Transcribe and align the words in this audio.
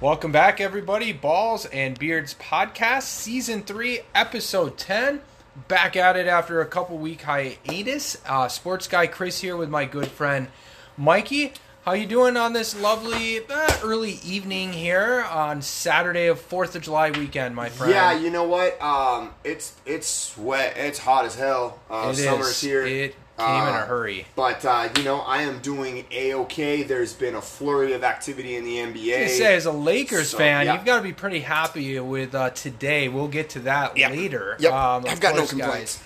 Welcome 0.00 0.32
back, 0.32 0.60
everybody. 0.60 1.12
Balls 1.12 1.66
and 1.66 1.98
Beards 1.98 2.34
podcast, 2.34 3.02
season 3.02 3.62
three, 3.62 4.00
episode 4.14 4.78
10. 4.78 5.20
Back 5.68 5.94
at 5.94 6.16
it 6.16 6.26
after 6.26 6.60
a 6.62 6.66
couple 6.66 6.96
week 6.96 7.22
hiatus. 7.22 8.16
Uh, 8.26 8.48
sports 8.48 8.88
guy 8.88 9.06
Chris 9.06 9.40
here 9.40 9.56
with 9.56 9.68
my 9.68 9.84
good 9.84 10.08
friend 10.08 10.48
Mikey. 10.96 11.52
How 11.84 11.92
you 11.92 12.06
doing 12.06 12.36
on 12.36 12.52
this 12.52 12.78
lovely 12.80 13.40
uh, 13.46 13.78
early 13.82 14.18
evening 14.24 14.72
here 14.72 15.22
on 15.30 15.60
Saturday 15.62 16.26
of 16.28 16.40
Fourth 16.40 16.76
of 16.76 16.82
July 16.82 17.10
weekend, 17.10 17.54
my 17.54 17.68
friend? 17.68 17.92
Yeah, 17.92 18.18
you 18.18 18.30
know 18.30 18.44
what? 18.44 18.80
Um, 18.80 19.32
it's 19.44 19.74
it's 19.84 20.36
wet. 20.38 20.74
It's 20.76 20.98
hot 20.98 21.24
as 21.26 21.34
hell. 21.34 21.78
Uh, 21.90 22.10
It 22.12 22.16
summer's 22.16 22.48
is. 22.48 22.60
here. 22.60 22.86
It 22.86 23.14
came 23.40 23.62
in 23.68 23.74
a 23.74 23.78
Uh, 23.78 23.86
hurry. 23.86 24.26
But 24.36 24.64
uh, 24.64 24.88
you 24.96 25.02
know, 25.04 25.20
I 25.20 25.42
am 25.42 25.58
doing 25.60 26.04
a 26.10 26.34
okay. 26.34 26.82
There's 26.82 27.12
been 27.12 27.34
a 27.34 27.40
flurry 27.42 27.92
of 27.94 28.04
activity 28.04 28.56
in 28.56 28.64
the 28.64 28.76
NBA. 28.76 29.24
I 29.24 29.26
say, 29.28 29.54
as 29.56 29.66
a 29.66 29.72
Lakers 29.72 30.30
So, 30.30 30.38
fan, 30.38 30.66
yeah. 30.66 30.74
you've 30.74 30.84
got 30.84 30.96
to 30.98 31.02
be 31.02 31.12
pretty 31.12 31.40
happy 31.40 31.98
with 32.00 32.34
uh, 32.34 32.50
today. 32.50 33.08
We'll 33.08 33.28
get 33.28 33.50
to 33.50 33.60
that 33.60 33.96
Yep. 33.96 34.10
later. 34.10 34.56
Yep. 34.60 34.72
Um, 34.72 35.04
I've 35.08 35.20
got 35.20 35.34
no 35.36 35.46
complaints. 35.46 35.96
Guys, 35.98 36.04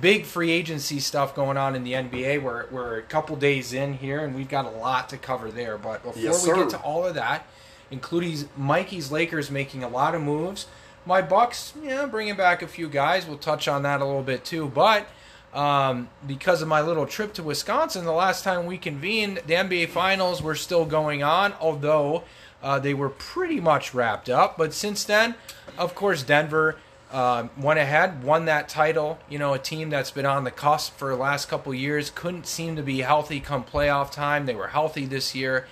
big 0.00 0.24
free 0.24 0.50
agency 0.50 0.98
stuff 1.00 1.34
going 1.34 1.56
on 1.56 1.74
in 1.76 1.84
the 1.84 1.92
NBA. 1.92 2.42
We're, 2.42 2.66
we're 2.70 2.98
a 2.98 3.02
couple 3.02 3.36
days 3.36 3.72
in 3.72 3.94
here, 3.94 4.24
and 4.24 4.34
we've 4.34 4.48
got 4.48 4.64
a 4.64 4.70
lot 4.70 5.08
to 5.10 5.16
cover 5.16 5.50
there. 5.50 5.78
But 5.78 6.02
before 6.02 6.20
Yes, 6.22 6.46
we 6.46 6.54
get 6.54 6.70
to 6.70 6.78
all 6.80 7.04
of 7.04 7.14
that, 7.14 7.46
including 7.90 8.48
Mikey's 8.56 9.12
Lakers 9.12 9.50
making 9.50 9.84
a 9.84 9.88
lot 9.88 10.14
of 10.14 10.22
moves, 10.22 10.66
my 11.06 11.20
Bucks, 11.20 11.74
yeah, 11.82 12.06
bringing 12.06 12.34
back 12.34 12.62
a 12.62 12.66
few 12.66 12.88
guys. 12.88 13.26
We'll 13.26 13.36
touch 13.36 13.68
on 13.68 13.82
that 13.82 14.00
a 14.00 14.04
little 14.06 14.22
bit 14.22 14.42
too. 14.44 14.68
But 14.74 15.06
um, 15.54 16.08
because 16.26 16.60
of 16.62 16.68
my 16.68 16.80
little 16.80 17.06
trip 17.06 17.32
to 17.34 17.42
Wisconsin, 17.42 18.04
the 18.04 18.12
last 18.12 18.42
time 18.44 18.66
we 18.66 18.76
convened, 18.76 19.40
the 19.46 19.54
NBA 19.54 19.88
Finals 19.88 20.42
were 20.42 20.56
still 20.56 20.84
going 20.84 21.22
on, 21.22 21.54
although 21.60 22.24
uh, 22.62 22.78
they 22.80 22.92
were 22.94 23.08
pretty 23.10 23.60
much 23.60 23.94
wrapped 23.94 24.28
up. 24.28 24.58
But 24.58 24.74
since 24.74 25.04
then, 25.04 25.36
of 25.78 25.94
course, 25.94 26.24
Denver 26.24 26.76
um, 27.12 27.50
went 27.56 27.78
ahead, 27.78 28.24
won 28.24 28.46
that 28.46 28.68
title. 28.68 29.18
You 29.30 29.38
know, 29.38 29.54
a 29.54 29.58
team 29.58 29.90
that's 29.90 30.10
been 30.10 30.26
on 30.26 30.42
the 30.42 30.50
cusp 30.50 30.96
for 30.98 31.10
the 31.10 31.16
last 31.16 31.48
couple 31.48 31.72
years 31.72 32.10
couldn't 32.10 32.46
seem 32.46 32.74
to 32.74 32.82
be 32.82 33.00
healthy 33.02 33.38
come 33.38 33.62
playoff 33.64 34.10
time. 34.10 34.46
They 34.46 34.54
were 34.56 34.68
healthy 34.68 35.04
this 35.06 35.36
year, 35.36 35.68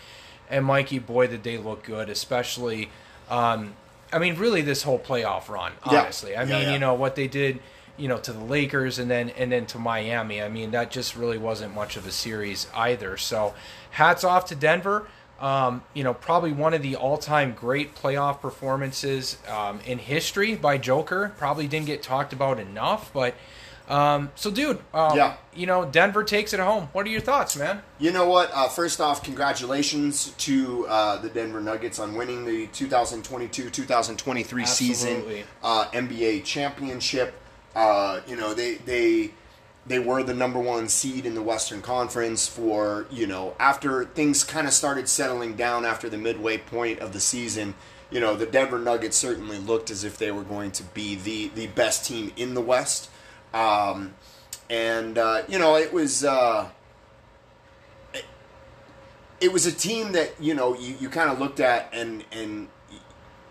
and 0.49 0.65
Mikey, 0.65 1.01
boy, 1.01 1.27
did 1.27 1.43
they 1.43 1.59
look 1.59 1.83
good, 1.83 2.09
especially. 2.09 2.91
Um, 3.29 3.75
I 4.13 4.19
mean, 4.19 4.37
really, 4.37 4.63
this 4.63 4.83
whole 4.83 4.99
playoff 4.99 5.49
run. 5.49 5.73
Yeah. 5.91 6.03
Honestly, 6.03 6.37
I 6.37 6.45
Yeah, 6.45 6.59
mean, 6.59 6.63
yeah. 6.69 6.73
you 6.75 6.79
know 6.79 6.95
what 6.95 7.17
they 7.17 7.27
did 7.27 7.59
you 8.03 8.09
know, 8.09 8.19
to 8.19 8.33
the 8.33 8.45
Lakers 8.45 8.99
and 8.99 9.09
then 9.09 9.31
and 9.31 9.53
then 9.53 9.65
to 9.67 9.79
Miami. 9.79 10.43
I 10.43 10.49
mean, 10.49 10.73
that 10.73 10.91
just 10.91 11.15
really 11.15 11.39
wasn't 11.39 11.73
much 11.73 11.97
of 11.97 12.05
a 12.05 12.11
series 12.11 12.67
either. 12.75 13.17
So, 13.17 13.55
hats 13.93 14.25
off 14.25 14.47
to 14.47 14.57
Denver. 14.57 15.07
Um, 15.39 15.83
you 15.95 16.03
know, 16.03 16.13
probably 16.13 16.53
one 16.53 16.75
of 16.75 16.83
the 16.83 16.97
all-time 16.97 17.53
great 17.53 17.95
playoff 17.95 18.41
performances 18.41 19.39
um, 19.49 19.79
in 19.87 19.99
history 19.99 20.57
by 20.57 20.79
Joker. 20.79 21.33
Probably 21.39 21.69
didn't 21.69 21.87
get 21.87 22.03
talked 22.03 22.33
about 22.33 22.59
enough, 22.59 23.13
but 23.13 23.35
um, 23.89 24.31
so, 24.35 24.51
dude, 24.51 24.79
um, 24.95 25.17
Yeah. 25.17 25.35
you 25.55 25.67
know, 25.67 25.85
Denver 25.85 26.25
takes 26.25 26.53
it 26.53 26.61
home. 26.61 26.89
What 26.93 27.07
are 27.07 27.11
your 27.11 27.21
thoughts, 27.21 27.57
man? 27.57 27.83
You 27.99 28.11
know 28.13 28.27
what? 28.27 28.51
Uh, 28.55 28.69
first 28.69 29.01
off, 29.01 29.23
congratulations 29.23 30.33
to 30.39 30.87
uh, 30.89 31.17
the 31.19 31.29
Denver 31.29 31.61
Nuggets 31.61 31.99
on 31.99 32.15
winning 32.15 32.45
the 32.45 32.67
2022-2023 32.69 34.67
season 34.67 35.25
uh, 35.63 35.87
NBA 35.93 36.45
championship. 36.45 37.35
Uh, 37.75 38.21
you 38.27 38.37
know 38.37 38.55
they 38.55 38.75
they 38.77 39.31
they 39.87 39.99
were 39.99 40.23
the 40.23 40.35
number 40.35 40.61
one 40.61 40.89
seed 40.89 41.27
in 41.27 41.35
the 41.35 41.43
Western 41.43 41.83
Conference 41.83 42.47
for 42.47 43.07
you 43.11 43.27
know 43.27 43.55
after 43.59 44.05
things 44.05 44.45
kind 44.45 44.67
of 44.67 44.73
started 44.73 45.09
settling 45.09 45.55
down 45.57 45.85
after 45.85 46.09
the 46.09 46.19
midway 46.19 46.59
point 46.59 47.01
of 47.01 47.13
the 47.13 47.21
season. 47.21 47.75
You 48.11 48.21
know 48.21 48.37
the 48.37 48.47
Denver 48.47 48.79
Nuggets 48.79 49.17
certainly 49.17 49.59
looked 49.59 49.91
as 49.91 50.05
if 50.05 50.19
they 50.19 50.31
were 50.31 50.45
going 50.45 50.71
to 50.73 50.83
be 50.83 51.15
the 51.15 51.49
the 51.49 51.67
best 51.69 52.05
team 52.07 52.33
in 52.37 52.55
the 52.55 52.61
West. 52.61 53.09
Um, 53.55 54.15
and 54.69 55.19
uh, 55.19 55.43
you 55.49 55.59
know 55.59 55.77
it 55.77 55.93
was. 55.93 56.25
Uh, 56.25 56.69
it 59.43 59.53
was 59.53 59.67
a 59.67 59.73
team 59.73 60.13
that 60.13 60.33
you 60.41 60.55
know 60.55 60.75
you, 60.77 60.95
you 61.01 61.09
kind 61.09 61.29
of 61.29 61.41
looked 61.41 61.59
at 61.59 61.89
and 61.93 62.25
and 62.31 62.69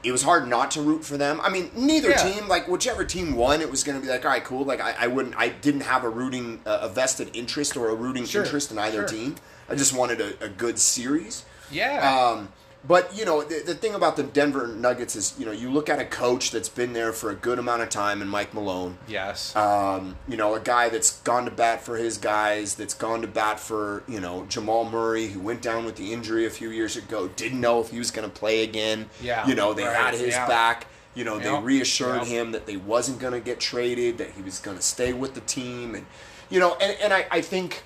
it 0.03 0.11
was 0.11 0.23
hard 0.23 0.47
not 0.47 0.71
to 0.71 0.81
root 0.81 1.03
for 1.05 1.17
them. 1.17 1.39
I 1.41 1.49
mean, 1.49 1.69
neither 1.75 2.09
Yeah. 2.09 2.17
team, 2.31 2.47
like 2.47 2.67
whichever 2.67 3.03
team 3.05 3.35
won, 3.35 3.61
it 3.61 3.69
was 3.69 3.83
going 3.83 3.99
to 3.99 4.05
be 4.05 4.11
like, 4.11 4.25
all 4.25 4.31
right, 4.31 4.43
cool. 4.43 4.65
Like 4.65 4.81
I, 4.81 4.95
I 4.99 5.07
wouldn't, 5.07 5.35
I 5.37 5.49
didn't 5.49 5.81
have 5.81 6.03
a 6.03 6.09
rooting, 6.09 6.61
uh, 6.65 6.79
a 6.81 6.89
vested 6.89 7.29
interest 7.35 7.77
or 7.77 7.89
a 7.89 7.95
rooting 7.95 8.25
Sure, 8.25 8.43
interest 8.43 8.71
in 8.71 8.79
either 8.79 9.07
sure. 9.07 9.17
team. 9.17 9.35
I 9.69 9.75
just 9.75 9.93
wanted 9.95 10.19
a, 10.21 10.45
a 10.45 10.49
good 10.49 10.79
series. 10.79 11.45
Yeah. 11.71 11.99
Um, 12.35 12.49
but 12.83 13.15
you 13.15 13.25
know, 13.25 13.43
the, 13.43 13.61
the 13.65 13.75
thing 13.75 13.93
about 13.93 14.15
the 14.15 14.23
Denver 14.23 14.67
Nuggets 14.67 15.15
is, 15.15 15.35
you 15.37 15.45
know, 15.45 15.51
you 15.51 15.69
look 15.69 15.87
at 15.89 15.99
a 15.99 16.05
coach 16.05 16.51
that's 16.51 16.69
been 16.69 16.93
there 16.93 17.13
for 17.13 17.29
a 17.29 17.35
good 17.35 17.59
amount 17.59 17.83
of 17.83 17.89
time, 17.89 18.21
and 18.21 18.29
Mike 18.29 18.53
Malone. 18.53 18.97
yes. 19.07 19.55
Um, 19.55 20.17
you 20.27 20.35
know, 20.35 20.55
a 20.55 20.59
guy 20.59 20.89
that's 20.89 21.19
gone 21.21 21.45
to 21.45 21.51
bat 21.51 21.81
for 21.83 21.97
his 21.97 22.17
guys, 22.17 22.75
that's 22.75 22.93
gone 22.95 23.21
to 23.21 23.27
bat 23.27 23.59
for, 23.59 24.03
you 24.07 24.19
know, 24.19 24.45
Jamal 24.49 24.89
Murray, 24.89 25.27
who 25.27 25.39
went 25.39 25.61
down 25.61 25.85
with 25.85 25.95
the 25.95 26.11
injury 26.11 26.45
a 26.45 26.49
few 26.49 26.69
years 26.69 26.97
ago, 26.97 27.27
didn't 27.35 27.61
know 27.61 27.81
if 27.81 27.91
he 27.91 27.99
was 27.99 28.09
going 28.09 28.29
to 28.29 28.33
play 28.33 28.63
again. 28.63 29.09
Yeah, 29.21 29.47
You 29.47 29.53
know, 29.55 29.73
they 29.73 29.83
right, 29.83 29.95
had 29.95 30.13
his 30.15 30.33
yeah. 30.33 30.47
back. 30.47 30.87
You 31.13 31.25
know, 31.25 31.37
Yeah, 31.37 31.59
they 31.59 31.65
reassured 31.65 32.21
yeah. 32.21 32.25
him 32.25 32.51
that 32.53 32.65
they 32.65 32.77
wasn't 32.77 33.19
going 33.19 33.33
to 33.33 33.41
get 33.41 33.59
traded, 33.59 34.17
that 34.17 34.31
he 34.31 34.41
was 34.41 34.59
going 34.59 34.77
to 34.77 34.83
stay 34.83 35.11
with 35.13 35.33
the 35.33 35.41
team. 35.41 35.93
And, 35.93 36.05
you 36.49 36.59
know, 36.59 36.75
and, 36.81 36.97
and 37.01 37.13
I, 37.13 37.27
I 37.29 37.41
think, 37.41 37.83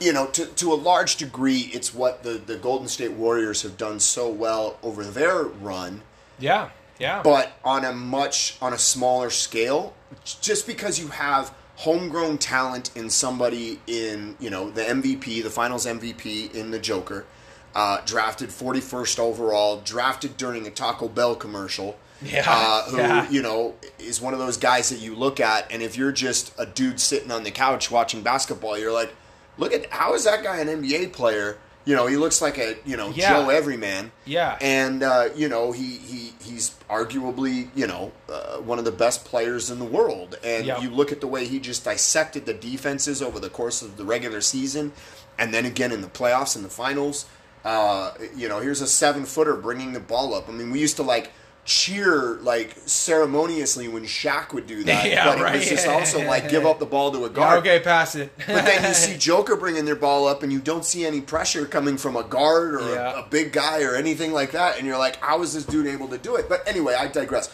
you 0.00 0.12
know, 0.12 0.26
to, 0.28 0.46
to 0.46 0.72
a 0.72 0.74
large 0.74 1.16
degree, 1.16 1.70
it's 1.72 1.94
what 1.94 2.22
the, 2.22 2.32
the 2.32 2.56
Golden 2.56 2.88
State 2.88 3.12
Warriors 3.12 3.62
have 3.62 3.76
done 3.76 4.00
so 4.00 4.28
well 4.28 4.78
over 4.82 5.04
their 5.04 5.42
run 5.44 6.02
yeah. 6.40 6.70
Yeah. 6.98 7.22
but 7.22 7.52
on 7.64 7.84
a 7.84 7.92
much 7.92 8.56
on 8.60 8.72
a 8.72 8.78
smaller 8.78 9.30
scale 9.30 9.94
just 10.24 10.66
because 10.66 10.98
you 10.98 11.08
have 11.08 11.54
homegrown 11.76 12.38
talent 12.38 12.90
in 12.94 13.08
somebody 13.08 13.80
in 13.86 14.36
you 14.38 14.50
know 14.50 14.70
the 14.70 14.82
MVP 14.82 15.42
the 15.42 15.50
finals 15.50 15.86
MVP 15.86 16.54
in 16.54 16.70
the 16.70 16.78
Joker 16.78 17.24
uh, 17.74 18.00
drafted 18.04 18.50
41st 18.50 19.18
overall 19.18 19.80
drafted 19.80 20.36
during 20.36 20.66
a 20.66 20.70
Taco 20.70 21.08
Bell 21.08 21.34
commercial 21.34 21.98
Yeah, 22.22 22.44
uh, 22.46 22.82
who 22.90 22.98
yeah. 22.98 23.30
you 23.30 23.40
know 23.40 23.74
is 23.98 24.20
one 24.20 24.34
of 24.34 24.40
those 24.40 24.58
guys 24.58 24.90
that 24.90 24.98
you 24.98 25.14
look 25.14 25.40
at 25.40 25.72
and 25.72 25.80
if 25.80 25.96
you're 25.96 26.12
just 26.12 26.52
a 26.58 26.66
dude 26.66 27.00
sitting 27.00 27.30
on 27.30 27.44
the 27.44 27.50
couch 27.50 27.90
watching 27.90 28.20
basketball 28.20 28.76
you're 28.76 28.92
like 28.92 29.14
look 29.60 29.72
at 29.72 29.86
how 29.90 30.14
is 30.14 30.24
that 30.24 30.42
guy 30.42 30.58
an 30.58 30.66
NBA 30.68 31.12
player 31.12 31.58
you 31.84 31.94
know 31.96 32.06
he 32.06 32.16
looks 32.16 32.42
like 32.42 32.58
a 32.58 32.76
you 32.84 32.96
know 32.96 33.10
Yeah. 33.10 33.30
Joe 33.34 33.48
Everyman 33.50 34.10
Yeah. 34.26 34.58
and 34.60 35.02
uh, 35.02 35.28
you 35.36 35.48
know 35.48 35.72
he, 35.72 35.96
he 35.96 36.32
he's 36.42 36.74
arguably 36.90 37.68
you 37.74 37.86
know 37.86 38.12
uh, 38.28 38.56
one 38.58 38.78
of 38.78 38.84
the 38.84 38.92
best 38.92 39.24
players 39.24 39.70
in 39.70 39.78
the 39.78 39.84
world 39.84 40.36
and 40.44 40.66
Yeah. 40.66 40.80
you 40.80 40.90
look 40.90 41.10
at 41.12 41.20
the 41.20 41.26
way 41.26 41.46
he 41.46 41.58
just 41.60 41.84
dissected 41.84 42.44
the 42.46 42.54
defenses 42.54 43.22
over 43.22 43.38
the 43.40 43.48
course 43.50 43.80
of 43.82 43.96
the 43.96 44.04
regular 44.04 44.40
season 44.40 44.92
and 45.38 45.54
then 45.54 45.64
again 45.64 45.90
in 45.92 46.00
the 46.02 46.08
playoffs 46.08 46.54
and 46.56 46.64
the 46.64 46.68
finals 46.70 47.24
uh, 47.64 48.12
you 48.34 48.48
know 48.48 48.58
here's 48.60 48.80
a 48.80 48.86
seven 48.86 49.24
footer 49.24 49.54
bringing 49.56 49.92
the 49.92 50.00
ball 50.00 50.34
up 50.34 50.48
i 50.48 50.52
mean 50.52 50.70
we 50.70 50.80
used 50.80 50.96
to 50.96 51.02
like 51.02 51.30
cheer 51.64 52.38
like 52.42 52.74
ceremoniously 52.86 53.86
when 53.86 54.04
Shaq 54.04 54.52
would 54.54 54.66
do 54.66 54.82
that 54.84 55.04
Yeah, 55.06 55.24
but 55.26 55.38
it 55.38 55.42
right. 55.42 55.56
was 55.56 55.68
just 55.68 55.86
also 55.86 56.24
like 56.26 56.48
give 56.48 56.64
up 56.66 56.78
the 56.78 56.86
ball 56.86 57.12
to 57.12 57.18
a 57.18 57.20
Yeah, 57.28 57.28
guard 57.28 57.58
okay, 57.60 57.80
pass 57.80 58.14
it. 58.16 58.32
but 58.46 58.64
then 58.64 58.82
you 58.88 58.94
see 58.94 59.16
Joker 59.18 59.56
bringing 59.56 59.84
their 59.84 59.94
ball 59.96 60.26
up, 60.26 60.42
and 60.42 60.52
you 60.52 60.58
don't 60.58 60.84
see 60.84 61.04
any 61.06 61.20
pressure 61.20 61.66
coming 61.66 61.96
from 61.96 62.16
a 62.16 62.24
guard 62.24 62.74
or 62.74 62.94
Yeah. 62.94 63.20
a, 63.20 63.20
a 63.20 63.26
big 63.28 63.52
guy 63.52 63.82
or 63.82 63.94
anything 63.94 64.32
like 64.32 64.52
that. 64.52 64.78
And 64.78 64.86
you're 64.86 64.98
like, 64.98 65.16
how 65.16 65.42
is 65.42 65.52
this 65.54 65.64
dude 65.64 65.86
able 65.86 66.08
to 66.08 66.18
do 66.18 66.34
it? 66.36 66.48
But 66.48 66.66
anyway, 66.66 66.94
I 66.98 67.06
digress. 67.08 67.52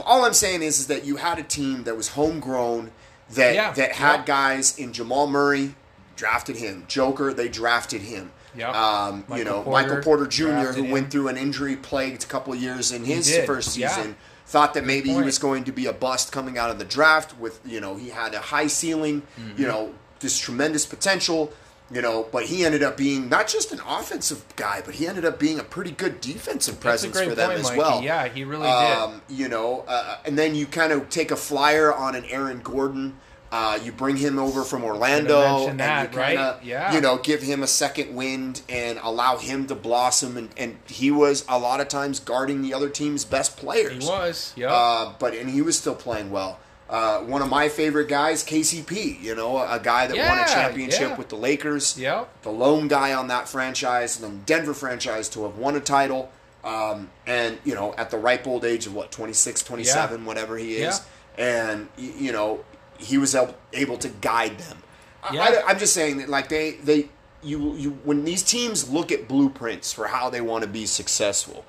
All 0.00 0.24
I'm 0.24 0.32
saying 0.32 0.62
is, 0.62 0.80
is 0.80 0.86
that 0.88 1.04
you 1.04 1.16
had 1.16 1.38
a 1.38 1.42
team 1.42 1.84
that 1.84 1.96
was 1.96 2.08
homegrown, 2.08 2.90
that 3.34 3.54
Yeah, 3.54 3.72
that 3.72 3.92
had 3.92 4.20
yeah. 4.20 4.24
guys 4.24 4.78
in 4.78 4.92
Jamal 4.92 5.26
Murray, 5.26 5.74
drafted 6.16 6.56
him. 6.56 6.84
Joker, 6.88 7.32
they 7.34 7.48
drafted 7.48 8.02
him. 8.02 8.32
Yep. 8.56 8.74
Um, 8.74 9.24
you 9.36 9.44
know, 9.44 9.62
Porter 9.62 9.70
Michael 9.70 10.02
Porter 10.02 10.26
Jr., 10.26 10.72
who 10.72 10.84
went 10.84 11.10
through 11.10 11.28
an 11.28 11.36
injury 11.36 11.76
plagued 11.76 12.28
couple 12.28 12.54
years 12.54 12.92
in 12.92 13.04
his 13.04 13.26
did, 13.26 13.46
first 13.46 13.76
yeah. 13.76 13.88
season. 13.88 14.16
Thought 14.46 14.74
that 14.74 14.84
maybe 14.84 15.08
he 15.08 15.22
was 15.22 15.38
going 15.38 15.64
to 15.64 15.72
be 15.72 15.86
a 15.86 15.92
bust 15.92 16.30
coming 16.30 16.58
out 16.58 16.70
of 16.70 16.78
the 16.78 16.84
draft 16.84 17.38
with, 17.38 17.60
you 17.64 17.80
know, 17.80 17.96
he 17.96 18.10
had 18.10 18.34
a 18.34 18.38
high 18.40 18.66
ceiling, 18.66 19.22
Mm-hmm. 19.38 19.60
you 19.60 19.66
know, 19.66 19.94
this 20.20 20.38
tremendous 20.38 20.84
potential, 20.86 21.52
you 21.90 22.02
know, 22.02 22.28
but 22.30 22.44
he 22.44 22.64
ended 22.64 22.82
up 22.82 22.96
being 22.96 23.28
not 23.28 23.48
just 23.48 23.72
an 23.72 23.80
offensive 23.86 24.44
guy, 24.56 24.82
but 24.84 24.94
he 24.96 25.06
ended 25.06 25.24
up 25.24 25.38
being 25.38 25.58
a 25.58 25.64
pretty 25.64 25.90
good 25.90 26.20
defensive 26.20 26.78
presence 26.78 27.18
for 27.18 27.34
them 27.34 27.48
point, 27.48 27.60
as 27.60 27.64
Mikey. 27.68 27.78
well. 27.78 28.02
Yeah, 28.02 28.28
he 28.28 28.44
really 28.44 28.64
did. 28.66 28.70
Um, 28.98 29.22
you 29.28 29.48
know, 29.48 29.84
uh, 29.88 30.18
and 30.26 30.38
then 30.38 30.54
you 30.54 30.66
kind 30.66 30.92
of 30.92 31.08
take 31.08 31.30
a 31.30 31.36
flyer 31.36 31.92
on 31.92 32.14
an 32.14 32.24
Aaron 32.26 32.60
Gordon. 32.60 33.16
Uh, 33.56 33.78
you 33.84 33.92
bring 33.92 34.16
him 34.16 34.36
over 34.36 34.64
from 34.64 34.82
Orlando, 34.82 35.68
and 35.68 35.78
that, 35.78 36.10
you 36.10 36.18
kind 36.18 36.38
of, 36.40 36.56
right? 36.56 36.64
Yeah. 36.64 36.92
you 36.92 37.00
know, 37.00 37.18
give 37.18 37.40
him 37.40 37.62
a 37.62 37.68
second 37.68 38.12
wind 38.12 38.62
and 38.68 38.98
allow 39.00 39.36
him 39.36 39.68
to 39.68 39.76
blossom. 39.76 40.36
And, 40.36 40.50
and 40.56 40.76
he 40.88 41.12
was 41.12 41.44
a 41.48 41.56
lot 41.56 41.80
of 41.80 41.86
times 41.86 42.18
guarding 42.18 42.62
the 42.62 42.74
other 42.74 42.88
team's 42.88 43.24
best 43.24 43.56
players. 43.56 44.02
He 44.02 44.10
was. 44.10 44.52
yeah. 44.56 44.72
Uh, 44.72 45.14
but 45.20 45.34
and 45.34 45.48
he 45.48 45.62
was 45.62 45.78
still 45.78 45.94
playing 45.94 46.32
well. 46.32 46.58
Uh, 46.90 47.20
one 47.20 47.42
of 47.42 47.48
my 47.48 47.68
favorite 47.68 48.08
guys, 48.08 48.42
KCP. 48.42 49.22
You 49.22 49.36
know, 49.36 49.58
a, 49.58 49.76
a 49.76 49.78
guy 49.78 50.08
that 50.08 50.16
won 50.16 50.36
a 50.36 50.46
championship 50.46 51.10
yeah. 51.10 51.16
with 51.16 51.28
the 51.28 51.36
Lakers. 51.36 51.96
Yep. 51.96 52.42
The 52.42 52.50
lone 52.50 52.88
guy 52.88 53.14
on 53.14 53.28
that 53.28 53.48
franchise, 53.48 54.18
the 54.18 54.30
Denver 54.30 54.74
franchise, 54.74 55.28
to 55.28 55.44
have 55.44 55.58
won 55.58 55.76
a 55.76 55.80
title. 55.80 56.32
Um, 56.64 57.08
and 57.24 57.58
you 57.62 57.76
know, 57.76 57.94
at 57.94 58.10
the 58.10 58.18
ripe 58.18 58.48
old 58.48 58.64
age 58.64 58.88
of 58.88 58.96
what 58.96 59.12
26, 59.12 59.62
27, 59.62 60.24
whatever 60.24 60.56
he 60.56 60.78
is, 60.78 61.02
and 61.38 61.86
you 61.96 62.32
know, 62.32 62.64
he 63.04 63.18
was 63.18 63.34
able, 63.34 63.98
to 63.98 64.08
guide 64.08 64.58
them. 64.58 64.78
Yeah. 65.32 65.62
I, 65.66 65.72
am 65.72 65.78
just 65.78 65.94
saying 65.94 66.18
that 66.18 66.28
like 66.28 66.48
they 66.48 66.72
they 66.72 67.08
you 67.42 67.74
you 67.76 67.90
when 68.04 68.24
these 68.24 68.42
teams 68.42 68.90
look 68.90 69.10
at 69.10 69.28
blueprints 69.28 69.92
for 69.92 70.08
how 70.08 70.30
they 70.30 70.40
want 70.40 70.64
to 70.64 70.68
be 70.68 70.86
successful, 70.86 71.64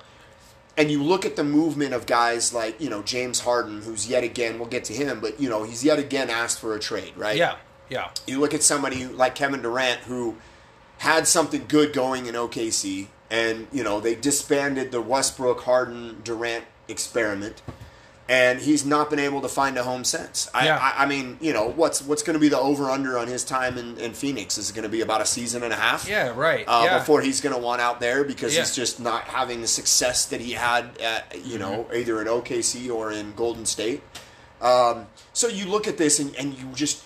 and 0.76 0.90
you 0.90 1.02
look 1.02 1.24
at 1.24 1.36
the 1.36 1.44
movement 1.44 1.94
of 1.94 2.06
guys 2.06 2.52
like 2.52 2.80
you 2.80 2.90
know 2.90 3.02
James 3.02 3.40
Harden, 3.40 3.82
who's 3.82 4.08
yet 4.08 4.24
again 4.24 4.58
we'll 4.58 4.68
get 4.68 4.84
to 4.84 4.92
him, 4.92 5.20
but 5.20 5.40
you 5.40 5.48
know 5.48 5.62
he's 5.62 5.84
yet 5.84 5.98
again 5.98 6.28
asked 6.28 6.60
for 6.60 6.74
a 6.74 6.80
trade, 6.80 7.12
right? 7.16 7.36
Yeah, 7.36 7.56
yeah, 7.88 8.10
You 8.26 8.40
look 8.40 8.52
at 8.52 8.62
somebody 8.62 9.06
like 9.06 9.34
Kevin 9.34 9.62
Durant 9.62 10.00
who 10.00 10.36
had 10.98 11.28
something 11.28 11.64
good 11.68 11.92
going 11.92 12.26
in 12.26 12.34
OKC, 12.34 13.06
and 13.30 13.68
you 13.72 13.84
know 13.84 14.00
they 14.00 14.14
disbanded 14.14 14.90
the 14.90 15.00
Westbrook 15.00 15.62
Harden 15.62 16.20
Durant 16.24 16.64
experiment, 16.88 17.62
and 18.28 18.58
he's 18.60 18.84
not 18.84 19.08
been 19.08 19.20
able 19.20 19.40
to 19.42 19.48
find 19.48 19.76
a 19.78 19.84
home 19.84 20.02
since. 20.04 20.50
I, 20.52 20.64
Yeah. 20.66 20.78
I, 20.80 21.04
I 21.04 21.06
mean, 21.06 21.38
you 21.40 21.52
know 21.52 21.68
what's 21.68 22.02
what's 22.02 22.22
going 22.24 22.34
to 22.34 22.40
be 22.40 22.48
the 22.48 22.58
over 22.58 22.90
under 22.90 23.16
on 23.18 23.28
his 23.28 23.44
time 23.44 23.78
in, 23.78 23.96
in 23.98 24.14
Phoenix? 24.14 24.58
Is 24.58 24.70
it 24.70 24.74
going 24.74 24.82
to 24.82 24.88
be 24.88 25.00
about 25.00 25.20
a 25.20 25.26
season 25.26 25.62
and 25.62 25.72
a 25.72 25.76
half? 25.76 26.08
yeah. 26.08 26.32
Right. 26.34 26.64
Uh, 26.66 26.82
yeah. 26.84 26.98
Before 26.98 27.20
he's 27.20 27.40
going 27.40 27.54
to 27.54 27.60
want 27.60 27.80
out 27.80 28.00
there 28.00 28.24
because 28.24 28.54
Yeah. 28.54 28.60
he's 28.62 28.74
just 28.74 28.98
not 29.00 29.22
having 29.24 29.60
the 29.60 29.68
success 29.68 30.26
that 30.26 30.40
he 30.40 30.52
had 30.52 30.98
at 31.00 31.44
you 31.46 31.58
know 31.58 31.84
Mm-hmm. 31.84 31.96
either 31.96 32.20
in 32.20 32.26
OKC 32.26 32.92
or 32.92 33.12
in 33.12 33.32
Golden 33.34 33.64
State. 33.66 34.02
Um, 34.60 35.06
so 35.32 35.48
you 35.48 35.66
look 35.66 35.86
at 35.86 35.98
this 35.98 36.18
and, 36.18 36.34
and 36.36 36.54
you 36.58 36.64
just 36.74 37.04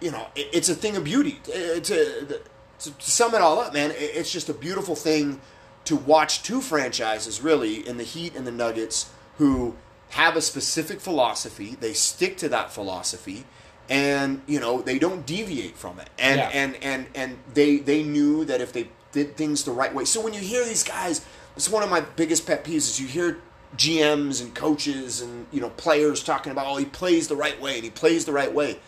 you 0.00 0.10
know 0.10 0.26
it, 0.34 0.48
it's 0.52 0.68
a 0.68 0.74
thing 0.74 0.96
of 0.96 1.04
beauty. 1.04 1.38
To, 1.44 1.80
to, 1.80 2.40
to 2.80 2.92
sum 2.98 3.34
it 3.34 3.40
all 3.42 3.60
up, 3.60 3.74
man, 3.74 3.90
it, 3.90 3.96
it's 4.14 4.32
just 4.32 4.48
a 4.48 4.54
beautiful 4.54 4.94
thing 4.96 5.40
to 5.84 5.96
watch 5.96 6.42
two 6.42 6.60
franchises 6.60 7.40
really 7.42 7.86
in 7.86 7.96
the 7.96 8.04
Heat 8.04 8.34
and 8.36 8.46
the 8.46 8.50
Nuggets 8.52 9.10
who 9.38 9.74
have 10.10 10.36
a 10.36 10.40
specific 10.40 11.00
philosophy. 11.00 11.76
They 11.80 11.92
stick 11.92 12.36
to 12.38 12.48
that 12.50 12.72
philosophy. 12.72 13.44
And 13.90 14.42
you 14.46 14.60
know 14.60 14.82
they 14.82 14.98
don't 14.98 15.24
deviate 15.24 15.78
from 15.78 15.98
it, 15.98 16.10
and 16.18 16.36
Yeah. 16.36 16.50
and 16.52 16.76
and 16.82 17.06
and 17.14 17.38
they 17.54 17.78
they 17.78 18.02
knew 18.02 18.44
that 18.44 18.60
if 18.60 18.70
they 18.70 18.88
did 19.12 19.34
things 19.38 19.64
the 19.64 19.70
right 19.72 19.94
way. 19.94 20.04
So 20.04 20.20
when 20.20 20.34
you 20.34 20.40
hear 20.40 20.62
these 20.62 20.84
guys, 20.84 21.24
it's 21.56 21.70
one 21.70 21.82
of 21.82 21.88
my 21.88 22.02
biggest 22.02 22.46
pet 22.46 22.64
peeves 22.64 22.76
is 22.90 23.00
you 23.00 23.06
hear 23.06 23.38
GMs 23.78 24.42
and 24.42 24.54
coaches 24.54 25.22
and 25.22 25.46
you 25.50 25.62
know 25.62 25.70
players 25.70 26.22
talking 26.22 26.52
about 26.52 26.66
oh 26.66 26.76
he 26.76 26.84
plays 26.84 27.28
the 27.28 27.36
right 27.36 27.58
way 27.58 27.76
and 27.76 27.84
he 27.84 27.88
plays 27.88 28.26
the 28.26 28.32
right 28.32 28.52
way. 28.52 28.78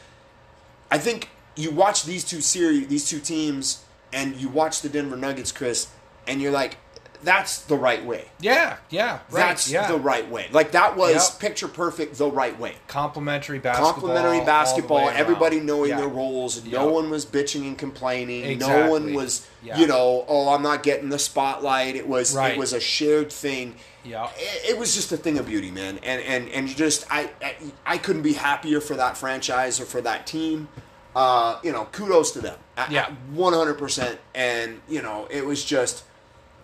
I 0.90 0.98
think 0.98 1.30
you 1.56 1.70
watch 1.70 2.04
these 2.04 2.22
two 2.22 2.42
series, 2.42 2.86
these 2.88 3.08
two 3.08 3.20
teams, 3.20 3.82
and 4.12 4.36
you 4.36 4.50
watch 4.50 4.82
the 4.82 4.90
Denver 4.90 5.16
Nuggets, 5.16 5.50
Chris, 5.50 5.88
and 6.26 6.42
you're 6.42 6.52
like, 6.52 6.76
that's 7.22 7.62
the 7.62 7.76
right 7.76 8.04
way. 8.04 8.26
yeah, 8.40 8.76
yeah. 8.88 9.20
Right. 9.30 9.48
That's 9.48 9.70
yeah. 9.70 9.86
the 9.86 9.98
right 9.98 10.28
way. 10.30 10.48
Like 10.52 10.72
that 10.72 10.96
was 10.96 11.30
Yep. 11.32 11.40
picture 11.40 11.68
perfect, 11.68 12.16
the 12.18 12.30
right 12.30 12.58
way. 12.58 12.74
Complimentary 12.86 13.58
basketball. 13.58 13.92
Complimentary 13.92 14.44
basketball, 14.44 15.08
everybody 15.10 15.60
knowing 15.60 15.90
Yeah. 15.90 15.98
their 15.98 16.08
roles, 16.08 16.56
and 16.58 16.70
no 16.72 16.88
one 16.88 17.10
was 17.10 17.26
bitching 17.26 17.62
and 17.66 17.76
complaining. 17.78 18.58
No 18.58 18.90
one 18.90 19.14
was, 19.14 19.46
Yeah. 19.62 19.78
you 19.78 19.86
know, 19.86 20.24
oh, 20.28 20.54
I'm 20.54 20.62
not 20.62 20.82
getting 20.82 21.08
the 21.10 21.18
spotlight. 21.18 21.96
It 21.96 22.08
was, 22.08 22.34
Right. 22.34 22.52
it 22.52 22.58
was 22.58 22.72
a 22.72 22.80
shared 22.80 23.32
thing. 23.32 23.76
Yeah. 24.04 24.28
It, 24.38 24.70
it 24.70 24.78
was 24.78 24.94
just 24.94 25.12
a 25.12 25.16
thing 25.16 25.38
of 25.38 25.46
beauty, 25.46 25.70
man. 25.70 25.98
And 26.02 26.22
and 26.22 26.48
and 26.48 26.68
you 26.68 26.74
just, 26.74 27.04
I, 27.10 27.28
I, 27.42 27.54
I 27.84 27.98
couldn't 27.98 28.22
be 28.22 28.32
happier 28.32 28.80
for 28.80 28.94
that 28.96 29.16
franchise 29.18 29.78
or 29.78 29.84
for 29.84 30.00
that 30.00 30.26
team. 30.26 30.68
Uh, 31.14 31.58
you 31.62 31.72
know, 31.72 31.86
kudos 31.92 32.30
to 32.32 32.40
them. 32.40 32.56
Yeah. 32.88 33.10
one 33.34 33.52
hundred 33.52 33.74
percent. 33.74 34.18
And 34.34 34.80
you 34.88 35.02
know, 35.02 35.26
it 35.30 35.44
was 35.44 35.62
just, 35.64 36.04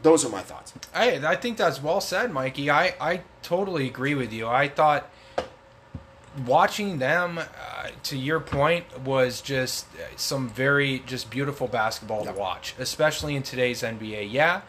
those 0.06 0.24
are 0.24 0.28
my 0.28 0.40
thoughts. 0.40 0.72
I 0.94 1.16
I 1.26 1.34
think 1.36 1.56
that's 1.58 1.82
well 1.82 2.00
said, 2.00 2.32
Mikey. 2.32 2.70
I 2.70 2.94
I 3.00 3.20
totally 3.42 3.86
agree 3.88 4.14
with 4.14 4.32
you. 4.32 4.46
I 4.46 4.68
thought 4.68 5.10
watching 6.46 6.98
them, 6.98 7.38
uh, 7.38 7.88
to 8.04 8.16
your 8.16 8.40
point, 8.40 8.84
was 9.04 9.40
just 9.40 9.86
uh, 9.96 10.16
some 10.16 10.48
very 10.48 11.02
just 11.06 11.28
beautiful 11.30 11.66
basketball 11.66 12.24
Yep. 12.24 12.34
to 12.34 12.40
watch, 12.40 12.74
especially 12.78 13.34
in 13.36 13.42
today's 13.42 13.82
NBA. 13.82 14.30
Yeah, 14.30 14.60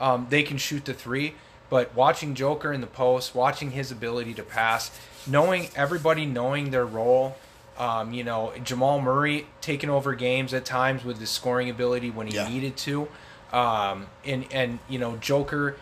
um, 0.00 0.26
they 0.30 0.42
can 0.42 0.56
shoot 0.56 0.84
the 0.86 0.94
three, 0.94 1.34
but 1.68 1.94
watching 1.94 2.34
Joker 2.34 2.72
in 2.72 2.80
the 2.80 2.86
post, 2.86 3.34
watching 3.34 3.72
his 3.72 3.90
ability 3.92 4.32
to 4.34 4.42
pass, 4.42 4.90
knowing 5.26 5.68
everybody 5.76 6.24
knowing 6.26 6.70
their 6.70 6.86
role. 6.86 7.36
Um, 7.78 8.14
you 8.14 8.24
know, 8.24 8.54
Jamal 8.64 9.02
Murray 9.02 9.48
taking 9.60 9.90
over 9.90 10.14
games 10.14 10.54
at 10.54 10.64
times 10.64 11.04
with 11.04 11.18
his 11.20 11.28
scoring 11.28 11.68
ability 11.68 12.08
when 12.08 12.26
he 12.26 12.34
Yeah. 12.36 12.48
needed 12.48 12.74
to. 12.78 13.06
Um, 13.52 14.06
and, 14.24 14.44
and, 14.50 14.78
you 14.88 14.98
know, 14.98 15.16
Joker, 15.16 15.76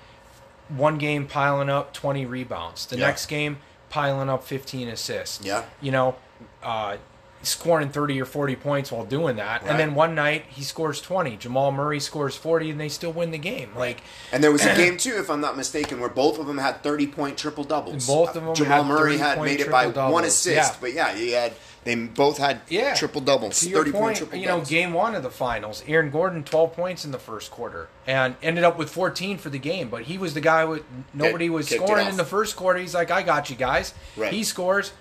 one 0.69 0.99
game 0.99 1.27
piling 1.27 1.69
up 1.71 1.93
20 1.93 2.27
rebounds. 2.27 2.87
The 2.87 2.97
Yeah. 2.99 3.07
next 3.07 3.27
game, 3.27 3.59
piling 3.91 4.29
up 4.29 4.45
15 4.45 4.89
assists. 4.89 5.45
Yeah. 5.45 5.65
You 5.81 5.93
know, 5.93 6.17
uh, 6.63 6.97
scoring 7.43 7.91
30 7.91 8.19
or 8.21 8.25
40 8.25 8.57
points 8.57 8.91
while 8.91 9.05
doing 9.05 9.37
that. 9.37 9.61
Right. 9.63 9.71
And 9.71 9.79
then 9.79 9.95
one 9.95 10.15
night, 10.15 10.47
he 10.49 10.63
scores 10.63 11.01
20. 11.03 11.37
Jamal 11.37 11.73
Murray 11.73 12.01
scores 12.01 12.35
40, 12.37 12.71
and 12.71 12.81
they 12.81 12.89
still 12.89 13.13
win 13.13 13.33
the 13.33 13.39
game. 13.39 13.71
Like, 13.77 14.01
And 14.33 14.43
there 14.43 14.51
was 14.51 14.65
a 14.65 14.75
game 14.77 14.97
too, 14.97 15.17
if 15.19 15.29
I'm 15.31 15.43
not 15.43 15.55
mistaken, 15.57 16.01
where 16.01 16.09
both 16.09 16.39
of 16.39 16.47
them 16.47 16.57
had 16.59 16.83
30 16.83 17.07
point 17.09 17.37
triple 17.37 17.65
doubles. 17.65 18.07
Both 18.07 18.35
of 18.37 18.45
them 18.45 18.55
Jamal 18.55 18.85
had 18.85 18.89
Murray 18.89 19.19
had 19.19 19.41
made 19.43 19.61
it 19.61 19.71
by 19.71 19.83
triple-doubles. 19.85 20.13
one 20.15 20.25
assist, 20.25 20.73
Yeah. 20.73 20.77
but 20.81 20.93
yeah, 20.95 21.15
he 21.15 21.33
had 21.33 21.53
they 21.85 21.95
both 21.95 22.39
had 22.39 22.61
Yeah. 22.69 22.95
triple 22.95 23.21
doubles, 23.21 23.61
to 23.61 23.69
your 23.69 23.81
30 23.85 23.93
point 23.93 24.21
you 24.33 24.43
know, 24.43 24.53
doubles. 24.53 24.69
game 24.71 24.93
one 24.93 25.15
of 25.15 25.23
the 25.23 25.31
finals, 25.31 25.83
Aaron 25.87 26.11
Gordon, 26.11 26.43
12 26.43 26.73
points 26.75 27.05
in 27.05 27.11
the 27.11 27.19
first 27.19 27.51
quarter, 27.51 27.89
and 28.07 28.37
ended 28.43 28.65
up 28.65 28.77
with 28.79 28.91
14 28.91 29.39
for 29.39 29.51
the 29.51 29.59
game. 29.59 29.89
But 29.89 30.03
he 30.03 30.17
was 30.19 30.35
the 30.35 30.41
guy 30.41 30.65
with 30.65 30.83
nobody 31.13 31.49
was 31.51 31.69
kicked 31.69 31.83
scoring 31.85 32.09
in 32.09 32.17
the 32.17 32.25
first 32.25 32.57
quarter. 32.57 32.79
He's 32.79 32.95
like, 32.95 33.11
I 33.11 33.23
got 33.23 33.51
you 33.51 33.57
guys. 33.57 33.95
Right. 34.17 34.33
He 34.33 34.45
scores. 34.45 34.93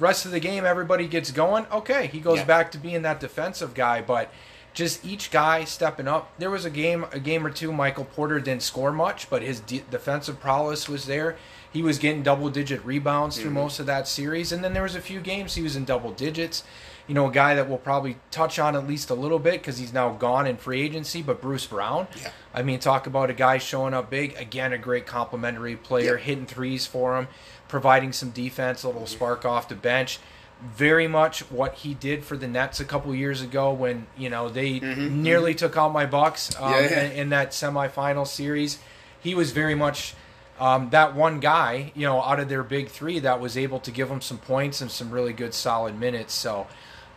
Rest 0.00 0.24
of 0.24 0.32
the 0.32 0.40
game, 0.40 0.64
everybody 0.66 1.06
gets 1.06 1.30
going. 1.30 1.66
Okay, 1.72 2.08
he 2.08 2.18
goes 2.18 2.38
Yeah. 2.38 2.44
back 2.44 2.72
to 2.72 2.78
being 2.78 3.02
that 3.02 3.20
defensive 3.20 3.74
guy, 3.74 4.00
but 4.00 4.28
just 4.72 5.04
each 5.06 5.30
guy 5.30 5.62
stepping 5.62 6.08
up. 6.08 6.32
There 6.38 6.50
was 6.50 6.64
a 6.64 6.70
game, 6.70 7.06
a 7.12 7.20
game 7.20 7.46
or 7.46 7.50
two. 7.50 7.72
Michael 7.72 8.04
Porter 8.06 8.40
didn't 8.40 8.64
score 8.64 8.90
much, 8.90 9.30
but 9.30 9.42
his 9.42 9.60
de- 9.60 9.84
defensive 9.88 10.40
prowess 10.40 10.88
was 10.88 11.04
there. 11.06 11.36
He 11.74 11.82
was 11.82 11.98
getting 11.98 12.22
double-digit 12.22 12.82
rebounds 12.86 13.36
through 13.36 13.50
Mm-hmm. 13.50 13.54
most 13.58 13.80
of 13.80 13.86
that 13.86 14.08
series, 14.08 14.50
and 14.52 14.64
then 14.64 14.72
there 14.72 14.82
was 14.84 14.94
a 14.94 15.00
few 15.00 15.20
games 15.20 15.54
he 15.56 15.62
was 15.62 15.76
in 15.76 15.84
double 15.84 16.12
digits. 16.12 16.62
You 17.06 17.14
know, 17.14 17.28
a 17.28 17.30
guy 17.32 17.54
that 17.56 17.68
we'll 17.68 17.76
probably 17.76 18.16
touch 18.30 18.58
on 18.58 18.74
at 18.74 18.86
least 18.86 19.10
a 19.10 19.14
little 19.14 19.38
bit 19.38 19.54
because 19.60 19.76
he's 19.76 19.92
now 19.92 20.10
gone 20.14 20.46
in 20.46 20.56
free 20.56 20.80
agency, 20.80 21.20
but 21.20 21.42
Bruce 21.42 21.66
Brown. 21.66 22.06
Yeah. 22.22 22.30
I 22.54 22.62
mean, 22.62 22.78
talk 22.78 23.06
about 23.06 23.28
a 23.28 23.34
guy 23.34 23.58
showing 23.58 23.92
up 23.92 24.08
big. 24.08 24.34
Again, 24.38 24.72
a 24.72 24.78
great 24.78 25.04
complimentary 25.04 25.76
player, 25.76 26.16
hitting 26.16 26.46
threes 26.46 26.86
for 26.86 27.18
him, 27.18 27.28
providing 27.68 28.12
some 28.12 28.30
defense, 28.30 28.84
a 28.84 28.86
little 28.88 29.06
spark 29.06 29.44
off 29.44 29.68
the 29.68 29.74
bench. 29.74 30.18
Very 30.62 31.06
much 31.08 31.40
what 31.50 31.74
he 31.74 31.92
did 31.92 32.24
for 32.24 32.38
the 32.38 32.46
Nets 32.48 32.80
a 32.80 32.84
couple 32.86 33.14
years 33.14 33.42
ago 33.42 33.70
when 33.72 34.06
you 34.16 34.30
know 34.30 34.48
they 34.48 34.78
nearly 34.80 35.54
took 35.54 35.76
out 35.76 35.92
my 35.92 36.06
Bucks 36.06 36.54
um, 36.58 36.72
Mm-hmm, 36.72 36.84
yeah. 36.94 37.02
In, 37.02 37.12
in 37.12 37.28
that 37.30 37.50
semifinal 37.50 38.26
series. 38.26 38.78
He 39.20 39.34
was 39.34 39.50
very 39.52 39.74
much 39.74 40.14
um, 40.60 40.90
that 40.90 41.14
one 41.14 41.40
guy, 41.40 41.92
you 41.94 42.06
know, 42.06 42.22
out 42.22 42.38
of 42.38 42.48
their 42.48 42.62
big 42.62 42.88
three 42.88 43.18
that 43.20 43.40
was 43.40 43.56
able 43.56 43.80
to 43.80 43.90
give 43.90 44.08
them 44.08 44.20
some 44.20 44.38
points 44.38 44.80
and 44.80 44.90
some 44.90 45.10
really 45.10 45.32
good 45.32 45.52
solid 45.52 45.98
minutes. 45.98 46.32
So, 46.32 46.68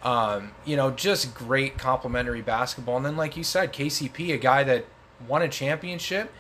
um, 0.04 0.52
you 0.66 0.76
know, 0.76 0.92
just 0.92 1.36
great 1.36 1.78
complimentary 1.78 2.42
basketball. 2.42 2.98
And 2.98 3.06
then, 3.06 3.18
like 3.18 3.38
you 3.38 3.44
said, 3.44 3.74
KCP, 3.74 4.34
a 4.34 4.38
guy 4.38 4.64
that 4.64 4.86
won 5.28 5.42
a 5.42 5.50
championship 5.50 6.32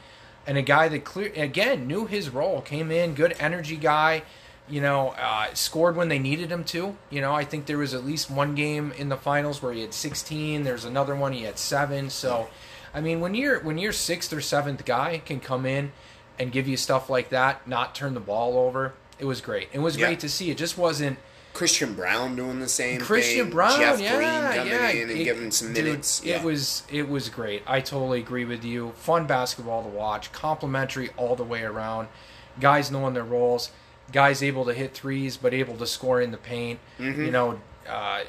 and 0.47 0.57
a 0.57 0.61
guy 0.61 0.87
that 0.87 1.03
clear 1.03 1.31
again 1.35 1.85
knew 1.85 2.05
his 2.05 2.29
role, 2.29 2.61
came 2.61 2.91
in, 2.91 3.13
good 3.13 3.35
energy 3.39 3.77
guy. 3.77 4.23
You 4.69 4.81
know, 4.81 5.15
uh, 5.17 5.53
scored 5.53 5.95
when 5.95 6.09
they 6.09 6.19
needed 6.19 6.51
him 6.51 6.65
to. 6.65 6.97
You 7.09 7.21
know, 7.21 7.33
I 7.33 7.45
think 7.45 7.67
there 7.67 7.77
was 7.77 7.93
at 7.93 8.03
least 8.03 8.29
one 8.29 8.53
game 8.53 8.91
in 8.97 9.07
the 9.07 9.15
finals 9.15 9.61
where 9.61 9.71
he 9.71 9.79
had 9.79 9.93
16. 9.93 10.63
There's 10.63 10.83
another 10.83 11.15
one 11.15 11.31
he 11.31 11.43
had 11.43 11.57
seven. 11.57 12.09
So, 12.09 12.49
I 12.93 12.99
mean, 12.99 13.21
when 13.21 13.33
you're 13.33 13.61
when 13.61 13.77
your 13.77 13.93
sixth 13.93 14.33
or 14.33 14.41
seventh 14.41 14.83
guy 14.83 15.21
can 15.25 15.39
come 15.39 15.65
in 15.65 15.93
and 16.39 16.51
give 16.51 16.67
you 16.67 16.77
stuff 16.77 17.09
like 17.09 17.29
that, 17.29 17.67
not 17.67 17.95
turn 17.95 18.13
the 18.13 18.19
ball 18.19 18.57
over, 18.57 18.93
it 19.19 19.25
was 19.25 19.41
great. 19.41 19.69
It 19.73 19.79
was 19.79 19.97
Yeah. 19.97 20.07
great 20.07 20.19
to 20.21 20.29
see. 20.29 20.51
It 20.51 20.57
just 20.57 20.77
wasn't 20.77 21.17
Christian 21.53 21.95
Braun 21.95 22.35
doing 22.35 22.59
the 22.59 22.67
same 22.67 22.97
thing. 22.97 23.05
Christian 23.07 23.45
thing. 23.45 23.49
Braun, 23.53 23.79
Jeff 23.79 23.99
yeah, 23.99 24.15
Green 24.15 24.29
coming 24.59 24.67
yeah, 24.73 24.89
in 24.89 25.09
and 25.09 25.19
it- 25.19 25.23
giving 25.23 25.49
some 25.51 25.73
dude, 25.73 25.85
minutes. 25.85 26.19
It 26.21 26.27
Yeah. 26.27 26.43
was 26.43 26.83
it 26.89 27.09
was 27.09 27.29
great. 27.29 27.63
I 27.65 27.79
totally 27.81 28.19
agree 28.19 28.45
with 28.45 28.63
you. 28.63 28.93
Fun 28.97 29.25
basketball 29.25 29.81
to 29.81 29.89
watch, 29.89 30.31
complimentary 30.31 31.09
all 31.17 31.35
the 31.35 31.43
way 31.43 31.63
around. 31.63 32.09
Guys 32.59 32.91
knowing 32.91 33.15
their 33.15 33.23
roles, 33.23 33.71
guys 34.11 34.43
able 34.43 34.65
to 34.65 34.73
hit 34.73 34.93
threes 34.93 35.35
but 35.37 35.53
able 35.53 35.75
to 35.77 35.87
score 35.87 36.21
in 36.21 36.29
the 36.31 36.37
paint. 36.37 36.79
Mm-hmm. 36.99 37.25
You 37.25 37.31
know, 37.31 37.59
uh, 37.89 38.19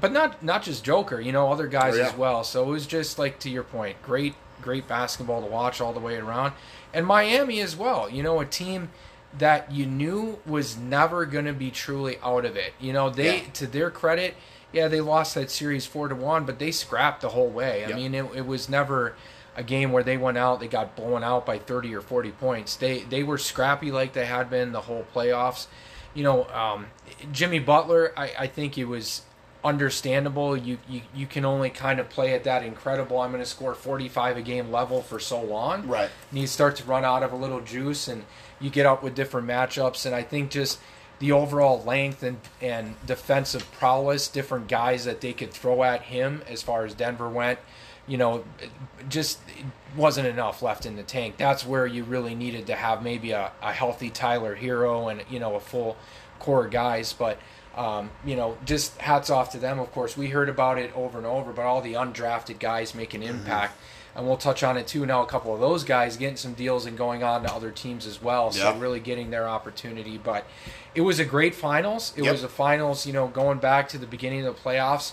but 0.00 0.10
not 0.12 0.42
not 0.42 0.62
just 0.62 0.82
Joker. 0.82 1.20
You 1.20 1.32
know, 1.32 1.52
other 1.52 1.66
guys 1.66 1.94
Oh, 1.94 1.98
yeah. 1.98 2.06
as 2.08 2.14
well. 2.16 2.42
So 2.42 2.62
it 2.64 2.68
was 2.68 2.86
just 2.86 3.18
like 3.18 3.38
to 3.40 3.50
your 3.50 3.64
point, 3.64 4.00
great 4.02 4.34
great 4.68 4.86
basketball 4.86 5.40
to 5.40 5.46
watch 5.46 5.80
all 5.80 5.94
the 5.94 6.00
way 6.00 6.16
around, 6.16 6.52
and 6.92 7.06
Miami 7.06 7.58
as 7.60 7.74
well. 7.74 8.06
You 8.10 8.22
know, 8.22 8.38
a 8.38 8.44
team 8.44 8.90
that 9.38 9.72
you 9.72 9.86
knew 9.86 10.38
was 10.44 10.76
never 10.76 11.24
going 11.24 11.46
to 11.46 11.54
be 11.54 11.70
truly 11.70 12.18
out 12.22 12.44
of 12.44 12.54
it. 12.54 12.74
You 12.78 12.92
know, 12.92 13.08
they 13.08 13.36
Yeah. 13.38 13.42
to 13.54 13.66
their 13.66 13.90
credit, 13.90 14.34
yeah, 14.70 14.86
they 14.88 15.00
lost 15.00 15.34
that 15.36 15.50
series 15.50 15.86
four 15.86 16.08
to 16.08 16.14
one, 16.14 16.44
but 16.44 16.58
they 16.58 16.70
scrapped 16.70 17.22
the 17.22 17.30
whole 17.30 17.48
way. 17.48 17.82
I 17.82 17.88
Yep. 17.88 17.96
mean, 17.96 18.14
it, 18.14 18.26
it 18.34 18.46
was 18.46 18.68
never 18.68 19.14
a 19.56 19.62
game 19.62 19.90
where 19.90 20.02
they 20.02 20.18
went 20.18 20.36
out, 20.36 20.60
they 20.60 20.68
got 20.68 20.94
blown 20.94 21.24
out 21.24 21.46
by 21.46 21.58
30 21.58 21.94
or 21.94 22.02
40 22.02 22.30
points. 22.32 22.76
They 22.76 22.98
they 23.04 23.22
were 23.22 23.38
scrappy 23.38 23.90
like 23.90 24.12
they 24.12 24.26
had 24.26 24.50
been 24.50 24.72
the 24.72 24.82
whole 24.82 25.06
playoffs. 25.14 25.66
You 26.12 26.24
know, 26.24 26.44
um, 26.50 26.88
Jimmy 27.32 27.58
Butler, 27.58 28.12
I, 28.18 28.32
I 28.40 28.46
think 28.46 28.76
it 28.76 28.84
was 28.84 29.22
understandable. 29.64 30.56
You, 30.56 30.78
you 30.88 31.02
you 31.14 31.26
can 31.26 31.44
only 31.44 31.70
kind 31.70 32.00
of 32.00 32.08
play 32.08 32.32
at 32.34 32.44
that 32.44 32.62
incredible. 32.62 33.20
I'm 33.20 33.30
going 33.30 33.42
to 33.42 33.48
score 33.48 33.74
45 33.74 34.36
a 34.36 34.42
game 34.42 34.70
level 34.70 35.02
for 35.02 35.18
so 35.18 35.40
long. 35.40 35.86
Right. 35.86 36.10
And 36.30 36.38
you 36.40 36.46
start 36.46 36.76
to 36.76 36.84
run 36.84 37.04
out 37.04 37.22
of 37.22 37.32
a 37.32 37.36
little 37.36 37.60
juice, 37.60 38.08
and 38.08 38.24
you 38.60 38.70
get 38.70 38.86
up 38.86 39.02
with 39.02 39.14
different 39.14 39.46
matchups. 39.48 40.06
And 40.06 40.14
I 40.14 40.22
think 40.22 40.50
just 40.50 40.78
the 41.18 41.32
overall 41.32 41.82
length 41.82 42.22
and 42.22 42.38
and 42.60 42.94
defensive 43.06 43.70
prowess, 43.72 44.28
different 44.28 44.68
guys 44.68 45.04
that 45.04 45.20
they 45.20 45.32
could 45.32 45.52
throw 45.52 45.82
at 45.82 46.02
him 46.02 46.42
as 46.48 46.62
far 46.62 46.84
as 46.84 46.94
Denver 46.94 47.28
went. 47.28 47.58
You 48.06 48.16
know, 48.16 48.44
just 49.10 49.38
wasn't 49.94 50.28
enough 50.28 50.62
left 50.62 50.86
in 50.86 50.96
the 50.96 51.02
tank. 51.02 51.36
That's 51.36 51.66
where 51.66 51.86
you 51.86 52.04
really 52.04 52.34
needed 52.34 52.66
to 52.68 52.74
have 52.74 53.02
maybe 53.02 53.32
a, 53.32 53.52
a 53.60 53.72
healthy 53.72 54.08
Tyler 54.08 54.56
Herro 54.56 55.10
and 55.10 55.22
you 55.28 55.38
know 55.38 55.56
a 55.56 55.60
full 55.60 55.96
core 56.38 56.68
guys, 56.68 57.12
but 57.12 57.38
um, 57.78 58.10
you 58.24 58.34
know, 58.34 58.58
just 58.64 58.98
hats 58.98 59.30
off 59.30 59.52
to 59.52 59.58
them. 59.58 59.78
Of 59.78 59.92
course, 59.92 60.16
we 60.16 60.28
heard 60.28 60.48
about 60.48 60.78
it 60.78 60.94
over 60.96 61.16
and 61.18 61.26
over, 61.26 61.52
but 61.52 61.62
all 61.64 61.80
the 61.80 61.94
undrafted 61.94 62.58
guys 62.58 62.94
make 62.94 63.14
an 63.14 63.22
impact, 63.22 63.74
mm-hmm. 63.74 64.18
and 64.18 64.26
we'll 64.26 64.36
touch 64.36 64.64
on 64.64 64.76
it 64.76 64.88
too. 64.88 65.06
Now, 65.06 65.22
a 65.22 65.26
couple 65.26 65.54
of 65.54 65.60
those 65.60 65.84
guys 65.84 66.16
getting 66.16 66.36
some 66.36 66.54
deals 66.54 66.86
and 66.86 66.98
going 66.98 67.22
on 67.22 67.44
to 67.44 67.52
other 67.52 67.70
teams 67.70 68.04
as 68.04 68.20
well, 68.20 68.50
so 68.50 68.72
Yep. 68.72 68.80
really 68.80 69.00
getting 69.00 69.30
their 69.30 69.48
opportunity. 69.48 70.18
But 70.18 70.44
it 70.94 71.02
was 71.02 71.20
a 71.20 71.24
great 71.24 71.54
finals. 71.54 72.12
It 72.16 72.24
Yep. 72.24 72.32
was 72.32 72.42
a 72.42 72.48
finals, 72.48 73.06
you 73.06 73.12
know, 73.12 73.28
going 73.28 73.58
back 73.58 73.88
to 73.90 73.98
the 73.98 74.06
beginning 74.06 74.44
of 74.44 74.56
the 74.56 74.60
playoffs. 74.60 75.12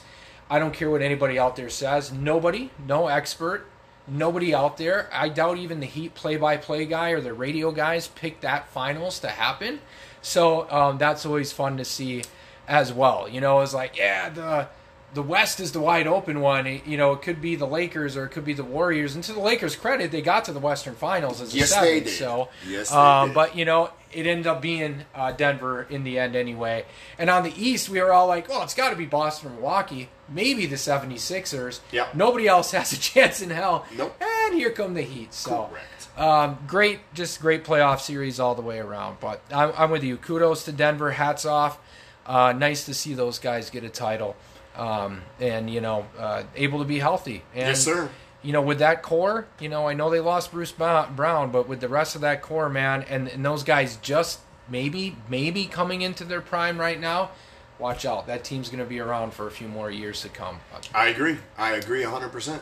I 0.49 0.57
don't 0.57 0.73
care 0.73 0.89
what 0.89 1.03
anybody 1.03 1.37
out 1.37 1.55
there 1.55 1.69
says. 1.69 2.11
Nobody, 2.11 2.71
no 2.87 3.07
expert, 3.07 3.67
nobody 4.07 4.53
out 4.55 4.77
there. 4.77 5.07
I 5.13 5.29
doubt 5.29 5.57
even 5.57 5.79
the 5.79 5.85
Heat 5.85 6.15
play-by-play 6.15 6.85
guy 6.85 7.11
or 7.11 7.21
the 7.21 7.33
radio 7.33 7.71
guys 7.71 8.07
picked 8.07 8.41
that 8.41 8.69
finals 8.69 9.19
to 9.19 9.29
happen. 9.29 9.81
So 10.21 10.69
um, 10.71 10.97
that's 10.97 11.25
always 11.25 11.51
fun 11.51 11.77
to 11.77 11.85
see 11.85 12.23
as 12.67 12.91
well. 12.93 13.27
You 13.29 13.41
know, 13.41 13.61
it's 13.61 13.73
like 13.73 13.97
yeah, 13.97 14.29
the 14.29 14.67
the 15.13 15.21
West 15.21 15.59
is 15.61 15.71
the 15.71 15.79
wide 15.79 16.07
open 16.07 16.41
one. 16.41 16.67
It- 16.67 16.85
you 16.85 16.97
know, 16.97 17.13
it 17.13 17.21
could 17.21 17.41
be 17.41 17.55
the 17.55 17.65
Lakers 17.67 18.17
or 18.17 18.25
it 18.25 18.29
could 18.29 18.43
be 18.43 18.53
the 18.53 18.65
Warriors. 18.65 19.15
And 19.15 19.23
to 19.23 19.31
the 19.33 19.39
Lakers' 19.39 19.75
credit, 19.77 20.11
they 20.11 20.21
got 20.21 20.43
to 20.45 20.51
the 20.51 20.59
Western 20.59 20.95
Finals 20.95 21.39
as 21.41 21.53
a 21.53 21.57
Yes, 21.57 21.69
seven. 21.69 21.87
they 21.87 21.99
did. 22.01 22.09
So, 22.09 22.49
Yes, 22.67 22.89
they 22.89 22.95
um, 22.97 23.29
did. 23.29 23.35
but 23.35 23.55
you 23.55 23.63
know, 23.63 23.91
it 24.11 24.27
ended 24.27 24.45
up 24.47 24.61
being 24.61 25.05
uh, 25.13 25.31
Denver 25.31 25.83
in 25.89 26.03
the 26.03 26.19
end 26.19 26.35
anyway. 26.35 26.85
And 27.17 27.29
on 27.29 27.43
the 27.43 27.53
East, 27.55 27.87
we 27.87 28.01
were 28.01 28.11
all 28.11 28.27
like, 28.27 28.47
oh, 28.49 28.61
it's 28.63 28.73
got 28.73 28.89
to 28.89 28.95
be 28.97 29.05
Boston 29.05 29.51
or 29.51 29.53
Milwaukee. 29.53 30.09
Maybe 30.27 30.65
the 30.65 30.75
76ers. 30.75 31.79
Yep. 31.91 32.15
Nobody 32.15 32.47
else 32.47 32.71
has 32.71 32.91
a 32.91 32.99
chance 32.99 33.41
in 33.41 33.49
hell. 33.51 33.85
Nope. 33.95 34.15
And 34.21 34.55
here 34.55 34.71
come 34.71 34.93
the 34.95 35.01
Heat. 35.01 35.33
So, 35.33 35.69
Correct. 35.71 36.19
um, 36.19 36.57
great, 36.67 36.99
just 37.13 37.39
great 37.41 37.63
playoff 37.63 37.99
series 38.01 38.39
all 38.39 38.55
the 38.55 38.61
way 38.61 38.79
around. 38.79 39.17
But 39.21 39.41
I'm, 39.51 39.71
I'm 39.77 39.91
with 39.91 40.03
you. 40.03 40.17
Kudos 40.17 40.65
to 40.65 40.71
Denver. 40.71 41.11
Hats 41.11 41.45
off. 41.45 41.79
Uh, 42.25 42.53
nice 42.53 42.85
to 42.85 42.93
see 42.93 43.13
those 43.13 43.39
guys 43.39 43.69
get 43.69 43.83
a 43.83 43.89
title, 43.89 44.35
um, 44.75 45.21
and 45.39 45.69
you 45.69 45.81
know, 45.81 46.07
uh, 46.17 46.43
able 46.55 46.79
to 46.79 46.85
be 46.85 46.99
healthy. 46.99 47.43
And, 47.53 47.67
Yes, 47.67 47.83
sir. 47.83 48.09
You 48.41 48.53
know, 48.53 48.61
with 48.61 48.79
that 48.79 49.01
core, 49.01 49.47
you 49.59 49.69
know, 49.69 49.87
I 49.87 49.93
know 49.93 50.11
they 50.11 50.19
lost 50.19 50.51
Bruce 50.51 50.71
Brown, 50.71 51.51
but 51.51 51.67
with 51.67 51.79
the 51.79 51.89
rest 51.89 52.13
of 52.13 52.21
that 52.21 52.43
core, 52.43 52.69
man, 52.69 53.03
and, 53.09 53.27
and 53.27 53.43
those 53.43 53.63
guys 53.63 53.97
just 53.97 54.39
maybe, 54.69 55.15
maybe 55.29 55.65
coming 55.65 56.01
into 56.01 56.23
their 56.23 56.41
prime 56.41 56.79
right 56.79 56.99
now. 56.99 57.31
Watch 57.79 58.05
out. 58.05 58.27
That 58.27 58.43
team's 58.43 58.69
going 58.69 58.83
to 58.83 58.85
be 58.89 58.99
around 58.99 59.33
for 59.33 59.47
a 59.47 59.51
few 59.51 59.67
more 59.67 59.91
years 59.91 60.21
to 60.21 60.29
come. 60.29 60.59
I 60.93 61.07
agree. 61.07 61.37
I 61.57 61.73
agree 61.73 62.03
100%. 62.03 62.59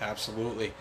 Absolutely. 0.00 0.72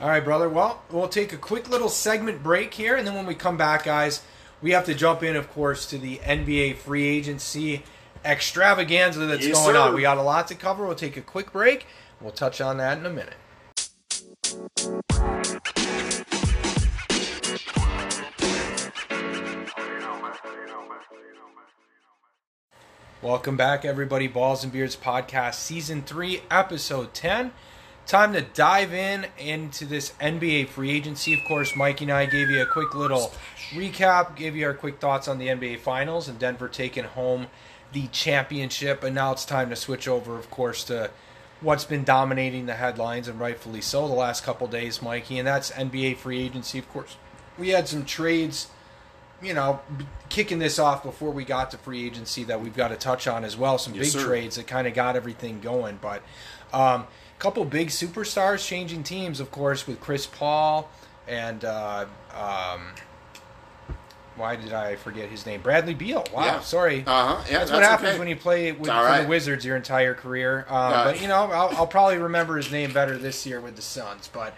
All 0.00 0.08
right, 0.08 0.22
brother. 0.22 0.48
Well, 0.48 0.82
we'll 0.90 1.08
take 1.08 1.32
a 1.32 1.36
quick 1.36 1.68
little 1.68 1.88
segment 1.88 2.42
break 2.42 2.74
here, 2.74 2.96
and 2.96 3.06
then 3.06 3.14
when 3.14 3.26
we 3.26 3.34
come 3.34 3.56
back, 3.56 3.84
guys, 3.84 4.22
we 4.64 4.70
have 4.70 4.86
to 4.86 4.94
jump 4.94 5.22
in, 5.22 5.36
of 5.36 5.50
course, 5.50 5.84
to 5.84 5.98
the 5.98 6.16
NBA 6.24 6.76
free 6.78 7.06
agency 7.06 7.82
extravaganza 8.24 9.26
that's 9.26 9.46
Yes, 9.46 9.62
going 9.62 9.74
sir. 9.74 9.78
on. 9.80 9.94
We 9.94 10.00
got 10.00 10.16
a 10.16 10.22
lot 10.22 10.48
to 10.48 10.54
cover. 10.54 10.86
We'll 10.86 10.94
take 10.94 11.18
a 11.18 11.20
quick 11.20 11.52
break. 11.52 11.86
We'll 12.18 12.32
touch 12.32 12.62
on 12.62 12.78
that 12.78 12.96
in 12.96 13.04
a 13.04 13.10
minute. 13.10 13.34
Welcome 23.20 23.56
back, 23.56 23.84
everybody. 23.84 24.26
Balls 24.26 24.64
and 24.64 24.72
Beards 24.72 24.96
Podcast, 24.96 25.54
Season 25.54 26.02
3, 26.02 26.42
Episode 26.50 27.14
10. 27.14 27.52
Time 28.06 28.34
to 28.34 28.42
dive 28.42 28.92
in 28.92 29.26
into 29.38 29.86
this 29.86 30.12
NBA 30.20 30.68
free 30.68 30.90
agency. 30.90 31.32
Of 31.32 31.40
course, 31.48 31.74
Mikey 31.74 32.04
and 32.04 32.12
I 32.12 32.26
gave 32.26 32.50
you 32.50 32.60
a 32.60 32.66
quick 32.66 32.94
little 32.94 33.32
recap, 33.70 34.36
gave 34.36 34.54
you 34.54 34.66
our 34.66 34.74
quick 34.74 35.00
thoughts 35.00 35.26
on 35.26 35.38
the 35.38 35.48
NBA 35.48 35.80
Finals 35.80 36.28
and 36.28 36.38
Denver 36.38 36.68
taking 36.68 37.04
home 37.04 37.46
the 37.92 38.08
championship. 38.08 39.02
And 39.02 39.14
now 39.14 39.32
it's 39.32 39.46
time 39.46 39.70
to 39.70 39.76
switch 39.76 40.06
over, 40.06 40.36
of 40.38 40.50
course, 40.50 40.84
to 40.84 41.10
what's 41.62 41.84
been 41.84 42.04
dominating 42.04 42.66
the 42.66 42.74
headlines, 42.74 43.26
and 43.26 43.40
rightfully 43.40 43.80
so, 43.80 44.06
the 44.06 44.12
last 44.14 44.44
couple 44.44 44.66
days, 44.66 45.00
Mikey, 45.00 45.38
and 45.38 45.46
that's 45.46 45.70
NBA 45.70 46.18
free 46.18 46.42
agency. 46.42 46.78
Of 46.78 46.92
course, 46.92 47.16
we 47.58 47.70
had 47.70 47.88
some 47.88 48.04
trades 48.04 48.68
you 49.42 49.52
know, 49.52 49.80
kicking 50.28 50.58
this 50.58 50.78
off 50.78 51.02
before 51.02 51.30
we 51.30 51.44
got 51.44 51.70
to 51.70 51.78
free 51.78 52.06
agency 52.06 52.44
that 52.44 52.60
we've 52.60 52.76
got 52.76 52.88
to 52.88 52.96
touch 52.96 53.26
on 53.26 53.44
as 53.44 53.56
well. 53.56 53.78
Some 53.78 53.94
Yes, 53.94 54.12
big 54.12 54.20
sir. 54.20 54.26
trades 54.26 54.56
that 54.56 54.66
kind 54.66 54.86
of 54.86 54.94
got 54.94 55.16
everything 55.16 55.60
going. 55.60 55.98
But 56.00 56.22
um, 56.72 57.06
a 57.36 57.40
couple 57.40 57.64
big 57.64 57.88
superstars 57.88 58.66
changing 58.66 59.02
teams, 59.02 59.40
of 59.40 59.50
course, 59.50 59.86
with 59.86 60.00
Chris 60.00 60.26
Paul 60.26 60.88
and 61.26 61.64
uh, 61.64 62.06
um, 62.34 62.80
why 64.36 64.56
did 64.56 64.72
I 64.72 64.96
forget 64.96 65.28
his 65.28 65.46
name? 65.46 65.60
Bradley 65.62 65.94
Beal. 65.94 66.24
Wow, 66.32 66.44
Yeah. 66.44 66.60
sorry. 66.60 67.04
Uh-huh. 67.06 67.42
Yeah, 67.48 67.58
that's, 67.58 67.70
what 67.70 67.82
happens 67.82 68.10
okay. 68.10 68.18
when 68.18 68.28
you 68.28 68.36
play 68.36 68.72
with 68.72 68.86
for 68.88 68.92
right. 68.92 69.22
the 69.22 69.28
Wizards 69.28 69.64
your 69.64 69.76
entire 69.76 70.14
career. 70.14 70.66
Um, 70.68 70.76
Uh, 70.76 71.04
but 71.04 71.22
you 71.22 71.28
know, 71.28 71.50
I'll, 71.50 71.76
I'll 71.76 71.86
probably 71.86 72.18
remember 72.18 72.56
his 72.56 72.70
name 72.72 72.92
better 72.92 73.16
this 73.16 73.46
year 73.46 73.60
with 73.60 73.76
the 73.76 73.82
Suns. 73.82 74.28
But 74.32 74.54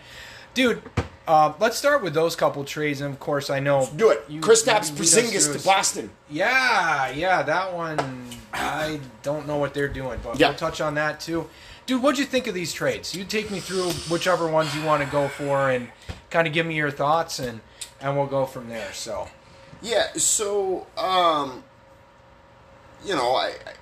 dude, 0.55 0.83
uh, 1.29 1.53
let's 1.61 1.77
start 1.77 2.03
with 2.03 2.15
those 2.15 2.35
couple 2.37 2.65
trades. 2.65 3.01
And 3.03 3.13
of 3.13 3.21
course, 3.21 3.51
I 3.51 3.61
know 3.61 3.89
Do 3.95 4.11
it. 4.11 4.25
you- 4.29 4.41
Kristaps 4.41 4.91
Porzingis 4.91 5.53
to. 5.59 5.65
Boston. 5.65 6.11
Yeah, 6.31 7.11
yeah, 7.11 7.43
that 7.43 7.75
one. 7.75 7.99
I 8.55 9.01
don't 9.23 9.47
know 9.47 9.59
what 9.59 9.75
they're 9.75 9.89
doing, 9.89 10.19
but 10.25 10.39
Yeah. 10.39 10.49
we'll 10.49 10.57
touch 10.57 10.81
on 10.81 10.95
that 10.95 11.21
too. 11.21 11.49
Dude, 11.87 12.03
what'd 12.03 12.19
you 12.19 12.25
think 12.25 12.47
of 12.49 12.55
these 12.55 12.73
trades? 12.73 13.15
You 13.15 13.25
take 13.25 13.51
me 13.51 13.61
through 13.61 13.91
whichever 14.11 14.49
ones 14.49 14.75
you 14.75 14.83
want 14.85 15.05
to 15.05 15.09
go 15.09 15.29
for, 15.29 15.71
and 15.71 15.89
kind 16.31 16.49
of 16.49 16.53
give 16.53 16.67
me 16.67 16.75
your 16.75 16.91
thoughts, 16.91 17.39
and 17.39 17.61
and 18.01 18.17
we'll 18.17 18.27
go 18.27 18.45
from 18.45 18.69
there. 18.69 18.93
So, 18.93 19.29
Yeah, 19.83 20.09
so 20.17 20.87
um, 20.99 21.63
you 23.05 23.15
know, 23.15 23.35
I, 23.37 23.47
I 23.49 23.73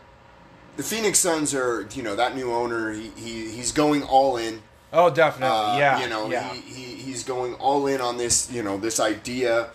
the 0.76 0.82
Phoenix 0.82 1.18
Suns 1.18 1.54
are 1.54 1.88
you 1.94 2.02
know 2.02 2.14
that 2.16 2.34
new 2.37 2.52
owner. 2.52 2.92
He, 2.92 3.11
he 3.16 3.50
he's 3.50 3.73
going 3.73 4.02
all 4.02 4.37
in. 4.37 4.62
oh, 4.92 5.08
definitely, 5.08 5.56
Uh, 5.56 5.78
yeah, 5.78 6.00
you 6.02 6.08
know, 6.08 6.30
yeah, 6.30 6.52
he, 6.52 6.61
he 6.61 6.84
he's 6.96 7.25
going 7.25 7.54
all 7.54 7.87
in 7.87 8.00
on 8.02 8.18
this. 8.18 8.50
You 8.52 8.62
know, 8.62 8.76
this 8.76 9.00
idea 9.00 9.70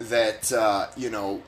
that 0.00 0.52
uh, 0.52 0.88
you 0.96 1.08
know 1.10 1.40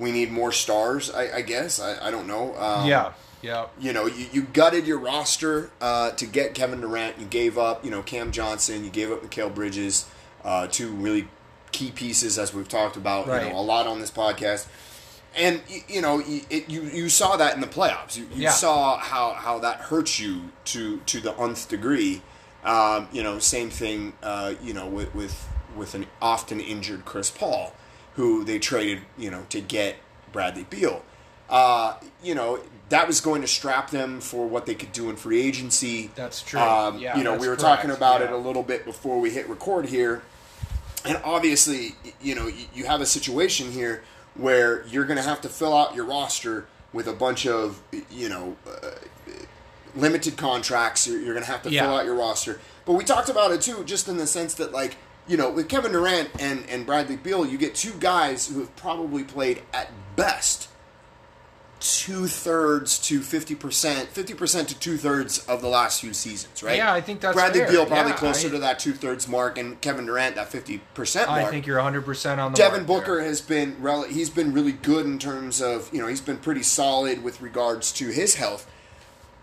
we 0.00 0.10
need 0.10 0.32
more 0.32 0.50
stars. 0.50 1.12
I, 1.12 1.36
I 1.36 1.42
guess 1.42 1.78
I, 1.78 2.08
I 2.08 2.10
don't 2.10 2.26
know. 2.26 2.56
Um, 2.56 2.88
yeah, 2.88 3.12
yeah, 3.42 3.66
you 3.78 3.92
know, 3.92 4.06
you, 4.06 4.26
you 4.32 4.42
gutted 4.42 4.86
your 4.86 4.98
roster 4.98 5.70
uh, 5.80 6.10
to 6.12 6.26
get 6.26 6.54
Kevin 6.54 6.80
Durant. 6.80 7.18
You 7.18 7.26
gave 7.26 7.56
up, 7.58 7.84
you 7.84 7.90
know, 7.90 8.02
Cam 8.02 8.32
Johnson. 8.32 8.84
You 8.84 8.90
gave 8.90 9.10
up 9.10 9.22
Mikal 9.22 9.54
Bridges, 9.54 10.06
uh, 10.44 10.66
two 10.66 10.90
really 10.90 11.28
key 11.72 11.90
pieces, 11.90 12.38
as 12.38 12.52
we've 12.52 12.68
talked 12.68 12.96
about, 12.96 13.26
Right. 13.26 13.46
you 13.46 13.52
know, 13.52 13.58
a 13.58 13.62
lot 13.62 13.86
on 13.86 14.00
this 14.00 14.10
podcast. 14.10 14.66
And 15.36 15.62
you 15.88 16.00
know, 16.02 16.20
it, 16.26 16.68
you 16.68 16.82
you 16.82 17.08
saw 17.08 17.36
that 17.36 17.54
in 17.54 17.60
the 17.60 17.68
playoffs. 17.68 18.16
You, 18.16 18.24
you 18.34 18.42
Yeah. 18.42 18.50
saw 18.50 18.98
how, 18.98 19.34
how 19.34 19.60
that 19.60 19.76
hurts 19.82 20.18
you 20.18 20.50
to 20.66 20.98
to 21.06 21.20
the 21.20 21.32
nth 21.40 21.68
degree. 21.68 22.22
Um, 22.64 23.06
you 23.12 23.22
know, 23.22 23.38
same 23.38 23.70
thing. 23.70 24.14
Uh, 24.22 24.54
you 24.60 24.74
know, 24.74 24.86
with 24.86 25.14
with 25.14 25.46
with 25.76 25.94
an 25.94 26.06
often 26.20 26.58
injured 26.60 27.04
Chris 27.04 27.30
Paul, 27.30 27.74
who 28.16 28.44
they 28.44 28.58
traded, 28.58 29.02
you 29.16 29.30
know, 29.30 29.46
to 29.50 29.60
get 29.60 29.96
Bradley 30.32 30.64
Beal. 30.68 31.04
Uh, 31.48 31.94
you 32.22 32.34
know, 32.34 32.58
that 32.90 33.06
was 33.06 33.20
going 33.20 33.40
to 33.40 33.48
strap 33.48 33.90
them 33.90 34.20
for 34.20 34.46
what 34.46 34.66
they 34.66 34.74
could 34.74 34.92
do 34.92 35.08
in 35.10 35.16
free 35.16 35.40
agency. 35.42 36.10
That's 36.14 36.42
true. 36.42 36.60
Um, 36.60 36.98
Yeah, 36.98 37.16
you 37.16 37.24
know, 37.24 37.32
we 37.32 37.48
were 37.48 37.56
correct. 37.56 37.60
talking 37.60 37.90
about 37.90 38.20
it 38.22 38.30
a 38.30 38.36
little 38.36 38.62
bit 38.62 38.84
before 38.84 39.18
we 39.18 39.30
hit 39.30 39.48
record 39.48 39.86
here. 39.86 40.22
And 41.04 41.18
obviously, 41.24 41.94
you 42.20 42.34
know, 42.34 42.46
you, 42.46 42.66
you 42.74 42.84
have 42.86 43.00
a 43.00 43.06
situation 43.06 43.72
here 43.72 44.02
where 44.34 44.84
you're 44.86 45.04
going 45.06 45.16
to 45.16 45.22
have 45.22 45.40
to 45.40 45.48
fill 45.48 45.74
out 45.74 45.94
your 45.94 46.04
roster 46.04 46.66
with 46.92 47.06
a 47.08 47.12
bunch 47.12 47.46
of, 47.46 47.80
you 48.10 48.28
know, 48.28 48.56
uh, 48.66 48.90
limited 49.94 50.36
contracts. 50.36 51.06
You're, 51.06 51.20
you're 51.20 51.34
going 51.34 51.44
to 51.44 51.50
have 51.50 51.62
to 51.62 51.70
Yeah. 51.70 51.82
fill 51.82 51.96
out 51.96 52.04
your 52.04 52.14
roster. 52.16 52.60
But 52.84 52.94
we 52.94 53.04
talked 53.04 53.28
about 53.28 53.52
it 53.52 53.60
too, 53.60 53.84
just 53.84 54.08
in 54.08 54.16
the 54.16 54.26
sense 54.26 54.54
that, 54.54 54.72
like, 54.72 54.96
you 55.28 55.36
know, 55.36 55.50
with 55.50 55.68
Kevin 55.68 55.92
Durant 55.92 56.30
and, 56.40 56.64
and 56.68 56.84
Bradley 56.84 57.16
Beal, 57.16 57.46
you 57.46 57.56
get 57.56 57.74
two 57.74 57.92
guys 58.00 58.48
who 58.48 58.58
have 58.60 58.74
probably 58.76 59.22
played 59.22 59.62
at 59.72 59.90
best 60.16 60.68
two 61.80 62.26
thirds 62.26 62.98
to 62.98 63.20
fifty 63.22 63.54
percent, 63.54 64.08
fifty 64.10 64.34
percent 64.34 64.68
to 64.68 64.78
two 64.78 64.96
thirds 64.96 65.38
of 65.46 65.62
the 65.62 65.68
last 65.68 66.00
few 66.00 66.12
seasons, 66.12 66.62
right? 66.62 66.76
Yeah, 66.76 66.92
I 66.92 67.00
think 67.00 67.20
that's 67.20 67.34
Bradley 67.34 67.60
fair. 67.60 67.70
Beal 67.70 67.86
probably 67.86 68.12
Yeah, 68.12 68.18
closer 68.18 68.48
I- 68.48 68.50
to 68.52 68.58
that 68.58 68.78
two 68.78 68.92
thirds 68.92 69.26
mark, 69.26 69.58
and 69.58 69.80
Kevin 69.80 70.06
Durant 70.06 70.36
that 70.36 70.50
fifty 70.52 70.78
percent 70.94 71.28
mark. 71.28 71.42
I 71.46 71.50
think 71.50 71.66
you're 71.66 71.76
100 71.78 72.04
percent 72.04 72.40
on 72.40 72.52
the 72.52 72.56
Devin 72.56 72.84
Booker 72.84 73.16
there. 73.16 73.24
has 73.24 73.40
been 73.40 73.76
rel- 73.80 74.04
he's 74.04 74.30
been 74.30 74.52
really 74.52 74.72
good 74.72 75.06
in 75.06 75.18
terms 75.18 75.60
of 75.62 75.88
you 75.92 76.00
know 76.00 76.06
he's 76.06 76.20
been 76.20 76.38
pretty 76.38 76.62
solid 76.62 77.22
with 77.24 77.40
regards 77.40 77.92
to 77.94 78.08
his 78.08 78.34
health, 78.36 78.70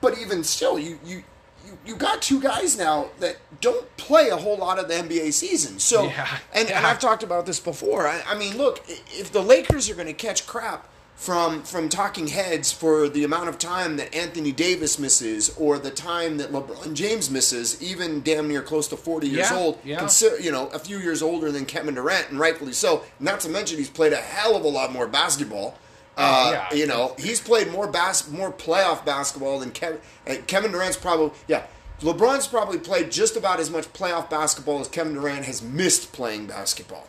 but 0.02 0.18
even 0.18 0.44
still, 0.44 0.78
you 0.80 1.00
you. 1.04 1.24
You, 1.66 1.78
you 1.86 1.96
got 1.98 2.22
two 2.22 2.40
guys 2.40 2.78
now 2.78 3.10
that 3.20 3.36
don't 3.60 3.86
play 3.98 4.30
a 4.30 4.38
whole 4.38 4.56
lot 4.56 4.80
of 4.80 4.88
the 4.88 4.94
NBA 4.94 5.34
season. 5.34 5.80
So, 5.80 6.06
Yeah, 6.06 6.26
and, 6.54 6.72
and. 6.72 6.86
I've 6.86 6.98
talked 7.00 7.24
about 7.24 7.46
this 7.46 7.60
before. 7.60 8.08
I, 8.08 8.22
I 8.26 8.36
mean, 8.38 8.56
look, 8.58 8.82
if 8.88 9.34
the 9.34 9.42
Lakers 9.42 9.90
are 9.90 9.94
going 9.96 10.08
to 10.08 10.14
catch 10.14 10.48
crap 10.48 10.88
from 11.18 11.64
from 11.64 11.90
talking 11.90 12.28
heads 12.28 12.72
for 12.72 13.10
the 13.10 13.24
amount 13.24 13.50
of 13.50 13.58
time 13.58 13.98
that 13.98 14.14
Anthony 14.16 14.52
Davis 14.52 14.98
misses, 15.00 15.50
or 15.58 15.80
the 15.80 15.90
time 15.92 16.38
that 16.38 16.52
LeBron 16.52 16.94
James 16.94 17.30
misses, 17.32 17.82
even 17.82 18.22
damn 18.22 18.48
near 18.48 18.62
close 18.62 18.88
to 18.90 18.96
forty 18.96 19.28
years 19.28 19.50
Yeah, 19.50 19.58
old, 19.58 19.80
yeah. 19.84 19.98
consider 19.98 20.40
you 20.40 20.52
know 20.52 20.68
a 20.68 20.80
few 20.80 21.00
years 21.00 21.22
older 21.24 21.52
than 21.52 21.66
Kevin 21.66 21.96
Durant, 21.96 22.30
and 22.30 22.40
rightfully 22.40 22.72
so. 22.72 23.04
Not 23.20 23.40
to 23.42 23.50
mention 23.50 23.78
he's 23.80 23.90
played 23.90 24.14
a 24.14 24.18
hell 24.18 24.56
of 24.56 24.64
a 24.64 24.68
lot 24.70 24.94
more 24.94 25.08
basketball. 25.08 25.78
Uh, 26.16 26.50
yeah. 26.72 26.74
you 26.76 26.88
know, 26.88 27.14
he's 27.20 27.40
played 27.40 27.72
more 27.72 27.88
bas- 27.88 28.30
more 28.32 28.52
playoff 28.52 29.04
basketball 29.06 29.60
than 29.60 29.72
Kevin. 29.72 30.00
Uh, 30.28 30.36
Kevin 30.48 30.72
Durant's 30.72 30.98
probably 30.98 31.32
yeah. 31.48 31.66
LeBron's 32.02 32.46
probably 32.48 32.78
played 32.78 33.12
just 33.12 33.36
about 33.36 33.60
as 33.60 33.72
much 33.72 33.92
playoff 33.92 34.30
basketball 34.30 34.80
as 34.80 34.88
Kevin 34.88 35.16
Durant 35.16 35.46
has 35.46 35.64
missed 35.64 36.14
playing 36.14 36.46
basketball. 36.46 37.08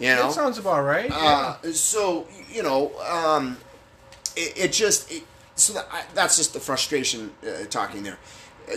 You 0.00 0.08
know, 0.16 0.22
That 0.24 0.32
sounds 0.32 0.58
about 0.58 0.82
right. 0.84 1.10
uh, 1.12 1.56
so 1.72 2.26
you 2.50 2.62
know, 2.62 2.90
um, 3.00 3.56
it, 4.36 4.56
it 4.56 4.72
just 4.72 5.10
it, 5.12 5.22
so 5.54 5.74
that, 5.74 5.86
I, 5.92 6.02
that's 6.14 6.36
just 6.36 6.52
the 6.54 6.60
frustration 6.60 7.32
uh, 7.46 7.66
talking 7.68 8.02
there. 8.02 8.18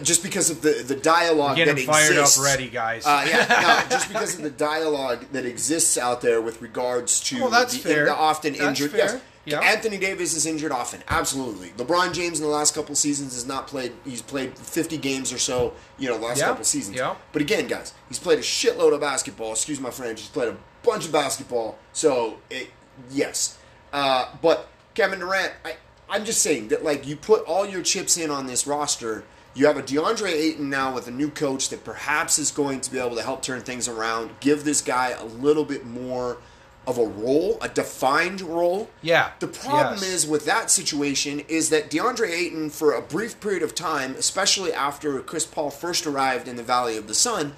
Just 0.01 0.23
because 0.23 0.49
of 0.49 0.61
the 0.61 0.83
the 0.85 0.95
dialogue 0.95 1.55
Getting 1.55 1.75
that 1.75 1.85
fired 1.85 2.11
exists, 2.11 2.39
up 2.39 2.43
ready, 2.45 2.67
guys. 2.67 3.05
Uh, 3.05 3.25
yeah, 3.27 3.45
no, 3.47 3.89
just 3.95 4.07
because 4.09 4.35
of 4.35 4.41
the 4.41 4.49
dialogue 4.49 5.25
that 5.31 5.45
exists 5.45 5.97
out 5.97 6.21
there 6.21 6.41
with 6.41 6.61
regards 6.61 7.19
to 7.21 7.39
Well, 7.41 7.49
that's 7.49 7.73
the, 7.73 7.79
fair. 7.79 8.05
the 8.05 8.15
often 8.15 8.53
That's 8.53 8.63
injured. 8.65 8.91
fair. 8.91 8.99
Yes, 8.99 9.21
Yeah. 9.45 9.59
Anthony 9.59 9.97
Davis 9.99 10.33
is 10.33 10.45
injured 10.47 10.71
often. 10.71 11.03
Absolutely. 11.09 11.69
LeBron 11.77 12.11
James 12.13 12.39
in 12.39 12.45
the 12.45 12.51
last 12.51 12.73
couple 12.73 12.95
seasons 12.95 13.33
has 13.35 13.45
not 13.45 13.67
played. 13.67 13.91
He's 14.03 14.21
played 14.23 14.57
50 14.57 14.97
games 14.97 15.31
or 15.31 15.37
so. 15.37 15.73
You 15.99 16.09
know, 16.09 16.17
the 16.17 16.25
last 16.25 16.39
Yeah, 16.39 16.47
couple 16.47 16.63
seasons. 16.63 16.97
yeah. 16.97 17.13
But 17.31 17.41
again, 17.43 17.67
guys, 17.67 17.93
he's 18.09 18.19
played 18.19 18.39
a 18.39 18.41
shitload 18.41 18.93
of 18.93 19.01
basketball. 19.01 19.51
Excuse 19.51 19.79
my 19.79 19.91
French. 19.91 20.21
He's 20.21 20.29
played 20.29 20.49
a 20.49 20.57
bunch 20.83 21.05
of 21.05 21.11
basketball. 21.11 21.77
So, 21.93 22.39
it, 22.49 22.69
yes. 23.09 23.57
Uh, 23.91 24.29
but 24.41 24.67
Kevin 24.93 25.19
Durant, 25.19 25.53
I, 25.63 25.75
I'm 26.09 26.25
just 26.25 26.41
saying 26.41 26.69
that, 26.69 26.83
like, 26.83 27.07
you 27.07 27.15
put 27.15 27.43
all 27.45 27.65
your 27.65 27.81
chips 27.81 28.17
in 28.17 28.29
on 28.29 28.47
this 28.47 28.67
roster. 28.67 29.23
You 29.55 29.67
have 29.67 29.77
a 29.77 29.83
DeAndre 29.83 30.31
Ayton 30.31 30.69
now 30.69 30.93
with 30.93 31.07
a 31.07 31.11
new 31.11 31.29
coach 31.29 31.69
that 31.69 31.83
perhaps 31.83 32.39
is 32.39 32.49
going 32.51 32.81
to 32.81 32.91
be 32.91 32.97
able 32.99 33.15
to 33.15 33.21
help 33.21 33.43
turn 33.43 33.61
things 33.61 33.87
around, 33.87 34.31
give 34.39 34.63
this 34.63 34.81
guy 34.81 35.09
a 35.09 35.25
little 35.25 35.63
bit 35.63 35.85
more 35.85 36.37
of 36.85 36.97
a 36.97 37.05
role, 37.05 37.57
a 37.61 37.69
defined 37.69 38.41
role. 38.41 38.89
Yeah, 39.01 39.31
The 39.39 39.47
problem 39.47 39.99
yes. 39.99 40.03
is 40.03 40.27
with 40.27 40.45
that 40.45 40.69
situation 40.69 41.41
is 41.47 41.69
that 41.69 41.89
DeAndre 41.89 42.29
Ayton, 42.29 42.69
for 42.71 42.93
a 42.93 43.01
brief 43.01 43.39
period 43.39 43.63
of 43.63 43.73
time, 43.73 44.15
especially 44.15 44.73
after 44.73 45.19
Chris 45.21 45.45
Paul 45.45 45.69
first 45.69 46.05
arrived 46.05 46.47
in 46.47 46.57
the 46.57 46.63
Valley 46.63 46.97
of 46.97 47.07
the 47.07 47.13
Sun, 47.13 47.53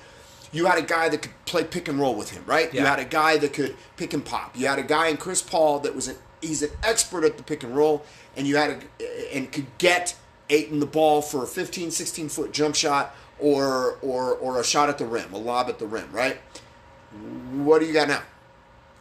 you 0.56 0.66
had 0.66 0.78
a 0.78 0.82
guy 0.82 1.10
that 1.10 1.22
could 1.22 1.34
play 1.46 1.64
pick 1.64 1.88
and 1.88 2.00
roll 2.00 2.16
with 2.16 2.32
him, 2.32 2.44
right? 2.46 2.74
You 2.74 2.86
had 2.88 3.00
a 3.00 3.06
guy 3.06 3.38
that 3.38 3.54
could 3.54 3.76
pick 3.98 4.14
and 4.14 4.24
pop. 4.24 4.58
You 4.58 4.68
had 4.68 4.80
a 4.80 4.84
guy 4.84 5.08
in 5.08 5.18
Chris 5.18 5.42
Paul 5.42 5.80
that 5.82 5.94
was 5.94 6.08
an 6.08 6.16
he's 6.42 6.64
an 6.64 6.70
expert 6.84 7.24
at 7.24 7.38
the 7.38 7.44
pick 7.44 7.64
and 7.64 7.76
roll, 7.76 8.06
and 8.36 8.48
you 8.48 8.56
had 8.56 8.84
a 9.02 9.36
and 9.36 9.52
could 9.52 9.68
get 9.78 10.16
Ayton 10.50 10.80
the 10.80 10.86
ball 10.86 11.22
for 11.22 11.44
a 11.44 11.48
15, 11.48 11.92
16 11.92 12.30
foot 12.30 12.54
jump 12.54 12.76
shot 12.76 13.16
or 13.38 13.98
or 14.02 14.36
or 14.36 14.60
a 14.60 14.64
shot 14.64 14.90
at 14.90 14.98
the 14.98 15.06
rim, 15.06 15.34
a 15.34 15.38
lob 15.38 15.68
at 15.68 15.80
the 15.80 15.88
rim, 15.88 16.10
right? 16.12 16.38
What 17.52 17.80
do 17.80 17.86
you 17.86 17.94
got 17.94 18.08
now? 18.08 18.22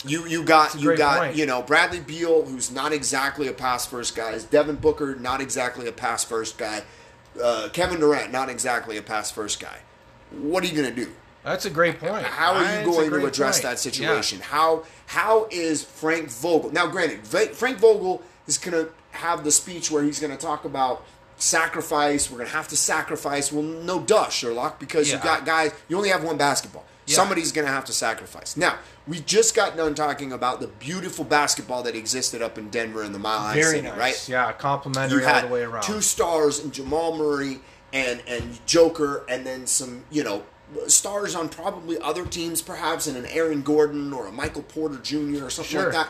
You 0.06 0.26
you 0.26 0.44
got 0.44 0.80
you 0.80 0.96
got 0.96 1.18
point. 1.18 1.36
you 1.36 1.46
know 1.46 1.62
Bradley 1.62 2.00
Beal, 2.00 2.44
who's 2.44 2.70
not 2.70 2.92
exactly 2.92 3.46
a 3.48 3.52
pass 3.52 3.86
first 3.86 4.16
guy. 4.16 4.36
Devin 4.50 4.76
Booker, 4.76 5.14
not 5.14 5.40
exactly 5.40 5.86
a 5.86 5.92
pass 5.92 6.24
first 6.24 6.58
guy. 6.58 6.82
Uh, 7.42 7.68
Kevin 7.72 8.00
Durant, 8.00 8.30
not 8.30 8.48
exactly 8.48 8.96
a 8.96 9.02
pass 9.02 9.30
first 9.30 9.60
guy. 9.60 9.78
What 10.30 10.62
are 10.62 10.66
you 10.66 10.80
going 10.80 10.94
to 10.94 11.04
do? 11.04 11.12
That's 11.44 11.66
a 11.66 11.70
great 11.70 12.00
point. 12.00 12.24
How 12.24 12.54
are 12.54 12.80
you 12.80 12.84
going 12.86 13.10
to 13.10 13.26
address 13.26 13.58
point. 13.58 13.70
that 13.70 13.78
situation? 13.78 14.40
How 14.40 14.84
how 15.06 15.46
is 15.50 15.84
Frank 15.84 16.30
Vogel? 16.30 16.72
Now, 16.72 16.86
granted, 16.86 17.26
Frank 17.26 17.78
Vogel 17.78 18.22
is 18.46 18.58
going 18.58 18.84
to 18.86 18.90
have 19.12 19.44
the 19.44 19.52
speech 19.52 19.90
where 19.90 20.02
he's 20.02 20.18
going 20.18 20.32
to 20.36 20.42
talk 20.42 20.64
about 20.64 21.04
sacrifice. 21.36 22.30
We're 22.30 22.38
going 22.38 22.48
to 22.50 22.56
have 22.56 22.68
to 22.68 22.76
sacrifice. 22.76 23.52
Well, 23.52 23.62
no 23.62 24.00
duh, 24.00 24.28
Sherlock, 24.30 24.80
because 24.80 25.08
you 25.10 25.18
Yeah. 25.18 25.24
got 25.24 25.44
guys. 25.46 25.72
You 25.88 25.96
only 25.96 26.08
have 26.08 26.24
one 26.24 26.36
basketball. 26.36 26.84
Yeah. 27.06 27.16
Somebody's 27.16 27.52
going 27.52 27.66
to 27.66 27.72
have 27.72 27.84
to 27.84 27.92
sacrifice. 27.92 28.56
Now, 28.56 28.78
we 29.06 29.20
just 29.20 29.54
got 29.54 29.76
done 29.76 29.94
talking 29.94 30.32
about 30.32 30.60
the 30.60 30.68
beautiful 30.68 31.24
basketball 31.24 31.82
that 31.82 31.94
existed 31.94 32.40
up 32.40 32.56
in 32.56 32.70
Denver 32.70 33.04
in 33.04 33.12
the 33.12 33.18
Mile 33.18 33.40
High 33.40 33.54
Very 33.54 33.76
City, 33.76 33.88
nice. 33.88 33.98
right? 33.98 34.28
Yeah, 34.28 34.52
complimentary 34.52 35.20
you 35.22 35.28
all 35.28 35.42
the 35.42 35.48
way 35.48 35.62
around. 35.62 35.82
two 35.82 36.00
stars 36.00 36.60
in 36.60 36.70
Jamal 36.70 37.14
Murray 37.18 37.60
and 37.92 38.22
and 38.26 38.58
Joker, 38.66 39.24
and 39.28 39.44
then 39.46 39.66
some 39.66 40.04
you 40.10 40.24
know 40.24 40.44
stars 40.88 41.34
on 41.34 41.48
probably 41.48 41.98
other 41.98 42.24
teams, 42.24 42.62
perhaps, 42.62 43.06
and 43.06 43.16
an 43.16 43.26
Aaron 43.26 43.62
Gordon 43.62 44.12
or 44.12 44.26
a 44.26 44.32
Michael 44.32 44.62
Porter 44.62 44.96
Jr. 44.98 45.44
or 45.44 45.50
something 45.50 45.64
Sure. 45.72 45.84
like 45.84 45.92
that. 45.92 46.08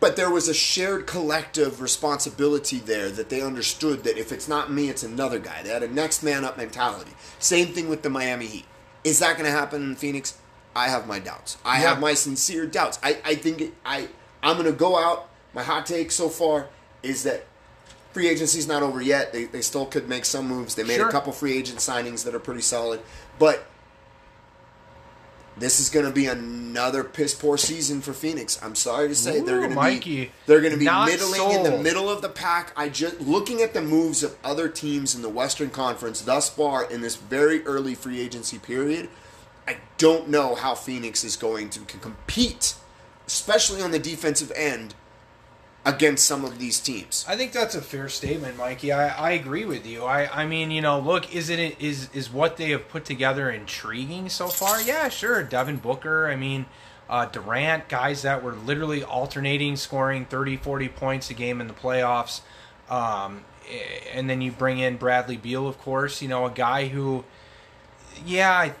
But 0.00 0.14
there 0.16 0.30
was 0.30 0.48
a 0.48 0.54
shared 0.54 1.06
collective 1.06 1.80
responsibility 1.80 2.78
there 2.78 3.10
that 3.10 3.30
they 3.30 3.40
understood 3.42 4.04
that 4.04 4.16
if 4.16 4.30
it's 4.30 4.46
not 4.46 4.70
me, 4.70 4.88
it's 4.88 5.02
another 5.02 5.38
guy. 5.40 5.62
They 5.62 5.70
had 5.70 5.82
a 5.82 5.88
next 5.88 6.22
man 6.22 6.44
up 6.44 6.56
mentality. 6.56 7.10
Same 7.40 7.68
thing 7.74 7.88
with 7.88 8.02
the 8.02 8.10
Miami 8.10 8.46
Heat. 8.46 8.64
Is 9.02 9.18
that 9.18 9.32
going 9.36 9.44
to 9.46 9.56
happen 9.56 9.82
in 9.82 9.96
Phoenix? 9.96 10.38
I 10.76 10.88
have 10.88 11.08
my 11.08 11.18
doubts. 11.18 11.56
I 11.64 11.80
Yeah. 11.80 11.88
have 11.88 12.00
my 12.00 12.14
sincere 12.14 12.64
doubts. 12.66 12.98
I, 13.02 13.18
I 13.24 13.34
think 13.34 13.60
it, 13.60 13.72
I 13.84 14.08
I'm 14.42 14.56
going 14.56 14.70
to 14.70 14.78
go 14.78 14.96
out. 14.96 15.28
My 15.52 15.64
hot 15.64 15.84
take 15.86 16.12
so 16.12 16.28
far 16.28 16.68
is 17.02 17.24
that 17.24 17.44
free 18.18 18.28
agency's 18.28 18.66
not 18.66 18.82
over 18.82 19.00
yet. 19.00 19.32
They, 19.32 19.44
they 19.44 19.60
still 19.62 19.86
could 19.86 20.08
make 20.08 20.24
some 20.24 20.48
moves. 20.48 20.74
They 20.74 20.82
made 20.82 20.96
Sure. 20.96 21.08
a 21.08 21.12
couple 21.12 21.32
free 21.32 21.56
agent 21.56 21.78
signings 21.78 22.24
that 22.24 22.34
are 22.34 22.40
pretty 22.40 22.62
solid. 22.62 22.98
But 23.38 23.64
this 25.56 25.78
is 25.78 25.88
going 25.88 26.04
to 26.04 26.10
be 26.10 26.26
another 26.26 27.04
piss 27.04 27.32
poor 27.32 27.56
season 27.56 28.00
for 28.00 28.12
Phoenix. 28.12 28.60
I'm 28.60 28.74
sorry 28.74 29.06
to 29.06 29.14
say 29.14 29.40
they're 29.40 29.60
going 29.68 30.00
to 30.00 30.04
be 30.04 30.30
they're 30.46 30.60
going 30.60 30.72
to 30.72 30.78
be 30.78 30.84
middling 30.84 31.52
in 31.52 31.62
the 31.62 31.78
middle 31.80 32.10
of 32.10 32.20
the 32.22 32.28
pack. 32.28 32.72
I 32.76 32.88
just 32.88 33.20
looking 33.20 33.62
at 33.62 33.72
the 33.72 33.82
moves 33.82 34.24
of 34.24 34.36
other 34.42 34.68
teams 34.68 35.14
in 35.14 35.22
the 35.22 35.28
Western 35.28 35.70
Conference 35.70 36.20
thus 36.20 36.48
far 36.48 36.90
in 36.90 37.00
this 37.02 37.14
very 37.14 37.64
early 37.66 37.94
free 37.94 38.20
agency 38.20 38.58
period. 38.58 39.08
I 39.68 39.76
don't 39.96 40.28
know 40.28 40.56
how 40.56 40.74
Phoenix 40.74 41.22
is 41.22 41.36
going 41.36 41.70
to 41.70 41.80
compete, 41.80 42.74
especially 43.28 43.80
on 43.80 43.92
the 43.92 43.98
defensive 44.00 44.50
end, 44.56 44.94
against 45.88 46.26
some 46.26 46.44
of 46.44 46.58
these 46.58 46.78
teams. 46.80 47.24
I 47.26 47.36
think 47.36 47.52
that's 47.52 47.74
a 47.74 47.80
fair 47.80 48.08
statement, 48.08 48.58
Mikey. 48.58 48.92
I, 48.92 49.08
I 49.08 49.30
agree 49.32 49.64
with 49.64 49.86
you. 49.86 50.04
I, 50.04 50.42
I 50.42 50.46
mean, 50.46 50.70
you 50.70 50.82
know, 50.82 51.00
look, 51.00 51.34
isn't 51.34 51.58
it 51.58 51.80
is 51.80 52.10
is 52.12 52.30
what 52.30 52.58
they 52.58 52.70
have 52.70 52.88
put 52.88 53.04
together 53.04 53.50
intriguing 53.50 54.28
so 54.28 54.48
far? 54.48 54.82
Yeah, 54.82 55.08
sure. 55.08 55.42
Devin 55.42 55.76
Booker, 55.76 56.28
I 56.28 56.36
mean, 56.36 56.66
uh, 57.08 57.26
Durant, 57.26 57.88
guys 57.88 58.22
that 58.22 58.42
were 58.42 58.54
literally 58.54 59.02
alternating 59.02 59.76
scoring 59.76 60.26
30, 60.26 60.58
40 60.58 60.88
points 60.88 61.30
a 61.30 61.34
game 61.34 61.60
in 61.60 61.68
the 61.68 61.74
playoffs. 61.74 62.42
Um, 62.90 63.44
eh, 63.70 63.78
and 64.12 64.28
then 64.28 64.42
you 64.42 64.52
bring 64.52 64.78
in 64.78 64.96
Bradley 64.96 65.36
Beal, 65.36 65.66
of 65.66 65.78
course, 65.78 66.20
you 66.20 66.28
know, 66.28 66.44
a 66.44 66.50
guy 66.50 66.88
who 66.88 67.24
yeah, 68.26 68.50
I, 68.52 68.74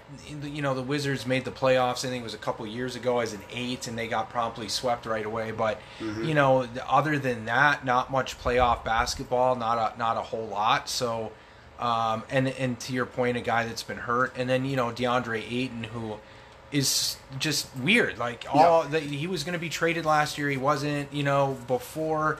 you 0.44 0.62
know 0.62 0.74
the 0.74 0.82
Wizards 0.82 1.26
made 1.26 1.44
the 1.44 1.50
playoffs. 1.50 2.04
I 2.04 2.08
think 2.08 2.20
it 2.20 2.24
was 2.24 2.34
a 2.34 2.38
couple 2.38 2.66
years 2.66 2.96
ago 2.96 3.20
as 3.20 3.32
an 3.32 3.40
eight, 3.52 3.86
and 3.86 3.96
they 3.98 4.08
got 4.08 4.30
promptly 4.30 4.68
swept 4.68 5.06
right 5.06 5.24
away. 5.24 5.50
But 5.52 5.80
you 6.26 6.34
know, 6.34 6.66
other 6.88 7.18
than 7.18 7.46
that, 7.46 7.84
not 7.84 8.10
much 8.10 8.38
playoff 8.38 8.84
basketball, 8.84 9.56
not 9.56 9.94
a 9.94 9.98
not 9.98 10.16
a 10.16 10.22
whole 10.22 10.46
lot. 10.46 10.88
So, 10.88 11.32
um, 11.78 12.22
and 12.30 12.48
and 12.48 12.78
to 12.80 12.92
your 12.92 13.06
point, 13.06 13.36
a 13.36 13.40
guy 13.40 13.64
that's 13.64 13.82
been 13.82 13.98
hurt, 13.98 14.34
and 14.36 14.48
then 14.48 14.64
you 14.64 14.76
know 14.76 14.90
DeAndre 14.90 15.44
Ayton, 15.50 15.84
who 15.84 16.16
is 16.70 17.16
just 17.38 17.74
weird. 17.76 18.18
Like 18.18 18.46
all 18.52 18.84
the, 18.84 19.00
he 19.00 19.26
was 19.26 19.44
going 19.44 19.54
to 19.54 19.58
be 19.58 19.68
traded 19.68 20.04
last 20.04 20.38
year, 20.38 20.48
he 20.48 20.56
wasn't. 20.56 21.12
You 21.12 21.22
know, 21.22 21.56
before 21.66 22.38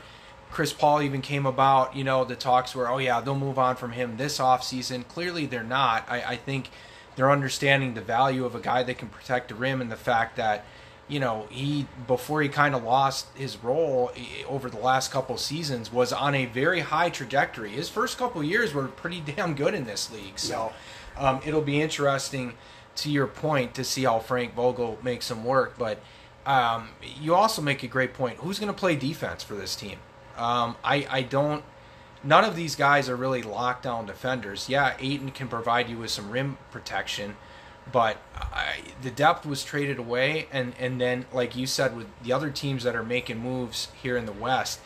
Chris 0.50 0.72
Paul 0.72 1.02
even 1.02 1.20
came 1.22 1.46
about, 1.46 1.94
you 1.94 2.04
know, 2.04 2.24
the 2.24 2.36
talks 2.36 2.74
were, 2.74 2.88
oh 2.88 2.98
yeah, 2.98 3.20
they'll 3.20 3.38
move 3.38 3.58
on 3.58 3.76
from 3.76 3.92
him 3.92 4.16
this 4.16 4.38
offseason. 4.38 5.06
Clearly 5.08 5.46
they're 5.46 5.62
not. 5.62 6.04
I, 6.08 6.22
I 6.22 6.36
think 6.36 6.70
they're 7.18 7.32
understanding 7.32 7.94
the 7.94 8.00
value 8.00 8.44
of 8.44 8.54
a 8.54 8.60
guy 8.60 8.84
that 8.84 8.96
can 8.96 9.08
protect 9.08 9.48
the 9.48 9.54
rim 9.56 9.80
and 9.80 9.90
the 9.90 9.96
fact 9.96 10.36
that, 10.36 10.64
you 11.08 11.18
know, 11.18 11.48
he 11.50 11.84
before 12.06 12.40
he 12.42 12.48
kind 12.48 12.76
of 12.76 12.84
lost 12.84 13.26
his 13.36 13.56
role 13.56 14.12
over 14.48 14.70
the 14.70 14.78
last 14.78 15.10
couple 15.10 15.36
seasons 15.36 15.92
was 15.92 16.12
on 16.12 16.36
a 16.36 16.46
very 16.46 16.78
high 16.78 17.10
trajectory. 17.10 17.70
His 17.70 17.88
first 17.88 18.18
couple 18.18 18.44
years 18.44 18.72
were 18.72 18.86
pretty 18.86 19.20
damn 19.36 19.56
good 19.56 19.74
in 19.74 19.84
this 19.84 20.12
league. 20.12 20.38
So 20.38 20.72
um, 21.16 21.40
it'll 21.44 21.60
be 21.60 21.82
interesting 21.82 22.54
to 22.94 23.10
your 23.10 23.26
point 23.26 23.74
to 23.74 23.82
see 23.82 24.04
how 24.04 24.20
Frank 24.20 24.54
Vogel 24.54 24.96
makes 25.02 25.28
him 25.28 25.44
work, 25.44 25.76
but 25.76 25.98
um, 26.46 26.90
you 27.20 27.34
also 27.34 27.60
make 27.60 27.82
a 27.82 27.88
great 27.88 28.14
point. 28.14 28.38
Who's 28.38 28.60
going 28.60 28.72
to 28.72 28.78
play 28.78 28.94
defense 28.94 29.42
for 29.42 29.54
this 29.56 29.74
team? 29.74 29.98
Um, 30.36 30.76
I 30.84 31.04
I 31.10 31.22
don't. 31.22 31.64
None 32.24 32.44
of 32.44 32.56
these 32.56 32.74
guys 32.74 33.08
are 33.08 33.16
really 33.16 33.42
lockdown 33.42 34.06
defenders. 34.06 34.68
Yeah, 34.68 34.96
Ayton 34.98 35.30
can 35.30 35.48
provide 35.48 35.88
you 35.88 35.98
with 35.98 36.10
some 36.10 36.30
rim 36.30 36.58
protection, 36.70 37.36
but 37.92 38.18
I, 38.36 38.78
the 39.02 39.10
depth 39.10 39.46
was 39.46 39.62
traded 39.64 39.98
away, 39.98 40.48
and 40.52 40.74
and 40.78 41.00
then 41.00 41.26
like 41.32 41.56
you 41.56 41.66
said, 41.66 41.96
with 41.96 42.06
the 42.22 42.32
other 42.32 42.50
teams 42.50 42.82
that 42.82 42.96
are 42.96 43.04
making 43.04 43.38
moves 43.38 43.88
here 44.02 44.16
in 44.16 44.26
the 44.26 44.32
West, 44.32 44.80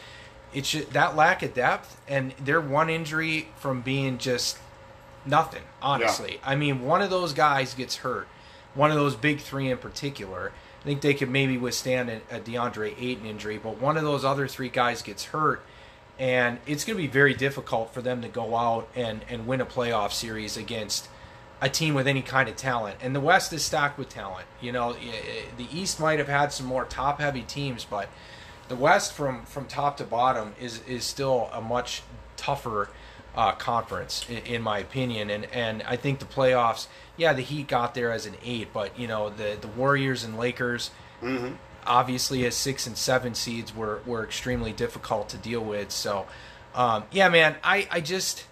it's 0.53 0.71
just, 0.71 0.93
that 0.93 1.17
lack 1.17 1.43
of 1.43 1.55
depth, 1.55 2.01
and 2.07 2.35
they're 2.43 2.61
one 2.61 2.91
injury 2.91 3.49
from 3.57 3.81
being 3.81 4.19
just 4.19 4.59
nothing. 5.25 5.63
Honestly, 5.81 6.39
I 6.45 6.55
mean, 6.55 6.83
one 6.83 7.01
of 7.01 7.11
those 7.11 7.33
guys 7.33 7.75
gets 7.75 7.97
hurt, 7.97 8.29
one 8.75 8.91
of 8.91 8.97
those 8.97 9.17
big 9.17 9.41
three 9.41 9.71
in 9.71 9.79
particular. 9.79 10.53
I 10.83 10.85
think 10.85 11.01
they 11.01 11.15
could 11.15 11.31
maybe 11.31 11.57
withstand 11.57 12.11
a, 12.11 12.21
a 12.31 12.41
DeAndre 12.41 13.01
Ayton 13.01 13.25
injury, 13.25 13.57
but 13.57 13.81
one 13.81 13.97
of 13.97 14.03
those 14.03 14.25
other 14.25 14.49
three 14.49 14.69
guys 14.69 15.01
gets 15.01 15.27
hurt, 15.27 15.63
and 16.19 16.59
it's 16.67 16.85
going 16.85 16.97
to 16.97 17.03
be 17.03 17.09
very 17.09 17.35
difficult 17.35 17.93
for 17.93 18.03
them 18.03 18.23
to 18.23 18.29
go 18.29 18.57
out 18.57 18.89
and 18.95 19.25
and 19.29 19.47
win 19.47 19.61
a 19.61 19.67
playoff 19.67 20.13
series 20.13 20.57
against 20.57 21.09
a 21.61 21.69
team 21.69 21.95
with 21.95 22.09
any 22.09 22.23
kind 22.23 22.49
of 22.49 22.57
talent. 22.57 22.97
And 23.01 23.15
the 23.15 23.21
West 23.21 23.53
is 23.53 23.65
stacked 23.65 23.97
with 23.97 24.09
talent. 24.09 24.47
You 24.61 24.73
know, 24.73 24.95
the 25.57 25.67
East 25.73 26.01
might 26.01 26.19
have 26.19 26.29
had 26.29 26.53
some 26.53 26.67
more 26.67 26.85
top 26.85 27.21
heavy 27.21 27.43
teams, 27.43 27.85
but 27.85 28.09
the 28.69 28.77
West 28.77 29.13
from 29.13 29.45
from 29.45 29.67
top 29.67 29.97
to 29.99 30.05
bottom 30.05 30.55
is 30.61 30.83
is 30.87 31.05
still 31.05 31.49
a 31.53 31.61
much 31.61 32.03
tougher 32.37 32.89
uh, 33.35 33.53
conference 33.53 34.27
in, 34.29 34.39
in, 34.39 34.63
my 34.63 34.79
opinion. 34.79 35.31
And 35.31 35.47
and 35.47 35.83
I 35.85 35.97
think 35.97 36.19
the 36.19 36.25
playoffs, 36.27 36.89
yeah, 37.17 37.33
the 37.33 37.43
Heat 37.43 37.69
got 37.69 37.95
there 37.95 38.11
as 38.11 38.27
an 38.27 38.35
eight, 38.45 38.73
but 38.73 38.99
you 38.99 39.07
know 39.07 39.31
the 39.31 39.57
the 39.61 39.69
Warriors 39.69 40.25
and 40.25 40.37
Lakers. 40.37 40.91
Mm-hmm. 41.23 41.55
Obviously, 41.87 42.45
as 42.47 42.55
six 42.55 42.87
and 42.87 42.97
seven 42.97 43.35
seeds 43.35 43.75
were 43.75 44.01
were 44.07 44.23
extremely 44.25 44.73
difficult 44.73 45.29
to 45.31 45.37
deal 45.37 45.63
with. 45.65 45.91
So, 45.91 46.27
um, 46.75 47.05
yeah, 47.11 47.29
man, 47.29 47.57
I 47.65 47.89
I 47.91 48.01
just 48.01 48.45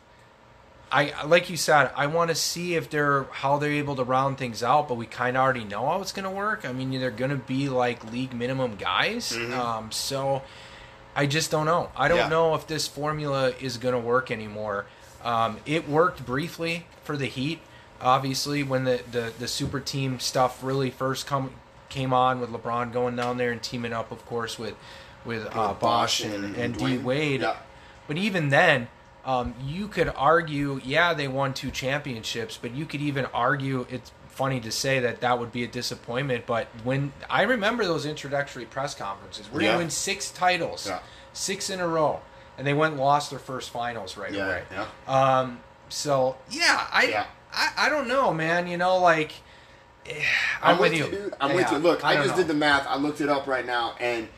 I 0.92 1.24
like 1.24 1.48
you 1.48 1.56
said, 1.56 1.90
I 1.94 2.06
want 2.08 2.30
to 2.30 2.34
see 2.34 2.74
if 2.74 2.90
they're 2.90 3.24
how 3.30 3.58
they're 3.58 3.70
able 3.70 3.94
to 3.96 4.04
round 4.04 4.38
things 4.38 4.62
out, 4.62 4.88
but 4.88 4.96
we 4.96 5.06
kind 5.06 5.36
of 5.36 5.42
already 5.42 5.64
know 5.64 5.86
how 5.86 6.00
it's 6.00 6.10
going 6.12 6.24
to 6.24 6.30
work. 6.30 6.64
I 6.64 6.72
mean, 6.72 6.90
they're 6.98 7.12
going 7.12 7.30
to 7.30 7.36
be 7.36 7.68
like 7.68 8.10
league 8.12 8.34
minimum 8.34 8.74
guys, 8.76 9.32
Mhm. 9.32 9.52
um, 9.56 9.92
so 9.92 10.42
I 11.14 11.26
just 11.26 11.50
don't 11.52 11.66
know. 11.66 11.90
I 11.96 12.08
don't 12.08 12.18
Yeah. 12.18 12.28
know 12.28 12.54
if 12.56 12.66
this 12.66 12.88
formula 12.88 13.52
is 13.60 13.76
going 13.78 13.94
to 13.94 14.00
work 14.00 14.30
anymore. 14.32 14.86
Um, 15.24 15.58
it 15.66 15.88
worked 15.88 16.24
briefly 16.26 16.86
for 17.04 17.16
the 17.16 17.26
Heat, 17.26 17.60
obviously, 18.00 18.62
when 18.64 18.84
the, 18.84 19.00
the, 19.10 19.32
the 19.38 19.46
super 19.48 19.78
team 19.80 20.18
stuff 20.18 20.58
really 20.62 20.90
first 20.90 21.26
come 21.26 21.52
came 21.90 22.12
on 22.14 22.40
with 22.40 22.50
LeBron 22.50 22.92
going 22.92 23.16
down 23.16 23.36
there 23.36 23.50
and 23.52 23.62
teaming 23.62 23.92
up, 23.92 24.10
of 24.10 24.24
course, 24.24 24.58
with 24.58 24.74
with 25.24 25.46
uh, 25.54 25.74
Bosh 25.74 26.22
and, 26.24 26.56
and 26.56 26.74
D. 26.78 26.96
Wade. 26.96 27.42
Yeah. 27.42 27.56
But 28.08 28.16
even 28.16 28.48
then, 28.48 28.88
um, 29.26 29.54
you 29.62 29.86
could 29.86 30.08
argue, 30.16 30.80
yeah, 30.82 31.12
they 31.12 31.28
won 31.28 31.52
two 31.52 31.70
championships, 31.70 32.58
but 32.60 32.70
you 32.74 32.86
could 32.86 33.02
even 33.02 33.26
argue 33.26 33.84
it's 33.90 34.12
funny 34.28 34.60
to 34.60 34.70
say 34.72 34.98
that 35.00 35.20
that 35.20 35.38
would 35.38 35.52
be 35.52 35.62
a 35.62 35.68
disappointment. 35.68 36.46
But 36.46 36.68
when 36.84 37.12
I 37.28 37.42
remember 37.42 37.84
those 37.84 38.06
introductory 38.06 38.64
press 38.64 38.94
conferences, 38.94 39.50
we're 39.52 39.60
Yeah. 39.60 39.66
going 39.68 39.78
to 39.78 39.82
win 39.84 39.90
six 39.90 40.30
titles, 40.30 40.86
Yeah. 40.86 41.00
six 41.34 41.68
in 41.68 41.80
a 41.80 41.86
row, 41.86 42.20
and 42.56 42.66
they 42.66 42.72
went 42.72 42.92
and 42.94 43.00
lost 43.02 43.28
their 43.28 43.38
first 43.38 43.68
finals 43.70 44.16
right 44.16 44.32
Yeah, 44.32 44.46
away. 44.46 44.62
yeah. 44.72 44.86
Um, 45.06 45.60
so 45.90 46.36
yeah, 46.48 46.86
I, 46.90 47.02
Yeah. 47.04 47.24
I 47.52 47.72
I 47.76 47.88
don't 47.90 48.08
know, 48.08 48.32
man. 48.32 48.66
You 48.68 48.78
know, 48.78 48.96
like 48.96 49.32
eh, 50.06 50.22
I'm, 50.62 50.78
with 50.78 50.94
you, 50.94 51.10
dude. 51.10 51.34
I'm 51.40 51.54
with 51.54 51.70
you. 51.70 51.78
Look, 51.78 52.04
I, 52.04 52.14
don't 52.14 52.24
just 52.24 52.36
know. 52.36 52.42
did 52.42 52.48
the 52.48 52.54
math. 52.54 52.86
I 52.86 52.96
looked 52.96 53.20
it 53.20 53.28
up 53.28 53.46
right 53.46 53.66
now, 53.66 53.94
and 54.00 54.28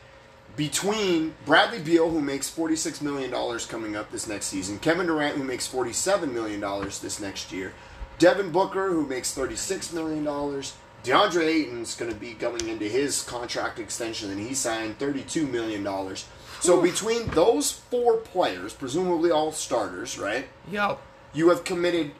between 0.55 1.33
Bradley 1.45 1.79
Beal, 1.79 2.09
who 2.09 2.21
makes 2.21 2.49
forty-six 2.49 3.01
million 3.01 3.31
dollars 3.31 3.65
coming 3.65 3.95
up 3.95 4.11
this 4.11 4.27
next 4.27 4.47
season, 4.47 4.79
Kevin 4.79 5.07
Durant, 5.07 5.37
who 5.37 5.43
makes 5.43 5.67
forty-seven 5.67 6.33
million 6.33 6.59
dollars 6.59 6.99
this 6.99 7.19
next 7.19 7.51
year, 7.51 7.73
Devin 8.19 8.51
Booker, 8.51 8.89
who 8.89 9.05
makes 9.05 9.33
thirty-six 9.33 9.91
million 9.93 10.23
dollars. 10.23 10.73
DeAndre 11.03 11.47
Ayton's 11.47 11.95
going 11.95 12.09
to 12.09 12.17
be 12.17 12.31
going 12.31 12.69
into 12.69 12.85
his 12.85 13.23
contract 13.23 13.77
extension, 13.77 14.31
and 14.31 14.39
he 14.39 14.53
signed 14.53 14.99
thirty-two 14.99 15.47
million 15.47 15.83
dollars. 15.83 16.25
So 16.61 16.81
between 16.81 17.27
those 17.31 17.71
four 17.71 18.15
players, 18.15 18.71
presumably 18.71 19.31
all 19.31 19.51
starters, 19.51 20.17
right? 20.17 20.47
Yo, 20.71 20.99
you 21.33 21.49
have 21.49 21.65
committed 21.65 22.11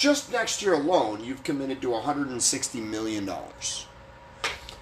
just 0.00 0.32
next 0.32 0.62
year 0.62 0.72
alone 0.72 1.22
you've 1.22 1.44
committed 1.44 1.80
to 1.82 1.90
160 1.90 2.80
million 2.80 3.26
dollars. 3.26 3.86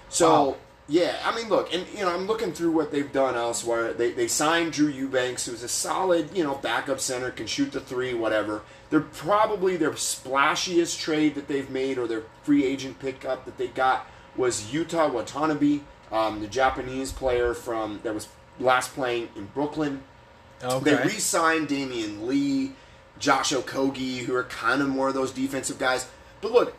So 0.07 0.51
Wow. 0.51 0.57
yeah 0.87 1.17
i 1.25 1.35
mean 1.35 1.49
look 1.49 1.71
and 1.71 1.85
you 1.93 1.99
know 1.99 2.11
i'm 2.15 2.25
looking 2.25 2.51
through 2.53 2.71
what 2.71 2.91
they've 2.91 3.11
done 3.11 3.35
elsewhere. 3.35 3.93
They, 3.93 4.11
they 4.11 4.27
signed 4.27 4.71
drew 4.73 4.87
eubanks 4.87 5.45
who's 5.45 5.61
a 5.61 5.67
solid 5.67 6.35
you 6.35 6.43
know 6.43 6.55
backup 6.55 6.99
center 7.01 7.29
can 7.31 7.45
shoot 7.47 7.71
the 7.73 7.81
three 7.81 8.13
whatever. 8.13 8.61
They're 8.89 9.01
probably 9.01 9.75
their 9.77 9.91
splashiest 9.91 10.99
trade 10.99 11.35
that 11.35 11.47
they've 11.49 11.69
made 11.69 11.97
or 11.99 12.07
their 12.07 12.23
free 12.43 12.63
agent 12.65 12.97
pickup 12.99 13.43
that 13.45 13.57
they 13.57 13.67
got 13.67 14.07
was 14.37 14.61
Yuta 14.71 15.11
Watanabe 15.11 15.81
um, 16.13 16.39
the 16.39 16.47
japanese 16.47 17.11
player 17.11 17.53
from 17.53 17.99
that 18.03 18.13
was 18.15 18.29
last 18.59 18.93
playing 18.95 19.27
in 19.35 19.45
brooklyn. 19.47 20.01
Okay, 20.63 20.95
they 20.95 21.03
re-signed 21.03 21.67
Damion 21.67 22.25
Lee, 22.25 22.71
Josh 23.19 23.51
Okogie, 23.53 24.19
who 24.19 24.33
are 24.35 24.43
kind 24.45 24.81
of 24.81 24.87
more 24.89 25.09
of 25.09 25.13
those 25.13 25.31
defensive 25.31 25.77
guys. 25.77 26.07
But 26.41 26.51
look, 26.51 26.75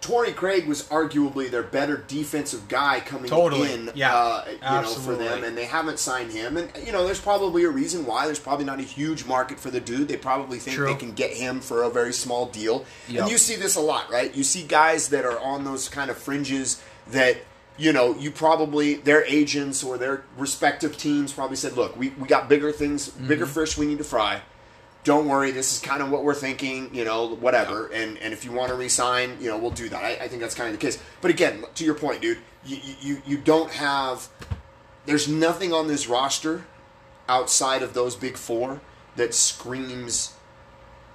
Torrey 0.00 0.32
Craig 0.32 0.66
was 0.66 0.82
arguably 0.88 1.50
their 1.50 1.62
better 1.62 1.96
defensive 1.96 2.68
guy 2.68 3.00
coming 3.00 3.30
Totally. 3.30 3.72
in, 3.72 3.90
Yeah. 3.94 4.14
uh, 4.14 4.44
you 4.50 4.58
know, 4.60 4.88
for 4.90 5.14
them, 5.14 5.42
and 5.44 5.56
they 5.56 5.64
haven't 5.64 5.98
signed 5.98 6.30
him. 6.30 6.58
And 6.58 6.70
you 6.84 6.92
know, 6.92 7.06
there's 7.06 7.20
probably 7.20 7.64
a 7.64 7.70
reason 7.70 8.04
why. 8.04 8.26
There's 8.26 8.38
probably 8.38 8.66
not 8.66 8.80
a 8.80 8.82
huge 8.82 9.24
market 9.24 9.58
for 9.58 9.70
the 9.70 9.80
dude. 9.80 10.08
They 10.08 10.18
probably 10.18 10.58
think 10.58 10.76
True. 10.76 10.88
they 10.88 10.94
can 10.94 11.12
get 11.12 11.30
him 11.32 11.60
for 11.60 11.84
a 11.84 11.88
very 11.90 12.12
small 12.12 12.46
deal. 12.46 12.84
Yep. 13.08 13.22
And 13.22 13.30
you 13.30 13.38
see 13.38 13.56
this 13.56 13.76
a 13.76 13.80
lot, 13.80 14.10
right? 14.10 14.34
You 14.34 14.42
see 14.44 14.64
guys 14.64 15.08
that 15.08 15.24
are 15.24 15.38
on 15.40 15.64
those 15.64 15.88
kind 15.88 16.10
of 16.10 16.18
fringes 16.18 16.82
that 17.10 17.38
you 17.76 17.92
know, 17.92 18.14
you 18.16 18.30
probably 18.30 18.94
their 18.94 19.24
agents 19.24 19.82
or 19.82 19.98
their 19.98 20.22
respective 20.36 20.96
teams 20.96 21.32
probably 21.32 21.56
said, 21.56 21.72
"Look, 21.72 21.96
we, 21.96 22.10
we 22.10 22.28
got 22.28 22.48
bigger 22.48 22.70
things, 22.70 23.08
bigger 23.08 23.46
fish 23.46 23.76
we 23.76 23.86
need 23.86 23.98
to 23.98 24.04
fry. 24.04 24.42
Don't 25.04 25.28
worry, 25.28 25.50
this 25.50 25.72
is 25.72 25.80
kind 25.80 26.02
of 26.02 26.10
what 26.10 26.24
we're 26.24 26.34
thinking. 26.34 26.94
You 26.94 27.04
know, 27.04 27.36
whatever. 27.36 27.88
And 27.88 28.18
and 28.18 28.32
if 28.32 28.44
you 28.44 28.52
want 28.52 28.70
to 28.70 28.74
resign, 28.74 29.36
you 29.40 29.48
know, 29.48 29.58
we'll 29.58 29.70
do 29.70 29.88
that. 29.90 30.02
I, 30.02 30.24
I 30.24 30.28
think 30.28 30.40
that's 30.40 30.54
kind 30.54 30.68
of 30.72 30.78
the 30.78 30.84
case. 30.84 30.98
But 31.20 31.30
again, 31.30 31.64
to 31.74 31.84
your 31.84 31.94
point, 31.94 32.22
dude, 32.22 32.38
you 32.64 32.78
you 33.00 33.22
you 33.26 33.38
don't 33.38 33.70
have. 33.70 34.28
There's 35.06 35.28
nothing 35.28 35.72
on 35.72 35.86
this 35.86 36.08
roster 36.08 36.64
outside 37.28 37.82
of 37.82 37.92
those 37.92 38.16
big 38.16 38.36
four 38.36 38.80
that 39.16 39.34
screams 39.34 40.34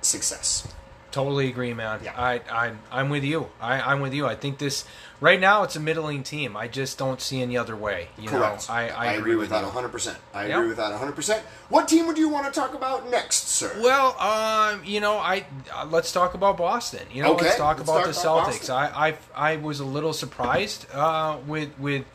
success. 0.01 0.67
Totally 1.11 1.47
agree, 1.49 1.73
man. 1.73 2.01
Yeah. 2.03 2.13
I, 2.15 2.41
I, 2.51 2.73
I'm 2.91 3.09
with 3.09 3.23
you. 3.23 3.49
I, 3.59 3.81
I'm 3.81 3.99
with 3.99 4.13
you. 4.13 4.27
I 4.27 4.35
think 4.35 4.59
this 4.59 4.85
right 5.19 5.39
now 5.39 5.63
it's 5.63 5.75
a 5.75 5.79
middling 5.79 6.21
team. 6.21 6.55
I 6.55 6.67
just 6.67 6.97
don't 6.99 7.19
see 7.19 7.41
any 7.41 7.57
other 7.57 7.75
way. 7.75 8.09
You 8.17 8.29
Correct. 8.29 8.69
Know? 8.69 8.75
I, 8.75 8.89
I, 8.89 9.13
agree 9.13 9.35
with 9.35 9.49
that 9.49 9.63
you. 9.63 9.69
100%. 9.71 10.15
I 10.33 10.47
Yep. 10.47 10.55
agree 10.57 10.67
with 10.67 10.77
that 10.77 10.93
100%. 10.93 11.39
What 11.69 11.87
team 11.87 12.05
would 12.05 12.17
you 12.17 12.29
want 12.29 12.45
to 12.45 12.51
talk 12.51 12.73
about 12.75 13.09
next, 13.09 13.47
sir? 13.49 13.75
Well, 13.81 14.19
um, 14.19 14.83
you 14.85 14.99
know, 14.99 15.17
I 15.17 15.45
uh, 15.75 15.85
let's 15.89 16.11
talk 16.11 16.35
about 16.35 16.57
Boston. 16.57 17.07
You 17.11 17.23
know, 17.23 17.33
Okay, 17.33 17.45
let's 17.45 17.57
talk 17.57 17.77
let's 17.77 17.89
about 17.89 18.05
talk 18.05 18.13
the 18.13 18.21
about 18.21 18.47
Celtics. 18.53 18.67
Boston. 18.67 18.75
I, 18.75 19.07
I, 19.09 19.53
I 19.53 19.55
was 19.57 19.79
a 19.79 19.85
little 19.85 20.13
surprised 20.13 20.85
uh, 20.93 21.37
with 21.47 21.69
with 21.79 22.05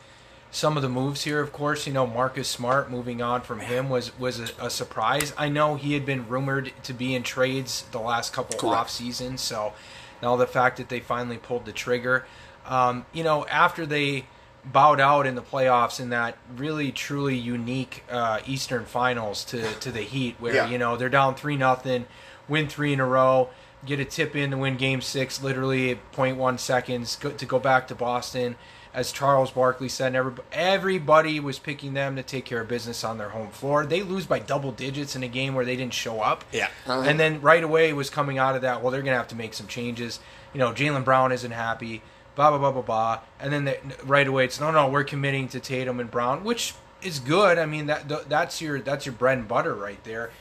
some 0.55 0.77
of 0.77 0.81
the 0.81 0.87
moves 0.89 1.25
here. 1.25 1.41
Of 1.41 1.51
course, 1.51 1.85
you 1.85 1.91
know, 1.91 2.07
Marcus 2.07 2.47
Smart 2.47 2.89
moving 2.89 3.21
on 3.21 3.41
from 3.41 3.59
him 3.59 3.89
was 3.89 4.17
was 4.17 4.39
a, 4.39 4.47
a 4.61 4.69
surprise. 4.69 5.33
I 5.37 5.49
know 5.49 5.75
he 5.75 5.93
had 5.93 6.05
been 6.05 6.27
rumored 6.29 6.71
to 6.83 6.93
be 6.93 7.13
in 7.13 7.23
trades 7.23 7.83
the 7.91 7.99
last 7.99 8.31
couple 8.31 8.57
Correct. 8.57 8.75
off 8.75 8.89
seasons. 8.89 9.41
So 9.41 9.73
now 10.21 10.37
the 10.37 10.47
fact 10.47 10.77
that 10.77 10.87
they 10.87 11.01
finally 11.01 11.37
pulled 11.37 11.65
the 11.65 11.73
trigger, 11.73 12.25
um, 12.65 13.05
you 13.11 13.21
know, 13.23 13.45
after 13.47 13.85
they 13.85 14.27
bowed 14.63 15.01
out 15.01 15.27
in 15.27 15.35
the 15.35 15.41
playoffs 15.41 15.99
in 15.99 16.09
that 16.09 16.37
really 16.55 16.91
truly 16.91 17.35
unique 17.37 18.03
uh, 18.09 18.39
Eastern 18.47 18.85
Finals 18.85 19.43
to 19.45 19.73
to 19.81 19.91
the 19.91 20.01
Heat, 20.03 20.37
where 20.39 20.55
Yeah. 20.55 20.69
you 20.69 20.77
know 20.77 20.95
they're 20.95 21.09
down 21.09 21.35
three 21.35 21.57
nothing, 21.57 22.05
win 22.47 22.69
three 22.69 22.93
in 22.93 23.01
a 23.01 23.05
row, 23.05 23.49
get 23.85 23.99
a 23.99 24.05
tip 24.05 24.37
in 24.37 24.51
to 24.51 24.57
win 24.57 24.77
Game 24.77 25.01
Six, 25.01 25.43
literally 25.43 25.91
at 25.91 26.11
0.1 26.13 26.59
seconds 26.59 27.17
go, 27.17 27.31
to 27.31 27.45
go 27.45 27.59
back 27.59 27.89
to 27.89 27.95
Boston. 27.95 28.55
As 28.95 29.11
Charles 29.11 29.51
Barkley 29.51 29.89
said, 29.89 30.15
everybody, 30.15 30.47
everybody 30.53 31.39
was 31.41 31.59
picking 31.59 31.93
them 31.93 32.15
to 32.15 32.23
take 32.23 32.45
care 32.45 32.61
of 32.61 32.69
business 32.69 33.03
on 33.03 33.17
their 33.17 33.29
home 33.29 33.49
floor. 33.49 33.85
They 33.85 34.01
lose 34.01 34.25
by 34.25 34.39
double 34.39 34.71
digits 34.71 35.17
in 35.17 35.21
a 35.21 35.27
game 35.27 35.53
where 35.53 35.65
they 35.65 35.75
didn't 35.75 35.93
show 35.93 36.21
up. 36.21 36.45
Yeah. 36.53 36.69
Uh-huh. 36.87 37.01
And 37.01 37.19
then 37.19 37.41
right 37.41 37.61
away 37.63 37.91
was 37.91 38.09
coming 38.09 38.37
out 38.37 38.55
of 38.55 38.61
that. 38.61 38.81
Well, 38.81 38.91
they're 38.91 39.01
going 39.01 39.11
to 39.11 39.17
have 39.17 39.27
to 39.27 39.35
make 39.35 39.53
some 39.53 39.67
changes. 39.67 40.21
You 40.53 40.59
know, 40.59 40.71
Jaylen 40.71 41.03
Brown 41.03 41.33
isn't 41.33 41.51
happy. 41.51 42.01
Blah 42.35 42.51
blah 42.51 42.59
blah 42.59 42.71
blah 42.71 42.81
blah. 42.81 43.19
And 43.39 43.51
then 43.51 43.65
they, 43.65 43.79
right 44.05 44.27
away 44.27 44.45
it's 44.45 44.59
no 44.59 44.71
no 44.71 44.89
we're 44.89 45.03
committing 45.03 45.49
to 45.49 45.59
Tatum 45.59 45.99
and 45.99 46.09
Brown, 46.09 46.43
which 46.45 46.73
is 47.01 47.19
good. 47.19 47.57
I 47.57 47.65
mean 47.65 47.87
that 47.87 48.29
that's 48.29 48.61
your 48.61 48.79
that's 48.79 49.05
your 49.05 49.13
bread 49.13 49.37
and 49.37 49.47
butter 49.47 49.73
right 49.73 50.03
there. 50.03 50.31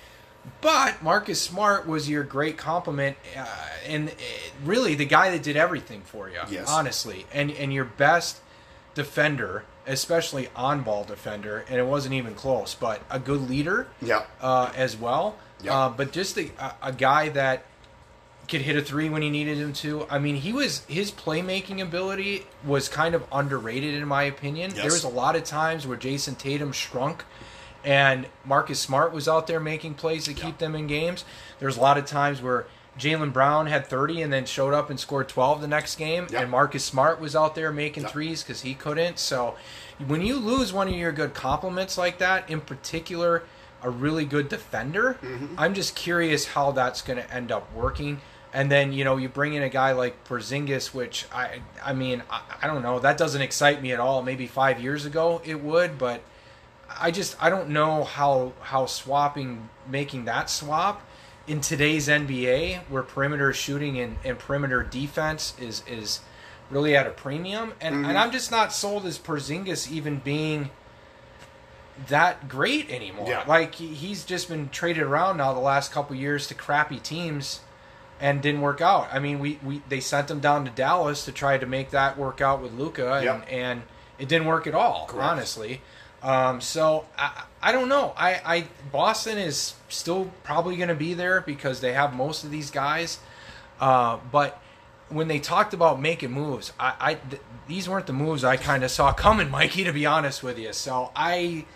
But 0.60 1.02
Marcus 1.02 1.40
Smart 1.40 1.86
was 1.86 2.08
your 2.08 2.22
great 2.22 2.58
compliment, 2.58 3.16
uh, 3.36 3.46
and 3.86 4.10
uh, 4.10 4.12
really 4.64 4.94
the 4.94 5.06
guy 5.06 5.30
that 5.30 5.42
did 5.42 5.56
everything 5.56 6.02
for 6.02 6.28
you. 6.28 6.40
Yes. 6.50 6.68
honestly, 6.70 7.26
and 7.32 7.50
and 7.50 7.72
your 7.72 7.84
best 7.84 8.40
defender 8.94 9.64
especially 9.86 10.48
on 10.56 10.80
ball 10.80 11.04
defender, 11.04 11.62
and 11.68 11.78
it 11.78 11.84
wasn't 11.86 12.14
even 12.14 12.34
close. 12.34 12.74
But 12.74 13.02
a 13.10 13.18
good 13.18 13.50
leader, 13.50 13.86
Yeah. 14.00 14.22
uh, 14.40 14.72
as 14.74 14.96
well. 14.96 15.36
Yeah. 15.62 15.76
Uh, 15.78 15.88
but 15.90 16.10
just 16.10 16.38
a, 16.38 16.50
a- 16.58 16.74
a 16.84 16.92
guy 16.92 17.28
that 17.28 17.64
could 18.48 18.62
hit 18.62 18.76
a 18.76 18.80
three 18.82 19.10
when 19.10 19.20
he 19.20 19.28
needed 19.28 19.58
him 19.58 19.74
to. 19.74 20.06
I 20.08 20.18
mean, 20.18 20.36
he 20.36 20.54
was 20.54 20.84
his 20.86 21.10
playmaking 21.12 21.82
ability 21.82 22.46
was 22.64 22.88
kind 22.88 23.14
of 23.14 23.24
underrated 23.30 23.92
in 23.94 24.08
my 24.08 24.22
opinion. 24.22 24.70
Yes. 24.70 24.80
There 24.80 24.92
was 24.92 25.04
a 25.04 25.08
lot 25.08 25.36
of 25.36 25.44
times 25.44 25.86
where 25.86 25.98
Jayson 25.98 26.34
Tatum 26.36 26.72
shrunk, 26.72 27.22
and 27.84 28.26
Marcus 28.42 28.80
Smart 28.80 29.12
was 29.12 29.28
out 29.28 29.46
there 29.46 29.60
making 29.60 29.94
plays 29.94 30.24
to 30.24 30.32
keep 30.32 30.56
them 30.58 30.74
in 30.74 30.86
games. 30.86 31.26
There's 31.58 31.76
a 31.76 31.80
lot 31.82 31.98
of 31.98 32.06
times 32.06 32.40
where 32.40 32.66
Jaylen 32.98 33.32
Brown 33.32 33.66
had 33.66 33.86
30 33.86 34.22
and 34.22 34.32
then 34.32 34.44
showed 34.46 34.72
up 34.74 34.88
and 34.90 34.98
scored 35.00 35.28
12 35.28 35.60
the 35.60 35.66
next 35.68 35.96
game, 35.96 36.26
Yeah. 36.30 36.42
and 36.42 36.50
Marcus 36.50 36.84
Smart 36.84 37.20
was 37.20 37.34
out 37.34 37.54
there 37.54 37.72
making 37.72 38.04
Yeah. 38.04 38.08
threes 38.10 38.42
because 38.42 38.62
he 38.62 38.74
couldn't. 38.74 39.18
So 39.18 39.56
when 40.06 40.22
you 40.22 40.36
lose 40.36 40.72
one 40.72 40.88
of 40.88 40.94
your 40.94 41.12
good 41.12 41.34
compliments 41.34 41.98
like 41.98 42.18
that, 42.18 42.48
in 42.48 42.60
particular, 42.60 43.42
a 43.82 43.90
really 43.90 44.24
good 44.24 44.48
defender, 44.48 45.18
Mm-hmm. 45.22 45.54
I'm 45.58 45.74
just 45.74 45.94
curious 45.96 46.46
how 46.48 46.70
that's 46.70 47.02
going 47.02 47.18
to 47.18 47.30
end 47.34 47.50
up 47.52 47.72
working. 47.74 48.20
And 48.52 48.70
then 48.70 48.92
you 48.92 49.02
know 49.02 49.16
you 49.16 49.28
bring 49.28 49.54
in 49.54 49.62
a 49.64 49.68
guy 49.68 49.90
like 49.90 50.22
Porzingis, 50.28 50.94
which 50.94 51.26
I 51.34 51.58
I 51.84 51.92
mean 51.92 52.22
I, 52.30 52.40
I 52.62 52.66
don't 52.68 52.82
know 52.82 53.00
that 53.00 53.18
doesn't 53.18 53.42
excite 53.42 53.82
me 53.82 53.90
at 53.92 53.98
all. 53.98 54.22
Maybe 54.22 54.46
five 54.46 54.80
years 54.80 55.04
ago 55.04 55.42
it 55.44 55.60
would, 55.60 55.98
but 55.98 56.20
I 57.00 57.10
just 57.10 57.36
I 57.42 57.50
don't 57.50 57.70
know 57.70 58.04
how 58.04 58.52
how 58.60 58.86
swapping 58.86 59.68
making 59.88 60.26
that 60.26 60.48
swap 60.48 61.02
in 61.46 61.60
today's 61.60 62.08
NBA 62.08 62.80
where 62.88 63.02
perimeter 63.02 63.52
shooting 63.52 63.98
and, 63.98 64.16
and 64.24 64.38
perimeter 64.38 64.82
defense 64.82 65.54
is 65.60 65.82
is 65.86 66.20
really 66.70 66.96
at 66.96 67.06
a 67.06 67.10
premium 67.10 67.74
and, 67.80 67.96
mm-hmm. 67.96 68.04
and 68.06 68.18
I'm 68.18 68.32
just 68.32 68.50
not 68.50 68.72
sold 68.72 69.04
as 69.04 69.18
Porzingis 69.18 69.90
even 69.90 70.18
being 70.18 70.70
that 72.08 72.48
great 72.48 72.90
anymore. 72.90 73.28
Yeah. 73.28 73.44
Like 73.46 73.76
he, 73.76 73.88
he's 73.88 74.24
just 74.24 74.48
been 74.48 74.68
traded 74.70 75.02
around 75.02 75.36
now 75.36 75.52
the 75.52 75.60
last 75.60 75.92
couple 75.92 76.16
years 76.16 76.46
to 76.48 76.54
crappy 76.54 76.98
teams 76.98 77.60
and 78.20 78.40
didn't 78.40 78.60
work 78.60 78.80
out. 78.80 79.08
I 79.12 79.18
mean, 79.18 79.38
we, 79.38 79.58
we 79.62 79.82
they 79.88 80.00
sent 80.00 80.30
him 80.30 80.40
down 80.40 80.64
to 80.64 80.70
Dallas 80.70 81.24
to 81.24 81.32
try 81.32 81.58
to 81.58 81.66
make 81.66 81.90
that 81.90 82.16
work 82.16 82.40
out 82.40 82.62
with 82.62 82.72
Luka, 82.72 83.14
and, 83.14 83.24
Yep. 83.24 83.46
and 83.50 83.82
it 84.18 84.28
didn't 84.28 84.46
work 84.46 84.66
at 84.66 84.74
all, 84.74 85.06
Correct. 85.06 85.24
honestly. 85.24 85.82
Um, 86.24 86.60
so 86.60 87.04
I, 87.18 87.44
I 87.62 87.72
don't 87.72 87.88
know. 87.88 88.14
I, 88.16 88.40
I 88.44 88.64
Boston 88.90 89.38
is 89.38 89.74
still 89.88 90.30
probably 90.42 90.76
going 90.76 90.88
to 90.88 90.94
be 90.94 91.14
there 91.14 91.40
because 91.42 91.80
they 91.80 91.92
have 91.92 92.14
most 92.14 92.42
of 92.44 92.50
these 92.50 92.70
guys. 92.70 93.18
Uh, 93.78 94.18
but 94.32 94.60
when 95.10 95.28
they 95.28 95.38
talked 95.38 95.74
about 95.74 96.00
making 96.00 96.30
moves, 96.32 96.72
I, 96.80 96.94
I 96.98 97.14
th- 97.14 97.42
these 97.68 97.88
weren't 97.88 98.06
the 98.06 98.12
moves 98.14 98.42
I 98.42 98.56
kind 98.56 98.82
of 98.84 98.90
saw 98.90 99.12
coming, 99.12 99.50
Mikey. 99.58 99.84
To 99.84 99.92
be 99.92 100.06
honest 100.06 100.42
with 100.42 100.58
you, 100.58 100.72
so 100.72 101.10
I, 101.14 101.66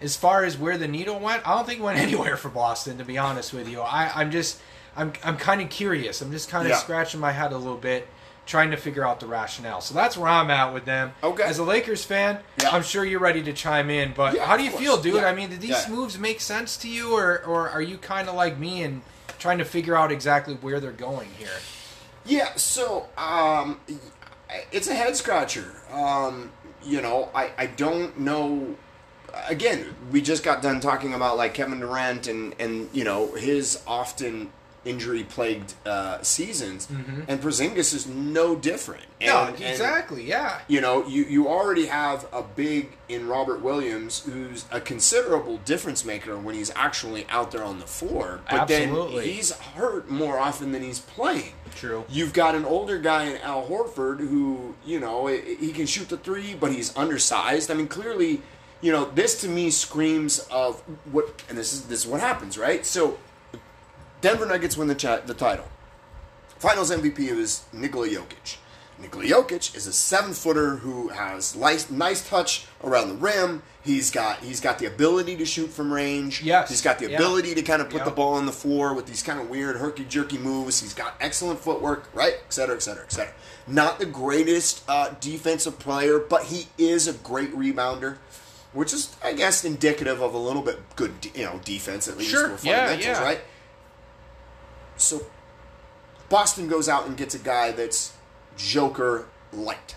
as 0.00 0.16
far 0.16 0.44
as 0.44 0.58
where 0.58 0.76
the 0.76 0.88
needle 0.88 1.20
went, 1.20 1.46
I 1.46 1.54
don't 1.54 1.66
think 1.66 1.78
it 1.78 1.82
went 1.84 1.98
anywhere 2.06 2.36
for 2.36 2.48
Boston. 2.48 2.98
To 2.98 3.04
be 3.04 3.18
honest 3.18 3.52
with 3.52 3.68
you, 3.68 3.82
I, 3.82 4.10
I'm 4.16 4.32
just, 4.32 4.58
I'm, 4.96 5.12
I'm 5.22 5.36
kind 5.36 5.60
of 5.62 5.70
curious. 5.70 6.20
I'm 6.22 6.32
just 6.32 6.48
kind 6.48 6.64
of 6.66 6.70
Yeah. 6.70 6.76
scratching 6.78 7.20
my 7.20 7.30
head 7.32 7.52
a 7.52 7.56
little 7.58 7.76
bit, 7.78 8.08
trying 8.46 8.70
to 8.72 8.76
figure 8.76 9.06
out 9.06 9.20
the 9.20 9.26
rationale. 9.26 9.80
So 9.80 9.94
that's 9.94 10.16
where 10.16 10.28
I'm 10.28 10.50
at 10.50 10.74
with 10.74 10.84
them. 10.84 11.12
Okay. 11.22 11.42
As 11.44 11.58
a 11.58 11.64
Lakers 11.64 12.04
fan, 12.04 12.40
Yeah. 12.60 12.70
I'm 12.70 12.82
sure 12.82 13.04
you're 13.04 13.20
ready 13.20 13.42
to 13.44 13.52
chime 13.52 13.88
in. 13.88 14.12
But 14.16 14.34
Yeah, 14.34 14.44
how 14.46 14.56
do 14.56 14.64
you 14.64 14.70
feel, 14.70 15.00
dude? 15.00 15.14
Yeah. 15.14 15.26
I 15.26 15.34
mean, 15.34 15.50
did 15.50 15.60
these 15.60 15.88
moves 15.88 16.18
make 16.18 16.40
sense 16.40 16.76
to 16.78 16.88
you, 16.88 17.14
or, 17.16 17.42
or 17.44 17.68
are 17.70 17.82
you 17.82 17.98
kind 17.98 18.28
of 18.28 18.34
like 18.34 18.58
me 18.58 18.82
and 18.82 19.02
trying 19.38 19.58
to 19.58 19.64
figure 19.64 19.96
out 19.96 20.10
exactly 20.10 20.54
where 20.54 20.80
they're 20.80 20.90
going 20.92 21.28
here? 21.38 21.48
Yeah, 22.24 22.54
so 22.56 23.08
um, 23.16 23.80
it's 24.70 24.88
a 24.88 24.94
head 24.94 25.16
scratcher. 25.16 25.72
Um, 25.92 26.50
you 26.84 27.00
know, 27.00 27.30
I, 27.34 27.50
I 27.56 27.66
don't 27.66 28.18
know. 28.20 28.76
Again, 29.48 29.94
we 30.10 30.20
just 30.20 30.42
got 30.44 30.62
done 30.62 30.80
talking 30.80 31.14
about 31.14 31.36
like 31.36 31.54
Kevin 31.54 31.80
Durant 31.80 32.26
and 32.26 32.54
and 32.58 32.90
you 32.92 33.02
know 33.02 33.32
his 33.34 33.82
often 33.86 34.50
injury 34.84 35.24
plagued 35.24 35.74
uh, 35.86 36.20
seasons, 36.22 36.88
and 37.28 37.40
Porzingis 37.40 37.94
is 37.94 38.06
no 38.06 38.56
different. 38.56 39.04
And, 39.20 39.28
No, 39.28 39.44
and, 39.44 39.60
exactly. 39.60 40.24
Yeah. 40.24 40.60
you 40.66 40.80
know, 40.80 41.06
you, 41.06 41.24
you 41.24 41.48
already 41.48 41.86
have 41.86 42.26
a 42.32 42.42
big 42.42 42.96
in 43.08 43.28
Robert 43.28 43.62
Williams 43.62 44.24
who's 44.24 44.64
a 44.72 44.80
considerable 44.80 45.58
difference 45.58 46.04
maker 46.04 46.36
when 46.36 46.54
he's 46.54 46.72
actually 46.74 47.26
out 47.28 47.52
there 47.52 47.62
on 47.62 47.78
the 47.78 47.86
floor. 47.86 48.40
But 48.50 48.70
Absolutely. 48.70 49.20
then 49.20 49.34
he's 49.34 49.52
hurt 49.52 50.10
more 50.10 50.38
often 50.38 50.72
than 50.72 50.82
he's 50.82 50.98
playing. 50.98 51.52
True. 51.74 52.04
You've 52.08 52.32
got 52.32 52.54
an 52.54 52.64
older 52.64 52.98
guy 52.98 53.24
in 53.24 53.36
Al 53.42 53.66
Horford 53.66 54.18
who, 54.18 54.74
you 54.84 54.98
know, 54.98 55.26
he 55.28 55.72
can 55.72 55.86
shoot 55.86 56.08
the 56.08 56.16
three, 56.16 56.54
but 56.54 56.72
he's 56.72 56.94
undersized. 56.96 57.70
I 57.70 57.74
mean, 57.74 57.88
clearly, 57.88 58.42
you 58.80 58.90
know, 58.90 59.04
this 59.04 59.40
to 59.42 59.48
me 59.48 59.70
screams 59.70 60.40
of 60.50 60.80
what, 61.12 61.42
and 61.48 61.56
this 61.56 61.72
is 61.72 61.86
this 61.86 62.00
is 62.04 62.06
what 62.10 62.20
happens, 62.20 62.58
right? 62.58 62.84
So, 62.84 63.18
Denver 64.22 64.46
Nuggets 64.46 64.76
win 64.76 64.88
the 64.88 65.22
the 65.26 65.34
title. 65.34 65.66
Finals 66.58 66.90
MVP 66.92 67.18
is 67.28 67.64
Nikola 67.72 68.08
Jokic. 68.08 68.56
Nikola 69.00 69.24
Jokic 69.24 69.74
is 69.74 69.88
a 69.88 69.92
seven 69.92 70.32
footer 70.32 70.76
who 70.76 71.08
has 71.08 71.56
nice, 71.56 71.90
nice 71.90 72.26
touch 72.28 72.66
around 72.84 73.08
the 73.08 73.16
rim. 73.16 73.64
He's 73.84 74.12
got 74.12 74.38
he's 74.38 74.60
got 74.60 74.78
the 74.78 74.86
ability 74.86 75.36
to 75.38 75.44
shoot 75.44 75.70
from 75.70 75.92
range. 75.92 76.40
Yes. 76.40 76.68
He's 76.68 76.80
got 76.82 77.00
the 77.00 77.10
Yeah. 77.10 77.16
ability 77.16 77.56
to 77.56 77.62
kind 77.62 77.82
of 77.82 77.90
put 77.90 77.98
Yeah. 77.98 78.04
the 78.04 78.10
ball 78.12 78.34
on 78.34 78.46
the 78.46 78.52
floor 78.52 78.94
with 78.94 79.06
these 79.06 79.24
kind 79.24 79.40
of 79.40 79.50
weird 79.50 79.76
herky 79.78 80.04
jerky 80.04 80.38
moves. 80.38 80.78
He's 80.80 80.94
got 80.94 81.16
excellent 81.20 81.58
footwork, 81.58 82.08
right? 82.14 82.34
Et 82.34 82.52
cetera, 82.54 82.76
et 82.76 82.82
cetera, 82.82 83.02
et 83.02 83.10
cetera. 83.12 83.34
Not 83.66 83.98
the 83.98 84.06
greatest 84.06 84.82
uh, 84.86 85.10
defensive 85.20 85.80
player, 85.80 86.20
but 86.20 86.44
he 86.44 86.68
is 86.78 87.08
a 87.08 87.12
great 87.12 87.52
rebounder, 87.56 88.18
which 88.72 88.92
is, 88.92 89.16
I 89.24 89.32
guess, 89.32 89.64
indicative 89.64 90.22
of 90.22 90.32
a 90.32 90.38
little 90.38 90.62
bit 90.62 90.78
good, 90.94 91.12
you 91.34 91.44
know, 91.44 91.60
defense 91.64 92.06
at 92.06 92.16
least 92.18 92.30
Sure. 92.30 92.50
Yeah, 92.62 92.86
fundamentals, 92.86 93.04
yeah. 93.04 93.22
right? 93.22 93.40
So 95.02 95.26
Boston 96.28 96.68
goes 96.68 96.88
out 96.88 97.06
and 97.06 97.16
gets 97.16 97.34
a 97.34 97.38
guy 97.38 97.72
that's 97.72 98.12
Joker 98.56 99.26
light. 99.52 99.96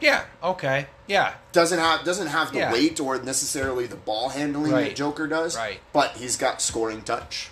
Yeah. 0.00 0.24
Okay. 0.42 0.86
Yeah. 1.06 1.34
Doesn't 1.52 1.78
have 1.78 2.04
doesn't 2.04 2.28
have 2.28 2.52
the 2.52 2.58
Yeah. 2.58 2.72
weight 2.72 3.00
or 3.00 3.18
necessarily 3.20 3.86
the 3.86 3.96
ball 3.96 4.28
handling 4.28 4.72
Right. 4.72 4.88
that 4.88 4.96
Joker 4.96 5.26
does. 5.26 5.56
Right. 5.56 5.80
But 5.92 6.12
he's 6.16 6.36
got 6.36 6.62
scoring 6.62 7.02
touch. 7.02 7.50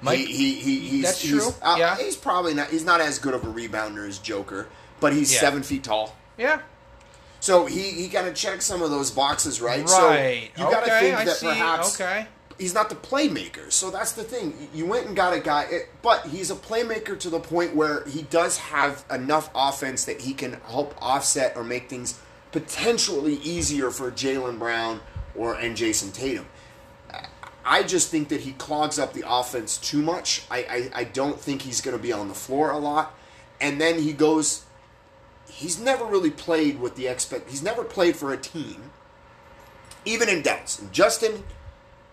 Mike- 0.00 0.18
he, 0.18 0.26
he, 0.26 0.54
he 0.60 0.78
he's, 0.88 1.04
That's 1.04 1.20
he's, 1.22 1.30
true. 1.32 1.54
uh, 1.62 1.76
Yeah. 1.78 1.96
He's 1.96 2.16
probably 2.16 2.54
not 2.54 2.68
he's 2.68 2.84
not 2.84 3.00
as 3.00 3.18
good 3.18 3.34
of 3.34 3.44
a 3.44 3.46
rebounder 3.52 4.06
as 4.08 4.18
Joker, 4.18 4.68
but 5.00 5.12
he's 5.12 5.32
Yeah. 5.32 5.40
seven 5.40 5.62
feet 5.62 5.84
tall. 5.84 6.14
Yeah. 6.36 6.60
So 7.40 7.66
he, 7.66 7.90
he 7.92 8.08
kind 8.08 8.26
of 8.26 8.34
checks 8.34 8.66
some 8.66 8.82
of 8.82 8.90
those 8.90 9.10
boxes, 9.10 9.60
right? 9.60 9.88
Right. 9.88 10.50
So 10.56 10.64
you 10.64 10.70
got 10.70 10.84
to 10.84 10.92
okay. 10.96 11.12
think 11.12 11.24
that 11.28 11.38
perhaps 11.40 11.94
Okay. 12.00 12.26
He's 12.58 12.74
not 12.74 12.88
the 12.88 12.96
playmaker. 12.96 13.70
So 13.70 13.90
that's 13.90 14.12
the 14.12 14.24
thing. 14.24 14.68
You 14.74 14.84
went 14.86 15.06
and 15.06 15.14
got 15.14 15.32
a 15.32 15.38
guy, 15.40 15.62
it- 15.64 15.88
but 16.02 16.26
he's 16.26 16.50
a 16.50 16.56
playmaker 16.56 17.18
to 17.20 17.30
the 17.30 17.38
point 17.38 17.74
where 17.76 18.04
he 18.06 18.22
does 18.22 18.58
have 18.58 19.04
enough 19.10 19.48
offense 19.54 20.04
that 20.06 20.22
he 20.22 20.34
can 20.34 20.54
help 20.66 20.94
offset 21.00 21.56
or 21.56 21.62
make 21.62 21.88
things 21.88 22.18
potentially 22.50 23.34
easier 23.36 23.90
for 23.90 24.10
Jaylen 24.10 24.58
Brown 24.58 25.00
or 25.36 25.54
and 25.54 25.76
Jayson 25.76 26.12
Tatum. 26.12 26.46
I 27.64 27.82
just 27.82 28.10
think 28.10 28.28
that 28.30 28.40
he 28.40 28.52
clogs 28.52 28.98
up 28.98 29.12
the 29.12 29.24
offense 29.28 29.76
too 29.76 30.02
much. 30.02 30.42
I, 30.50 30.58
I, 30.58 31.00
I 31.00 31.04
don't 31.04 31.38
think 31.38 31.62
he's 31.62 31.80
going 31.82 31.96
to 31.96 32.02
be 32.02 32.12
on 32.12 32.28
the 32.28 32.34
floor 32.34 32.70
a 32.70 32.78
lot. 32.78 33.14
And 33.60 33.80
then 33.80 34.00
he 34.02 34.12
goes. 34.12 34.64
He's 35.50 35.78
never 35.80 36.04
really 36.04 36.30
played 36.30 36.78
with 36.80 36.94
the 36.96 37.08
expect. 37.08 37.50
He's 37.50 37.62
never 37.62 37.82
played 37.82 38.16
for 38.16 38.32
a 38.32 38.36
team, 38.36 38.90
even 40.04 40.28
in 40.28 40.42
Dallas. 40.42 40.78
And 40.78 40.92
Justin, 40.92 41.42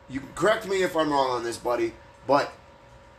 you 0.09 0.19
can 0.19 0.29
correct 0.35 0.67
me 0.67 0.83
if 0.83 0.95
I'm 0.95 1.11
wrong 1.11 1.29
on 1.31 1.43
this, 1.43 1.57
buddy, 1.57 1.93
but 2.27 2.51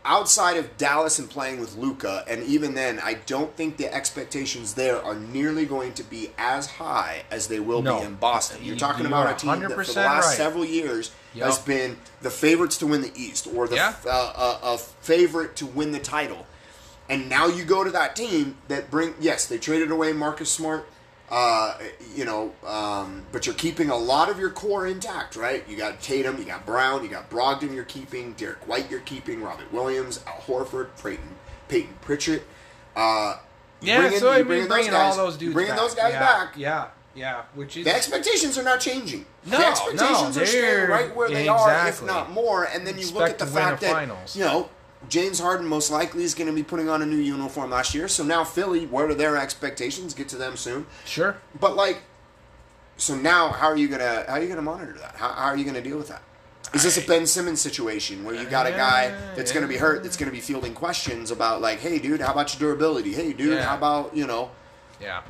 outside 0.05 0.57
of 0.57 0.77
Dallas 0.77 1.19
and 1.19 1.29
playing 1.29 1.59
with 1.59 1.77
Luka, 1.77 2.25
and 2.29 2.43
even 2.45 2.75
then, 2.75 3.01
I 3.03 3.15
don't 3.15 3.55
think 3.57 3.77
the 3.77 3.93
expectations 3.93 4.75
there 4.75 5.03
are 5.05 5.17
nearly 5.17 5.67
going 5.67 5.95
to 5.95 6.05
be 6.05 6.31
as 6.39 6.67
high 6.67 7.25
as 7.31 7.49
they 7.49 7.59
will 7.59 7.83
No. 7.83 7.99
be 8.01 8.07
in 8.07 8.15
Boston. 8.15 8.59
You're 8.63 8.77
talking 8.77 9.03
you 9.03 9.09
about 9.09 9.31
a 9.31 9.35
team 9.35 9.61
that 9.61 9.73
for 9.73 9.83
the 9.85 9.93
100% 9.93 9.97
last 9.97 10.27
right. 10.29 10.37
several 10.37 10.65
years 10.65 11.11
Yep. 11.35 11.45
has 11.47 11.59
been 11.59 11.99
the 12.23 12.31
favorites 12.31 12.79
to 12.79 12.87
win 12.87 13.03
the 13.03 13.13
East 13.17 13.49
or 13.53 13.67
the 13.69 13.75
Yeah. 13.77 13.95
uh, 14.07 14.09
uh, 14.37 14.59
a 14.63 14.79
favorite 14.79 15.57
to 15.57 15.67
win 15.67 15.91
the 15.93 15.99
title. 15.99 16.47
And 17.09 17.29
now 17.29 17.47
you 17.47 17.65
go 17.65 17.85
to 17.85 17.91
that 17.91 18.17
team 18.17 18.57
that 18.69 18.91
bring 18.91 19.15
yes, 19.21 19.45
they 19.47 19.59
traded 19.59 19.91
away 19.91 20.13
Marcus 20.13 20.51
Smart, 20.51 20.89
uh, 21.31 21.77
you 22.15 22.25
know, 22.25 22.53
um, 22.65 23.25
but 23.33 23.47
you're 23.47 23.55
keeping 23.55 23.91
a 23.91 23.97
lot 23.97 24.29
of 24.29 24.39
your 24.39 24.51
core 24.51 24.87
intact, 24.87 25.37
right? 25.37 25.65
You 25.69 25.77
got 25.77 26.01
Tatum, 26.01 26.39
you 26.39 26.45
got 26.45 26.65
Brown, 26.65 27.03
you 27.03 27.09
got 27.11 27.29
Brogdon, 27.31 27.75
you're 27.75 27.85
keeping 27.85 28.33
Derrick 28.35 28.67
White, 28.69 28.91
you're 28.91 29.01
keeping 29.01 29.43
Robert 29.43 29.73
Williams, 29.73 30.21
Al 30.27 30.35
Horford, 30.43 30.89
Payton, 31.03 31.29
Payton 31.69 31.95
Pritchard. 32.01 32.43
Uh, 32.95 33.37
Yeah. 33.81 34.07
in- 34.07 34.19
so 34.21 34.31
I 34.31 34.39
you 34.39 34.45
mean, 34.45 34.47
bring 34.49 34.63
in 34.63 34.69
bringing 34.69 34.91
guys- 34.93 35.19
all 35.19 35.27
those 35.27 35.37
dudes. 35.37 35.53
bringing 35.55 35.73
back. 35.73 35.81
those 35.81 35.95
guys 35.95 36.13
yeah. 36.13 36.21
back. 36.21 36.53
Yeah. 36.57 36.87
Yeah. 37.15 37.43
Which 37.55 37.77
is 37.77 37.85
The 37.87 37.95
expectations 37.95 38.57
are 38.59 38.63
not 38.63 38.79
changing. 38.81 39.27
No, 39.45 39.57
the 39.57 39.63
no, 39.63 39.69
expectations 39.71 40.37
are 40.37 40.41
they're- 40.41 40.47
staying 40.47 40.89
right 40.91 41.17
where 41.17 41.29
they 41.31 41.49
are, 41.49 41.89
if 41.89 42.03
not 42.03 42.31
more. 42.31 42.65
And 42.65 42.87
then 42.87 42.99
you 42.99 43.11
look 43.11 43.29
at 43.29 43.39
the 43.39 43.47
to 43.47 43.51
win 43.53 43.63
a 43.63 43.67
fact 43.69 43.81
that 43.83 43.93
finals. 43.93 44.37
you 44.37 44.45
know 44.45 44.69
James 45.09 45.39
Harden 45.41 45.67
most 45.67 45.91
likely 45.91 46.25
is 46.25 46.35
going 46.35 46.49
to 46.49 46.53
be 46.55 46.63
putting 46.63 46.89
on 46.89 47.03
a 47.03 47.07
new 47.07 47.17
uniform 47.17 47.71
last 47.71 47.95
year. 47.95 48.09
So 48.09 48.25
now 48.25 48.45
Philly, 48.45 48.87
what 48.87 49.05
are 49.11 49.15
their 49.15 49.37
expectations? 49.37 50.15
Get 50.15 50.29
to 50.31 50.37
them 50.37 50.57
soon. 50.57 50.87
sure. 51.05 51.37
But 51.59 51.77
like, 51.77 52.03
so 52.97 53.15
now 53.15 53.49
how 53.51 53.67
are 53.67 53.77
you 53.77 53.89
gonna 53.89 54.25
how 54.27 54.35
are 54.35 54.43
you 54.43 54.49
gonna 54.49 54.63
monitor 54.63 54.95
that? 54.95 55.17
How, 55.17 55.29
how 55.29 55.45
are 55.49 55.57
you 55.57 55.65
gonna 55.65 55.83
deal 55.83 55.99
with 55.99 56.09
that? 56.09 56.23
Is 56.75 56.83
this 56.83 56.97
a 57.03 57.07
Ben 57.07 57.27
Simmons 57.27 57.61
situation 57.61 58.25
where 58.25 58.35
you 58.35 58.45
got 58.45 58.67
a 58.67 58.73
guy 58.73 59.11
that's 59.37 59.53
going 59.53 59.63
to 59.63 59.69
be 59.69 59.77
hurt, 59.77 60.03
that's 60.03 60.17
going 60.17 60.29
to 60.29 60.35
be 60.35 60.41
fielding 60.41 60.75
questions 60.75 61.31
about 61.31 61.61
like, 61.61 61.79
hey, 61.79 62.01
dude, 62.01 62.21
how 62.21 62.33
about 62.33 62.53
your 62.53 62.69
durability? 62.71 63.13
Hey, 63.13 63.33
dude, 63.33 63.53
Yeah. 63.55 63.63
how 63.63 63.77
about 63.77 64.17
you 64.17 64.27
know? 64.27 64.51
Yeah, 65.01 65.23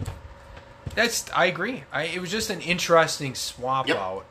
that's. 0.95 1.31
I 1.35 1.45
agree. 1.47 1.85
I, 1.93 2.05
it 2.05 2.21
was 2.21 2.31
just 2.31 2.49
an 2.51 2.61
interesting 2.62 3.35
swap 3.35 3.87
Yep. 3.87 3.97
out 3.99 4.25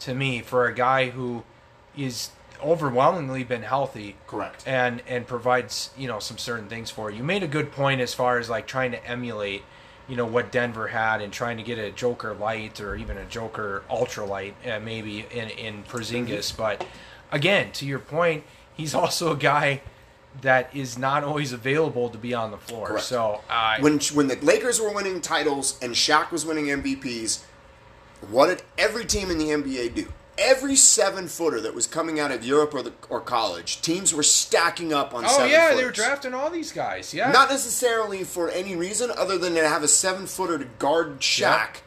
to 0.00 0.14
me 0.14 0.40
for 0.40 0.66
a 0.66 0.72
guy 0.74 1.10
who 1.10 1.42
is 1.96 2.30
overwhelmingly 2.62 3.44
been 3.44 3.62
healthy 3.62 4.16
Correct. 4.26 4.62
and 4.66 5.02
and 5.06 5.26
provides 5.26 5.90
you 5.96 6.08
know 6.08 6.18
some 6.18 6.38
certain 6.38 6.68
things 6.68 6.90
for 6.90 7.10
you. 7.10 7.18
You 7.18 7.24
made 7.24 7.42
a 7.42 7.48
good 7.48 7.72
point 7.72 8.00
as 8.00 8.14
far 8.14 8.38
as 8.38 8.48
like 8.48 8.66
trying 8.66 8.92
to 8.92 9.06
emulate 9.06 9.62
you 10.08 10.16
know 10.16 10.26
what 10.26 10.50
Denver 10.52 10.88
had 10.88 11.22
and 11.22 11.32
trying 11.32 11.56
to 11.56 11.62
get 11.62 11.78
a 11.78 11.90
Joker 11.90 12.34
light 12.34 12.80
or 12.80 12.96
even 12.96 13.16
a 13.16 13.24
Joker 13.24 13.82
ultra 13.88 14.24
light 14.24 14.54
uh, 14.66 14.80
maybe 14.80 15.26
in 15.30 15.50
in 15.50 15.84
Porzingis. 15.84 16.56
But 16.56 16.86
again, 17.30 17.72
to 17.72 17.86
your 17.86 17.98
point, 17.98 18.44
he's 18.74 18.94
also 19.02 19.32
a 19.32 19.36
guy 19.36 19.82
that 20.40 20.74
is 20.74 20.96
not 20.96 21.22
always 21.22 21.52
available 21.52 22.08
to 22.08 22.16
be 22.18 22.32
on 22.32 22.50
the 22.50 22.56
floor. 22.56 22.88
Correct. 22.88 23.04
So 23.04 23.42
uh, 23.50 23.78
When 23.80 23.98
when 24.14 24.28
the 24.28 24.36
Lakers 24.36 24.80
were 24.80 24.92
winning 24.92 25.20
titles 25.20 25.78
and 25.82 25.94
Shaq 25.94 26.30
was 26.30 26.46
winning 26.46 26.66
MVPs, 26.66 27.42
what 28.30 28.46
did 28.46 28.62
every 28.78 29.04
team 29.04 29.30
in 29.30 29.38
the 29.38 29.48
NBA 29.48 29.94
do? 29.94 30.12
Every 30.38 30.76
seven 30.76 31.28
footer 31.28 31.60
that 31.60 31.74
was 31.74 31.86
coming 31.86 32.18
out 32.18 32.30
of 32.30 32.44
Europe 32.44 32.74
or 32.74 32.82
the, 32.82 32.92
or 33.10 33.20
college, 33.20 33.82
teams 33.82 34.14
were 34.14 34.22
stacking 34.22 34.92
up 34.92 35.14
on. 35.14 35.24
Oh 35.26 35.44
yeah, 35.44 35.74
they 35.74 35.84
were 35.84 35.90
drafting 35.90 36.32
all 36.34 36.48
these 36.50 36.72
guys. 36.72 37.12
Yeah, 37.12 37.30
Not 37.30 37.50
necessarily 37.50 38.24
for 38.24 38.48
any 38.48 38.74
reason 38.74 39.10
other 39.16 39.36
than 39.36 39.54
to 39.54 39.68
have 39.68 39.82
a 39.82 39.88
seven 39.88 40.26
footer 40.26 40.58
to 40.58 40.64
guard 40.64 41.20
Shaq, 41.20 41.82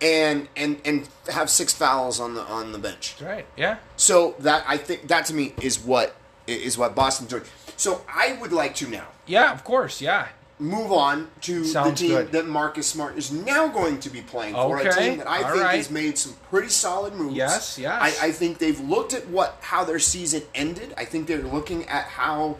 and 0.00 0.48
and 0.56 0.80
and 0.84 1.08
have 1.32 1.50
six 1.50 1.72
fouls 1.72 2.20
on 2.20 2.34
the 2.34 2.42
on 2.42 2.72
the 2.72 2.78
bench. 2.78 3.16
That's 3.18 3.22
right. 3.22 3.46
Yeah, 3.56 3.78
So 3.96 4.36
that 4.38 4.64
I 4.68 4.76
think 4.76 5.08
that 5.08 5.26
to 5.26 5.34
me 5.34 5.54
is 5.60 5.78
what 5.80 6.14
is 6.46 6.78
what 6.78 6.94
Boston 6.94 7.26
doing. 7.26 7.42
So 7.76 8.02
I 8.08 8.34
would 8.40 8.52
like 8.52 8.74
to 8.76 8.88
now 8.88 9.08
yeah, 9.30 9.52
of 9.52 9.64
course. 9.64 10.00
Yeah, 10.00 10.28
move 10.60 10.92
on 10.92 11.28
to 11.42 11.64
Sounds 11.64 12.00
the 12.00 12.06
team 12.08 12.16
good. 12.16 12.32
that 12.32 12.46
Marcus 12.46 12.86
Smart 12.86 13.16
is 13.18 13.32
now 13.32 13.68
going 13.68 13.98
to 14.00 14.10
be 14.10 14.20
playing 14.20 14.54
for. 14.54 14.76
A 14.78 14.80
Okay, 14.88 15.08
team 15.10 15.18
that 15.18 15.28
I 15.28 15.42
all 15.42 15.52
think 15.52 15.62
right. 15.64 15.76
has 15.76 15.90
made 15.90 16.18
some 16.18 16.34
pretty 16.50 16.68
solid 16.68 17.14
moves. 17.14 17.34
Yes, 17.34 17.78
yes. 17.78 18.20
I, 18.22 18.28
I 18.28 18.32
think 18.32 18.58
they've 18.58 18.78
looked 18.80 19.14
at 19.14 19.26
what 19.28 19.56
how 19.60 19.84
their 19.84 19.98
season 19.98 20.42
ended. 20.54 20.94
I 20.96 21.04
think 21.04 21.26
they're 21.26 21.42
looking 21.42 21.86
at 21.88 22.04
how. 22.04 22.56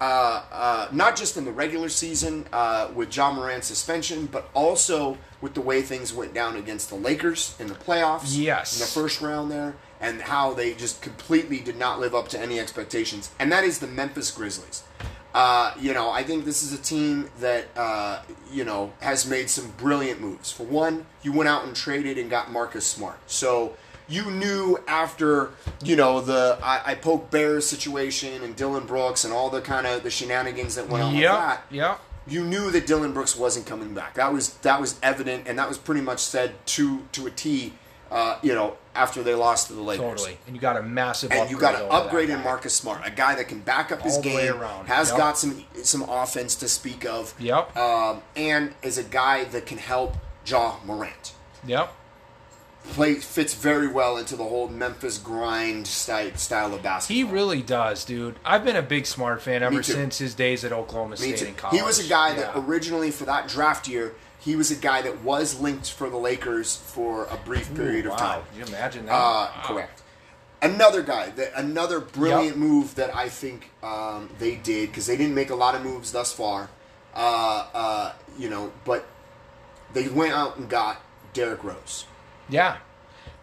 Uh, 0.00 0.42
uh, 0.52 0.88
not 0.92 1.16
just 1.16 1.36
in 1.36 1.44
the 1.44 1.52
regular 1.52 1.88
season 1.88 2.44
uh, 2.52 2.88
with 2.94 3.16
Ja 3.16 3.32
Morant's 3.32 3.68
suspension, 3.68 4.26
but 4.26 4.50
also 4.52 5.16
with 5.40 5.54
the 5.54 5.60
way 5.60 5.80
things 5.82 6.12
went 6.12 6.34
down 6.34 6.56
against 6.56 6.90
the 6.90 6.96
Lakers 6.96 7.54
in 7.60 7.68
the 7.68 7.74
playoffs, 7.74 8.36
Yes. 8.36 8.74
in 8.74 8.80
the 8.80 8.86
first 8.86 9.22
round 9.22 9.50
there, 9.52 9.76
and 10.00 10.20
how 10.20 10.52
they 10.52 10.74
just 10.74 11.00
completely 11.00 11.60
did 11.60 11.78
not 11.78 12.00
live 12.00 12.14
up 12.14 12.28
to 12.28 12.38
any 12.40 12.58
expectations. 12.58 13.30
And 13.38 13.50
that 13.52 13.62
is 13.64 13.78
the 13.78 13.86
Memphis 13.86 14.30
Grizzlies. 14.32 14.82
Uh, 15.34 15.74
you 15.80 15.92
know, 15.92 16.10
I 16.10 16.22
think 16.22 16.44
this 16.44 16.62
is 16.62 16.72
a 16.72 16.78
team 16.78 17.28
that 17.40 17.66
uh, 17.76 18.22
you 18.52 18.64
know 18.64 18.92
has 19.00 19.26
made 19.26 19.50
some 19.50 19.68
brilliant 19.76 20.20
moves. 20.20 20.52
For 20.52 20.62
one, 20.62 21.06
you 21.22 21.32
went 21.32 21.48
out 21.48 21.64
and 21.64 21.74
traded 21.74 22.18
and 22.18 22.30
got 22.30 22.52
Marcus 22.52 22.86
Smart, 22.86 23.18
so 23.26 23.76
you 24.08 24.30
knew 24.30 24.78
after 24.86 25.50
you 25.82 25.96
know 25.96 26.20
the 26.20 26.58
I, 26.62 26.92
I 26.92 26.94
poke 26.94 27.32
Bears 27.32 27.66
situation 27.66 28.44
and 28.44 28.54
Dillon 28.54 28.86
Brooks 28.86 29.24
and 29.24 29.32
all 29.32 29.50
the 29.50 29.60
kind 29.60 29.88
of 29.88 30.04
the 30.04 30.10
shenanigans 30.10 30.76
that 30.76 30.88
went 30.88 31.02
on 31.02 31.12
with 31.12 31.22
yep, 31.22 31.32
that 31.32 31.64
yep. 31.68 32.00
you 32.28 32.44
knew 32.44 32.70
that 32.70 32.86
Dillon 32.86 33.12
Brooks 33.12 33.36
wasn't 33.36 33.66
coming 33.66 33.92
back. 33.92 34.14
That 34.14 34.32
was 34.32 34.54
that 34.58 34.80
was 34.80 35.00
evident, 35.02 35.48
and 35.48 35.58
that 35.58 35.68
was 35.68 35.78
pretty 35.78 36.02
much 36.02 36.20
said 36.20 36.54
to 36.66 37.02
to 37.12 37.26
a 37.26 37.30
T. 37.30 37.72
Uh, 38.08 38.38
you 38.42 38.54
know, 38.54 38.76
after 38.94 39.22
they 39.22 39.34
lost 39.34 39.66
to 39.68 39.72
the 39.72 39.80
Lakers. 39.82 40.04
Totally. 40.04 40.38
And 40.46 40.54
you 40.54 40.60
got 40.60 40.76
a 40.76 40.82
massive 40.82 41.30
And 41.32 41.40
upgrade 41.40 41.50
you 41.52 41.58
got 41.60 41.74
an 41.74 41.88
upgrade 41.90 42.30
in. 42.30 42.40
Marcus 42.42 42.74
Smart, 42.74 43.00
a 43.04 43.10
guy 43.10 43.34
that 43.34 43.48
can 43.48 43.60
back 43.60 43.90
up 43.90 44.02
his 44.02 44.16
All 44.16 44.22
way 44.22 44.46
game, 44.48 44.54
around. 44.60 44.86
has 44.86 45.08
Yep. 45.10 45.18
got 45.18 45.38
some 45.38 45.64
some 45.82 46.02
offense 46.08 46.54
to 46.56 46.68
speak 46.68 47.04
of, 47.04 47.34
Yep. 47.38 47.76
um, 47.76 48.22
and 48.36 48.74
is 48.82 48.96
a 48.98 49.02
guy 49.02 49.44
that 49.44 49.66
can 49.66 49.78
help 49.78 50.16
Ja 50.46 50.76
Morant. 50.84 51.32
Yep. 51.66 51.92
Play 52.92 53.14
fits 53.14 53.54
very 53.54 53.88
well 53.88 54.18
into 54.18 54.36
the 54.36 54.44
whole 54.44 54.68
Memphis 54.68 55.16
grind 55.16 55.86
style, 55.86 56.32
style 56.36 56.74
of 56.74 56.82
basketball. 56.82 57.16
He 57.16 57.24
really 57.24 57.62
does, 57.62 58.04
dude. 58.04 58.36
I've 58.44 58.62
been 58.62 58.76
a 58.76 58.82
big 58.82 59.06
Smart 59.06 59.40
fan 59.40 59.62
ever 59.62 59.82
since 59.82 60.18
his 60.18 60.34
days 60.34 60.66
at 60.66 60.72
Oklahoma 60.72 61.12
Me 61.12 61.16
State 61.16 61.38
too. 61.38 61.46
in 61.46 61.54
college. 61.54 61.76
He 61.78 61.82
was 61.82 61.98
a 62.04 62.06
guy 62.08 62.34
that 62.34 62.52
originally 62.54 63.10
for 63.10 63.24
that 63.24 63.48
draft 63.48 63.88
year, 63.88 64.14
he 64.44 64.56
was 64.56 64.70
a 64.70 64.74
guy 64.76 65.00
that 65.02 65.22
was 65.22 65.58
linked 65.60 65.90
for 65.90 66.10
the 66.10 66.16
Lakers 66.16 66.76
for 66.76 67.24
a 67.26 67.36
brief 67.36 67.74
period 67.74 68.06
Ooh, 68.06 68.12
of 68.12 68.18
time. 68.18 68.42
Can 68.50 68.58
you 68.60 68.66
imagine 68.66 69.06
that? 69.06 69.12
Uh, 69.12 69.16
Wow. 69.16 69.62
Correct. 69.64 70.02
Another 70.60 71.02
guy, 71.02 71.30
that 71.30 71.52
another 71.56 72.00
brilliant 72.00 72.56
Yep. 72.56 72.56
move 72.56 72.94
that 72.94 73.14
I 73.14 73.28
think 73.28 73.70
um, 73.82 74.30
they 74.38 74.54
did 74.56 74.90
because 74.90 75.06
they 75.06 75.16
didn't 75.16 75.34
make 75.34 75.50
a 75.50 75.54
lot 75.54 75.74
of 75.74 75.82
moves 75.82 76.12
thus 76.12 76.32
far. 76.32 76.70
Uh, 77.14 77.66
uh, 77.74 78.12
you 78.38 78.48
know, 78.50 78.72
but 78.84 79.04
they 79.92 80.08
went 80.08 80.32
out 80.32 80.56
and 80.56 80.68
got 80.68 81.00
Derrick 81.32 81.62
Rose. 81.62 82.06
Yeah. 82.48 82.78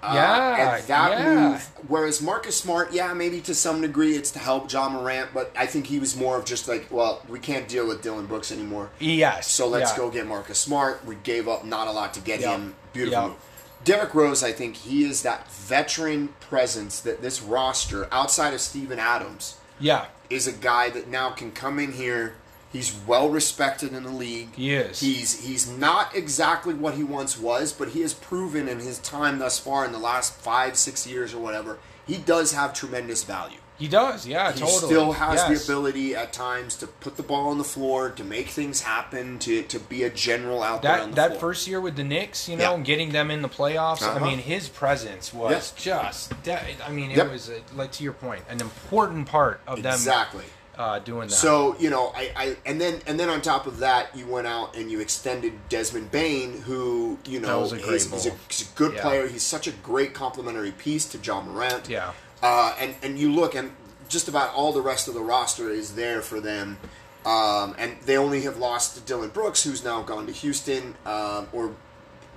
Uh, 0.03 0.13
yeah. 0.15 0.75
and 0.77 0.83
that 0.87 1.11
yeah. 1.11 1.49
move, 1.51 1.69
whereas 1.87 2.21
Marcus 2.21 2.57
Smart, 2.57 2.91
yeah, 2.91 3.13
maybe 3.13 3.39
to 3.41 3.53
some 3.53 3.81
degree 3.81 4.15
it's 4.15 4.31
to 4.31 4.39
help 4.39 4.71
Ja 4.71 4.89
Morant, 4.89 5.29
but 5.33 5.51
I 5.55 5.67
think 5.67 5.85
he 5.87 5.99
was 5.99 6.15
more 6.15 6.37
of 6.37 6.45
just 6.45 6.67
like, 6.67 6.87
well, 6.91 7.21
we 7.29 7.39
can't 7.39 7.67
deal 7.67 7.87
with 7.87 8.01
Dillon 8.01 8.25
Brooks 8.25 8.51
anymore. 8.51 8.89
Yes. 8.99 9.51
So 9.51 9.67
let's 9.67 9.91
yeah. 9.91 9.97
go 9.97 10.09
get 10.09 10.25
Marcus 10.25 10.57
Smart. 10.57 11.05
We 11.05 11.15
gave 11.15 11.47
up 11.47 11.63
not 11.65 11.87
a 11.87 11.91
lot 11.91 12.13
to 12.15 12.19
get 12.19 12.39
Yep. 12.39 12.49
him. 12.51 12.75
Beautiful 12.93 13.19
Yep. 13.21 13.29
move. 13.29 13.37
Derrick 13.83 14.13
Rose, 14.13 14.43
I 14.43 14.51
think 14.51 14.75
he 14.77 15.03
is 15.03 15.21
that 15.23 15.51
veteran 15.51 16.29
presence 16.39 16.99
that 16.99 17.21
this 17.21 17.41
roster, 17.41 18.07
outside 18.11 18.53
of 18.53 18.61
Steven 18.61 18.99
Adams, 18.99 19.55
Yeah. 19.79 20.05
is 20.29 20.45
a 20.47 20.51
guy 20.51 20.89
that 20.91 21.07
now 21.07 21.31
can 21.31 21.51
come 21.51 21.79
in 21.79 21.93
here. 21.93 22.35
He's 22.71 22.95
well 23.05 23.29
respected 23.29 23.93
in 23.93 24.03
the 24.03 24.09
league. 24.11 24.55
He. 24.55 24.81
He's 24.83 25.45
he's 25.45 25.69
not 25.69 26.15
exactly 26.15 26.73
what 26.73 26.93
he 26.93 27.03
once 27.03 27.37
was, 27.37 27.73
but 27.73 27.89
he 27.89 28.01
has 28.01 28.13
proven 28.13 28.67
in 28.69 28.79
his 28.79 28.97
time 28.99 29.39
thus 29.39 29.59
far 29.59 29.83
in 29.85 29.91
the 29.91 29.99
last 29.99 30.33
five, 30.35 30.77
six 30.77 31.05
years 31.05 31.33
or 31.33 31.39
whatever, 31.39 31.79
he 32.07 32.17
does 32.17 32.53
have 32.53 32.73
tremendous 32.73 33.23
value. 33.23 33.57
He 33.77 33.87
does. 33.87 34.27
Yeah. 34.27 34.51
He 34.51 34.59
totally. 34.59 34.77
still 34.77 35.11
has 35.13 35.39
Yes. 35.49 35.65
the 35.65 35.73
ability 35.73 36.15
at 36.15 36.31
times 36.31 36.75
to 36.77 36.87
put 36.87 37.17
the 37.17 37.23
ball 37.23 37.49
on 37.49 37.57
the 37.57 37.63
floor, 37.63 38.11
to 38.11 38.23
make 38.23 38.49
things 38.49 38.81
happen, 38.83 39.39
to, 39.39 39.63
to 39.63 39.79
be 39.79 40.03
a 40.03 40.09
general 40.11 40.61
out 40.61 40.83
there 40.83 40.91
on 40.93 40.99
That 40.99 41.09
the 41.09 41.15
that 41.15 41.27
floor. 41.31 41.39
first 41.39 41.67
year 41.67 41.81
with 41.81 41.95
the 41.95 42.03
Knicks, 42.03 42.47
you 42.47 42.57
know, 42.57 42.75
Yeah. 42.75 42.83
getting 42.83 43.11
them 43.11 43.31
in 43.31 43.41
the 43.41 43.49
playoffs. 43.49 44.03
I 44.03 44.11
Uh-huh. 44.11 44.25
mean, 44.25 44.37
his 44.37 44.69
presence 44.69 45.33
was 45.33 45.71
just. 45.75 46.31
I 46.47 46.91
mean, 46.91 47.09
it 47.09 47.17
Yep. 47.17 47.31
was 47.31 47.49
a, 47.49 47.61
like 47.75 47.91
to 47.93 48.03
your 48.03 48.13
point, 48.13 48.43
an 48.49 48.61
important 48.61 49.27
part 49.27 49.61
of 49.65 49.81
them 49.81 49.93
exactly. 49.95 50.45
Uh, 50.77 50.99
doing 50.99 51.27
that. 51.27 51.35
So 51.35 51.75
you 51.79 51.89
know, 51.89 52.11
I, 52.15 52.31
I 52.35 52.57
and 52.65 52.79
then 52.79 53.01
and 53.05 53.19
then 53.19 53.29
on 53.29 53.41
top 53.41 53.67
of 53.67 53.79
that, 53.79 54.15
you 54.15 54.25
went 54.25 54.47
out 54.47 54.75
and 54.75 54.89
you 54.89 54.99
extended 54.99 55.53
Desmond 55.69 56.11
Bane, 56.11 56.61
who 56.61 57.19
you 57.25 57.39
know 57.39 57.59
was 57.59 57.73
a 57.73 57.77
great 57.77 57.95
is, 57.95 58.11
he's, 58.11 58.25
a, 58.27 58.31
he's 58.49 58.71
a 58.71 58.75
good 58.75 58.93
Yeah. 58.93 59.01
player. 59.01 59.27
He's 59.27 59.43
such 59.43 59.67
a 59.67 59.71
great 59.71 60.13
complementary 60.13 60.71
piece 60.71 61.05
to 61.09 61.17
Ja 61.17 61.41
Morant. 61.41 61.89
Yeah. 61.89 62.13
Uh, 62.41 62.73
and 62.79 62.95
and 63.03 63.19
you 63.19 63.31
look 63.31 63.53
and 63.53 63.71
just 64.07 64.27
about 64.27 64.53
all 64.53 64.71
the 64.73 64.81
rest 64.81 65.07
of 65.07 65.13
the 65.13 65.21
roster 65.21 65.69
is 65.69 65.95
there 65.95 66.21
for 66.21 66.39
them. 66.39 66.77
Um, 67.25 67.75
and 67.77 67.97
they 68.05 68.17
only 68.17 68.41
have 68.41 68.57
lost 68.57 68.95
to 68.95 69.01
Dillon 69.01 69.29
Brooks, 69.29 69.63
who's 69.63 69.83
now 69.83 70.01
gone 70.01 70.25
to 70.25 70.31
Houston, 70.31 70.95
um, 71.05 71.47
or 71.53 71.75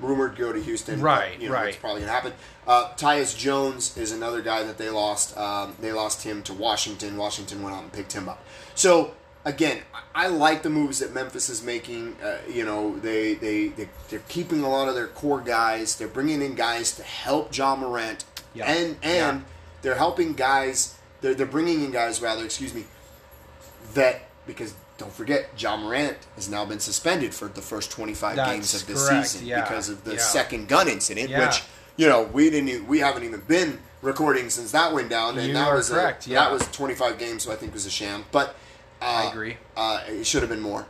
rumored 0.01 0.37
to 0.37 0.43
go 0.43 0.53
to 0.53 0.61
Houston. 0.63 0.97
but, 1.01 1.05
Right, 1.05 1.41
you 1.41 1.49
know, 1.49 1.55
right. 1.55 1.69
It's 1.69 1.77
probably 1.77 2.01
gonna 2.01 2.13
happen. 2.13 2.33
Uh, 2.67 2.89
Tyus 2.97 3.37
Jones 3.37 3.97
is 3.97 4.13
another 4.13 4.41
guy 4.43 4.63
that 4.65 4.79
they 4.79 4.91
lost. 4.91 5.37
Um, 5.37 5.75
they 5.81 5.93
lost 5.93 6.23
him 6.25 6.43
to 6.45 6.53
Washington. 6.55 7.17
Washington 7.17 7.63
went 7.63 7.77
out 7.77 7.83
and 7.83 7.93
picked 7.93 8.13
him 8.13 8.29
up. 8.29 8.43
So 8.75 9.13
again, 9.45 9.83
I 10.15 10.29
like 10.29 10.63
the 10.63 10.71
moves 10.71 10.99
that 11.01 11.13
Memphis 11.13 11.49
is 11.49 11.63
making. 11.63 12.17
Uh, 12.23 12.39
you 12.51 12.65
know, 12.65 12.97
they 12.99 13.35
they 13.35 13.69
they 13.69 13.89
they're 14.09 14.23
keeping 14.29 14.63
a 14.63 14.69
lot 14.71 14.89
of 14.89 14.95
their 14.95 15.07
core 15.09 15.41
guys. 15.41 15.97
They're 15.97 16.09
bringing 16.09 16.43
in 16.43 16.55
guys 16.55 16.95
to 16.97 17.03
help 17.03 17.57
Ja 17.57 17.77
Morant, 17.77 18.25
Yeah. 18.55 18.65
and 18.71 18.97
and 19.03 19.39
Yeah. 19.41 19.41
they're 19.83 19.95
helping 19.97 20.33
guys. 20.35 20.95
They're 21.21 21.35
they're 21.35 21.47
bringing 21.47 21.85
in 21.85 21.91
guys 21.91 22.21
rather. 22.23 22.45
Excuse 22.45 22.75
me. 22.75 22.85
That 23.95 24.23
because. 24.47 24.75
Don't 24.97 25.13
forget, 25.13 25.49
Ja 25.59 25.77
Morant 25.77 26.17
has 26.37 26.49
now 26.49 26.65
been 26.65 26.79
suspended 26.79 27.35
for 27.35 27.49
the 27.49 27.61
first 27.61 27.91
25 27.91 28.37
That's 28.37 28.51
games 28.53 28.75
of 28.75 28.87
correct, 28.87 29.27
season 29.29 29.47
yeah, 29.47 29.63
because 29.63 29.89
of 29.89 30.05
the 30.05 30.13
yeah. 30.15 30.21
second 30.21 30.69
gun 30.69 30.89
incident, 30.89 31.31
Yeah. 31.31 31.47
which 31.47 31.63
you 31.97 32.09
know 32.09 32.23
we 32.33 32.49
didn't 32.51 32.87
we 32.87 33.01
haven't 33.01 33.25
even 33.25 33.41
been 33.41 33.81
recording 34.03 34.51
since 34.51 34.71
that 34.73 34.93
went 34.93 35.09
down 35.11 35.39
and 35.39 35.49
You 35.49 35.55
that 35.55 35.73
was 35.73 35.91
correct, 35.91 36.27
a, 36.27 36.31
yeah. 36.31 36.41
that 36.45 36.53
was 36.53 36.67
25 36.73 37.19
games 37.19 37.45
so 37.45 37.53
i 37.53 37.57
think 37.57 37.73
was 37.73 37.87
a 37.87 37.91
sham 37.91 38.25
but 38.33 38.57
uh, 39.01 39.05
I 39.27 39.31
agree. 39.31 39.57
uh, 39.77 40.03
it 40.09 40.27
should 40.27 40.43
have 40.43 40.51
been 40.51 40.61
more 40.61 40.87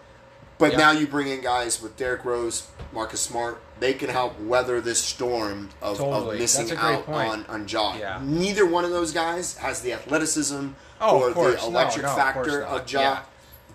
but 0.56 0.76
now 0.78 0.92
you 0.92 1.06
bring 1.06 1.28
in 1.28 1.40
guys 1.42 1.82
with 1.82 1.96
Derrick 1.96 2.24
Rose, 2.24 2.68
Marcus 2.92 3.20
Smart. 3.20 3.60
They 3.80 3.92
can 3.92 4.08
help 4.08 4.40
weather 4.40 4.80
this 4.80 5.02
storm 5.02 5.70
of, 5.82 5.98
Totally. 5.98 6.36
of 6.36 6.40
missing 6.40 6.68
That's 6.68 6.78
a 6.80 6.82
great 6.82 6.94
out 6.98 7.06
point. 7.06 7.28
on 7.28 7.46
on 7.62 7.68
Ja. 7.68 7.96
Yeah. 7.96 8.20
Neither 8.22 8.64
one 8.64 8.84
of 8.84 8.90
those 8.92 9.12
guys 9.12 9.56
has 9.58 9.80
the 9.80 9.92
athleticism 9.92 10.68
Oh, 11.00 11.32
or 11.34 11.50
the 11.52 11.58
electric 11.64 12.04
no, 12.04 12.10
of 12.12 12.14
course 12.14 12.46
factor 12.46 12.60
not. 12.60 12.68
of 12.82 12.90
Ja. 12.92 13.18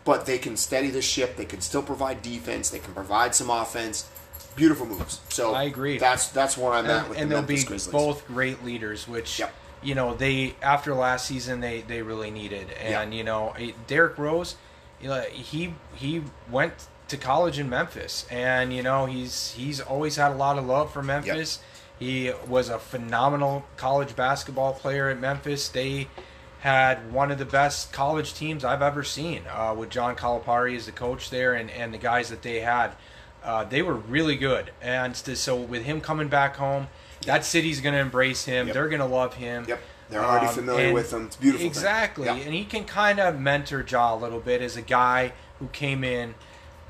But 0.10 0.26
they 0.26 0.40
can 0.40 0.58
steady 0.58 0.90
the 0.90 1.02
ship. 1.04 1.36
They 1.36 1.46
can 1.46 1.62
still 1.62 1.84
provide 1.84 2.22
defense. 2.24 2.70
They 2.72 2.80
can 2.80 2.94
provide 2.96 3.36
some 3.36 3.50
offense. 3.50 4.10
beautiful 4.56 4.86
moves. 4.88 5.22
So 5.30 5.54
I 5.54 5.64
agree. 5.64 6.00
That's 6.00 6.30
that's 6.30 6.58
where 6.58 6.74
I'm 6.74 6.86
at 6.88 7.02
and, 7.02 7.10
with 7.10 7.18
and 7.20 7.30
the 7.30 7.36
they'll 7.36 7.42
Memphis 7.44 7.64
be 7.64 7.68
Grizzlies. 7.68 7.92
both 7.94 8.28
great 8.28 8.64
leaders, 8.66 9.08
which 9.08 9.40
Yep. 9.40 9.54
you 9.84 9.96
know 9.96 10.16
they 10.16 10.56
after 10.62 10.94
last 10.96 11.28
season 11.28 11.60
they 11.62 11.82
they 11.82 12.02
really 12.02 12.32
needed. 12.32 12.72
And 12.72 13.14
you 13.14 13.24
know 13.24 13.54
Derrick 13.88 14.18
Rose, 14.18 14.56
you 15.02 15.10
know, 15.10 15.22
he 15.32 15.76
he 15.96 16.24
went 16.50 16.74
to 17.10 17.16
college 17.18 17.58
in 17.60 17.70
Memphis, 17.70 18.26
and 18.32 18.74
you 18.74 18.82
know 18.84 19.06
he's 19.06 19.52
he's 19.52 19.80
always 19.80 20.16
had 20.16 20.32
a 20.32 20.36
lot 20.36 20.58
of 20.58 20.66
love 20.66 20.92
for 20.92 21.04
Memphis. 21.04 21.60
He 22.00 22.32
was 22.48 22.70
a 22.70 22.80
phenomenal 22.80 23.66
college 23.78 24.16
basketball 24.16 24.74
player 24.74 25.10
at 25.10 25.20
Memphis. 25.20 25.70
They 25.70 26.08
had 26.60 27.12
one 27.14 27.32
of 27.32 27.38
the 27.38 27.46
best 27.46 27.94
college 27.94 28.34
teams 28.34 28.66
I've 28.66 28.82
ever 28.82 29.04
seen 29.04 29.44
uh, 29.50 29.74
with 29.78 29.90
John 29.90 30.16
Calipari 30.16 30.76
as 30.76 30.86
the 30.86 30.92
coach 30.92 31.30
there, 31.30 31.54
and, 31.54 31.70
and 31.72 31.94
the 31.94 31.98
guys 31.98 32.30
that 32.30 32.42
they 32.42 32.60
had. 32.60 32.92
Uh, 33.44 33.64
they 33.64 33.82
were 33.82 33.94
really 33.94 34.36
good, 34.36 34.72
and 34.82 35.16
so 35.16 35.56
with 35.56 35.84
him 35.84 36.02
coming 36.02 36.28
back 36.28 36.58
home, 36.58 36.88
that 37.26 37.46
city's 37.46 37.80
going 37.80 37.94
to 37.94 38.00
embrace 38.02 38.44
him. 38.44 38.68
Yep. 38.68 38.74
They're 38.74 38.90
going 38.90 39.00
to 39.00 39.06
love 39.06 39.36
him. 39.36 39.66
Yep. 39.68 39.80
They're 40.10 40.26
already 40.26 40.48
Um, 40.48 40.54
familiar 40.56 40.94
with 40.94 41.14
him. 41.14 41.28
It's 41.28 41.36
beautiful. 41.38 41.66
Exactly, 41.66 42.26
Yeah. 42.26 42.36
and 42.36 42.54
he 42.54 42.66
can 42.66 42.84
kind 42.84 43.20
of 43.20 43.40
mentor 43.40 43.86
Ja 43.88 44.14
a 44.14 44.18
little 44.18 44.40
bit 44.42 44.62
as 44.62 44.76
a 44.76 44.82
guy 44.82 45.32
who 45.60 45.68
came 45.68 46.04
in 46.04 46.36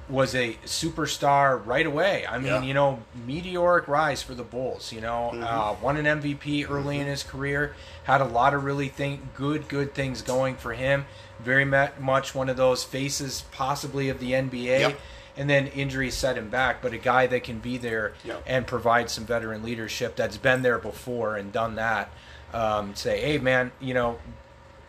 was 0.10 0.34
a 0.34 0.55
superstar 0.66 1.64
right 1.66 1.86
away. 1.86 2.26
I 2.28 2.38
mean, 2.38 2.47
Yeah. 2.47 2.62
you 2.64 2.74
know, 2.74 2.99
meteoric 3.28 3.88
rise 3.88 4.22
for 4.24 4.34
the 4.34 4.43
Bulls. 4.43 4.91
You 4.91 5.01
know, 5.01 5.32
Mm-hmm. 5.34 5.43
uh, 5.43 5.74
won 5.82 5.97
an 5.97 6.05
MVP 6.22 6.66
early 6.70 6.99
in 6.99 7.05
his 7.07 7.22
career. 7.24 7.76
Had 8.05 8.20
a 8.22 8.26
lot 8.26 8.53
of 8.53 8.64
really 8.64 8.89
think 8.89 9.36
good, 9.36 9.68
good 9.68 9.93
things 9.93 10.22
going 10.22 10.55
for 10.55 10.74
him. 10.74 11.05
Very 11.39 11.64
much 11.66 12.34
one 12.36 12.49
of 12.49 12.57
those 12.57 12.84
faces, 12.84 13.43
possibly 13.51 14.10
of 14.10 14.20
the 14.20 14.34
NBA. 14.34 14.80
Yep. 14.80 14.99
And 15.38 15.49
then 15.49 15.68
injuries 15.68 16.16
set 16.16 16.38
him 16.38 16.49
back, 16.49 16.82
but 16.82 16.91
a 16.91 16.97
guy 16.97 17.28
that 17.28 17.43
can 17.43 17.60
be 17.60 17.78
there 17.78 18.14
Yep. 18.26 18.43
and 18.45 18.68
provide 18.68 19.10
some 19.10 19.26
veteran 19.26 19.64
leadership 19.64 20.16
that's 20.18 20.36
been 20.38 20.64
there 20.64 20.80
before 20.80 21.38
and 21.38 21.51
done 21.53 21.76
that. 21.76 22.10
Um, 22.53 22.95
say, 22.95 23.22
hey 23.22 23.38
man, 23.38 23.72
you 23.80 23.93
know, 23.93 24.18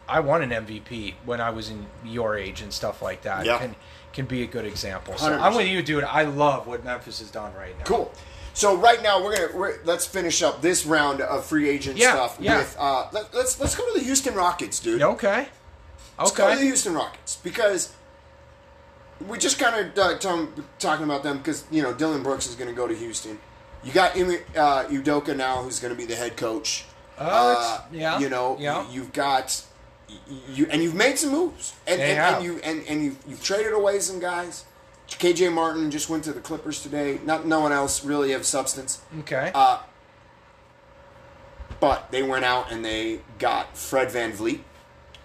I 0.08 0.18
won 0.20 0.42
an 0.42 0.50
MVP 0.50 1.14
when 1.24 1.40
I 1.40 1.50
was 1.50 1.68
in 1.70 1.86
your 2.04 2.36
age 2.36 2.62
and 2.62 2.72
stuff 2.72 3.00
like 3.00 3.22
that. 3.22 3.44
Yeah. 3.46 3.58
Can 3.58 3.76
can 4.12 4.26
be 4.26 4.42
a 4.42 4.46
good 4.46 4.64
example. 4.64 5.16
So 5.16 5.30
100%. 5.30 5.40
I'm 5.40 5.54
with 5.54 5.68
you, 5.68 5.82
dude. 5.82 6.04
I 6.04 6.22
love 6.24 6.66
what 6.66 6.84
Memphis 6.84 7.20
has 7.20 7.30
done 7.30 7.54
right 7.54 7.76
now. 7.78 7.84
Cool. 7.84 8.12
So 8.54 8.76
right 8.76 9.00
now 9.02 9.22
we're 9.22 9.36
gonna 9.36 9.56
we're, 9.56 9.78
let's 9.84 10.04
finish 10.06 10.42
up 10.42 10.60
this 10.60 10.84
round 10.84 11.20
of 11.20 11.46
free 11.46 11.68
agent 11.68 11.96
Yeah, 11.96 12.12
stuff 12.12 12.36
yeah. 12.40 12.58
with 12.58 12.76
uh 12.78 13.08
let, 13.12 13.32
let's 13.32 13.60
let's 13.60 13.76
go 13.76 13.86
to 13.92 13.98
the 13.98 14.04
Houston 14.04 14.34
Rockets, 14.34 14.80
dude. 14.80 15.00
Okay. 15.02 15.48
Let's 16.18 16.32
go 16.32 16.50
to 16.50 16.56
the 16.58 16.64
Houston 16.64 16.92
Rockets 16.94 17.36
because 17.36 17.92
we 19.26 19.38
just 19.38 19.58
kind 19.58 19.86
of 19.86 19.98
uh, 19.98 20.18
t- 20.18 20.62
talking 20.78 21.04
about 21.04 21.22
them 21.22 21.38
because 21.38 21.64
you 21.70 21.82
know 21.82 21.92
Dillon 21.94 22.22
Brooks 22.22 22.46
is 22.46 22.54
going 22.56 22.68
to 22.68 22.74
go 22.76 22.86
to 22.88 22.94
Houston. 22.94 23.38
You 23.84 23.92
got 23.92 24.12
uh, 24.16 24.84
Udoka 24.88 25.34
now, 25.36 25.62
who's 25.62 25.78
going 25.80 25.92
to 25.94 25.98
be 25.98 26.04
the 26.06 26.16
head 26.16 26.36
coach. 26.36 26.84
Uh, 27.18 27.78
it's- 27.90 28.00
yeah, 28.00 28.18
You 28.18 28.28
know, 28.28 28.56
yeah. 28.58 28.84
you've 28.90 29.12
got 29.12 29.62
you 30.52 30.66
and 30.70 30.82
you've 30.82 30.94
made 30.94 31.18
some 31.18 31.30
moves, 31.32 31.74
and 31.86 32.00
and, 32.00 32.18
and 32.18 32.44
you 32.44 32.60
and, 32.62 32.86
and 32.86 33.04
you've, 33.04 33.18
you've 33.26 33.42
traded 33.42 33.72
away 33.72 33.98
some 34.00 34.18
guys. 34.20 34.64
KJ 35.08 35.52
Martin 35.52 35.90
just 35.90 36.08
went 36.08 36.22
to 36.24 36.32
the 36.32 36.40
Clippers 36.40 36.82
today. 36.82 37.18
Not 37.24 37.44
no 37.46 37.60
one 37.60 37.72
else 37.72 38.04
really 38.04 38.32
of 38.32 38.46
substance. 38.46 39.02
Okay. 39.20 39.50
Uh, 39.54 39.80
but 41.80 42.10
they 42.12 42.22
went 42.22 42.44
out 42.44 42.70
and 42.70 42.84
they 42.84 43.20
got 43.38 43.76
Fred 43.76 44.08
VanVleet 44.08 44.60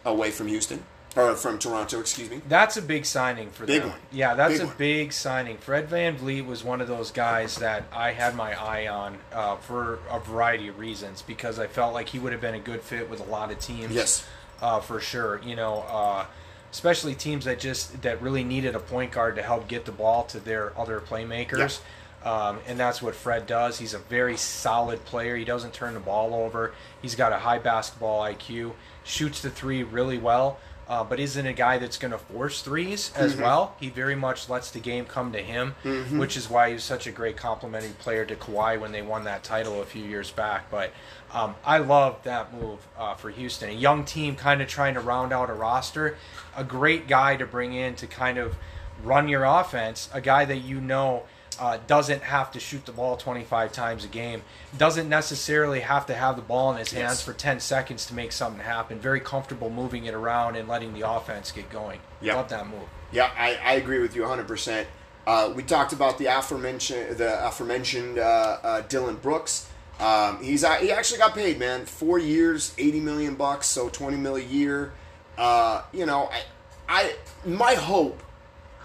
away 0.06 0.32
from 0.32 0.48
Houston 0.48 0.84
or 1.16 1.36
from 1.36 1.60
Toronto, 1.60 2.00
excuse 2.00 2.30
me. 2.30 2.42
That's 2.48 2.78
a 2.78 2.82
big 2.82 3.06
signing 3.06 3.50
for 3.50 3.66
Big 3.66 3.82
them. 3.82 3.92
one. 3.92 4.00
Yeah, 4.12 4.34
that's 4.36 4.54
Big 4.56 4.62
a 4.62 4.66
one. 4.66 4.76
big 4.78 5.14
signing. 5.14 5.58
Fred 5.58 5.90
VanVleet 5.90 6.46
was 6.46 6.64
one 6.64 6.82
of 6.82 6.88
those 6.88 7.12
guys 7.12 7.58
that 7.58 7.84
I 7.94 8.12
had 8.12 8.36
my 8.36 8.54
eye 8.60 8.88
on 8.88 9.18
uh, 9.34 9.56
for 9.58 10.00
a 10.10 10.20
variety 10.20 10.68
of 10.68 10.78
reasons 10.80 11.22
because 11.22 11.60
I 11.60 11.68
felt 11.68 11.94
like 11.94 12.10
he 12.10 12.20
would 12.20 12.32
have 12.32 12.42
been 12.42 12.56
a 12.56 12.60
good 12.60 12.82
fit 12.82 13.10
with 13.10 13.20
a 13.20 13.30
lot 13.30 13.52
of 13.52 13.60
teams. 13.60 13.94
Yes. 13.94 14.26
Uh, 14.62 14.80
for 14.80 15.00
sure. 15.00 15.42
You 15.44 15.56
know, 15.56 15.86
uh, 15.90 16.26
especially 16.72 17.16
teams 17.16 17.46
that 17.46 17.60
just 17.60 18.02
that 18.02 18.22
really 18.22 18.44
needed 18.44 18.76
a 18.76 18.80
point 18.80 19.12
guard 19.12 19.36
to 19.36 19.42
help 19.42 19.68
get 19.68 19.86
the 19.86 19.92
ball 19.92 20.24
to 20.26 20.40
their 20.40 20.78
other 20.78 21.00
playmakers. 21.00 21.80
Um, 22.24 22.58
and 22.68 22.80
that's 22.80 23.04
what 23.04 23.14
Fred 23.14 23.46
does. 23.46 23.78
He's 23.78 23.94
a 23.94 24.00
very 24.00 24.36
solid 24.36 25.06
player. 25.06 25.36
He 25.36 25.46
doesn't 25.46 25.74
turn 25.74 25.94
the 25.94 26.00
ball 26.00 26.34
over. 26.34 26.74
He's 27.02 27.14
got 27.14 27.32
a 27.32 27.38
high 27.38 27.60
basketball 27.60 28.22
IQ. 28.24 28.72
Shoots 29.04 29.44
the 29.44 29.52
three 29.52 29.84
really 29.84 30.18
well, 30.18 30.58
uh, 30.90 31.04
but 31.04 31.20
isn't 31.20 31.46
a 31.46 31.54
guy 31.54 31.78
that's 31.78 32.00
going 32.00 32.14
to 32.14 32.18
force 32.18 32.64
threes 32.64 33.12
as 33.16 33.34
Mm-hmm. 33.34 33.44
well. 33.44 33.76
He 33.80 33.90
very 33.92 34.16
much 34.16 34.50
lets 34.50 34.72
the 34.72 34.80
game 34.80 35.06
come 35.06 35.32
to 35.34 35.40
him, 35.44 35.76
which 36.18 36.36
is 36.36 36.50
why 36.50 36.72
he's 36.72 36.84
such 36.84 37.06
a 37.06 37.12
great 37.12 37.38
complimentary 37.38 37.92
player 38.00 38.26
to 38.26 38.36
Kawhi 38.36 38.80
when 38.80 38.92
they 38.92 39.04
won 39.04 39.24
that 39.26 39.44
title 39.44 39.80
a 39.80 39.86
few 39.86 40.04
years 40.04 40.32
back. 40.32 40.72
But 40.72 40.92
um, 41.36 41.56
I 41.66 41.80
love 41.80 42.24
that 42.24 42.54
move 42.54 42.80
uh, 42.98 43.14
for 43.16 43.30
Houston. 43.30 43.70
A 43.70 43.74
young 43.74 44.06
team 44.06 44.36
kind 44.36 44.62
of 44.62 44.68
trying 44.70 44.94
to 44.94 45.02
round 45.02 45.34
out 45.34 45.50
a 45.50 45.54
roster. 45.54 46.18
A 46.56 46.64
great 46.64 47.08
guy 47.08 47.36
to 47.36 47.46
bring 47.46 47.74
in 47.74 47.96
to 47.96 48.08
kind 48.08 48.38
of 48.38 48.56
run 49.04 49.28
your 49.28 49.44
offense. 49.44 50.10
A 50.14 50.22
guy 50.22 50.46
that 50.46 50.58
you 50.60 50.80
know 50.80 51.24
uh, 51.60 51.78
doesn't 51.88 52.22
have 52.24 52.52
to 52.52 52.60
shoot 52.60 52.86
the 52.86 52.92
ball 52.94 53.18
25 53.18 53.72
times 53.74 54.06
a 54.06 54.08
game. 54.08 54.44
Doesn't 54.78 55.10
necessarily 55.10 55.82
have 55.82 56.06
to 56.06 56.14
have 56.14 56.38
the 56.38 56.42
ball 56.42 56.72
in 56.72 56.78
his 56.78 56.92
hands 56.92 57.18
Yes. 57.18 57.22
for 57.22 57.34
10 57.34 57.60
seconds 57.60 58.06
to 58.08 58.14
make 58.14 58.32
something 58.32 58.64
happen. 58.64 59.00
Very 59.00 59.20
comfortable 59.20 59.70
moving 59.70 60.06
it 60.06 60.14
around 60.14 60.56
and 60.56 60.68
letting 60.70 60.94
the 60.94 61.10
offense 61.10 61.52
get 61.52 61.70
going. 61.70 62.00
Yeah. 62.22 62.36
Love 62.36 62.50
that 62.50 62.68
move. 62.68 62.88
Yeah, 63.12 63.30
I, 63.38 63.56
I 63.64 63.74
agree 63.74 64.00
with 64.00 64.16
you 64.16 64.24
100%. 64.24 64.86
Uh, 65.28 65.52
we 65.56 65.64
talked 65.64 65.92
about 65.92 66.18
the 66.18 66.26
aforementioned 66.28 67.18
the 67.18 67.46
aforementioned 67.48 68.20
uh, 68.20 68.58
uh, 68.64 68.82
Dillon 68.82 69.16
Brooks. 69.16 69.68
Um, 70.00 70.44
he's 70.44 70.64
uh, 70.64 70.76
he 70.76 70.92
actually 70.92 71.20
got 71.20 71.34
paid, 71.34 71.58
man. 71.60 71.86
Four 71.86 72.20
years, 72.20 72.74
eighty 72.78 73.00
million 73.00 73.36
bucks, 73.36 73.68
so 73.68 73.90
twenty 73.90 74.18
mil 74.18 74.36
a 74.36 74.42
year. 74.42 74.92
Uh, 75.38 75.84
you 75.94 76.06
know, 76.06 76.30
I, 76.32 76.42
I 76.88 77.16
my 77.46 77.76
hope 77.76 78.22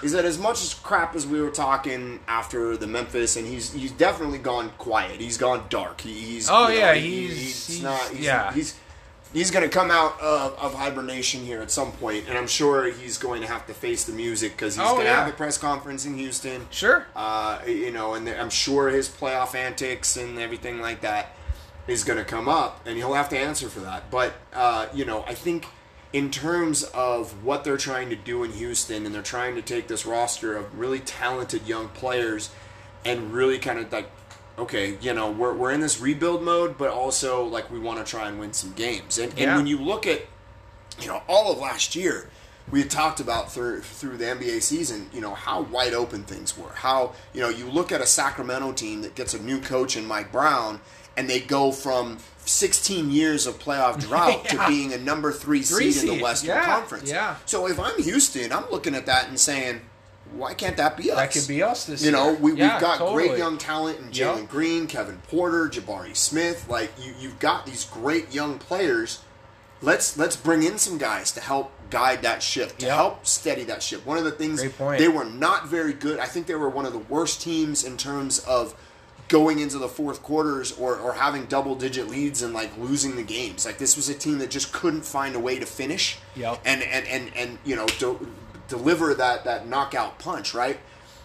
is 0.02 0.12
that 0.12 0.24
as 0.24 0.38
much 0.38 0.62
as 0.62 0.72
crap 0.72 1.14
as 1.14 1.26
we 1.26 1.40
were 1.42 1.50
talking 1.50 2.20
after 2.28 2.76
the 2.76 2.86
Memphis, 2.86 3.36
and 3.36 3.46
he's 3.46 3.72
he's 3.72 3.92
definitely 3.92 4.38
gone 4.38 4.70
quiet. 4.78 5.20
He's 5.20 5.36
gone 5.36 5.64
dark. 5.68 6.00
He, 6.00 6.12
he's 6.12 6.48
Oh, 6.50 6.68
you 6.68 6.74
know, 6.74 6.80
yeah, 6.86 6.94
he- 6.94 7.26
he's- 7.28 7.66
he's- 7.66 7.82
not. 7.82 8.00
He's, 8.10 8.20
yeah. 8.24 8.52
he's 8.52 8.74
he's 9.32 9.50
going 9.50 9.62
to 9.62 9.68
come 9.68 9.90
out 9.90 10.20
of, 10.20 10.58
of 10.58 10.74
hibernation 10.74 11.40
here 11.44 11.60
at 11.62 11.70
some 11.70 11.92
point, 11.92 12.28
and 12.28 12.36
I'm 12.36 12.46
sure 12.46 12.90
he's 12.90 13.18
going 13.18 13.40
to 13.42 13.46
have 13.46 13.66
to 13.66 13.74
face 13.74 14.04
the 14.04 14.12
music 14.12 14.52
because 14.52 14.76
he's 14.76 14.84
Oh, 14.84 14.92
going 14.94 15.06
to 15.06 15.10
yeah. 15.12 15.24
have 15.24 15.32
a 15.32 15.36
press 15.36 15.56
conference 15.58 16.04
in 16.06 16.14
Houston. 16.16 16.66
Sure. 16.70 17.06
Uh, 17.14 17.58
you 17.66 17.90
know, 17.90 18.14
and 18.14 18.28
I'm 18.28 18.50
sure 18.50 18.88
his 18.90 19.08
playoff 19.08 19.54
antics 19.54 20.16
and 20.16 20.38
everything 20.38 20.80
like 20.80 21.00
that 21.02 21.34
is 21.86 22.04
going 22.04 22.18
to 22.18 22.24
come 22.24 22.48
up, 22.48 22.80
and 22.86 22.96
he'll 22.96 23.14
have 23.14 23.28
to 23.30 23.38
answer 23.38 23.68
for 23.68 23.80
that. 23.80 24.10
But 24.10 24.34
uh, 24.52 24.86
you 24.94 25.04
know, 25.04 25.24
I 25.26 25.34
think 25.34 25.66
in 26.12 26.30
terms 26.30 26.82
of 26.84 27.44
what 27.44 27.62
they're 27.64 27.76
trying 27.76 28.10
to 28.10 28.16
do 28.16 28.42
in 28.44 28.52
Houston, 28.52 29.06
and 29.06 29.14
they're 29.14 29.22
trying 29.22 29.54
to 29.54 29.62
take 29.62 29.86
this 29.88 30.04
roster 30.04 30.56
of 30.56 30.78
really 30.78 30.98
talented 31.00 31.66
young 31.68 31.88
players 31.88 32.50
and 33.04 33.32
really 33.32 33.58
kind 33.58 33.78
of 33.78 33.90
like 33.92 34.10
okay, 34.60 34.96
you 35.00 35.12
know, 35.14 35.30
we're, 35.30 35.52
we're 35.54 35.70
in 35.72 35.80
this 35.80 36.00
rebuild 36.00 36.42
mode, 36.42 36.76
but 36.78 36.90
also 36.90 37.44
like 37.44 37.70
we 37.70 37.78
want 37.78 37.98
to 38.04 38.10
try 38.10 38.28
and 38.28 38.38
win 38.38 38.52
some 38.52 38.72
games. 38.72 39.18
And, 39.18 39.32
Yeah. 39.36 39.48
and 39.48 39.56
when 39.56 39.66
you 39.66 39.78
look 39.78 40.06
at, 40.06 40.22
you 41.00 41.08
know, 41.08 41.22
all 41.28 41.50
of 41.52 41.58
last 41.58 41.96
year, 41.96 42.28
we 42.70 42.80
had 42.80 42.90
talked 42.90 43.18
about 43.20 43.50
through 43.50 43.80
through 43.80 44.16
the 44.18 44.26
NBA 44.26 44.62
season, 44.62 45.10
you 45.12 45.20
know, 45.20 45.34
how 45.34 45.62
wide 45.62 45.92
open 45.94 46.22
things 46.22 46.56
were. 46.56 46.72
How 46.72 47.14
you 47.34 47.40
know 47.40 47.48
you 47.48 47.68
look 47.68 47.90
at 47.90 48.00
a 48.00 48.06
Sacramento 48.06 48.72
team 48.72 49.02
that 49.02 49.14
gets 49.16 49.34
a 49.34 49.42
new 49.42 49.60
coach 49.60 49.96
in 49.96 50.06
Mike 50.06 50.30
Brown, 50.30 50.80
and 51.16 51.28
they 51.28 51.40
go 51.40 51.72
from 51.72 52.18
16 52.44 53.10
years 53.10 53.46
of 53.46 53.58
playoff 53.58 53.98
drought 54.06 54.42
Yeah. 54.44 54.50
to 54.64 54.68
being 54.68 54.92
a 54.92 54.98
number 54.98 55.32
three, 55.32 55.62
Three 55.62 55.90
seed 55.90 56.10
in 56.10 56.16
the 56.18 56.22
Western 56.22 56.50
yeah, 56.50 56.64
Conference. 56.64 57.10
yeah. 57.10 57.36
So 57.46 57.66
if 57.66 57.80
I'm 57.80 58.00
Houston, 58.02 58.52
I'm 58.52 58.70
looking 58.70 58.94
at 58.94 59.06
that 59.06 59.28
and 59.28 59.40
saying, 59.40 59.80
why 60.32 60.54
can't 60.54 60.76
that 60.76 60.96
be 60.96 61.10
us? 61.10 61.16
That 61.18 61.32
could 61.32 61.48
be 61.48 61.62
us 61.62 61.84
this 61.86 62.02
year. 62.02 62.10
You 62.12 62.16
know, 62.16 62.30
year. 62.30 62.38
we, 62.40 62.52
Yeah, 62.54 62.72
we've 62.74 62.80
got 62.80 62.98
totally. 62.98 63.28
great 63.28 63.38
young 63.38 63.58
talent 63.58 63.98
in 63.98 64.04
Yep. 64.12 64.14
Jalen 64.36 64.48
Green, 64.48 64.86
Kevin 64.86 65.18
Porter, 65.28 65.68
Jabari 65.68 66.16
Smith. 66.16 66.66
Like 66.68 66.92
you, 67.02 67.12
you've 67.18 67.38
got 67.38 67.66
these 67.66 67.84
great 67.84 68.32
young 68.34 68.58
players. 68.58 69.20
Let's 69.82 70.16
let's 70.18 70.36
bring 70.36 70.62
in 70.62 70.76
some 70.78 70.98
guys 70.98 71.32
to 71.32 71.40
help 71.40 71.72
guide 71.88 72.22
that 72.22 72.42
ship, 72.42 72.76
to 72.78 72.86
Yep. 72.86 72.94
help 72.94 73.26
steady 73.26 73.64
that 73.64 73.82
ship. 73.82 74.04
One 74.04 74.18
of 74.18 74.24
the 74.24 74.30
things 74.30 74.62
point. 74.74 74.98
they 74.98 75.08
were 75.08 75.24
not 75.24 75.68
very 75.68 75.92
good. 75.94 76.18
I 76.18 76.26
think 76.26 76.46
they 76.46 76.54
were 76.54 76.68
one 76.68 76.84
of 76.86 76.92
the 76.92 76.98
worst 76.98 77.40
teams 77.40 77.82
in 77.82 77.96
terms 77.96 78.40
of 78.40 78.74
going 79.28 79.58
into 79.60 79.78
the 79.78 79.88
fourth 79.88 80.22
quarters 80.24 80.72
or, 80.72 80.96
or 80.96 81.12
having 81.14 81.44
double 81.46 81.76
digit 81.76 82.08
leads 82.08 82.42
and 82.42 82.52
like 82.52 82.76
losing 82.76 83.14
the 83.16 83.22
games. 83.22 83.64
Like 83.64 83.78
this 83.78 83.96
was 83.96 84.08
a 84.08 84.14
team 84.14 84.38
that 84.38 84.50
just 84.50 84.72
couldn't 84.72 85.04
find 85.04 85.34
a 85.34 85.40
way 85.40 85.58
to 85.58 85.64
finish 85.66 86.18
Yep. 86.36 86.60
and 86.64 86.82
and 86.82 87.06
and 87.06 87.30
and 87.36 87.58
you 87.64 87.74
know 87.76 87.86
do, 87.98 88.28
deliver 88.70 89.12
that 89.14 89.44
that 89.44 89.68
knockout 89.68 90.18
punch, 90.18 90.54
right? 90.54 90.78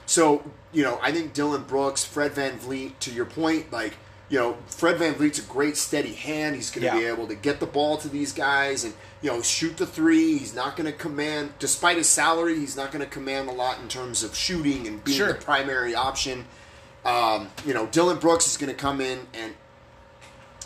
So 0.06 0.44
you 0.74 0.84
know, 0.84 1.00
I 1.02 1.12
think 1.14 1.34
Dillon 1.34 1.64
Brooks, 1.64 2.04
Fred 2.04 2.34
VanVleet, 2.34 3.00
to 3.00 3.12
your 3.12 3.26
point, 3.26 3.72
like 3.72 3.96
you 4.28 4.40
know, 4.40 4.58
Fred 4.68 4.98
VanVleet's 4.98 5.40
a 5.40 5.44
great 5.44 5.78
steady 5.78 6.14
hand. 6.14 6.56
He's 6.56 6.72
going 6.72 6.86
to 6.92 6.98
be 6.98 7.06
able 7.06 7.28
to 7.28 7.36
get 7.36 7.60
the 7.60 7.68
ball 7.68 7.96
to 7.98 8.10
these 8.10 8.34
guys 8.34 8.84
and 8.84 8.94
you 9.22 9.30
know 9.32 9.42
shoot 9.42 9.78
the 9.78 9.86
three. 9.86 10.38
He's 10.38 10.54
not 10.56 10.76
going 10.76 10.92
to 10.92 10.98
command, 10.98 11.54
despite 11.60 11.98
his 11.98 12.10
salary, 12.10 12.60
he's 12.60 12.76
not 12.76 12.92
going 12.92 13.06
to 13.06 13.10
command 13.10 13.48
a 13.50 13.52
lot 13.54 13.80
in 13.80 13.88
terms 13.88 14.24
of 14.24 14.36
shooting 14.36 14.88
and 14.88 15.04
being 15.04 15.18
Sure. 15.18 15.28
the 15.28 15.36
primary 15.36 15.96
option. 15.96 16.46
Um, 17.06 17.50
you 17.68 17.74
know, 17.76 17.86
Dillon 17.86 18.18
Brooks 18.18 18.48
is 18.48 18.58
going 18.58 18.72
to 18.72 18.76
come 18.76 19.00
in 19.00 19.28
and 19.34 19.54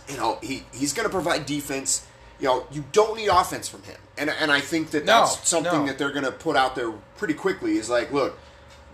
you 0.09 0.17
know 0.17 0.39
he 0.41 0.63
he's 0.73 0.93
going 0.93 1.05
to 1.07 1.11
provide 1.11 1.45
defense. 1.45 2.05
You 2.39 2.47
know, 2.47 2.65
you 2.71 2.85
don't 2.93 3.17
need 3.17 3.27
offense 3.27 3.67
from 3.67 3.83
him, 3.83 3.97
and 4.17 4.29
and 4.29 4.51
I 4.51 4.61
think 4.61 4.91
that 4.91 5.05
No, 5.05 5.25
that's 5.25 5.47
something 5.47 5.81
no. 5.81 5.85
that 5.87 5.97
they're 5.97 6.11
going 6.11 6.23
to 6.25 6.31
put 6.31 6.55
out 6.55 6.75
there 6.75 6.91
pretty 7.17 7.33
quickly. 7.33 7.77
Is 7.77 7.89
like, 7.89 8.11
look, 8.13 8.37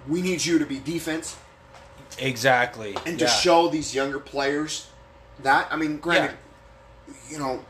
we 0.08 0.22
need 0.22 0.44
you 0.46 0.58
to 0.60 0.66
be 0.66 0.80
defense 0.80 1.36
Exactly. 2.18 2.96
and 3.06 3.20
to 3.20 3.26
Yeah. 3.26 3.32
show 3.32 3.68
these 3.70 3.94
younger 3.94 4.20
players 4.20 4.88
that. 5.44 5.68
I 5.72 5.76
mean, 5.76 5.98
granted, 5.98 6.38
you 7.30 7.38
know, 7.38 7.64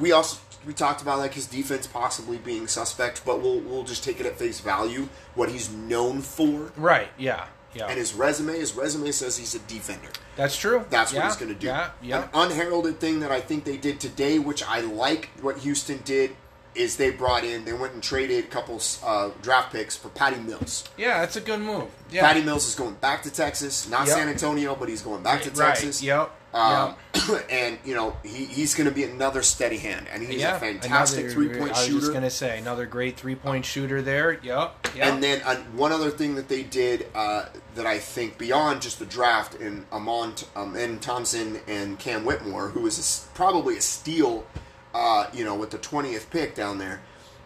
we 0.00 0.12
also 0.12 0.38
we 0.66 0.72
talked 0.74 1.00
about 1.02 1.18
like 1.18 1.34
his 1.34 1.46
defense 1.46 1.86
possibly 1.86 2.36
being 2.38 2.66
suspect, 2.68 3.22
but 3.24 3.40
we'll 3.40 3.60
we'll 3.60 3.84
just 3.84 4.02
take 4.04 4.20
it 4.20 4.26
at 4.26 4.38
face 4.38 4.60
value 4.60 5.08
what 5.34 5.50
he's 5.50 5.70
known 5.70 6.22
for 6.22 6.72
Right. 6.76 7.08
Yeah. 7.18 7.46
Yeah. 7.72 7.86
and 7.86 7.98
his 7.98 8.14
resume. 8.14 8.58
His 8.58 8.74
resume 8.74 9.12
says 9.12 9.36
he's 9.36 9.54
a 9.54 9.60
defender. 9.60 10.08
That's 10.40 10.56
true. 10.56 10.84
That's 10.88 11.12
what 11.12 11.18
Yeah, 11.18 11.26
he's 11.26 11.36
going 11.36 11.52
to 11.52 11.58
do. 11.58 11.66
Yeah. 11.66 11.90
Yeah. 12.02 12.22
An 12.22 12.28
unheralded 12.32 12.98
thing 12.98 13.20
that 13.20 13.30
I 13.30 13.40
think 13.40 13.64
they 13.64 13.76
did 13.76 14.00
today, 14.00 14.38
which 14.38 14.62
I 14.64 14.80
like 14.80 15.28
what 15.42 15.58
Houston 15.58 16.00
did, 16.04 16.34
is 16.74 16.96
they 16.96 17.10
brought 17.10 17.44
in, 17.44 17.64
they 17.64 17.72
went 17.72 17.92
and 17.94 18.02
traded 18.02 18.44
a 18.44 18.48
couple 18.48 18.80
uh, 19.04 19.30
draft 19.42 19.72
picks 19.72 19.96
for 19.96 20.08
Patty 20.08 20.38
Mills. 20.40 20.84
yeah. 20.96 21.20
That's 21.20 21.36
a 21.36 21.40
good 21.40 21.60
move. 21.60 21.88
Yeah. 22.10 22.22
Patty 22.22 22.42
Mills 22.42 22.66
is 22.66 22.74
going 22.74 22.94
back 22.94 23.22
to 23.24 23.30
Texas, 23.30 23.88
not 23.88 24.06
Yep. 24.06 24.16
San 24.16 24.28
Antonio, 24.28 24.74
but 24.76 24.88
he's 24.88 25.02
going 25.02 25.22
back 25.22 25.42
to 25.42 25.50
Right. 25.50 25.74
Texas. 25.74 26.02
Yep. 26.02 26.30
Um, 26.52 26.96
and 27.50 27.78
you 27.84 27.94
know 27.94 28.16
he, 28.24 28.44
he's 28.44 28.74
going 28.74 28.88
to 28.88 28.94
be 28.94 29.04
another 29.04 29.42
steady 29.42 29.78
hand, 29.78 30.06
and 30.12 30.22
he's 30.22 30.40
yeah. 30.40 30.56
a 30.56 30.60
fantastic 30.60 31.26
another- 31.26 31.34
three 31.34 31.48
point 31.48 31.76
shooter. 31.76 31.92
I 31.92 31.94
was 31.94 32.04
just 32.04 32.12
gonna 32.12 32.30
say 32.30 32.58
another 32.58 32.86
great 32.86 33.16
three 33.16 33.36
point 33.36 33.64
shooter 33.64 34.02
there. 34.02 34.40
Yep. 34.42 34.88
Yep. 34.96 35.06
And 35.06 35.22
then 35.22 35.42
uh, 35.42 35.56
one 35.74 35.92
other 35.92 36.10
thing 36.10 36.34
that 36.34 36.48
they 36.48 36.64
did 36.64 37.06
uh, 37.14 37.46
that 37.76 37.86
I 37.86 37.98
think 37.98 38.38
beyond 38.38 38.82
just 38.82 38.98
the 38.98 39.06
draft 39.06 39.54
in 39.54 39.86
Amon 39.92 40.34
um, 40.56 40.76
N. 40.76 40.98
Thompson 40.98 41.60
and 41.68 41.98
Cam 41.98 42.24
Whitmore, 42.24 42.68
who 42.68 42.86
is 42.86 42.98
a 42.98 43.36
probably 43.36 43.76
a 43.76 43.80
steal, 43.80 44.44
uh, 44.92 45.26
you 45.32 45.44
know, 45.44 45.54
with 45.54 45.70
the 45.70 45.78
twentieth 45.78 46.30
pick 46.30 46.54
down 46.56 46.78
there, 46.78 47.00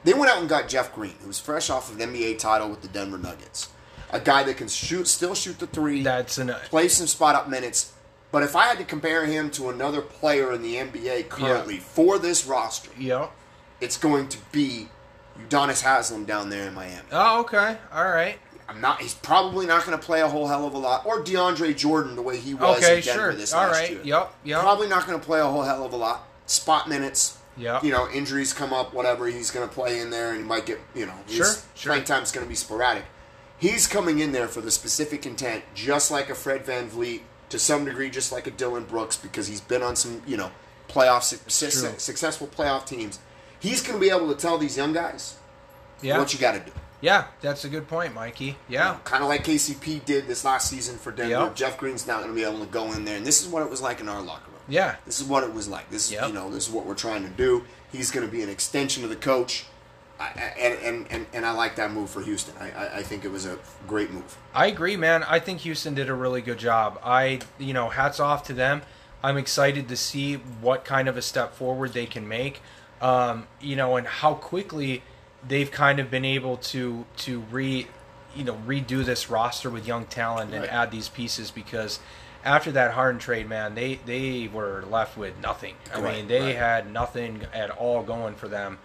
they 0.05 0.14
went 0.14 0.30
out 0.30 0.38
and 0.38 0.48
got 0.48 0.68
Jeff 0.68 0.94
Green, 0.94 1.14
who 1.20 1.28
was 1.28 1.38
fresh 1.38 1.70
off 1.70 1.90
of 1.90 1.98
the 1.98 2.05
NBA 2.05 2.38
title 2.38 2.68
with 2.68 2.82
the 2.82 2.88
Denver 2.88 3.18
Nuggets, 3.18 3.70
a 4.11 4.20
guy 4.20 4.42
that 4.44 4.57
can 4.57 4.68
shoot, 4.68 5.09
still 5.09 5.34
shoot 5.34 5.59
the 5.59 5.66
three, 5.66 6.02
that's 6.02 6.38
an 6.38 6.48
play 6.68 6.88
some 6.88 7.07
spot 7.07 7.34
up 7.34 7.48
minutes. 7.48 7.93
But 8.35 8.43
if 8.43 8.57
I 8.57 8.64
had 8.64 8.78
to 8.78 8.85
compare 8.85 9.26
him 9.26 9.49
to 9.53 9.70
another 9.70 10.01
player 10.01 10.53
in 10.53 10.61
the 10.61 10.74
NBA 10.74 11.28
currently 11.28 11.76
for 11.76 12.18
this 12.18 12.45
roster, 12.45 12.91
yep. 12.99 13.30
it's 13.80 13.97
going 13.97 14.26
to 14.26 14.39
be 14.51 14.89
Udonis 15.39 15.82
Haslam 15.82 16.24
down 16.24 16.51
there 16.51 16.66
in 16.66 16.74
Miami. 16.74 17.07
Oh, 17.12 17.43
okay. 17.43 17.78
All 17.93 18.09
right. 18.09 18.41
I'm 18.68 18.80
not. 18.80 19.01
He's 19.01 19.14
probably 19.14 19.66
not 19.66 19.87
going 19.87 19.97
to 19.97 20.05
play 20.05 20.20
a 20.20 20.26
whole 20.26 20.49
hell 20.49 20.66
of 20.66 20.74
a 20.74 20.78
lot. 20.78 21.07
Or 21.07 21.22
DeAndre 21.22 21.76
Jordan, 21.76 22.16
the 22.16 22.22
way 22.22 22.37
he 22.37 22.55
was 22.55 22.78
Okay, 22.78 22.97
in 22.97 23.03
Denver 23.05 23.22
sure. 23.22 23.35
this 23.35 23.55
All 23.55 23.68
last 23.68 23.78
right. 23.78 23.91
year. 23.93 24.01
Yep. 24.03 24.35
Yep. 24.43 24.61
Probably 24.62 24.89
not 24.89 25.07
going 25.07 25.20
to 25.20 25.24
play 25.24 25.39
a 25.39 25.47
whole 25.47 25.62
hell 25.62 25.85
of 25.87 25.93
a 25.93 25.97
lot. 25.97 26.26
Spot 26.47 26.89
minutes. 26.89 27.39
Yeah. 27.57 27.80
You 27.85 27.93
know, 27.93 28.09
injuries 28.11 28.53
come 28.53 28.72
up, 28.72 28.93
whatever. 28.93 29.28
He's 29.28 29.53
going 29.53 29.68
to 29.68 29.72
play 29.72 30.01
in 30.01 30.11
there, 30.11 30.30
and 30.30 30.39
he 30.39 30.43
might 30.43 30.66
get. 30.66 30.80
You 30.97 31.07
know, 31.07 31.14
his 31.28 31.37
Sure, 31.37 31.47
sure. 31.76 31.93
playing 31.93 32.07
time's 32.07 32.32
going 32.32 32.45
to 32.45 32.49
be 32.51 32.57
sporadic. 32.57 33.05
He's 33.59 33.87
coming 33.87 34.18
in 34.18 34.32
there 34.32 34.49
for 34.49 34.61
the 34.61 34.72
specific 34.72 35.24
intent, 35.24 35.62
just 35.76 36.11
like 36.11 36.28
a 36.30 36.35
Fred 36.35 36.66
VanVleet, 36.66 37.20
to 37.55 37.59
some 37.61 37.84
degree, 37.84 38.11
just 38.11 38.32
like 38.32 38.46
a 38.46 38.50
Dillon 38.50 38.84
Brooks, 38.84 39.16
because 39.16 39.46
he's 39.46 39.61
been 39.61 39.80
on 39.82 39.94
some, 39.96 40.20
you 40.26 40.36
know, 40.36 40.50
playoff 40.88 41.22
su- 41.22 41.38
su- 41.48 41.94
successful 41.98 42.46
playoff 42.48 42.84
teams. 42.86 43.20
He's 43.61 43.80
going 43.80 43.94
to 43.94 44.00
be 44.00 44.11
able 44.11 44.28
to 44.28 44.34
tell 44.40 44.59
these 44.59 44.76
young 44.76 44.92
guys 44.92 45.36
Yeah. 46.02 46.18
what 46.18 46.32
you 46.34 46.40
got 46.40 46.52
to 46.52 46.61
do. 46.61 46.72
yeah. 47.00 47.26
That's 47.40 47.64
a 47.64 47.68
good 47.68 47.86
point, 47.88 48.14
Mikee. 48.14 48.57
Yeah. 48.68 48.98
Kind 49.05 49.22
of 49.22 49.28
like 49.28 49.44
KCP 49.44 50.05
did 50.05 50.26
this 50.26 50.44
last 50.44 50.68
season 50.68 50.98
for 50.98 51.12
Denver. 51.12 51.30
Yep. 51.44 51.55
Jeff 51.55 51.78
Green's 51.78 52.07
not 52.07 52.18
going 52.22 52.30
to 52.30 52.34
be 52.34 52.44
able 52.44 52.59
to 52.61 52.66
go 52.66 52.92
in 52.92 53.05
there, 53.05 53.16
and 53.16 53.24
this 53.26 53.40
is 53.40 53.48
what 53.48 53.62
it 53.62 53.70
was 53.70 53.80
like 53.80 54.00
in 54.00 54.09
our 54.09 54.20
locker 54.20 54.50
room. 54.50 54.61
Yeah. 54.68 54.96
This 55.07 55.20
is 55.20 55.26
what 55.26 55.44
it 55.44 55.52
was 55.55 55.68
like. 55.68 55.90
This 55.90 56.07
is 56.07 56.12
Yep. 56.12 56.28
you 56.28 56.34
know 56.34 56.50
this 56.50 56.66
is 56.66 56.72
what 56.72 56.86
we're 56.86 56.94
trying 56.94 57.22
to 57.22 57.30
do. 57.30 57.64
He's 57.92 58.11
going 58.11 58.26
to 58.26 58.32
be 58.32 58.42
an 58.42 58.48
extension 58.48 59.05
of 59.05 59.11
the 59.11 59.16
coach, 59.16 59.66
I, 60.20 60.26
and, 60.58 60.78
and 60.80 61.06
and 61.10 61.26
and 61.32 61.46
I 61.46 61.50
like 61.52 61.76
that 61.76 61.90
move 61.90 62.08
for 62.08 62.22
Houston. 62.22 62.54
I, 62.60 62.70
I 62.70 62.96
I 62.98 63.02
think 63.02 63.24
it 63.24 63.30
was 63.32 63.46
a 63.46 63.58
great 63.88 64.12
move. 64.12 64.36
I 64.54 64.66
agree, 64.66 64.96
man. 64.96 65.24
I 65.24 65.40
think 65.40 65.60
Houston 65.60 65.94
did 65.94 66.08
a 66.08 66.14
really 66.14 66.40
good 66.40 66.58
job. 66.58 67.00
I, 67.04 67.40
you 67.58 67.72
know, 67.72 67.88
hats 67.88 68.20
off 68.20 68.44
to 68.44 68.52
them. 68.52 68.82
I'm 69.22 69.36
excited 69.36 69.88
to 69.88 69.96
see 69.96 70.34
what 70.34 70.84
kind 70.84 71.08
of 71.08 71.16
a 71.16 71.22
step 71.22 71.54
forward 71.54 71.94
they 71.94 72.06
can 72.06 72.28
make. 72.28 72.60
Um, 73.00 73.48
you 73.60 73.74
know, 73.74 73.96
and 73.96 74.06
how 74.06 74.34
quickly 74.34 75.02
they've 75.46 75.70
kind 75.70 75.98
of 75.98 76.10
been 76.10 76.24
able 76.24 76.58
to 76.58 77.04
to 77.18 77.40
re, 77.50 77.88
you 78.36 78.44
know, 78.44 78.54
redo 78.66 79.04
this 79.04 79.28
roster 79.28 79.68
with 79.68 79.86
young 79.86 80.06
talent 80.06 80.52
and 80.52 80.60
Right. 80.62 80.72
add 80.72 80.90
these 80.92 81.08
pieces 81.08 81.50
because 81.50 81.98
after 82.44 82.70
that 82.72 82.92
Harden 82.92 83.18
trade, 83.18 83.48
man, 83.48 83.74
they 83.74 83.96
they 84.06 84.48
were 84.52 84.84
left 84.88 85.16
with 85.16 85.38
nothing. 85.40 85.74
I 85.92 86.00
Right, 86.00 86.16
mean, 86.18 86.28
they 86.28 86.40
right. 86.40 86.56
had 86.56 86.92
nothing 86.92 87.46
at 87.52 87.70
all 87.70 88.02
going 88.04 88.36
for 88.36 88.46
them. 88.48 88.78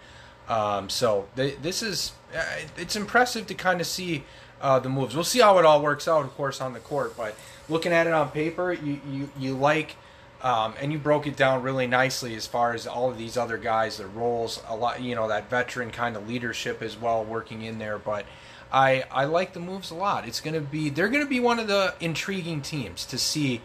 Um, 0.50 0.90
so 0.90 1.28
this 1.36 1.82
is 1.82 2.12
uh, 2.36 2.44
it's 2.76 2.96
impressive 2.96 3.46
to 3.46 3.54
kind 3.54 3.80
of 3.80 3.86
see 3.86 4.24
uh, 4.60 4.80
the 4.80 4.88
moves. 4.88 5.14
We'll 5.14 5.24
see 5.24 5.40
how 5.40 5.58
it 5.58 5.64
all 5.64 5.80
works 5.80 6.08
out, 6.08 6.24
of 6.24 6.34
course, 6.34 6.60
on 6.60 6.72
the 6.72 6.80
court. 6.80 7.16
But 7.16 7.36
looking 7.68 7.92
at 7.92 8.06
it 8.06 8.12
on 8.12 8.30
paper, 8.30 8.72
you 8.72 9.00
you, 9.08 9.30
you 9.38 9.54
like. 9.56 9.96
Um, 10.42 10.72
and 10.80 10.90
you 10.90 10.98
broke 10.98 11.26
it 11.26 11.36
down 11.36 11.62
really 11.62 11.86
nicely 11.86 12.34
as 12.34 12.46
far 12.46 12.72
as 12.72 12.86
all 12.86 13.10
of 13.10 13.18
these 13.18 13.36
other 13.36 13.58
guys, 13.58 13.98
their 13.98 14.06
roles, 14.06 14.62
a 14.66 14.74
lot, 14.74 15.02
you 15.02 15.14
know, 15.14 15.28
that 15.28 15.50
veteran 15.50 15.90
kind 15.90 16.16
of 16.16 16.26
leadership 16.26 16.80
as 16.80 16.98
well 16.98 17.22
working 17.22 17.60
in 17.60 17.78
there. 17.78 17.98
But 17.98 18.24
I 18.72 19.04
I 19.10 19.26
like 19.26 19.52
the 19.52 19.60
moves 19.60 19.90
a 19.90 19.94
lot. 19.94 20.26
It's 20.26 20.40
going 20.40 20.54
to 20.54 20.62
be 20.62 20.88
they're 20.88 21.10
going 21.10 21.22
to 21.22 21.28
be 21.28 21.40
one 21.40 21.58
of 21.58 21.68
the 21.68 21.94
intriguing 22.00 22.62
teams 22.62 23.04
to 23.06 23.18
see, 23.18 23.60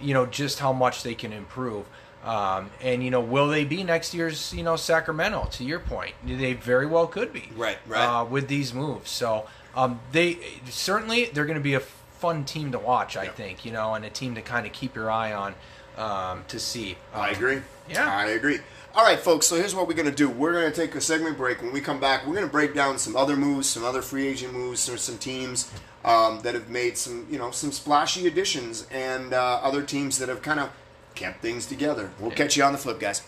you 0.00 0.14
know, 0.14 0.24
just 0.24 0.60
how 0.60 0.72
much 0.72 1.02
they 1.02 1.16
can 1.16 1.32
improve. 1.32 1.86
Um, 2.24 2.70
and 2.82 3.02
you 3.02 3.10
know, 3.10 3.20
will 3.20 3.48
they 3.48 3.64
be 3.64 3.82
next 3.82 4.12
year's 4.12 4.52
you 4.52 4.62
know 4.62 4.76
Sacramento? 4.76 5.48
To 5.52 5.64
your 5.64 5.78
point, 5.80 6.14
they 6.26 6.52
very 6.52 6.86
well 6.86 7.06
could 7.06 7.32
be. 7.32 7.48
Right, 7.56 7.78
right. 7.86 8.04
Uh, 8.04 8.24
with 8.24 8.48
these 8.48 8.74
moves, 8.74 9.10
so 9.10 9.46
um, 9.74 10.00
they 10.12 10.38
certainly 10.68 11.26
they're 11.26 11.46
going 11.46 11.58
to 11.58 11.62
be 11.64 11.74
a 11.74 11.80
fun 11.80 12.44
team 12.44 12.72
to 12.72 12.78
watch. 12.78 13.16
I 13.16 13.24
Yeah. 13.24 13.30
think 13.30 13.64
you 13.64 13.72
know, 13.72 13.94
and 13.94 14.04
a 14.04 14.10
team 14.10 14.34
to 14.34 14.42
kind 14.42 14.66
of 14.66 14.72
keep 14.72 14.94
your 14.94 15.10
eye 15.10 15.32
on 15.32 15.54
um, 15.96 16.44
to 16.48 16.60
see. 16.60 16.96
I 17.14 17.30
Um, 17.30 17.34
agree. 17.34 17.62
yeah. 17.88 18.14
I 18.14 18.26
agree. 18.26 18.58
All 18.94 19.04
right, 19.04 19.18
folks. 19.18 19.46
So 19.46 19.56
here's 19.56 19.74
what 19.74 19.86
we're 19.88 19.94
gonna 19.94 20.10
do. 20.10 20.28
We're 20.28 20.52
gonna 20.52 20.72
take 20.72 20.94
a 20.96 21.00
segment 21.00 21.38
break. 21.38 21.62
When 21.62 21.72
we 21.72 21.80
come 21.80 22.00
back, 22.00 22.26
we're 22.26 22.34
gonna 22.34 22.48
break 22.48 22.74
down 22.74 22.98
some 22.98 23.16
other 23.16 23.36
moves, 23.36 23.68
some 23.68 23.84
other 23.84 24.02
free 24.02 24.26
agent 24.26 24.52
moves, 24.52 24.80
some 24.80 24.98
some 24.98 25.16
teams 25.16 25.70
um, 26.04 26.40
that 26.42 26.52
have 26.54 26.68
made 26.68 26.98
some 26.98 27.26
you 27.30 27.38
know 27.38 27.50
some 27.50 27.72
splashy 27.72 28.26
additions, 28.26 28.86
and 28.90 29.32
uh, 29.32 29.60
other 29.62 29.82
teams 29.82 30.18
that 30.18 30.28
have 30.28 30.42
kind 30.42 30.60
of 30.60 30.70
kept 31.14 31.42
things 31.42 31.66
together. 31.66 32.10
We'll 32.18 32.30
catch 32.30 32.56
you 32.56 32.64
on 32.64 32.72
the 32.72 32.78
flip, 32.78 33.00
guys. 33.00 33.22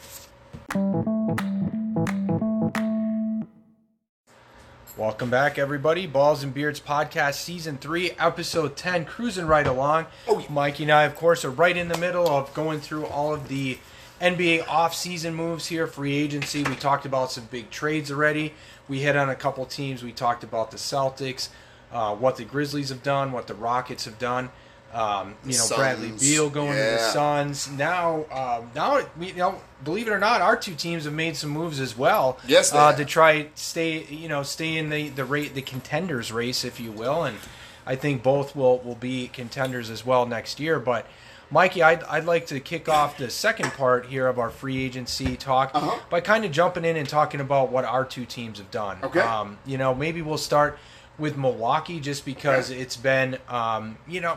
Welcome 4.96 5.30
back, 5.30 5.58
everybody. 5.58 6.06
Balls 6.06 6.44
and 6.44 6.52
Beards 6.52 6.78
Podcast, 6.78 7.34
Season 7.34 7.78
3, 7.78 8.12
Episode 8.18 8.76
10, 8.76 9.06
cruising 9.06 9.46
right 9.46 9.66
along. 9.66 10.06
Oh, 10.28 10.38
yeah. 10.38 10.46
Mikee 10.46 10.82
and 10.82 10.92
I, 10.92 11.04
of 11.04 11.16
course, 11.16 11.44
are 11.44 11.50
right 11.50 11.76
in 11.76 11.88
the 11.88 11.96
middle 11.96 12.28
of 12.28 12.52
going 12.52 12.78
through 12.80 13.06
all 13.06 13.32
of 13.32 13.48
the 13.48 13.78
NBA 14.20 14.68
off-season 14.68 15.34
moves 15.34 15.66
here, 15.66 15.86
free 15.86 16.14
agency. 16.14 16.62
We 16.62 16.76
talked 16.76 17.06
about 17.06 17.32
some 17.32 17.46
big 17.50 17.70
trades 17.70 18.10
already. 18.10 18.52
We 18.86 19.00
hit 19.00 19.16
on 19.16 19.30
a 19.30 19.34
couple 19.34 19.64
teams. 19.64 20.02
We 20.04 20.12
talked 20.12 20.44
about 20.44 20.70
the 20.70 20.76
Celtics, 20.76 21.48
uh, 21.90 22.14
what 22.14 22.36
the 22.36 22.44
Grizzlies 22.44 22.90
have 22.90 23.02
done, 23.02 23.32
what 23.32 23.46
the 23.46 23.54
Rockets 23.54 24.04
have 24.04 24.18
done. 24.18 24.50
Um, 24.92 25.34
you 25.44 25.52
know, 25.52 25.54
Suns, 25.64 25.78
Bradley 25.78 26.12
Beal 26.20 26.50
going 26.50 26.72
to 26.72 26.78
the. 26.78 26.98
Suns. 26.98 27.70
Now, 27.70 28.24
um, 28.30 28.70
now, 28.74 29.00
you 29.18 29.32
know, 29.34 29.60
believe 29.82 30.06
it 30.06 30.10
or 30.10 30.18
not, 30.18 30.42
our 30.42 30.56
two 30.56 30.74
teams 30.74 31.04
have 31.04 31.14
made 31.14 31.36
some 31.36 31.50
moves 31.50 31.80
as 31.80 31.96
well. 31.96 32.38
Yes, 32.46 32.72
uh, 32.74 32.92
to 32.94 33.04
try 33.04 33.46
stay 33.54 34.04
you 34.04 34.28
know 34.28 34.42
stay 34.42 34.76
in 34.76 34.90
the 34.90 35.08
the 35.08 35.24
rate 35.24 35.54
the 35.54 35.62
contenders 35.62 36.30
race 36.32 36.64
if 36.64 36.78
you 36.78 36.92
will 36.92 37.24
and 37.24 37.38
I 37.86 37.96
think 37.96 38.22
both 38.22 38.54
will 38.54 38.78
will 38.80 38.94
be 38.94 39.28
contenders 39.28 39.88
as 39.90 40.04
well 40.06 40.26
next 40.26 40.60
year 40.60 40.78
but 40.78 41.06
Mikee 41.50 41.82
I'd, 41.82 42.02
I'd 42.04 42.24
like 42.24 42.46
to 42.46 42.60
kick 42.60 42.88
off 42.88 43.18
the 43.18 43.28
second 43.28 43.72
part 43.72 44.06
here 44.06 44.26
of 44.26 44.38
our 44.38 44.50
free 44.50 44.84
agency 44.84 45.36
talk 45.36 45.70
Uh-huh. 45.74 45.98
by 46.10 46.20
kind 46.20 46.44
of 46.44 46.52
jumping 46.52 46.84
in 46.84 46.96
and 46.96 47.08
talking 47.08 47.40
about 47.40 47.70
what 47.72 47.84
our 47.84 48.04
two 48.04 48.24
teams 48.24 48.58
have 48.58 48.70
done 48.70 48.98
Okay. 49.02 49.20
um, 49.20 49.58
you 49.66 49.76
know 49.78 49.94
maybe 49.94 50.22
we'll 50.22 50.38
start 50.38 50.78
with 51.18 51.36
Milwaukee 51.36 51.98
just 52.00 52.24
because 52.24 52.70
Okay. 52.70 52.80
it's 52.80 52.96
been 52.96 53.38
um, 53.48 53.96
you 54.06 54.20
know 54.20 54.36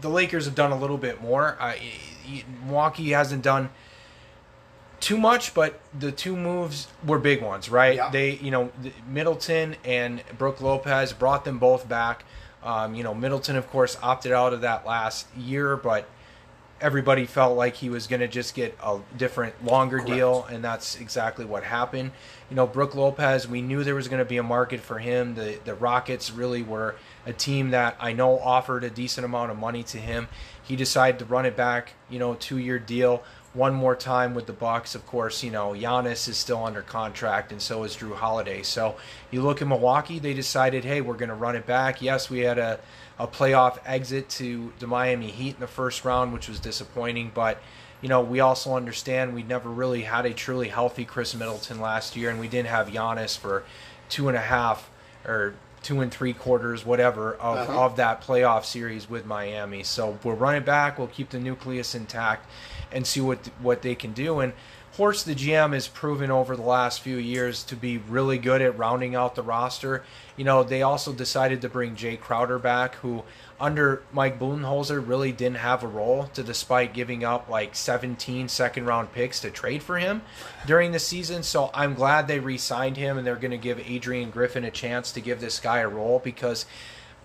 the 0.00 0.08
Lakers 0.08 0.44
have 0.44 0.54
done 0.54 0.72
a 0.72 0.78
little 0.78 0.98
bit 0.98 1.20
more 1.20 1.56
uh, 1.60 1.74
Milwaukee 2.64 3.10
hasn't 3.10 3.42
done 3.42 3.70
too 5.00 5.18
much, 5.18 5.54
but 5.54 5.78
the 5.96 6.10
two 6.10 6.36
moves 6.36 6.88
were 7.06 7.18
big 7.18 7.42
ones, 7.42 7.68
right? 7.68 7.96
Yeah. 7.96 8.10
They, 8.10 8.32
you 8.36 8.50
know, 8.50 8.72
Middleton 9.06 9.76
and 9.84 10.22
Brook 10.38 10.60
Lopez 10.60 11.12
brought 11.12 11.44
them 11.44 11.58
both 11.58 11.88
back. 11.88 12.24
Um, 12.62 12.94
you 12.94 13.04
know, 13.04 13.14
Middleton, 13.14 13.56
of 13.56 13.68
course, 13.68 13.96
opted 14.02 14.32
out 14.32 14.52
of 14.52 14.62
that 14.62 14.86
last 14.86 15.26
year, 15.36 15.76
but 15.76 16.08
everybody 16.80 17.24
felt 17.24 17.56
like 17.56 17.76
he 17.76 17.88
was 17.88 18.06
going 18.06 18.20
to 18.20 18.28
just 18.28 18.54
get 18.54 18.76
a 18.82 18.98
different, 19.16 19.64
longer 19.64 19.98
Correct. 19.98 20.12
deal, 20.12 20.44
and 20.50 20.64
that's 20.64 20.98
exactly 20.98 21.44
what 21.44 21.62
happened. 21.62 22.10
You 22.50 22.56
know, 22.56 22.66
Brook 22.66 22.94
Lopez, 22.94 23.46
we 23.46 23.62
knew 23.62 23.84
there 23.84 23.94
was 23.94 24.08
going 24.08 24.18
to 24.18 24.28
be 24.28 24.38
a 24.38 24.42
market 24.42 24.80
for 24.80 24.98
him. 24.98 25.34
The 25.34 25.58
the 25.64 25.74
Rockets 25.74 26.32
really 26.32 26.62
were 26.62 26.96
a 27.26 27.32
team 27.32 27.70
that 27.70 27.96
I 28.00 28.12
know 28.12 28.38
offered 28.38 28.84
a 28.84 28.90
decent 28.90 29.24
amount 29.24 29.50
of 29.50 29.58
money 29.58 29.82
to 29.84 29.98
him. 29.98 30.28
He 30.62 30.76
decided 30.76 31.18
to 31.18 31.24
run 31.24 31.44
it 31.44 31.56
back, 31.56 31.92
you 32.08 32.18
know, 32.18 32.34
two 32.34 32.58
year 32.58 32.78
deal. 32.78 33.22
One 33.52 33.74
more 33.74 33.96
time 33.96 34.34
with 34.34 34.46
the 34.46 34.52
Bucks, 34.52 34.94
of 34.94 35.06
course. 35.06 35.42
You 35.42 35.50
know, 35.50 35.70
Giannis 35.70 36.28
is 36.28 36.36
still 36.36 36.64
under 36.64 36.82
contract, 36.82 37.52
and 37.52 37.60
so 37.60 37.84
is 37.84 37.96
Jrue 37.96 38.14
Holiday. 38.14 38.62
So 38.62 38.96
you 39.30 39.42
look 39.42 39.62
at 39.62 39.68
Milwaukee; 39.68 40.18
they 40.18 40.34
decided, 40.34 40.84
hey, 40.84 41.00
we're 41.00 41.14
going 41.14 41.30
to 41.30 41.34
run 41.34 41.56
it 41.56 41.66
back. 41.66 42.00
Yes, 42.00 42.30
we 42.30 42.40
had 42.40 42.58
a 42.58 42.80
a 43.18 43.26
playoff 43.26 43.78
exit 43.86 44.28
to 44.28 44.72
the 44.78 44.86
Miami 44.86 45.30
Heat 45.30 45.54
in 45.54 45.60
the 45.60 45.66
first 45.66 46.04
round, 46.04 46.32
which 46.32 46.48
was 46.48 46.60
disappointing. 46.60 47.32
But 47.34 47.60
you 48.02 48.08
know, 48.10 48.20
we 48.20 48.40
also 48.40 48.74
understand 48.74 49.34
we 49.34 49.42
never 49.42 49.70
really 49.70 50.02
had 50.02 50.26
a 50.26 50.34
truly 50.34 50.68
healthy 50.68 51.04
Khris 51.06 51.34
Middleton 51.34 51.80
last 51.80 52.14
year, 52.14 52.30
and 52.30 52.38
we 52.38 52.48
didn't 52.48 52.68
have 52.68 52.88
Giannis 52.88 53.38
for 53.38 53.64
two 54.08 54.28
and 54.28 54.36
a 54.36 54.42
half 54.42 54.90
or 55.24 55.54
two 55.86 56.00
and 56.00 56.10
three 56.12 56.32
quarters, 56.32 56.84
whatever, 56.84 57.34
of, 57.36 57.58
Uh-huh. 57.58 57.84
of 57.84 57.94
that 57.96 58.20
playoff 58.20 58.64
series 58.64 59.08
with 59.08 59.24
Miami. 59.24 59.84
So 59.84 60.18
we'll 60.24 60.34
run 60.34 60.56
it 60.56 60.64
back. 60.64 60.98
We'll 60.98 61.06
keep 61.06 61.30
the 61.30 61.38
nucleus 61.38 61.94
intact 61.94 62.50
and 62.90 63.06
see 63.06 63.20
what 63.20 63.38
what 63.60 63.82
they 63.82 63.94
can 63.94 64.12
do. 64.12 64.40
And 64.40 64.52
Horst, 64.96 65.26
the 65.26 65.34
GM, 65.34 65.74
has 65.74 65.88
proven 65.88 66.30
over 66.30 66.56
the 66.56 66.62
last 66.62 67.02
few 67.02 67.18
years 67.18 67.62
to 67.64 67.76
be 67.76 67.98
really 67.98 68.38
good 68.38 68.62
at 68.62 68.78
rounding 68.78 69.14
out 69.14 69.34
the 69.34 69.42
roster. 69.42 70.02
You 70.38 70.44
know, 70.44 70.62
they 70.62 70.80
also 70.80 71.12
decided 71.12 71.60
to 71.60 71.68
bring 71.68 71.96
Jae 71.96 72.18
Crowder 72.18 72.58
back, 72.58 72.94
who 72.96 73.22
under 73.60 74.02
Mike 74.10 74.38
Budenholzer 74.38 75.06
really 75.06 75.32
didn't 75.32 75.58
have 75.58 75.82
a 75.82 75.86
role, 75.86 76.28
to 76.32 76.42
despite 76.42 76.94
giving 76.94 77.24
up 77.24 77.50
like 77.50 77.74
17 77.74 78.48
second 78.48 78.86
round 78.86 79.12
picks 79.12 79.40
to 79.40 79.50
trade 79.50 79.82
for 79.82 79.98
him 79.98 80.22
during 80.66 80.92
the 80.92 80.98
season. 80.98 81.42
So 81.42 81.70
I'm 81.74 81.92
glad 81.92 82.26
they 82.26 82.40
re 82.40 82.56
signed 82.56 82.96
him 82.96 83.18
and 83.18 83.26
they're 83.26 83.36
going 83.36 83.50
to 83.50 83.58
give 83.58 83.78
Adrian 83.80 84.30
Griffin 84.30 84.64
a 84.64 84.70
chance 84.70 85.12
to 85.12 85.20
give 85.20 85.40
this 85.40 85.60
guy 85.60 85.80
a 85.80 85.88
role 85.88 86.20
because 86.24 86.64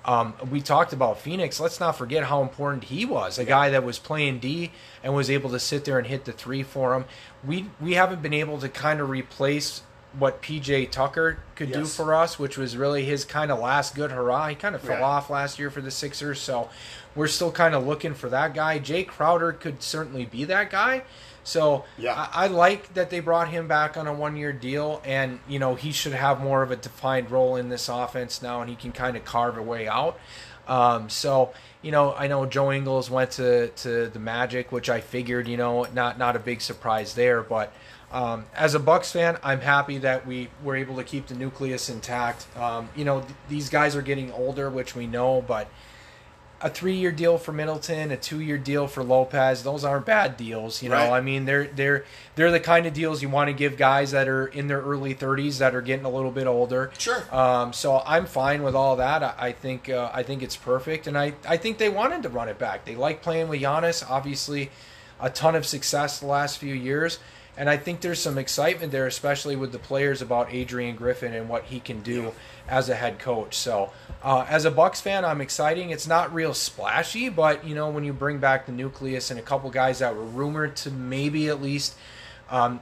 um, 0.06 0.34
we 0.50 0.62
talked 0.62 0.94
about 0.94 1.20
Phoenix. 1.20 1.60
Let's 1.60 1.80
not 1.80 1.96
forget 1.98 2.24
how 2.26 2.42
important 2.42 2.86
he 2.86 3.06
was. 3.06 3.38
A 3.38 3.46
guy 3.46 3.70
that 3.70 3.84
was 3.84 4.00
playing 4.00 4.40
D 4.40 4.72
and 5.04 5.14
was 5.14 5.30
able 5.30 5.50
to 5.52 5.60
sit 5.60 5.86
there 5.86 5.98
and 6.00 6.08
hit 6.08 6.26
the 6.26 6.32
three 6.32 6.64
for 6.64 6.96
him. 6.96 7.06
We 7.46 7.68
we 7.80 7.94
haven't 7.94 8.22
been 8.22 8.34
able 8.34 8.60
to 8.60 8.70
kind 8.70 9.00
of 9.00 9.10
replace 9.10 9.84
what 10.18 10.42
PJ 10.42 10.92
Tucker 10.92 11.38
could 11.56 11.72
do 11.72 11.86
for 11.86 12.14
us, 12.14 12.38
which 12.38 12.58
was 12.58 12.76
really 12.76 13.06
his 13.06 13.24
kind 13.24 13.50
of 13.50 13.60
last 13.60 13.96
good 13.96 14.12
hurrah. 14.12 14.50
He 14.50 14.56
kind 14.56 14.76
of 14.76 14.82
fell 14.82 15.00
Yeah. 15.00 15.06
off 15.06 15.30
last 15.30 15.58
year 15.58 15.70
for 15.70 15.80
the 15.80 15.92
Sixers, 15.92 16.42
so 16.42 16.70
we're 17.16 17.28
still 17.28 17.52
kind 17.52 17.74
of 17.74 17.88
looking 17.88 18.14
for 18.14 18.28
that 18.28 18.54
guy. 18.54 18.78
Jae 18.80 19.08
Crowder 19.08 19.54
could 19.54 19.82
certainly 19.82 20.26
be 20.26 20.44
that 20.46 20.70
guy. 20.70 21.04
So 21.44 21.86
Yeah. 21.98 22.14
I, 22.14 22.46
I 22.46 22.48
like 22.48 22.94
that 22.94 23.10
they 23.10 23.20
brought 23.20 23.50
him 23.50 23.68
back 23.68 23.98
on 23.98 24.08
a 24.08 24.14
one 24.14 24.36
year 24.36 24.54
deal, 24.54 25.02
and 25.06 25.40
you 25.48 25.60
know 25.60 25.76
he 25.76 25.92
should 25.92 26.14
have 26.14 26.42
more 26.42 26.62
of 26.64 26.72
a 26.72 26.76
defined 26.76 27.32
role 27.32 27.56
in 27.56 27.70
this 27.70 27.90
offense 27.90 28.42
now, 28.42 28.62
and 28.62 28.70
he 28.70 28.76
can 28.76 28.92
kind 28.92 29.18
of 29.18 29.26
carve 29.26 29.58
a 29.58 29.64
way 29.64 29.88
out. 29.88 30.20
Um, 30.68 31.10
so 31.10 31.54
you 31.82 31.92
know, 31.92 32.14
I 32.14 32.28
know 32.28 32.46
Joe 32.46 32.72
Ingles 32.72 33.10
went 33.10 33.32
to, 33.32 33.70
to 33.70 34.08
the 34.08 34.20
Magic, 34.20 34.72
which 34.72 34.90
I 34.90 35.02
figured, 35.02 35.48
you 35.48 35.58
know, 35.58 35.86
not 35.94 36.18
not 36.18 36.36
a 36.36 36.40
big 36.40 36.62
surprise 36.62 37.16
there. 37.16 37.42
But 37.42 37.74
um, 38.12 38.46
as 38.56 38.76
a 38.76 38.80
Bucks 38.80 39.12
fan, 39.12 39.38
I'm 39.44 39.62
happy 39.62 39.98
that 40.00 40.28
we 40.28 40.50
were 40.64 40.76
able 40.76 40.96
to 40.98 41.04
keep 41.04 41.28
the 41.28 41.36
nucleus 41.36 41.90
intact. 41.90 42.46
Um, 42.56 42.90
you 42.96 43.06
know, 43.06 43.22
th- 43.22 43.34
these 43.50 43.70
guys 43.70 43.96
are 43.96 44.02
getting 44.02 44.32
older, 44.32 44.70
which 44.70 44.96
we 44.96 45.08
know, 45.08 45.42
but 45.42 45.68
a 46.64 46.70
three-year 46.70 47.12
deal 47.12 47.38
for 47.38 47.52
Middleton, 47.52 48.12
a 48.12 48.18
two-year 48.18 48.58
deal 48.58 48.88
for 48.88 49.04
Lopez. 49.04 49.64
Those 49.64 49.84
aren't 49.84 50.06
bad 50.06 50.38
deals, 50.38 50.82
you 50.82 50.90
know. 50.90 50.96
Right. 50.96 51.12
I 51.12 51.22
mean, 51.22 51.46
they're 51.46 51.68
they're 51.68 52.06
they're 52.36 52.52
the 52.52 52.60
kind 52.60 52.86
of 52.86 52.94
deals 52.94 53.22
you 53.22 53.30
want 53.30 53.50
to 53.50 53.54
give 53.54 53.78
guys 53.78 54.12
that 54.12 54.28
are 54.28 54.48
in 54.48 54.68
their 54.68 54.82
early 54.82 55.16
30s 55.16 55.58
that 55.60 55.76
are 55.76 55.82
getting 55.82 56.06
a 56.06 56.10
little 56.10 56.32
bit 56.32 56.48
older. 56.48 56.92
Sure. 56.98 57.24
Um, 57.36 57.74
so 57.74 58.02
I'm 58.06 58.26
fine 58.26 58.64
with 58.64 58.76
all 58.76 58.96
that. 58.98 59.24
I, 59.24 59.34
I 59.38 59.52
think 59.52 59.90
uh, 59.90 60.12
I 60.14 60.24
think 60.24 60.44
it's 60.44 60.56
perfect, 60.56 61.08
and 61.08 61.18
I 61.18 61.34
I 61.48 61.58
think 61.58 61.78
they 61.78 61.90
wanted 61.90 62.24
to 62.24 62.30
run 62.30 62.50
it 62.50 62.58
back. 62.60 62.86
They 62.86 62.96
like 62.96 63.22
playing 63.22 63.48
with 63.50 63.62
Giannis. 63.62 64.08
Obviously, 64.10 64.70
a 65.20 65.30
ton 65.30 65.56
of 65.56 65.66
success 65.66 66.20
the 66.20 66.28
last 66.28 66.58
few 66.58 66.74
years. 66.74 67.20
And 67.62 67.70
I 67.70 67.78
think 67.78 68.02
there's 68.02 68.18
some 68.20 68.40
excitement 68.40 68.92
there, 68.92 69.06
especially 69.06 69.56
with 69.56 69.72
the 69.72 69.78
players 69.78 70.20
about 70.20 70.52
Adrian 70.52 70.96
Griffin 70.96 71.32
and 71.36 71.48
what 71.48 71.66
he 71.66 71.80
can 71.80 72.02
do 72.02 72.32
as 72.68 72.90
a 72.90 72.96
head 72.96 73.20
coach. 73.20 73.56
So, 73.56 73.92
uh, 74.24 74.48
as 74.50 74.66
a 74.66 74.72
Bucks 74.72 75.00
fan, 75.00 75.24
I'm 75.24 75.42
exciting. 75.42 75.92
It's 75.92 76.08
not 76.08 76.34
real 76.34 76.56
splashy, 76.56 77.30
but 77.30 77.64
you 77.64 77.76
know 77.76 77.92
when 77.92 78.04
you 78.04 78.14
bring 78.14 78.40
back 78.40 78.66
the 78.66 78.72
nucleus 78.72 79.30
and 79.30 79.40
a 79.40 79.44
couple 79.44 79.70
guys 79.70 80.00
that 80.00 80.16
were 80.16 80.24
rumored 80.24 80.76
to 80.78 80.90
maybe 80.90 81.50
at 81.50 81.62
least, 81.62 81.96
um, 82.50 82.80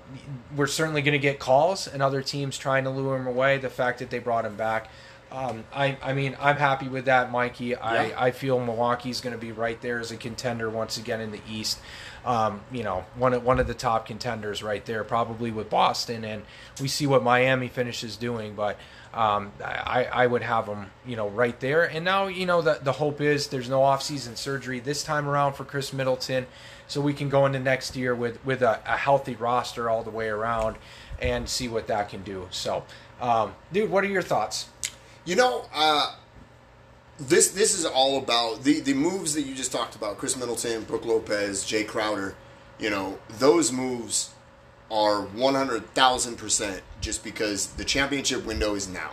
we're 0.55 0.65
certainly 0.65 1.01
going 1.01 1.11
to 1.11 1.19
get 1.19 1.39
calls 1.39 1.85
and 1.85 2.01
other 2.01 2.21
teams 2.21 2.57
trying 2.57 2.85
to 2.85 2.89
lure 2.89 3.17
him 3.17 3.27
away. 3.27 3.57
The 3.57 3.69
fact 3.69 3.99
that 3.99 4.09
they 4.09 4.19
brought 4.19 4.45
him 4.45 4.55
back, 4.55 4.89
um, 5.29 5.65
I, 5.73 5.97
I 6.01 6.13
mean, 6.13 6.37
I'm 6.39 6.55
happy 6.55 6.87
with 6.87 7.03
that, 7.05 7.31
Mikee. 7.31 7.77
I, 7.79 8.07
Yeah. 8.07 8.15
I 8.17 8.31
feel 8.31 8.59
Milwaukee's 8.59 9.19
going 9.21 9.35
to 9.35 9.39
be 9.39 9.51
right 9.51 9.79
there 9.81 9.99
as 9.99 10.11
a 10.11 10.17
contender 10.17 10.69
once 10.69 10.97
again 10.97 11.19
in 11.19 11.31
the 11.31 11.41
East. 11.49 11.79
Um, 12.25 12.61
you 12.71 12.83
know, 12.83 13.05
one 13.15 13.33
of 13.33 13.43
one 13.43 13.59
of 13.59 13.67
the 13.67 13.73
top 13.73 14.05
contenders 14.05 14.61
right 14.61 14.85
there, 14.85 15.03
probably 15.03 15.51
with 15.51 15.69
Boston, 15.69 16.25
and 16.25 16.43
we 16.81 16.87
see 16.87 17.07
what 17.07 17.23
Miami 17.23 17.67
finishes 17.69 18.17
doing. 18.17 18.55
But 18.55 18.77
um, 19.13 19.51
I, 19.63 20.07
I 20.11 20.27
would 20.27 20.41
have 20.41 20.65
them, 20.65 20.91
you 21.05 21.15
know, 21.15 21.29
right 21.29 21.59
there. 21.59 21.85
And 21.85 22.05
now, 22.05 22.27
you 22.27 22.45
know, 22.45 22.61
the 22.61 22.79
the 22.81 22.91
hope 22.91 23.21
is 23.21 23.47
there's 23.47 23.69
no 23.69 23.79
offseason 23.79 24.37
surgery 24.37 24.79
this 24.79 25.03
time 25.03 25.27
around 25.27 25.53
for 25.53 25.63
Khris 25.63 25.93
Middleton, 25.93 26.45
so 26.87 27.01
we 27.01 27.13
can 27.13 27.29
go 27.29 27.45
into 27.45 27.59
next 27.59 27.95
year 27.95 28.13
with 28.13 28.43
with 28.45 28.61
a, 28.61 28.81
a 28.85 28.97
healthy 28.97 29.35
roster 29.35 29.89
all 29.89 30.03
the 30.03 30.11
way 30.11 30.27
around 30.27 30.75
and 31.21 31.47
see 31.49 31.67
what 31.67 31.87
that 31.87 32.09
can 32.09 32.23
do. 32.23 32.47
So, 32.51 32.83
um, 33.21 33.55
dude, 33.71 33.89
what 33.89 34.03
are 34.03 34.07
your 34.07 34.21
thoughts? 34.21 34.69
You 35.25 35.35
know, 35.35 35.65
uh, 35.73 36.15
this 37.19 37.49
this 37.51 37.77
is 37.77 37.85
all 37.85 38.17
about 38.17 38.63
the 38.63 38.79
the 38.79 38.93
moves 38.93 39.33
that 39.33 39.41
you 39.43 39.55
just 39.55 39.71
talked 39.71 39.95
about. 39.95 40.17
Khris 40.17 40.37
Middleton, 40.37 40.83
Brook 40.83 41.05
Lopez, 41.05 41.63
Jae 41.63 41.87
Crowder. 41.87 42.35
You 42.79 42.89
know, 42.89 43.19
those 43.29 43.71
moves 43.71 44.31
are 44.89 45.21
one 45.21 45.55
hundred 45.55 45.93
thousand 45.93 46.37
percent 46.37 46.81
just 47.01 47.23
because 47.23 47.67
the 47.67 47.83
championship 47.85 48.45
window 48.45 48.75
is 48.75 48.87
now. 48.87 49.11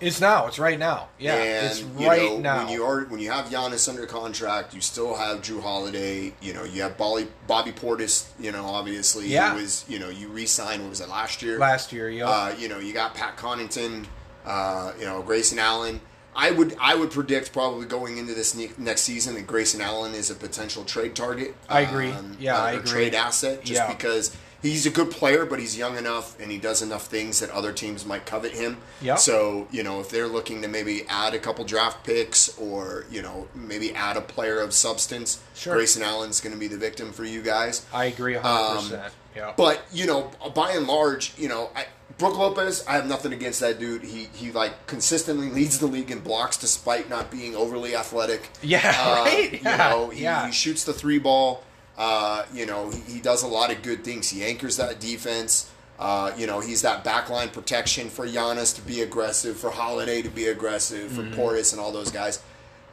It's 0.00 0.20
now. 0.20 0.48
It's 0.48 0.58
right 0.58 0.78
now. 0.78 1.08
Yeah, 1.18 1.36
and, 1.36 1.66
it's 1.66 1.80
you 1.80 2.06
right 2.08 2.20
know, 2.22 2.38
now. 2.40 2.64
When 2.64 2.72
you 2.72 2.84
are 2.84 3.04
when 3.04 3.20
you 3.20 3.30
have 3.30 3.46
Giannis 3.46 3.88
under 3.88 4.04
contract, 4.06 4.74
you 4.74 4.80
still 4.80 5.14
have 5.14 5.40
Jrue 5.40 5.62
Holiday. 5.62 6.34
You 6.42 6.52
know, 6.52 6.64
you 6.64 6.82
have 6.82 6.98
Bobby 6.98 7.28
Bobby 7.46 7.70
Portis. 7.70 8.28
You 8.38 8.50
know, 8.50 8.66
obviously, 8.66 9.28
Yeah. 9.28 9.54
who 9.54 9.62
was 9.62 9.84
you 9.88 10.00
know 10.00 10.08
you 10.10 10.28
re-signed. 10.28 10.82
What 10.82 10.90
was 10.90 11.00
it 11.00 11.08
last 11.08 11.40
year? 11.42 11.58
Last 11.58 11.92
year, 11.92 12.10
yeah. 12.10 12.28
Uh, 12.28 12.54
you 12.58 12.68
know, 12.68 12.80
you 12.80 12.92
got 12.92 13.14
Pat 13.14 13.36
Connaughton, 13.36 14.06
uh, 14.44 14.92
you 14.98 15.04
know, 15.06 15.22
Grayson 15.22 15.60
Allen. 15.60 16.00
I 16.36 16.50
would 16.50 16.76
I 16.80 16.94
would 16.94 17.10
predict 17.10 17.52
probably 17.52 17.86
going 17.86 18.18
into 18.18 18.34
this 18.34 18.54
ne- 18.54 18.70
next 18.78 19.02
season 19.02 19.34
that 19.34 19.46
Grayson 19.46 19.80
Allen 19.80 20.14
is 20.14 20.30
a 20.30 20.34
potential 20.34 20.84
trade 20.84 21.14
target. 21.14 21.54
I 21.68 21.80
agree. 21.82 22.12
Yeah, 22.38 22.58
uh, 22.58 22.62
I 22.62 22.72
agree. 22.72 22.90
Trade 22.90 23.14
asset 23.14 23.60
just 23.64 23.80
Yeah. 23.80 23.92
because 23.92 24.36
he's 24.70 24.86
a 24.86 24.90
good 24.90 25.10
player, 25.10 25.44
but 25.46 25.58
he's 25.60 25.76
young 25.78 25.96
enough 25.96 26.38
and 26.40 26.50
he 26.50 26.58
does 26.58 26.82
enough 26.82 27.06
things 27.06 27.40
that 27.40 27.50
other 27.50 27.72
teams 27.72 28.04
might 28.04 28.26
covet 28.26 28.52
him. 28.52 28.78
Yeah. 29.00 29.14
So 29.16 29.68
you 29.70 29.82
know, 29.82 30.00
if 30.00 30.08
they're 30.10 30.26
looking 30.28 30.62
to 30.62 30.68
maybe 30.68 31.04
add 31.08 31.34
a 31.34 31.38
couple 31.38 31.64
draft 31.64 32.04
picks 32.04 32.56
or 32.58 33.04
you 33.10 33.22
know 33.22 33.46
maybe 33.54 33.94
add 33.94 34.16
a 34.16 34.20
player 34.20 34.58
of 34.60 34.72
substance, 34.74 35.40
Sure. 35.54 35.74
Grayson 35.76 36.02
Allen's 36.02 36.40
going 36.40 36.52
to 36.54 36.58
be 36.58 36.66
the 36.68 36.76
victim 36.78 37.12
for 37.12 37.24
you 37.24 37.42
guys. 37.42 37.86
I 37.92 38.06
agree 38.06 38.34
100%. 38.34 39.10
yeah. 39.36 39.46
Um, 39.48 39.54
But 39.56 39.82
you 39.92 40.06
know, 40.06 40.30
by 40.54 40.72
and 40.72 40.86
large, 40.86 41.32
you 41.38 41.48
know, 41.48 41.70
I, 41.76 41.86
Brook 42.18 42.38
Lopez, 42.38 42.84
I 42.86 42.92
have 42.92 43.06
nothing 43.08 43.32
against 43.32 43.58
that 43.60 43.80
dude. 43.80 44.02
He 44.04 44.28
he 44.34 44.52
like 44.52 44.86
consistently 44.86 45.50
leads 45.50 45.78
the 45.80 45.86
league 45.86 46.10
in 46.12 46.20
blocks 46.20 46.56
despite 46.56 47.10
not 47.10 47.30
being 47.30 47.56
overly 47.56 47.96
athletic. 47.96 48.50
Yeah, 48.62 48.80
Uh, 48.98 49.24
right? 49.24 49.52
You 49.52 49.58
Yeah, 49.62 49.76
know, 49.90 50.10
he, 50.10 50.22
yeah. 50.22 50.46
he 50.46 50.52
shoots 50.52 50.84
the 50.84 50.92
three 50.92 51.18
ball. 51.18 51.64
Uh, 51.96 52.44
you 52.52 52.66
know, 52.66 52.90
he, 52.90 53.14
he 53.14 53.20
does 53.20 53.42
a 53.42 53.46
lot 53.48 53.70
of 53.70 53.82
good 53.82 54.04
things. 54.04 54.28
He 54.30 54.42
anchors 54.44 54.76
that 54.78 55.00
defense. 55.00 55.70
Uh, 55.98 56.32
you 56.36 56.46
know, 56.46 56.58
he's 56.60 56.82
that 56.82 57.04
backline 57.04 57.52
protection 57.52 58.08
for 58.08 58.26
Giannis 58.26 58.74
to 58.74 58.82
be 58.82 59.00
aggressive, 59.02 59.56
for 59.56 59.70
Holiday 59.70 60.22
to 60.22 60.28
be 60.28 60.46
aggressive, 60.48 61.12
for 61.12 61.22
Mm-hmm. 61.22 61.40
Portis 61.40 61.72
and 61.72 61.80
all 61.80 61.92
those 61.92 62.10
guys. 62.10 62.42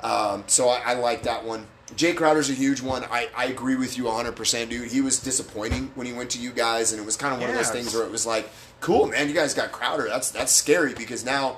Um, 0.04 0.44
so 0.48 0.70
I, 0.70 0.82
I 0.86 0.94
like 0.94 1.24
that 1.24 1.44
one. 1.44 1.66
Jae 1.96 2.16
Crowder's 2.16 2.50
a 2.50 2.54
huge 2.54 2.82
one. 2.82 3.04
I, 3.12 3.28
I 3.36 3.46
agree 3.46 3.76
with 3.76 3.98
you 3.98 4.06
100%, 4.06 4.70
dude. 4.70 4.90
He 4.92 5.02
was 5.02 5.20
disappointing 5.20 5.92
when 5.96 6.08
he 6.08 6.14
went 6.14 6.30
to 6.32 6.40
you 6.40 6.52
guys, 6.52 6.94
and 6.94 7.02
it 7.02 7.06
was 7.06 7.18
kind 7.18 7.34
of 7.34 7.42
one 7.42 7.50
of 7.50 7.56
those 7.56 7.70
things 7.70 7.94
where 7.94 8.04
it 8.06 8.12
was 8.12 8.26
like, 8.26 8.50
cool, 8.80 9.08
man, 9.08 9.28
you 9.28 9.34
guys 9.34 9.54
got 9.54 9.72
Crowder. 9.74 10.08
That's 10.08 10.32
that's 10.32 10.52
scary 10.54 10.94
because 10.94 11.26
now 11.26 11.58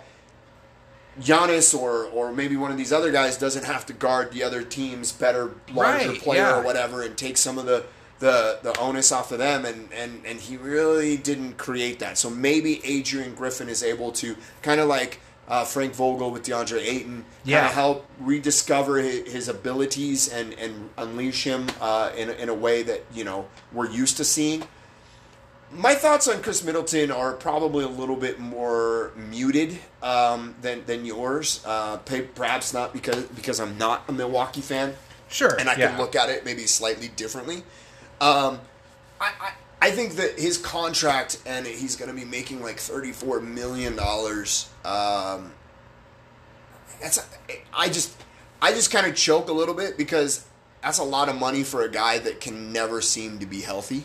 Giannis 1.20 1.78
or 1.78 2.06
or 2.06 2.32
maybe 2.32 2.56
one 2.56 2.72
of 2.72 2.78
these 2.78 2.92
other 2.94 3.12
guys 3.12 3.38
doesn't 3.38 3.66
have 3.66 3.86
to 3.88 3.94
guard 3.94 4.32
the 4.32 4.44
other 4.44 4.64
team's 4.64 5.12
better, 5.12 5.52
larger 5.74 6.10
Right, 6.10 6.20
player 6.20 6.42
yeah. 6.42 6.60
or 6.60 6.64
whatever 6.64 7.02
and 7.04 7.16
take 7.18 7.38
some 7.38 7.58
of 7.58 7.66
the, 7.66 7.86
the, 8.20 8.60
the 8.64 8.78
onus 8.80 9.12
off 9.12 9.32
of 9.32 9.38
them. 9.40 9.66
And, 9.66 9.90
and, 9.94 10.26
and 10.26 10.40
he 10.40 10.58
really 10.58 11.18
didn't 11.18 11.58
create 11.58 12.00
that. 12.00 12.18
So 12.18 12.30
maybe 12.30 12.82
Adrian 12.86 13.36
Griffin 13.36 13.70
is 13.70 13.84
able 13.84 14.12
to 14.14 14.36
kind 14.62 14.80
of 14.82 14.88
like 14.88 15.20
uh, 15.48 15.66
Frank 15.66 15.94
Vogel 15.94 16.32
with 16.32 16.44
DeAndre 16.44 16.80
Ayton, 16.82 17.26
Yeah. 17.44 17.68
help 17.68 18.06
rediscover 18.20 18.98
his, 18.98 19.32
his 19.32 19.48
abilities 19.50 20.30
and, 20.32 20.54
and 20.54 20.90
unleash 20.98 21.44
him 21.44 21.68
uh, 21.82 22.12
in, 22.18 22.30
in 22.30 22.48
a 22.50 22.54
way 22.54 22.82
that 22.84 23.04
you 23.14 23.24
know 23.26 23.48
we're 23.74 23.90
used 23.90 24.16
to 24.18 24.24
seeing. 24.24 24.64
My 25.76 25.96
thoughts 25.96 26.28
on 26.28 26.42
Khris 26.42 26.64
Middleton 26.64 27.12
are 27.12 27.34
probably 27.34 27.84
a 27.84 27.90
little 27.90 28.16
bit 28.16 28.40
more 28.40 29.12
muted 29.16 29.78
um, 30.02 30.56
than 30.62 30.86
than 30.86 31.06
yours. 31.06 31.64
Uh, 31.66 31.98
perhaps 31.98 32.74
not 32.74 32.94
because 32.94 33.24
because 33.26 33.60
I'm 33.60 33.78
not 33.78 34.04
a 34.08 34.12
Milwaukee 34.12 34.62
fan 34.62 34.94
Sure. 35.30 35.56
and 35.60 35.68
I 35.68 35.76
yeah. 35.76 35.90
can 35.90 35.98
look 36.00 36.16
at 36.16 36.30
it 36.30 36.46
maybe 36.46 36.66
slightly 36.68 37.08
differently. 37.08 37.64
Um, 38.22 38.60
I, 39.20 39.32
I 39.42 39.54
I 39.82 39.92
think 39.92 40.14
that 40.14 40.40
his 40.40 40.58
contract 40.58 41.42
and 41.46 41.66
he's 41.66 41.96
going 41.96 42.10
to 42.10 42.16
be 42.16 42.26
making 42.26 42.62
like 42.62 42.80
thirty 42.80 43.12
four 43.12 43.40
million 43.42 43.96
dollars. 43.96 44.70
Um, 44.86 45.52
that's 47.02 47.20
I 47.74 47.88
just 47.90 48.16
I 48.62 48.72
just 48.72 48.92
kind 48.92 49.08
of 49.08 49.16
choke 49.16 49.50
a 49.50 49.54
little 49.54 49.76
bit 49.76 49.98
because 49.98 50.46
that's 50.82 51.00
a 51.00 51.04
lot 51.04 51.30
of 51.30 51.38
money 51.38 51.64
for 51.64 51.82
a 51.82 51.90
guy 51.90 52.20
that 52.20 52.40
can 52.40 52.72
never 52.72 53.02
seem 53.02 53.40
to 53.40 53.46
be 53.46 53.62
healthy. 53.62 54.04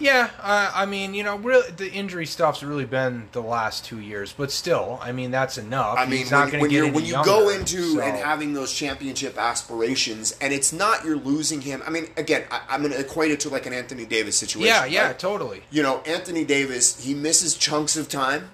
Yeah, 0.00 0.30
uh, 0.42 0.72
I 0.74 0.86
mean, 0.86 1.14
you 1.14 1.22
know, 1.22 1.36
really, 1.36 1.70
the 1.70 1.88
injury 1.90 2.26
stuff's 2.26 2.62
really 2.64 2.84
been 2.84 3.28
the 3.32 3.40
last 3.40 3.84
two 3.84 4.00
years, 4.00 4.32
but 4.36 4.50
still, 4.50 4.98
I 5.00 5.12
mean, 5.12 5.30
that's 5.30 5.56
enough. 5.56 5.96
I 5.98 6.04
mean, 6.06 6.18
He's 6.18 6.30
not 6.32 6.50
when, 6.50 6.50
going 6.52 6.60
when 6.62 6.70
to 6.70 6.74
get 6.74 6.76
you 6.78 6.84
any 6.86 6.94
when 6.94 7.04
you 7.04 7.12
younger, 7.12 7.30
go 7.30 7.48
into 7.48 7.82
so- 7.94 8.00
and 8.00 8.16
having 8.16 8.54
those 8.54 8.72
championship 8.72 9.38
aspirations, 9.38 10.36
and 10.40 10.52
it's 10.52 10.72
not 10.72 11.04
you're 11.04 11.16
losing 11.16 11.60
him. 11.60 11.82
I 11.86 11.90
mean, 11.90 12.08
again, 12.16 12.44
I, 12.50 12.62
I'm 12.68 12.80
going 12.82 12.92
to 12.92 12.98
equate 12.98 13.30
it 13.30 13.40
to 13.40 13.48
like 13.50 13.66
an 13.66 13.72
Anthony 13.72 14.04
Davis 14.04 14.36
situation. 14.36 14.66
yeah, 14.66 14.84
yeah, 14.84 15.06
right? 15.08 15.18
totally, 15.18 15.62
You 15.70 15.82
know, 15.84 16.00
Anthony 16.00 16.44
Davis, 16.44 17.02
he 17.04 17.14
misses 17.14 17.54
chunks 17.56 17.96
of 17.96 18.08
time, 18.08 18.50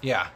yeah, 0.00 0.28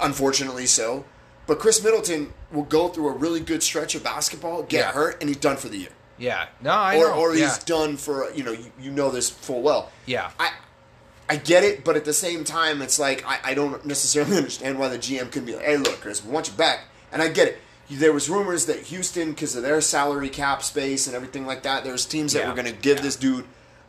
unfortunately 0.00 0.66
so. 0.66 1.04
But 1.46 1.58
Khris 1.58 1.82
Middleton 1.84 2.32
will 2.50 2.62
go 2.62 2.88
through 2.88 3.08
a 3.08 3.12
really 3.12 3.40
good 3.40 3.62
stretch 3.62 3.94
of 3.94 4.02
basketball, 4.02 4.62
get 4.62 4.78
Yeah. 4.86 4.92
hurt, 4.92 5.20
and 5.20 5.28
he's 5.28 5.36
done 5.36 5.56
for 5.56 5.68
the 5.68 5.76
year. 5.78 5.90
Yeah. 6.18 6.46
No, 6.62 6.70
I 6.70 6.96
or 6.96 7.08
know. 7.08 7.14
or 7.20 7.34
yeah. 7.34 7.44
he's 7.46 7.58
done 7.58 7.96
for 7.96 8.30
you 8.32 8.42
know 8.44 8.52
you, 8.52 8.70
you 8.80 8.90
know 8.90 9.10
this 9.10 9.30
full 9.30 9.62
well. 9.62 9.90
Yeah. 10.06 10.30
I 10.38 10.50
I 11.28 11.36
get 11.36 11.64
it, 11.64 11.84
but 11.84 11.96
at 11.96 12.04
the 12.04 12.12
same 12.12 12.44
time, 12.44 12.82
it's 12.82 12.98
like 12.98 13.24
I, 13.26 13.38
I 13.44 13.54
don't 13.54 13.84
necessarily 13.86 14.36
understand 14.36 14.78
why 14.78 14.88
the 14.88 14.98
GM 14.98 15.30
can 15.32 15.44
be 15.44 15.54
like, 15.54 15.64
"Hey, 15.64 15.76
look, 15.76 16.00
Chris, 16.00 16.24
we 16.24 16.30
want 16.30 16.48
you 16.48 16.54
back," 16.54 16.80
and 17.12 17.22
I 17.22 17.28
get 17.28 17.48
it. 17.48 17.58
There 17.90 18.12
was 18.12 18.28
rumors 18.30 18.66
that 18.66 18.80
Houston, 18.84 19.30
because 19.30 19.54
of 19.56 19.62
their 19.62 19.80
salary 19.82 20.28
cap 20.30 20.62
space 20.62 21.06
and 21.06 21.14
everything 21.14 21.46
like 21.46 21.62
that, 21.64 21.84
there 21.84 21.92
was 21.92 22.06
teams 22.06 22.32
that 22.32 22.40
Yeah. 22.40 22.48
were 22.48 22.54
going 22.54 22.66
to 22.66 22.80
give 22.80 22.96
Yeah. 22.98 23.02
this 23.04 23.16
dude 23.16 23.44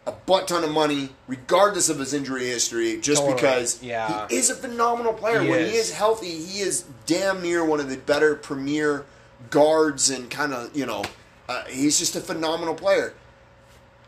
a 0.05 0.11
butt 0.11 0.47
ton 0.49 0.63
of 0.65 0.69
money, 0.71 1.09
regardless 1.27 1.87
of 1.89 1.99
his 1.99 2.13
injury 2.13 2.45
history, 2.45 2.97
just 2.99 3.21
Totally. 3.21 3.35
because 3.41 3.81
Yeah. 3.81 4.27
he 4.29 4.35
is 4.35 4.49
a 4.49 4.55
phenomenal 4.55 5.13
player. 5.13 5.41
He 5.41 5.49
when 5.49 5.61
is. 5.61 5.71
he 5.71 5.77
is 5.77 5.91
healthy, 5.93 6.27
he 6.43 6.59
is 6.59 6.83
damn 7.05 7.41
near 7.41 7.63
one 7.65 7.79
of 7.79 7.89
the 7.89 7.95
better 7.97 8.35
premier 8.35 9.05
guards 9.49 10.09
and 10.09 10.29
kind 10.29 10.53
of 10.53 10.75
you 10.75 10.85
know, 10.85 11.03
uh, 11.47 11.63
he's 11.65 11.99
just 11.99 12.15
a 12.15 12.21
phenomenal 12.21 12.75
player. 12.75 13.13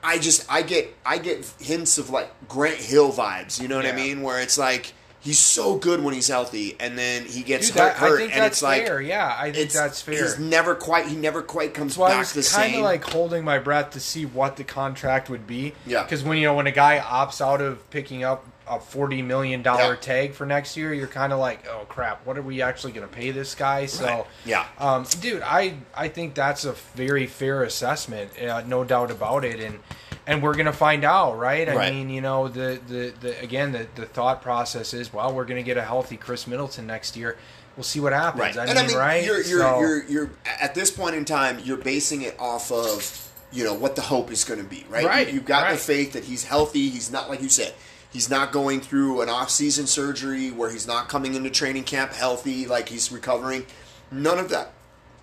I 0.03 0.19
just 0.19 0.51
I 0.51 0.61
get 0.61 0.95
I 1.05 1.17
get 1.17 1.45
hints 1.59 1.97
of 1.97 2.09
like 2.09 2.31
Grant 2.47 2.77
Hill 2.77 3.11
vibes. 3.11 3.61
You 3.61 3.67
know 3.67 3.75
what 3.75 3.85
I 3.85 3.93
mean? 3.93 4.21
Where 4.21 4.41
it's 4.41 4.57
like 4.57 4.93
he's 5.19 5.39
so 5.39 5.75
good 5.77 6.03
when 6.03 6.13
he's 6.13 6.27
healthy, 6.27 6.75
and 6.79 6.97
then 6.97 7.25
he 7.25 7.43
gets 7.43 7.67
Dude, 7.67 7.77
hurt, 7.77 7.93
that, 7.93 7.97
hurt, 7.97 8.21
and 8.21 8.45
it's 8.45 8.61
like 8.61 8.85
fair. 8.85 9.01
Yeah, 9.01 9.35
I 9.37 9.51
think 9.51 9.71
that's 9.71 10.01
fair. 10.01 10.23
He's 10.23 10.39
never 10.39 10.75
quite 10.75 11.07
he 11.07 11.15
never 11.15 11.41
quite 11.41 11.73
comes 11.73 11.93
That's 11.93 11.97
why 11.97 12.07
I 12.07 12.11
back 12.11 12.19
was 12.19 12.33
the 12.33 12.55
kind 12.55 12.75
of 12.75 12.81
like 12.81 13.03
holding 13.03 13.43
my 13.43 13.59
breath 13.59 13.91
to 13.91 13.99
see 13.99 14.25
what 14.25 14.55
the 14.55 14.63
contract 14.63 15.29
would 15.29 15.47
be. 15.47 15.73
Yeah. 15.85 16.03
Because 16.03 16.23
when 16.23 16.37
you 16.37 16.45
know 16.45 16.55
when 16.55 16.67
a 16.67 16.71
guy 16.71 16.99
opts 16.99 17.41
out 17.41 17.61
of 17.61 17.89
picking 17.89 18.23
up 18.23 18.45
a 18.69 18.79
forty 18.79 19.21
million 19.21 19.61
dollar 19.61 19.93
Yeah. 19.93 19.99
tag 19.99 20.33
for 20.33 20.45
next 20.45 20.75
year, 20.77 20.93
you're 20.93 21.07
kind 21.07 21.31
of 21.33 21.39
like, 21.39 21.67
oh 21.67 21.85
crap, 21.87 22.25
what 22.25 22.37
are 22.37 22.41
we 22.41 22.61
actually 22.61 22.91
going 22.93 23.07
to 23.07 23.13
pay 23.13 23.31
this 23.31 23.55
guy? 23.55 23.85
So, 23.85 24.05
Right. 24.05 24.25
Yeah. 24.45 24.65
um, 24.79 25.05
dude, 25.21 25.41
I 25.43 25.75
I 25.95 26.07
think 26.09 26.33
that's 26.35 26.65
a 26.65 26.73
very 26.95 27.27
fair 27.27 27.63
assessment, 27.63 28.31
uh, 28.41 28.61
no 28.65 28.83
doubt 28.83 29.11
about 29.11 29.45
it, 29.45 29.59
and 29.59 29.79
and 30.25 30.43
we're 30.43 30.55
gonna 30.55 30.73
find 30.73 31.05
out, 31.05 31.37
right? 31.39 31.69
I 31.69 31.75
Right. 31.75 31.93
mean, 31.93 32.09
you 32.09 32.19
know, 32.21 32.47
the 32.49 32.79
the, 32.87 33.13
the 33.21 33.39
again 33.41 33.71
the, 33.71 33.87
the 33.95 34.05
thought 34.05 34.41
process 34.41 34.93
is, 34.93 35.13
well, 35.13 35.33
we're 35.33 35.45
gonna 35.45 35.63
get 35.63 35.77
a 35.77 35.83
healthy 35.83 36.17
Khris 36.17 36.47
Middleton 36.47 36.85
next 36.87 37.15
year. 37.15 37.37
We'll 37.77 37.83
see 37.83 37.99
what 37.99 38.11
happens. 38.11 38.41
Right. 38.41 38.57
I 38.57 38.65
and 38.65 38.69
mean, 38.75 38.77
I 38.85 38.87
mean, 38.87 38.97
right? 38.97 39.23
you're 39.23 39.41
you're, 39.41 39.59
So- 39.61 39.79
you're 39.79 40.03
you're 40.05 40.29
at 40.59 40.75
this 40.75 40.91
point 40.91 41.15
in 41.15 41.23
time, 41.25 41.59
you're 41.63 41.77
basing 41.77 42.23
it 42.23 42.35
off 42.39 42.71
of 42.71 43.23
you 43.49 43.63
know 43.63 43.73
what 43.73 43.95
the 43.95 44.01
hope 44.01 44.29
is 44.29 44.43
going 44.43 44.59
to 44.61 44.65
be, 44.67 44.85
right? 44.89 45.05
Right, 45.05 45.27
You, 45.29 45.35
have 45.35 45.45
got 45.45 45.71
the 45.71 45.77
faith 45.77 46.11
that 46.13 46.25
he's 46.25 46.43
healthy. 46.43 46.89
He's 46.89 47.09
not 47.09 47.29
like 47.29 47.41
you 47.41 47.47
said. 47.47 47.73
He's 48.11 48.29
not 48.29 48.51
going 48.51 48.81
through 48.81 49.21
an 49.21 49.29
off-season 49.29 49.87
surgery 49.87 50.49
where 50.49 50.69
he's 50.69 50.87
not 50.87 51.09
coming 51.09 51.35
into 51.35 51.49
training 51.49 51.83
camp 51.83 52.13
healthy, 52.13 52.65
like 52.65 52.89
he's 52.89 53.11
recovering. 53.11 53.65
None 54.11 54.39
of 54.39 54.49
that. 54.49 54.71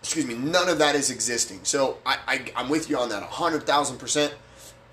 Excuse 0.01 0.27
me. 0.27 0.35
None 0.35 0.69
of 0.69 0.79
that 0.79 0.95
is 0.95 1.11
existing. 1.11 1.61
So 1.63 1.99
I, 2.05 2.19
I 2.27 2.53
I'm 2.57 2.69
with 2.69 2.91
you 2.91 2.99
on 2.99 3.09
that, 3.09 3.23
hundred 3.23 3.67
thousand 3.67 3.97
percent. 3.99 4.35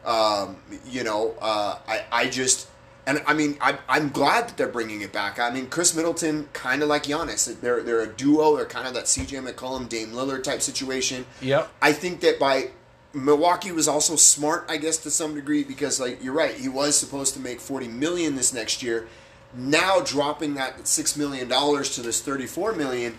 Um, 0.06 0.58
you 0.88 1.04
know, 1.04 1.36
uh, 1.42 1.80
I 1.88 2.06
I 2.12 2.30
just. 2.30 2.68
And 3.08 3.22
I 3.26 3.34
mean, 3.34 3.58
I, 3.60 3.80
I'm 3.90 4.10
glad 4.10 4.48
that 4.48 4.58
they're 4.58 4.68
bringing 4.68 5.02
it 5.02 5.12
back. 5.12 5.40
I 5.40 5.50
mean, 5.50 5.68
Khris 5.68 5.96
Middleton, 5.96 6.48
kind 6.54 6.84
of 6.84 6.88
like 6.88 7.04
Giannis, 7.04 7.60
they're 7.60 7.82
they're 7.82 8.02
a 8.02 8.08
duo. 8.08 8.56
They're 8.56 8.66
kind 8.66 8.88
of 8.88 8.94
that 8.94 9.08
C.J. 9.08 9.38
McCollum, 9.38 9.90
Dame 9.90 10.12
Lillard 10.12 10.44
type 10.44 10.62
situation. 10.62 11.26
Yep. 11.42 11.70
I 11.82 11.94
think 11.94 12.22
that 12.22 12.40
by 12.40 12.70
Milwaukee 13.14 13.72
was 13.72 13.88
also 13.88 14.16
smart, 14.16 14.66
I 14.70 14.78
guess, 14.78 14.98
to 15.00 15.12
some 15.12 15.36
degree, 15.36 15.64
because 15.64 16.00
like 16.00 16.24
you're 16.24 16.34
right, 16.34 16.56
he 16.56 16.70
was 16.70 16.98
supposed 16.98 17.34
to 17.34 17.40
make 17.40 17.60
40 17.60 17.88
million 17.88 18.36
this 18.36 18.54
next 18.54 18.82
year. 18.82 19.08
Now 19.54 20.00
dropping 20.00 20.54
that 20.54 20.88
six 20.88 21.18
million 21.18 21.50
dollars 21.50 21.96
to 21.96 22.02
this 22.02 22.22
34 22.22 22.74
million. 22.74 23.18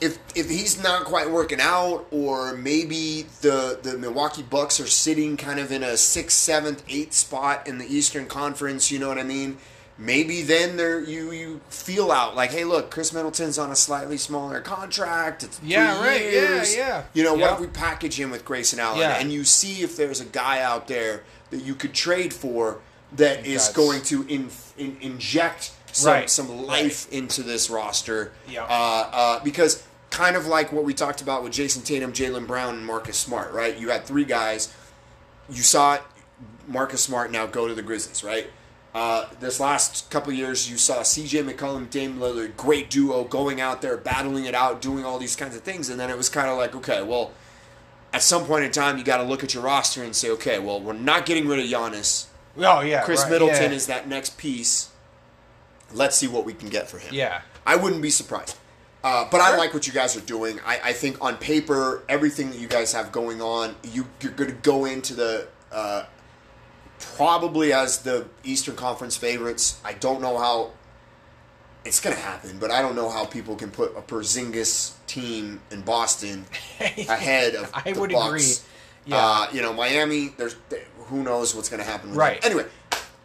If 0.00 0.18
if 0.36 0.48
he's 0.48 0.80
not 0.80 1.04
quite 1.04 1.30
working 1.30 1.60
out, 1.60 2.06
or 2.10 2.54
maybe 2.54 3.26
the 3.40 3.80
the 3.82 3.98
Milwaukee 3.98 4.42
Bucks 4.42 4.78
are 4.78 4.86
sitting 4.86 5.36
kind 5.36 5.58
of 5.58 5.72
in 5.72 5.82
a 5.82 5.96
sixth, 5.96 6.36
seventh, 6.36 6.84
eighth 6.88 7.14
spot 7.14 7.66
in 7.66 7.78
the 7.78 7.86
Eastern 7.86 8.26
Conference, 8.26 8.90
you 8.90 8.98
know 8.98 9.08
what 9.08 9.18
I 9.18 9.24
mean? 9.24 9.58
Maybe 9.98 10.42
then 10.42 10.76
there 10.76 11.00
you 11.00 11.30
you 11.32 11.60
feel 11.70 12.12
out 12.12 12.36
like, 12.36 12.50
hey, 12.50 12.64
look, 12.64 12.90
Khris 12.90 13.14
Middleton's 13.14 13.58
on 13.58 13.70
a 13.70 13.76
slightly 13.76 14.18
smaller 14.18 14.60
contract. 14.60 15.42
It's 15.42 15.58
Yeah, 15.62 15.98
right. 16.00 16.20
Yeah, 16.20 16.30
years. 16.30 16.76
yeah. 16.76 17.04
You 17.14 17.24
know, 17.24 17.32
what 17.32 17.40
Yeah. 17.40 17.54
if 17.54 17.60
we 17.60 17.66
package 17.68 18.20
him 18.20 18.30
with 18.30 18.44
Grayson 18.44 18.78
Allen 18.78 18.98
Yeah. 19.00 19.16
and 19.18 19.32
you 19.32 19.44
see 19.44 19.82
if 19.82 19.96
there's 19.96 20.20
a 20.20 20.26
guy 20.26 20.60
out 20.60 20.86
there 20.86 21.22
that 21.50 21.62
you 21.62 21.74
could 21.74 21.94
trade 21.94 22.34
for 22.34 22.78
that 23.12 23.46
is 23.46 23.68
going 23.68 24.02
to 24.02 24.26
in, 24.28 24.50
in, 24.76 24.98
inject 25.00 25.70
some, 25.92 26.12
Right. 26.12 26.28
some 26.28 26.66
life 26.66 27.10
into 27.10 27.42
this 27.42 27.70
roster. 27.70 28.32
Yeah. 28.46 28.64
Uh, 28.64 29.08
uh, 29.12 29.40
because 29.44 29.82
kind 30.10 30.36
of 30.36 30.46
like 30.46 30.72
what 30.72 30.84
we 30.84 30.92
talked 30.92 31.22
about 31.22 31.42
with 31.42 31.52
Jayson 31.52 31.82
Tatum, 31.82 32.12
Jaylen 32.12 32.46
Brown, 32.46 32.74
and 32.74 32.84
Marcus 32.86 33.16
Smart, 33.16 33.50
right? 33.52 33.76
You 33.78 33.88
had 33.88 34.04
three 34.04 34.24
guys. 34.24 34.68
You 35.48 35.62
saw 35.62 35.98
Marcus 36.68 37.00
Smart 37.02 37.30
now 37.30 37.46
go 37.46 37.66
to 37.66 37.74
the 37.74 37.80
Grizzlies, 37.82 38.22
right? 38.22 38.50
Uh, 38.96 39.28
this 39.40 39.60
last 39.60 40.08
couple 40.08 40.32
years, 40.32 40.70
you 40.70 40.78
saw 40.78 41.02
C.J. 41.02 41.42
McCollum, 41.42 41.90
Dame 41.90 42.16
Lillard, 42.18 42.56
great 42.56 42.88
duo, 42.88 43.24
going 43.24 43.60
out 43.60 43.82
there, 43.82 43.98
battling 43.98 44.46
it 44.46 44.54
out, 44.54 44.80
doing 44.80 45.04
all 45.04 45.18
these 45.18 45.36
kinds 45.36 45.54
of 45.54 45.60
things, 45.60 45.90
and 45.90 46.00
then 46.00 46.08
it 46.08 46.16
was 46.16 46.30
kind 46.30 46.48
of 46.48 46.56
like, 46.56 46.74
okay, 46.74 47.02
well, 47.02 47.32
at 48.14 48.22
some 48.22 48.46
point 48.46 48.64
in 48.64 48.70
time, 48.70 48.96
you 48.96 49.04
got 49.04 49.18
to 49.18 49.22
look 49.22 49.44
at 49.44 49.52
your 49.52 49.62
roster 49.62 50.02
and 50.02 50.16
say, 50.16 50.30
okay, 50.30 50.58
well, 50.58 50.80
we're 50.80 50.94
not 50.94 51.26
getting 51.26 51.46
rid 51.46 51.58
of 51.58 51.66
Giannis. 51.66 52.28
Oh 52.56 52.80
yeah, 52.80 53.02
Chris 53.02 53.20
right, 53.24 53.32
Middleton 53.32 53.70
yeah. 53.70 53.76
is 53.76 53.86
that 53.88 54.08
next 54.08 54.38
piece. 54.38 54.88
Let's 55.92 56.16
see 56.16 56.26
what 56.26 56.46
we 56.46 56.54
can 56.54 56.70
get 56.70 56.88
for 56.88 56.96
him. 56.96 57.12
Yeah. 57.12 57.42
I 57.66 57.76
wouldn't 57.76 58.00
be 58.00 58.08
surprised. 58.08 58.56
Uh, 59.04 59.28
but 59.30 59.42
I 59.42 59.58
like 59.58 59.74
what 59.74 59.86
you 59.86 59.92
guys 59.92 60.16
are 60.16 60.22
doing. 60.22 60.58
I, 60.64 60.80
I 60.84 60.92
think 60.94 61.22
on 61.22 61.36
paper, 61.36 62.02
everything 62.08 62.48
that 62.50 62.58
you 62.58 62.66
guys 62.66 62.94
have 62.94 63.12
going 63.12 63.42
on, 63.42 63.76
you, 63.82 64.06
you're 64.22 64.32
going 64.32 64.48
to 64.48 64.56
go 64.56 64.86
into 64.86 65.12
the 65.12 65.48
uh, 65.70 66.06
probably 66.98 67.72
as 67.72 67.98
the 67.98 68.26
Eastern 68.44 68.76
Conference 68.76 69.16
favorites. 69.16 69.80
I 69.84 69.92
don't 69.94 70.20
know 70.20 70.38
how 70.38 70.72
it's 71.84 72.00
going 72.00 72.16
to 72.16 72.22
happen, 72.22 72.58
but 72.58 72.70
I 72.70 72.82
don't 72.82 72.96
know 72.96 73.08
how 73.10 73.24
people 73.26 73.54
can 73.54 73.70
put 73.70 73.96
a 73.96 74.00
Porzingis 74.02 74.92
team 75.06 75.60
in 75.70 75.82
Boston 75.82 76.44
ahead 76.80 77.54
of 77.54 77.70
I 77.72 77.92
the 77.92 78.00
would 78.00 78.10
Bucks. 78.12 78.26
agree. 78.28 79.12
Yeah. 79.14 79.16
Uh, 79.18 79.46
you 79.52 79.62
know, 79.62 79.72
Miami. 79.72 80.28
There's 80.36 80.56
who 81.06 81.22
knows 81.22 81.54
what's 81.54 81.68
going 81.68 81.82
to 81.82 81.88
happen. 81.88 82.10
With 82.10 82.18
Right. 82.18 82.42
them. 82.42 82.50
Anyway, 82.52 82.68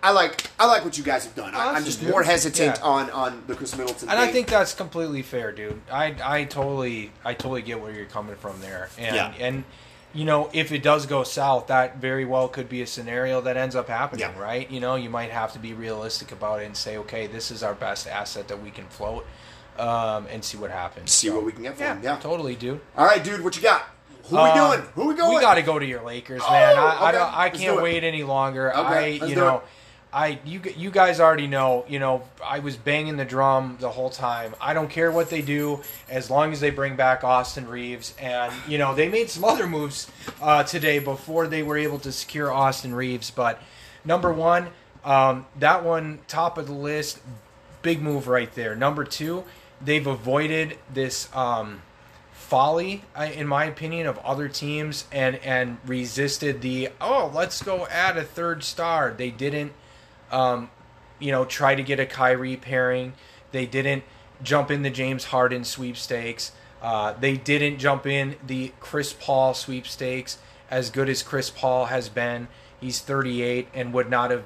I 0.04 0.12
like 0.12 0.44
I 0.60 0.68
like 0.68 0.86
what 0.86 0.96
you 0.98 1.04
guys 1.04 1.26
have 1.26 1.34
done. 1.36 1.56
I, 1.56 1.74
I'm 1.74 1.84
just 1.86 2.04
more 2.04 2.22
hesitant 2.22 2.78
Yeah. 2.78 2.84
on 2.84 3.10
on 3.10 3.44
the 3.48 3.56
Khris 3.56 3.76
Middleton. 3.76 4.08
And 4.10 4.20
I 4.20 4.32
think 4.32 4.48
that's 4.48 4.76
completely 4.76 5.24
fair, 5.24 5.52
dude. 5.52 5.82
I 5.92 6.16
I 6.24 6.44
totally 6.44 7.12
I 7.26 7.34
totally 7.34 7.64
get 7.64 7.80
where 7.82 7.92
you're 7.92 8.06
coming 8.06 8.36
from 8.36 8.62
there. 8.62 8.90
And 9.00 9.16
Yeah. 9.16 9.34
and 9.40 9.64
you 10.14 10.26
know, 10.26 10.50
if 10.54 10.72
it 10.72 10.84
does 10.84 11.06
go 11.06 11.24
south, 11.24 11.68
that 11.68 11.98
very 11.98 12.26
well 12.26 12.48
could 12.48 12.68
be 12.70 12.82
a 12.82 12.88
scenario 12.88 13.42
that 13.42 13.56
ends 13.58 13.76
up 13.76 13.88
happening, 13.88 14.22
Yeah. 14.22 14.40
right? 14.40 14.70
You 14.70 14.80
know, 14.80 14.96
you 14.96 15.10
might 15.10 15.32
have 15.32 15.54
to 15.54 15.60
be 15.60 15.74
realistic 15.74 16.32
about 16.32 16.62
it 16.62 16.66
and 16.66 16.76
say, 16.76 16.98
okay, 16.98 17.28
this 17.28 17.52
is 17.52 17.64
our 17.64 17.74
best 17.74 18.08
asset 18.08 18.48
that 18.50 18.62
we 18.62 18.72
can 18.72 18.86
float, 18.88 19.26
um, 19.80 20.28
and 20.30 20.44
see 20.44 20.58
what 20.58 20.70
happens. 20.72 21.12
See 21.12 21.28
So, 21.30 21.36
what 21.36 21.46
we 21.46 21.52
can 21.54 21.64
get 21.64 21.76
for 21.78 21.84
yeah, 21.84 21.96
him. 21.96 22.04
Yeah. 22.04 22.18
totally, 22.18 22.56
dude. 22.56 22.82
All 22.98 23.06
right, 23.06 23.24
dude. 23.24 23.42
What 23.44 23.56
you 23.56 23.62
got? 23.62 23.84
Who 24.26 24.36
we 24.36 24.42
Uh, 24.44 24.76
doing? 24.76 24.88
Who 24.96 25.08
we 25.08 25.16
going? 25.16 25.36
We 25.36 25.42
got 25.42 25.56
to 25.56 25.62
go 25.62 25.80
to 25.80 25.86
your 25.86 26.04
Lakers, 26.04 26.42
man. 26.50 26.78
Oh, 26.78 26.82
I, 26.82 26.90
I, 26.90 27.10
okay. 27.10 27.18
don't, 27.18 27.38
I 27.38 27.50
can't 27.50 27.78
it. 27.80 27.82
wait 27.84 28.04
any 28.04 28.24
longer. 28.24 28.76
Okay, 28.76 29.20
I, 29.20 29.26
you 29.26 29.36
know, 29.36 29.58
it. 29.58 29.64
I 30.14 30.40
you 30.44 30.62
you 30.76 30.92
guys 30.92 31.20
already 31.20 31.48
know. 31.48 31.86
You 31.88 32.00
know, 32.00 32.24
I 32.44 32.60
was 32.60 32.76
banging 32.76 33.18
the 33.18 33.26
drum 33.26 33.78
the 33.80 33.90
whole 33.90 34.10
time. 34.10 34.56
I 34.60 34.74
don't 34.74 34.90
care 34.90 35.12
what 35.12 35.30
they 35.30 35.42
do 35.42 35.82
as 36.10 36.30
long 36.30 36.52
as 36.52 36.60
they 36.60 36.70
bring 36.70 36.96
back 36.96 37.24
Austin 37.24 37.68
Reaves. 37.68 38.14
And 38.20 38.54
you 38.68 38.78
know, 38.78 38.94
they 38.94 39.10
made 39.10 39.30
some 39.30 39.44
other 39.44 39.68
moves 39.68 40.12
uh, 40.42 40.64
today 40.64 41.00
before 41.00 41.48
they 41.48 41.64
were 41.64 41.78
able 41.78 42.00
to 42.00 42.12
secure 42.12 42.52
Austin 42.52 42.94
Reaves. 42.94 43.32
But 43.32 43.62
number 44.04 44.34
one, 44.34 44.70
um, 45.06 45.46
that 45.60 45.84
one 45.84 46.20
top 46.28 46.58
of 46.58 46.68
the 46.68 46.74
list, 46.74 47.20
big 47.82 48.02
move 48.02 48.28
right 48.28 48.54
there. 48.54 48.76
Number 48.76 49.06
two, 49.06 49.46
they've 49.80 50.08
avoided 50.08 50.78
this. 50.94 51.34
Um, 51.34 51.82
folly, 52.52 53.02
in 53.34 53.48
my 53.48 53.64
opinion, 53.64 54.08
of 54.08 54.18
other 54.20 54.50
teams 54.50 55.06
and 55.10 55.38
and 55.38 55.78
resisted 55.86 56.60
the 56.60 56.90
oh 57.00 57.32
let's 57.34 57.64
go 57.64 57.88
add 57.88 58.18
a 58.18 58.24
third 58.26 58.62
star. 58.62 59.14
They 59.16 59.30
didn't, 59.32 59.72
um, 60.32 60.70
you 61.20 61.32
know, 61.32 61.46
try 61.46 61.76
to 61.76 61.84
get 61.84 62.00
a 62.00 62.06
Kyrie 62.06 62.58
pairing. 62.58 63.14
They 63.52 63.66
didn't 63.66 64.04
jump 64.44 64.72
in 64.72 64.82
the 64.82 64.90
James 64.90 65.26
Harden 65.26 65.64
sweepstakes. 65.64 66.52
Uh, 66.82 67.14
they 67.14 67.38
didn't 67.38 67.78
jump 67.78 68.08
in 68.08 68.36
the 68.46 68.74
Chris 68.80 69.14
Paul 69.14 69.54
sweepstakes. 69.54 70.40
As 70.70 70.90
good 70.90 71.10
as 71.10 71.22
Chris 71.22 71.50
Paul 71.50 71.86
has 71.86 72.10
been, 72.10 72.48
he's 72.80 73.00
38 73.00 73.68
and 73.74 73.94
would 73.94 74.10
not 74.10 74.32
have 74.32 74.44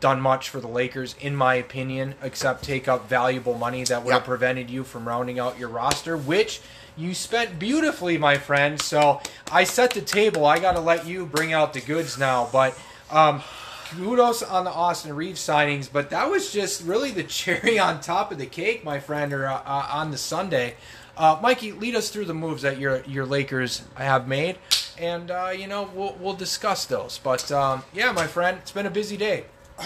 done 0.00 0.20
much 0.20 0.48
for 0.48 0.60
the 0.60 0.68
Lakers, 0.68 1.14
in 1.20 1.34
my 1.34 1.54
opinion, 1.54 2.14
except 2.22 2.62
take 2.62 2.86
up 2.86 3.08
valuable 3.08 3.54
money 3.54 3.84
that 3.84 4.04
would 4.04 4.12
have 4.12 4.24
prevented 4.24 4.70
you 4.70 4.84
from 4.84 5.08
rounding 5.08 5.38
out 5.38 5.58
your 5.58 5.68
roster, 5.68 6.16
which 6.16 6.60
you 6.96 7.14
spent 7.14 7.58
beautifully, 7.58 8.16
my 8.16 8.38
friend. 8.38 8.80
So 8.80 9.20
I 9.50 9.64
set 9.64 9.92
the 9.92 10.00
table. 10.00 10.46
I 10.46 10.58
got 10.58 10.72
to 10.72 10.80
let 10.80 11.06
you 11.06 11.26
bring 11.26 11.52
out 11.52 11.72
the 11.72 11.80
goods 11.80 12.18
now. 12.18 12.48
But 12.52 12.78
um, 13.10 13.42
kudos 13.90 14.42
on 14.42 14.64
the 14.64 14.70
Austin 14.70 15.14
Reaves 15.14 15.40
signings. 15.40 15.88
But 15.92 16.10
that 16.10 16.30
was 16.30 16.52
just 16.52 16.82
really 16.82 17.10
the 17.10 17.22
cherry 17.38 17.78
on 17.78 18.00
top 18.00 18.32
of 18.32 18.38
the 18.38 18.46
cake, 18.46 18.84
my 18.84 19.00
friend, 19.00 19.32
or 19.32 19.46
uh, 19.46 19.62
uh, 19.64 19.88
on 19.90 20.10
the 20.10 20.18
sundae. 20.18 20.74
Uh, 21.16 21.40
Mikee, 21.40 21.78
lead 21.78 21.94
us 21.94 22.10
through 22.10 22.26
the 22.26 22.34
moves 22.34 22.62
that 22.62 22.78
your 22.78 23.02
your 23.04 23.24
Lakers 23.24 23.82
have 23.94 24.28
made, 24.28 24.58
and 24.98 25.30
uh, 25.30 25.50
you 25.56 25.66
know 25.66 25.90
we'll 25.94 26.16
we'll 26.20 26.34
discuss 26.34 26.84
those. 26.84 27.18
But 27.18 27.50
um, 27.50 27.84
yeah, 27.94 28.12
my 28.12 28.26
friend, 28.26 28.58
it's 28.60 28.72
been 28.72 28.86
a 28.86 28.90
busy 28.90 29.16
day. 29.16 29.46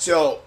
So, 0.00 0.40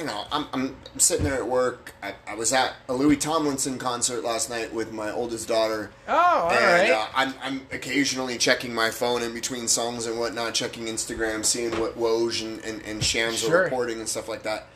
you 0.00 0.06
know, 0.06 0.24
I'm, 0.32 0.46
I'm, 0.54 0.76
sitting 0.96 1.24
there 1.24 1.34
at 1.34 1.46
work. 1.46 1.94
I, 2.02 2.14
I 2.26 2.34
was 2.34 2.54
at 2.54 2.74
a 2.88 2.94
Louis 2.94 3.16
Tomlinson 3.16 3.78
concert 3.78 4.24
last 4.24 4.48
night 4.48 4.72
with 4.72 4.92
my 4.92 5.10
oldest 5.10 5.46
daughter. 5.46 5.90
Oh, 6.08 6.14
all 6.14 6.50
and 6.50 6.58
right. 6.58 6.90
uh, 6.90 7.06
I'm, 7.14 7.34
I'm 7.42 7.66
occasionally 7.70 8.38
checking 8.38 8.74
my 8.74 8.90
phone 8.90 9.22
in 9.22 9.34
between 9.34 9.68
songs 9.68 10.06
and 10.06 10.18
whatnot, 10.18 10.54
checking 10.54 10.86
Instagram, 10.86 11.44
seeing 11.44 11.78
what 11.78 11.98
Woj 11.98 12.42
and, 12.42 12.64
and, 12.64 12.82
and 12.86 13.04
Shams 13.04 13.40
Sure. 13.40 13.60
are 13.60 13.64
reporting 13.64 13.98
and 13.98 14.08
stuff 14.08 14.26
like 14.26 14.42
that. 14.44 14.68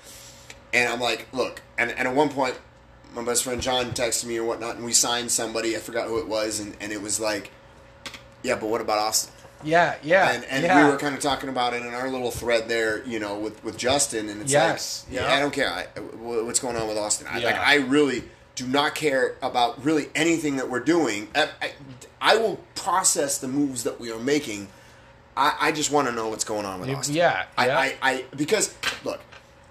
And 0.74 0.92
I'm 0.92 1.00
like, 1.00 1.26
look, 1.32 1.62
and, 1.78 1.90
and 1.90 2.06
at 2.06 2.14
one 2.14 2.28
point, 2.28 2.58
my 3.14 3.24
best 3.24 3.44
friend 3.44 3.62
John 3.62 3.92
texted 3.92 4.26
me 4.26 4.36
or 4.36 4.44
whatnot, 4.44 4.76
and 4.76 4.84
we 4.84 4.92
signed 4.92 5.30
somebody. 5.30 5.74
I 5.74 5.78
forgot 5.78 6.08
who 6.08 6.18
it 6.18 6.28
was, 6.28 6.60
and, 6.60 6.76
and 6.80 6.92
it 6.92 7.00
was 7.00 7.18
like, 7.18 7.50
yeah, 8.42 8.56
but 8.56 8.68
what 8.68 8.82
about 8.82 8.98
Austin? 8.98 9.32
Yeah, 9.64 9.96
yeah, 10.02 10.32
and 10.32 10.44
and 10.44 10.64
yeah. 10.64 10.84
we 10.84 10.92
were 10.92 10.98
kind 10.98 11.14
of 11.14 11.20
talking 11.20 11.48
about 11.48 11.74
it 11.74 11.84
in 11.84 11.92
our 11.94 12.08
little 12.10 12.30
thread 12.30 12.68
there, 12.68 13.04
you 13.04 13.18
know, 13.18 13.38
with 13.38 13.62
with 13.64 13.76
Justin, 13.76 14.28
and 14.28 14.42
it's 14.42 14.52
Yes, 14.52 15.04
like, 15.08 15.16
yeah. 15.16 15.28
yeah, 15.28 15.36
I 15.36 15.40
don't 15.40 15.52
care 15.52 15.70
I, 15.70 15.86
what's 16.00 16.60
going 16.60 16.76
on 16.76 16.86
with 16.88 16.98
Austin. 16.98 17.26
I, 17.30 17.40
like, 17.40 17.58
I 17.58 17.76
really 17.76 18.24
do 18.54 18.66
not 18.66 18.94
care 18.94 19.36
about 19.42 19.84
really 19.84 20.06
anything 20.14 20.56
that 20.56 20.70
we're 20.70 20.80
doing. 20.80 21.28
I, 21.34 21.48
I, 21.60 21.72
I 22.20 22.36
will 22.36 22.60
process 22.74 23.38
the 23.38 23.48
moves 23.48 23.82
that 23.84 23.98
we 23.98 24.12
are 24.12 24.18
making. 24.18 24.68
I, 25.36 25.56
I 25.60 25.72
just 25.72 25.90
want 25.90 26.06
to 26.06 26.14
know 26.14 26.28
what's 26.28 26.44
going 26.44 26.64
on 26.64 26.80
with 26.80 26.90
Austin. 26.90 27.16
yeah, 27.16 27.46
I, 27.58 27.66
yeah. 27.66 27.78
I, 27.78 27.96
I 28.02 28.24
because 28.36 28.74
look, 29.04 29.20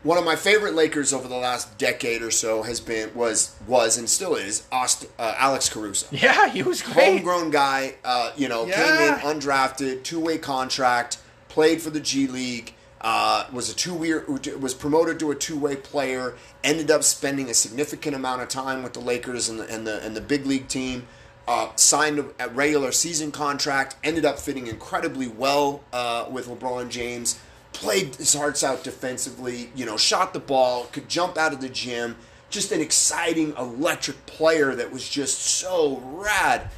one 0.04 0.18
of 0.18 0.26
my 0.26 0.36
favorite 0.36 0.76
Lakers 0.76 1.14
over 1.14 1.28
the 1.28 1.36
last 1.38 1.78
decade 1.78 2.22
or 2.22 2.32
so 2.32 2.64
has 2.64 2.80
been 2.80 3.14
was 3.16 3.56
was 3.68 3.98
and 3.98 4.10
still 4.10 4.36
is 4.36 4.68
Austin, 4.72 5.10
uh, 5.18 5.34
Alex 5.38 5.70
Caruso 5.70 6.08
yeah, 6.12 6.50
he 6.50 6.62
was 6.64 6.82
great. 6.82 6.96
homegrown 7.06 7.50
guy, 7.52 7.96
uh, 8.04 8.32
you 8.36 8.48
know, 8.50 8.66
Yeah. 8.66 8.76
came 8.76 9.14
in 9.34 9.40
undrafted, 9.40 10.04
two 10.04 10.20
way 10.20 10.38
contract, 10.38 11.18
played 11.50 11.82
for 11.82 11.90
the 11.90 12.00
G 12.00 12.28
League, 12.28 12.74
uh, 13.02 13.46
was 13.52 13.70
a 13.70 13.76
two 13.76 13.96
year 14.06 14.26
was 14.60 14.74
promoted 14.74 15.20
to 15.20 15.32
a 15.32 15.36
two 15.36 15.58
way 15.58 15.76
player, 15.76 16.36
ended 16.64 16.90
up 16.92 17.04
spending 17.04 17.50
a 17.50 17.54
significant 17.54 18.16
amount 18.16 18.42
of 18.42 18.48
time 18.50 18.84
with 18.84 18.94
the 18.94 19.00
Lakers 19.02 19.50
and 19.50 19.60
the 19.60 19.68
and 19.74 19.86
the 19.88 20.02
and 20.04 20.16
the 20.16 20.22
big 20.22 20.46
league 20.46 20.68
team. 20.68 21.08
Uh, 21.46 21.68
signed 21.76 22.18
a, 22.20 22.26
a 22.46 22.48
regular 22.48 22.90
season 22.94 23.30
contract, 23.30 23.98
ended 24.02 24.24
up 24.24 24.40
fitting 24.40 24.68
incredibly 24.68 25.28
well 25.28 25.84
uh, 25.92 26.26
with 26.32 26.48
LeBron 26.48 26.88
James. 26.88 27.38
Played 27.84 28.16
his 28.16 28.34
hearts 28.34 28.64
out 28.64 28.84
defensively, 28.84 29.72
you 29.76 29.86
know, 29.86 29.98
shot 29.98 30.34
the 30.34 30.40
ball, 30.40 30.86
could 30.86 31.10
jump 31.10 31.38
out 31.38 31.54
of 31.54 31.62
the 31.62 31.70
gym. 31.70 32.16
Just 32.50 32.72
an 32.72 32.82
exciting, 32.82 33.54
electric 33.58 34.26
player 34.26 34.76
that 34.76 34.92
was 34.92 35.08
just 35.10 35.40
so 35.40 36.02
rad 36.04 36.70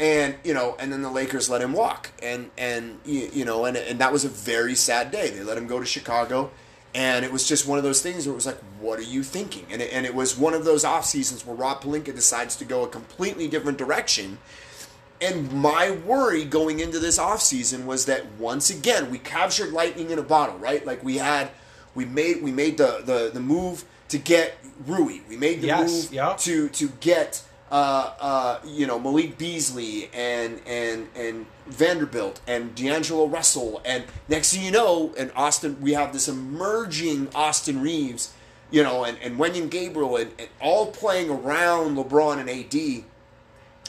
and 0.00 0.36
you 0.44 0.54
know, 0.54 0.76
and 0.78 0.92
then 0.92 1.02
the 1.02 1.10
Lakers 1.10 1.50
let 1.50 1.60
him 1.60 1.72
walk, 1.72 2.10
and 2.22 2.50
and 2.56 3.00
you, 3.04 3.30
you 3.32 3.44
know, 3.44 3.64
and 3.64 3.76
and 3.76 3.98
that 3.98 4.12
was 4.12 4.24
a 4.24 4.28
very 4.28 4.74
sad 4.74 5.10
day. 5.10 5.30
They 5.30 5.42
let 5.42 5.58
him 5.58 5.66
go 5.66 5.80
to 5.80 5.86
Chicago, 5.86 6.50
and 6.94 7.24
it 7.24 7.32
was 7.32 7.48
just 7.48 7.66
one 7.66 7.78
of 7.78 7.84
those 7.84 8.00
things 8.00 8.26
where 8.26 8.32
it 8.32 8.36
was 8.36 8.46
like, 8.46 8.60
what 8.80 8.98
are 8.98 9.02
you 9.02 9.22
thinking? 9.22 9.66
And 9.70 9.82
it, 9.82 9.92
and 9.92 10.06
it 10.06 10.14
was 10.14 10.38
one 10.38 10.54
of 10.54 10.64
those 10.64 10.84
off 10.84 11.04
seasons 11.04 11.44
where 11.44 11.56
Rob 11.56 11.82
Pelinka 11.82 12.14
decides 12.14 12.54
to 12.56 12.64
go 12.64 12.84
a 12.84 12.88
completely 12.88 13.48
different 13.48 13.78
direction. 13.78 14.38
And 15.20 15.52
my 15.52 15.90
worry 15.90 16.44
going 16.44 16.80
into 16.80 16.98
this 16.98 17.18
off 17.18 17.42
season 17.42 17.86
was 17.86 18.06
that 18.06 18.24
once 18.38 18.70
again 18.70 19.10
we 19.10 19.18
captured 19.18 19.72
lightning 19.72 20.10
in 20.10 20.18
a 20.18 20.22
bottle, 20.22 20.56
right? 20.58 20.84
Like 20.86 21.02
we 21.02 21.18
had, 21.18 21.50
we 21.94 22.04
made 22.04 22.42
we 22.42 22.52
made 22.52 22.78
the 22.78 23.02
the, 23.04 23.30
the 23.32 23.40
move 23.40 23.84
to 24.08 24.18
get 24.18 24.56
Rui. 24.86 25.20
We 25.28 25.36
made 25.36 25.60
the 25.60 25.68
Yes, 25.68 26.10
move 26.10 26.12
to 26.36 26.68
to 26.68 26.88
get 27.00 27.42
uh, 27.70 28.14
uh, 28.20 28.58
you 28.64 28.86
know 28.86 28.98
Malik 28.98 29.36
Beasley 29.38 30.08
and 30.14 30.60
and 30.66 31.08
and 31.14 31.46
Vanderbilt 31.66 32.40
and 32.46 32.74
D'Angelo 32.74 33.26
Russell 33.26 33.82
and 33.84 34.04
next 34.28 34.54
thing 34.54 34.64
you 34.64 34.70
know, 34.70 35.14
and 35.18 35.30
Austin, 35.36 35.80
we 35.80 35.92
have 35.92 36.12
this 36.12 36.28
emerging 36.28 37.28
Austin 37.34 37.82
Reaves, 37.82 38.32
you 38.70 38.82
know, 38.82 39.04
and 39.04 39.18
and 39.18 39.38
Wenyen 39.38 39.68
Gabriel 39.68 40.16
and, 40.16 40.30
and 40.38 40.48
all 40.60 40.86
playing 40.86 41.28
around 41.28 41.96
LeBron 41.96 42.38
and 42.38 42.48
AD 42.48 43.04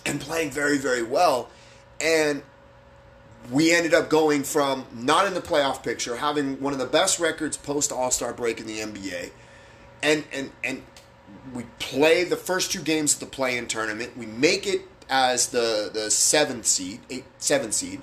and 0.05 0.19
playing 0.19 0.51
very 0.51 0.77
very 0.77 1.03
well, 1.03 1.49
and 1.99 2.43
we 3.51 3.73
ended 3.73 3.93
up 3.93 4.09
going 4.09 4.43
from 4.43 4.85
not 4.93 5.25
in 5.25 5.33
the 5.33 5.41
playoff 5.41 5.83
picture, 5.83 6.17
having 6.17 6.59
one 6.61 6.73
of 6.73 6.79
the 6.79 6.85
best 6.85 7.19
records 7.19 7.57
post 7.57 7.91
All 7.91 8.11
Star 8.11 8.33
break 8.33 8.59
in 8.59 8.67
the 8.67 8.79
NBA, 8.79 9.31
and 10.03 10.23
and 10.31 10.51
and 10.63 10.83
we 11.53 11.63
play 11.79 12.23
the 12.23 12.35
first 12.35 12.71
two 12.71 12.81
games 12.81 13.15
of 13.15 13.19
the 13.21 13.25
play-in 13.25 13.67
tournament. 13.67 14.17
We 14.17 14.25
make 14.25 14.67
it 14.67 14.81
as 15.09 15.47
the 15.47 15.89
the 15.91 16.11
seventh 16.11 16.65
seed, 16.65 16.99
eight 17.09 17.25
seventh 17.39 17.73
seed, 17.73 18.01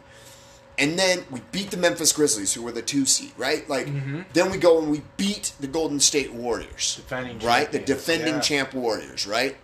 and 0.79 0.99
then 0.99 1.25
we 1.31 1.41
beat 1.53 1.71
the 1.71 1.77
Memphis 1.77 2.13
Grizzlies, 2.13 2.55
who 2.55 2.63
were 2.63 2.73
the 2.73 2.83
two 2.83 3.07
seed, 3.07 3.33
right? 3.37 3.69
Like 3.69 3.87
mm-hmm. 3.87 4.23
then 4.33 4.51
we 4.51 4.59
go 4.59 4.79
and 4.79 4.91
we 4.91 5.03
beat 5.17 5.53
the 5.61 5.67
Golden 5.67 6.01
State 6.01 6.33
Warriors, 6.33 6.97
Defending 6.97 7.39
right? 7.41 7.71
The 7.71 7.79
defending 7.79 8.35
yeah. 8.35 8.41
champ 8.41 8.75
Warriors, 8.75 9.27
right? 9.27 9.57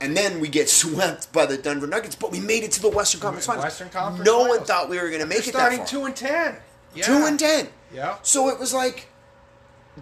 And 0.00 0.16
then 0.16 0.40
we 0.40 0.48
get 0.48 0.68
swept 0.82 1.32
by 1.32 1.46
the 1.46 1.56
Denver 1.56 1.86
Nuggets, 1.86 2.14
but 2.14 2.30
we 2.32 2.40
made 2.40 2.64
it 2.64 2.72
to 2.72 2.82
the 2.82 2.88
Western 2.88 3.20
Conference 3.20 3.46
Finals. 3.46 3.64
Western 3.64 3.88
Conference 3.90 4.26
No 4.26 4.44
one 4.44 4.64
thought 4.64 4.88
we 4.88 4.98
were 4.98 5.08
going 5.08 5.20
to 5.20 5.26
make 5.26 5.44
They're 5.44 5.50
it 5.50 5.52
that 5.52 5.58
starting 5.58 5.78
far. 5.78 5.86
two 5.86 6.04
and 6.04 6.16
ten. 6.16 6.56
Yeah. 6.94 7.04
Two 7.04 7.26
and 7.26 7.38
ten. 7.38 7.68
Yeah. 7.92 8.16
So 8.22 8.48
it 8.48 8.58
was 8.58 8.74
like 8.74 9.08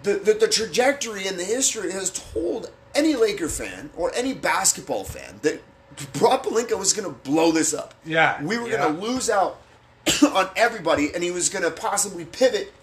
the, 0.01 0.13
the 0.15 0.33
the 0.33 0.47
trajectory 0.47 1.27
and 1.27 1.37
the 1.39 1.43
history 1.43 1.91
has 1.91 2.09
told 2.09 2.71
any 2.95 3.15
Laker 3.15 3.47
fan 3.47 3.91
or 3.95 4.11
any 4.15 4.33
basketball 4.33 5.03
fan 5.03 5.39
that 5.43 5.61
Rob 6.19 6.43
Pelinka 6.43 6.77
was 6.77 6.93
going 6.93 7.07
to 7.07 7.19
blow 7.29 7.51
this 7.51 7.73
up. 7.73 7.93
Yeah, 8.05 8.43
we 8.43 8.57
were 8.57 8.67
yeah. 8.67 8.77
going 8.77 8.95
to 8.95 9.01
lose 9.01 9.29
out 9.29 9.59
on 10.23 10.49
everybody, 10.55 11.13
and 11.13 11.23
he 11.23 11.31
was 11.31 11.49
going 11.49 11.63
to 11.63 11.71
possibly 11.71 12.25
pivot 12.25 12.73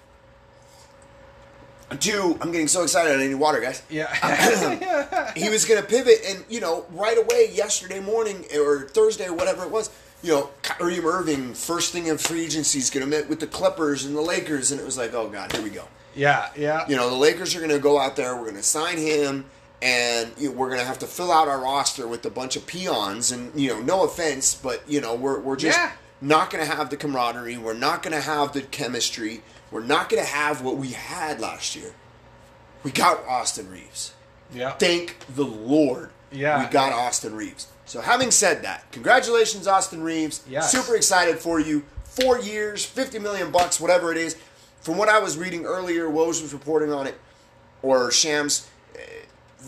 to. 1.99 2.39
I'm 2.41 2.53
getting 2.53 2.69
so 2.69 2.83
excited! 2.83 3.19
I 3.19 3.27
need 3.27 3.35
water, 3.35 3.61
guys 3.61 3.83
Yeah. 3.91 4.07
Um, 4.23 5.33
he 5.37 5.49
was 5.49 5.65
going 5.65 5.81
to 5.81 5.87
pivot, 5.87 6.19
and 6.27 6.45
you 6.49 6.61
know, 6.61 6.87
right 6.93 7.19
away 7.19 7.51
yesterday 7.53 8.01
morning 8.01 8.45
or 8.57 8.87
Thursday 8.89 9.27
or 9.27 9.35
whatever 9.35 9.65
it 9.65 9.71
was, 9.71 9.91
you 10.23 10.33
know, 10.33 10.51
Kyrie 10.63 11.01
Irving 11.01 11.55
first 11.55 11.93
thing 11.93 12.07
in 12.07 12.19
free 12.19 12.45
agency 12.45 12.79
is 12.79 12.91
going 12.91 13.09
to 13.09 13.19
meet 13.19 13.29
with 13.29 13.41
the 13.41 13.47
Clippers 13.47 14.05
and 14.05 14.15
the 14.17 14.21
Lakers, 14.21 14.71
and 14.71 14.81
it 14.81 14.85
was 14.85 14.97
like, 14.99 15.13
oh 15.15 15.29
god, 15.29 15.53
here 15.53 15.63
we 15.63 15.71
go. 15.71 15.85
yeah. 16.15 16.49
Yeah. 16.57 16.87
You 16.89 16.97
know, 16.97 17.09
the 17.11 17.17
Lakers 17.17 17.55
are 17.57 17.59
going 17.59 17.71
to 17.71 17.79
go 17.79 17.99
out 17.99 18.17
there, 18.17 18.35
we're 18.37 18.43
going 18.45 18.55
to 18.57 18.63
sign 18.63 18.97
him, 18.99 19.47
and 19.83 20.31
you 20.39 20.51
know, 20.51 20.55
we're 20.57 20.69
going 20.69 20.81
to 20.81 20.87
have 20.87 20.99
to 21.01 21.07
fill 21.07 21.33
out 21.33 21.49
our 21.49 21.61
roster 21.61 22.07
with 22.07 22.25
a 22.27 22.31
bunch 22.31 22.55
of 22.57 22.67
peons, 22.67 23.33
and 23.33 23.59
you 23.59 23.71
know, 23.71 23.81
no 23.81 24.05
offense, 24.05 24.55
but 24.55 24.83
you 24.89 25.01
know, 25.01 25.15
we're 25.15 25.41
we're 25.41 25.57
just 25.57 25.79
Yeah. 25.79 25.93
not 26.21 26.51
going 26.51 26.65
to 26.65 26.71
have 26.77 26.91
the 26.91 26.97
camaraderie, 26.97 27.57
we're 27.57 27.73
not 27.75 28.03
going 28.03 28.13
to 28.15 28.21
have 28.21 28.53
the 28.53 28.63
chemistry, 28.63 29.43
we're 29.71 29.83
not 29.85 30.09
going 30.09 30.23
to 30.23 30.29
have 30.29 30.63
what 30.63 30.77
we 30.77 30.89
had 30.91 31.41
last 31.41 31.77
year. 31.77 31.93
We 32.83 32.91
got 32.91 33.25
Austin 33.27 33.71
Reaves 33.71 34.13
Yeah. 34.53 34.73
thank 34.73 35.17
the 35.35 35.45
Lord 35.45 36.11
Yeah. 36.33 36.65
we 36.65 36.71
got 36.73 36.93
Austin 36.93 37.35
Reaves. 37.35 37.67
So 37.87 38.01
having 38.01 38.31
said 38.31 38.63
that, 38.63 38.91
congratulations, 38.93 39.67
Austin 39.67 40.03
Reaves. 40.03 40.43
Yes. 40.49 40.71
Super 40.73 40.95
excited 40.97 41.39
for 41.39 41.59
you. 41.61 41.85
four 42.05 42.41
years, 42.41 42.85
fifty 42.85 43.19
million 43.21 43.51
bucks, 43.53 43.79
whatever 43.81 44.11
it 44.11 44.19
is. 44.19 44.37
From 44.81 44.97
what 44.97 45.09
I 45.09 45.19
was 45.21 45.37
reading 45.39 45.65
earlier, 45.65 46.09
Woj 46.09 46.43
was 46.43 46.53
reporting 46.53 46.93
on 46.93 47.07
it, 47.07 47.17
or 47.83 48.11
Shams. 48.11 48.67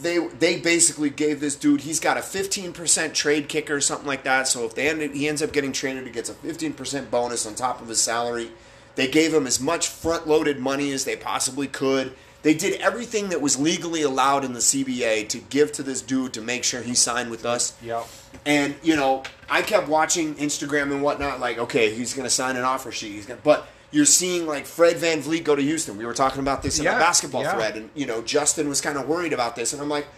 They 0.00 0.18
they 0.26 0.58
basically 0.58 1.10
gave 1.10 1.38
this 1.40 1.54
dude. 1.54 1.82
He's 1.82 2.00
got 2.00 2.16
a 2.16 2.22
fifteen 2.22 2.72
percent 2.72 3.14
trade 3.14 3.48
kicker 3.48 3.76
or 3.76 3.80
something 3.80 4.06
like 4.06 4.24
that. 4.24 4.48
So 4.48 4.64
if 4.64 4.74
they 4.74 4.88
end, 4.88 5.02
he 5.14 5.28
ends 5.28 5.42
up 5.42 5.52
getting 5.52 5.70
traded, 5.72 6.04
he 6.06 6.10
gets 6.10 6.30
a 6.30 6.34
fifteen 6.34 6.72
percent 6.72 7.10
bonus 7.10 7.44
on 7.46 7.54
top 7.54 7.80
of 7.82 7.88
his 7.88 8.00
salary. 8.00 8.50
They 8.94 9.08
gave 9.08 9.32
him 9.32 9.46
as 9.46 9.60
much 9.60 9.88
front 9.88 10.26
loaded 10.26 10.58
money 10.58 10.92
as 10.92 11.04
they 11.04 11.16
possibly 11.16 11.66
could. 11.66 12.14
They 12.42 12.54
did 12.54 12.80
everything 12.80 13.28
that 13.28 13.40
was 13.40 13.58
legally 13.58 14.02
allowed 14.02 14.44
in 14.44 14.52
the 14.52 14.58
CBA 14.58 15.28
to 15.28 15.38
give 15.38 15.70
to 15.72 15.82
this 15.82 16.02
dude 16.02 16.32
to 16.34 16.40
make 16.40 16.64
sure 16.64 16.82
he 16.82 16.94
signed 16.94 17.30
with 17.30 17.46
us. 17.46 17.76
Yep. 17.82 18.06
And 18.44 18.74
you 18.82 18.96
know, 18.96 19.22
I 19.48 19.62
kept 19.62 19.88
watching 19.88 20.34
Instagram 20.34 20.90
and 20.92 21.02
whatnot. 21.02 21.38
Like, 21.38 21.58
okay, 21.58 21.94
he's 21.94 22.14
going 22.14 22.26
to 22.26 22.30
sign 22.30 22.56
an 22.56 22.64
offer 22.64 22.90
sheet. 22.90 23.12
He's 23.12 23.26
gonna, 23.26 23.40
but 23.44 23.68
you're 23.92 24.04
seeing 24.06 24.46
like 24.46 24.66
Fred 24.66 24.96
VanVleet 24.96 25.44
go 25.44 25.54
to 25.54 25.62
Houston. 25.62 25.96
We 25.96 26.04
were 26.04 26.14
talking 26.14 26.40
about 26.40 26.62
this 26.62 26.78
in 26.78 26.84
Yeah, 26.84 26.94
the 26.94 27.00
basketball 27.00 27.42
yeah. 27.42 27.54
thread, 27.54 27.76
and 27.76 27.90
you 27.94 28.06
know, 28.06 28.22
Justin 28.22 28.68
was 28.68 28.80
kind 28.80 28.98
of 28.98 29.06
worried 29.06 29.32
about 29.32 29.54
this, 29.54 29.72
and 29.72 29.80
I'm 29.80 29.88
like, 29.88 30.08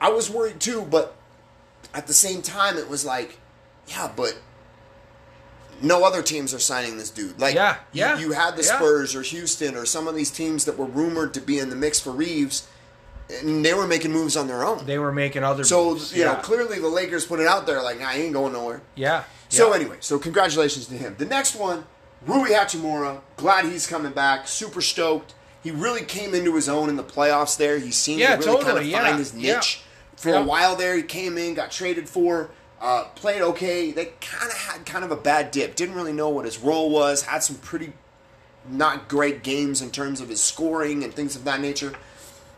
I 0.00 0.08
was 0.10 0.30
worried 0.30 0.60
too, 0.60 0.82
but 0.88 1.14
at 1.92 2.06
the 2.06 2.14
same 2.14 2.40
time, 2.40 2.78
it 2.78 2.88
was 2.88 3.04
like, 3.04 3.38
yeah, 3.88 4.10
but 4.14 4.38
no 5.82 6.04
other 6.04 6.22
teams 6.22 6.54
are 6.54 6.58
signing 6.58 6.96
this 6.98 7.10
dude. 7.10 7.38
Like, 7.40 7.54
Yeah, 7.54 7.76
you- 7.92 8.00
yeah, 8.00 8.18
you, 8.18 8.32
had 8.32 8.56
the 8.56 8.62
yeah. 8.62 8.76
Spurs 8.76 9.14
or 9.14 9.22
Houston 9.22 9.74
or 9.76 9.84
some 9.86 10.08
of 10.08 10.14
these 10.14 10.30
teams 10.30 10.64
that 10.64 10.78
were 10.78 10.86
rumored 10.86 11.34
to 11.34 11.40
be 11.40 11.58
in 11.58 11.70
the 11.70 11.76
mix 11.76 12.00
for 12.00 12.10
Reaves, 12.12 12.66
and 13.28 13.64
they 13.64 13.74
were 13.74 13.86
making 13.86 14.12
moves 14.12 14.36
on 14.36 14.46
their 14.46 14.64
own. 14.64 14.86
They 14.86 14.98
were 14.98 15.12
making 15.12 15.42
other 15.44 15.64
So 15.64 15.90
moves. 15.90 16.12
you 16.14 16.24
know, 16.24 16.32
yeah. 16.32 16.40
clearly 16.40 16.78
the 16.78 16.88
Lakers 16.88 17.26
put 17.26 17.40
it 17.40 17.46
out 17.46 17.66
there 17.66 17.82
like, 17.82 17.98
nah, 18.00 18.10
he 18.10 18.22
ain't 18.24 18.32
going 18.32 18.52
nowhere. 18.52 18.80
Yeah. 18.94 19.24
So 19.48 19.70
yeah. 19.70 19.76
anyway, 19.80 19.96
so 20.00 20.18
congratulations 20.18 20.86
to 20.86 20.94
him. 20.94 21.16
The 21.18 21.24
next 21.24 21.54
one, 21.56 21.84
Rui 22.26 22.50
Hachimura. 22.50 23.20
Glad 23.36 23.64
he's 23.66 23.86
coming 23.86 24.12
back. 24.12 24.48
Super 24.48 24.80
stoked. 24.80 25.34
He 25.62 25.70
really 25.72 26.02
came 26.04 26.34
into 26.34 26.54
his 26.54 26.68
own 26.68 26.88
in 26.88 26.94
the 26.96 27.02
playoffs. 27.04 27.56
There, 27.56 27.78
he 27.78 27.90
seemed 27.90 28.20
Yeah, 28.20 28.36
to 28.36 28.38
really 28.38 28.52
kind 28.54 28.64
totally, 28.66 28.80
of 28.82 28.86
yeah, 28.90 29.02
find 29.06 29.18
his 29.18 29.34
niche. 29.34 29.82
For 30.16 30.32
a 30.32 30.42
while 30.42 30.76
there, 30.76 30.96
he 30.96 31.02
came 31.02 31.36
in, 31.36 31.54
got 31.54 31.70
traded 31.72 32.08
for, 32.08 32.50
uh, 32.80 33.04
played 33.14 33.42
okay. 33.42 33.90
They 33.90 34.06
kind 34.20 34.50
of 34.50 34.56
had 34.56 34.86
kind 34.86 35.04
of 35.04 35.10
a 35.10 35.16
bad 35.16 35.50
dip. 35.50 35.76
Didn't 35.76 35.94
really 35.94 36.12
know 36.12 36.28
what 36.28 36.44
his 36.44 36.58
role 36.58 36.90
was. 36.90 37.22
Had 37.22 37.42
some 37.42 37.56
pretty 37.56 37.92
not 38.68 39.08
great 39.08 39.42
games 39.42 39.80
in 39.80 39.90
terms 39.90 40.20
of 40.20 40.28
his 40.28 40.42
scoring 40.42 41.04
and 41.04 41.14
things 41.14 41.36
of 41.36 41.44
that 41.44 41.60
nature. 41.60 41.94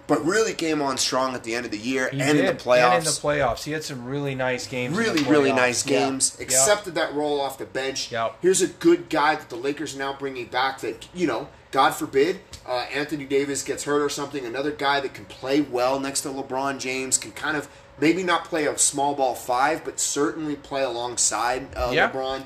But 0.07 0.25
really 0.25 0.55
came 0.55 0.81
on 0.81 0.97
strong 0.97 1.35
at 1.35 1.45
the 1.45 1.55
end 1.55 1.67
of 1.67 1.71
the 1.71 1.79
year 1.79 2.09
He 2.11 2.23
and 2.23 2.39
in 2.39 2.47
the 2.47 2.55
playoffs 2.55 2.97
And 2.97 2.99
in 3.01 3.05
the 3.05 3.11
playoffs, 3.11 3.65
he 3.65 3.73
had 3.73 3.85
some 3.85 4.07
really 4.07 4.35
nice 4.35 4.67
games. 4.67 4.97
really, 4.97 5.23
really 5.25 5.53
nice 5.53 5.83
games. 5.83 6.35
Yeah. 6.39 6.45
Accepted 6.45 6.95
that 6.95 7.15
role 7.15 7.39
off 7.43 7.59
the 7.59 7.67
bench. 7.67 8.11
Yep. 8.11 8.37
Here's 8.41 8.63
a 8.63 8.69
good 8.69 9.11
guy 9.11 9.35
that 9.35 9.51
the 9.51 9.57
Lakers 9.57 9.95
are 9.95 9.99
now 9.99 10.17
bringing 10.19 10.47
back. 10.47 10.81
That 10.81 11.07
you 11.15 11.27
know, 11.27 11.49
God 11.73 11.91
forbid, 11.91 12.41
uh, 12.67 12.87
Anthony 12.91 13.27
Davis 13.27 13.63
gets 13.63 13.85
hurt 13.85 14.01
or 14.01 14.09
something. 14.09 14.47
Another 14.47 14.71
guy 14.71 14.99
that 15.01 15.13
can 15.13 15.27
play 15.27 15.61
well 15.61 16.01
next 16.01 16.23
to 16.23 16.31
LeBron 16.31 16.79
James 16.79 17.19
can 17.19 17.33
kind 17.33 17.59
of 17.59 17.69
maybe 18.01 18.23
not 18.23 18.45
play 18.45 18.67
a 18.67 18.77
small 18.79 19.15
ball 19.15 19.35
five, 19.35 19.85
but 19.85 19.99
certainly 20.01 20.57
play 20.57 20.83
alongside 20.83 21.69
uh, 21.77 21.91
Yeah. 21.93 22.11
LeBron. 22.11 22.45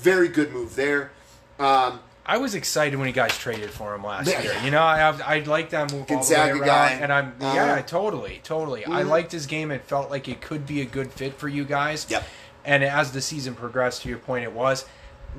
Very 0.00 0.28
good 0.28 0.52
move 0.52 0.76
there. 0.76 1.10
Um, 1.58 2.00
I 2.28 2.38
was 2.38 2.54
excited 2.56 2.98
when 2.98 3.06
you 3.06 3.14
guys 3.14 3.36
traded 3.38 3.70
for 3.70 3.94
him 3.94 4.02
last 4.04 4.28
Yeah. 4.28 4.42
year. 4.42 4.54
You 4.64 4.70
know, 4.72 4.82
I 4.82 5.08
I 5.24 5.38
liked 5.40 5.70
that 5.70 5.92
move 5.92 6.06
Gonzaga 6.08 6.40
all 6.40 6.46
the 6.56 6.62
way 6.62 6.68
around, 6.68 6.88
guy. 6.88 6.90
and 7.02 7.12
I'm 7.12 7.34
Uh-huh. 7.40 7.54
yeah, 7.54 7.82
totally, 7.82 8.40
totally. 8.42 8.84
I 8.84 9.02
Mhm. 9.04 9.08
liked 9.08 9.32
his 9.32 9.46
game. 9.46 9.70
It 9.70 9.84
felt 9.86 10.10
like 10.10 10.26
it 10.28 10.40
could 10.40 10.66
be 10.66 10.80
a 10.80 10.84
good 10.84 11.12
fit 11.12 11.38
for 11.38 11.48
you 11.48 11.64
guys. 11.64 12.06
Yep. 12.08 12.24
And 12.64 12.82
as 12.82 13.12
the 13.12 13.20
season 13.22 13.54
progressed, 13.54 14.02
to 14.02 14.08
your 14.08 14.18
point, 14.18 14.42
it 14.44 14.52
was. 14.52 14.84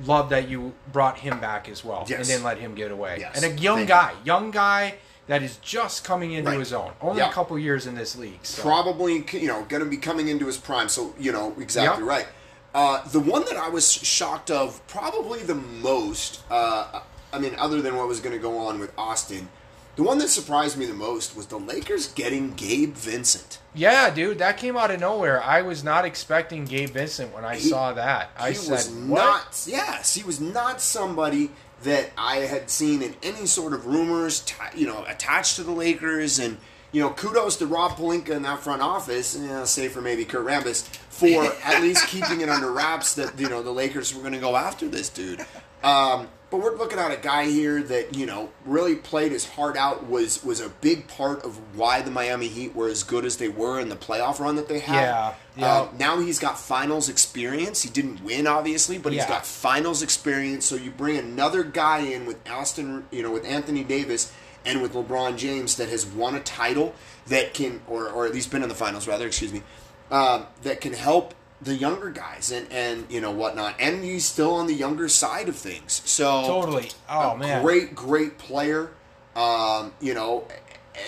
Love 0.04 0.30
that 0.30 0.48
you 0.48 0.72
brought 0.92 1.18
him 1.18 1.40
back 1.40 1.68
as 1.68 1.84
well, 1.84 2.04
Yes. 2.08 2.20
and 2.20 2.28
then 2.28 2.42
let 2.42 2.56
him 2.58 2.74
get 2.74 2.90
away. 2.90 3.18
Yes. 3.20 3.36
And 3.42 3.44
a 3.44 3.60
young 3.60 3.78
Thank 3.78 3.88
guy, 3.88 4.12
young 4.24 4.50
guy 4.50 4.94
that 5.28 5.42
is 5.42 5.56
just 5.58 6.04
coming 6.04 6.32
into 6.32 6.50
Right. 6.50 6.58
his 6.58 6.72
own. 6.72 6.90
Only 7.00 7.22
a 7.22 7.30
couple 7.30 7.58
years 7.58 7.86
in 7.86 7.94
this 7.94 8.16
league. 8.16 8.40
So. 8.44 8.62
probably 8.62 9.24
you 9.32 9.46
know 9.46 9.62
going 9.68 9.82
to 9.84 9.88
be 9.88 9.96
coming 9.98 10.28
into 10.28 10.46
his 10.46 10.56
prime. 10.58 10.88
So 10.88 11.14
you 11.18 11.30
know 11.32 11.54
exactly 11.58 12.02
Yep. 12.04 12.08
right. 12.10 12.26
Uh, 12.74 13.06
the 13.08 13.20
one 13.20 13.44
that 13.46 13.56
I 13.56 13.68
was 13.68 13.90
shocked 13.90 14.50
of 14.50 14.84
probably 14.88 15.40
the 15.42 15.54
most. 15.54 16.40
Uh, 16.50 17.00
I 17.32 17.38
mean, 17.38 17.54
other 17.58 17.80
than 17.82 17.96
what 17.96 18.08
was 18.08 18.20
going 18.20 18.34
to 18.34 18.38
go 18.42 18.58
on 18.58 18.78
with 18.78 18.92
Austin, 18.98 19.48
the 19.96 20.02
one 20.02 20.18
that 20.18 20.28
surprised 20.28 20.76
me 20.78 20.86
the 20.86 20.94
most 20.94 21.34
was 21.36 21.46
the 21.46 21.58
Lakers 21.58 22.08
getting 22.08 22.52
Gabe 22.54 22.94
Vincent. 22.94 23.58
Yeah, 23.74 24.10
dude, 24.10 24.38
that 24.38 24.56
came 24.58 24.76
out 24.76 24.90
of 24.90 25.00
nowhere. 25.00 25.42
I 25.42 25.62
was 25.62 25.82
not 25.82 26.04
expecting 26.04 26.64
Gabe 26.66 26.90
Vincent 26.90 27.34
when 27.34 27.44
I 27.44 27.56
He- 27.56 27.68
saw 27.68 27.92
that. 27.94 28.30
I 28.38 28.52
said, 28.52 28.70
was 28.70 28.88
"What?" 28.90 29.24
not. 29.24 29.60
Yes, 29.66 30.14
he 30.14 30.22
was 30.22 30.40
not 30.40 30.80
somebody 30.80 31.50
that 31.82 32.10
I 32.18 32.36
had 32.38 32.70
seen 32.70 33.02
in 33.02 33.14
any 33.22 33.46
sort 33.46 33.72
of 33.72 33.86
rumors. 33.86 34.40
ta- 34.40 34.70
You 34.74 34.86
know, 34.86 35.04
attached 35.06 35.56
to 35.56 35.62
the 35.62 35.72
Lakers, 35.72 36.38
and 36.38 36.58
you 36.92 37.00
know, 37.02 37.10
kudos 37.10 37.56
to 37.56 37.66
Rob 37.66 37.92
Pelinka 37.92 38.30
in 38.30 38.42
that 38.42 38.60
front 38.60 38.82
office. 38.82 39.36
You 39.36 39.46
know, 39.46 39.64
say 39.64 39.88
for 39.88 40.00
maybe 40.00 40.24
Kurt 40.24 40.44
Rambis 40.46 40.82
for 41.10 41.52
at 41.64 41.82
least 41.82 42.06
keeping 42.08 42.40
it 42.40 42.48
under 42.48 42.70
wraps 42.72 43.14
that 43.14 43.38
you 43.38 43.48
know 43.48 43.62
the 43.62 43.70
Lakers 43.72 44.14
were 44.14 44.20
going 44.22 44.32
to 44.34 44.40
go 44.40 44.56
after 44.56 44.88
this 44.88 45.08
dude. 45.08 45.44
Um, 45.82 46.28
but 46.50 46.58
we're 46.58 46.76
looking 46.76 46.98
at 46.98 47.10
a 47.10 47.16
guy 47.16 47.46
here 47.46 47.82
that 47.82 48.16
you 48.16 48.26
know 48.26 48.50
really 48.64 48.96
played 48.96 49.32
his 49.32 49.46
heart 49.46 49.76
out. 49.76 50.06
was 50.06 50.42
was 50.42 50.60
a 50.60 50.68
big 50.68 51.08
part 51.08 51.44
of 51.44 51.76
why 51.76 52.00
the 52.00 52.10
Miami 52.10 52.48
Heat 52.48 52.74
were 52.74 52.88
as 52.88 53.02
good 53.02 53.24
as 53.24 53.36
they 53.36 53.48
were 53.48 53.78
in 53.78 53.88
the 53.88 53.96
playoff 53.96 54.40
run 54.40 54.56
that 54.56 54.68
they 54.68 54.78
had. 54.78 55.02
Yeah, 55.02 55.34
yeah. 55.56 55.66
Uh, 55.66 55.88
now 55.98 56.18
he's 56.18 56.38
got 56.38 56.58
finals 56.58 57.08
experience. 57.08 57.82
He 57.82 57.90
didn't 57.90 58.22
win, 58.22 58.46
obviously, 58.46 58.98
but 58.98 59.12
he's 59.12 59.26
got 59.26 59.44
finals 59.44 60.02
experience. 60.02 60.64
So 60.64 60.76
you 60.76 60.90
bring 60.90 61.16
another 61.16 61.62
guy 61.64 61.98
in 61.98 62.26
with 62.26 62.38
Austin, 62.48 63.06
you 63.10 63.22
know, 63.22 63.30
with 63.30 63.44
Anthony 63.44 63.84
Davis 63.84 64.32
and 64.64 64.82
with 64.82 64.94
LeBron 64.94 65.36
James 65.36 65.76
that 65.76 65.88
has 65.88 66.06
won 66.06 66.34
a 66.34 66.40
title 66.40 66.94
that 67.26 67.54
can, 67.54 67.80
or 67.86 68.08
or 68.08 68.26
at 68.26 68.32
least 68.32 68.50
been 68.50 68.62
in 68.62 68.68
the 68.68 68.74
finals, 68.74 69.06
rather. 69.06 69.26
Excuse 69.26 69.52
me, 69.52 69.62
um, 70.10 70.46
that 70.62 70.80
can 70.80 70.94
help 70.94 71.34
the 71.60 71.74
younger 71.74 72.10
guys 72.10 72.50
and 72.52 72.70
and 72.72 73.06
you 73.10 73.20
know 73.20 73.30
whatnot. 73.32 73.74
And 73.80 74.04
he's 74.04 74.24
still 74.24 74.54
on 74.54 74.66
the 74.66 74.74
younger 74.74 75.08
side 75.08 75.48
of 75.48 75.56
things. 75.56 76.02
So 76.04 76.42
Totally. 76.46 76.90
Oh 77.08 77.36
man. 77.36 77.62
great, 77.62 77.94
great 77.94 78.38
player. 78.38 78.90
Um, 79.36 79.92
you 80.00 80.14
know, 80.14 80.46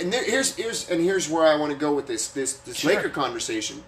and 0.01 0.13
there, 0.13 0.25
here's 0.25 0.55
here's 0.57 0.89
and 0.91 1.01
here's 1.03 1.29
where 1.29 1.47
I 1.47 1.57
want 1.57 1.73
to 1.73 1.79
go 1.79 1.95
with 1.95 2.07
this 2.07 2.29
this 2.29 2.55
this 2.59 2.77
Sure. 2.79 2.95
Laker 2.95 3.09
conversation 3.09 3.83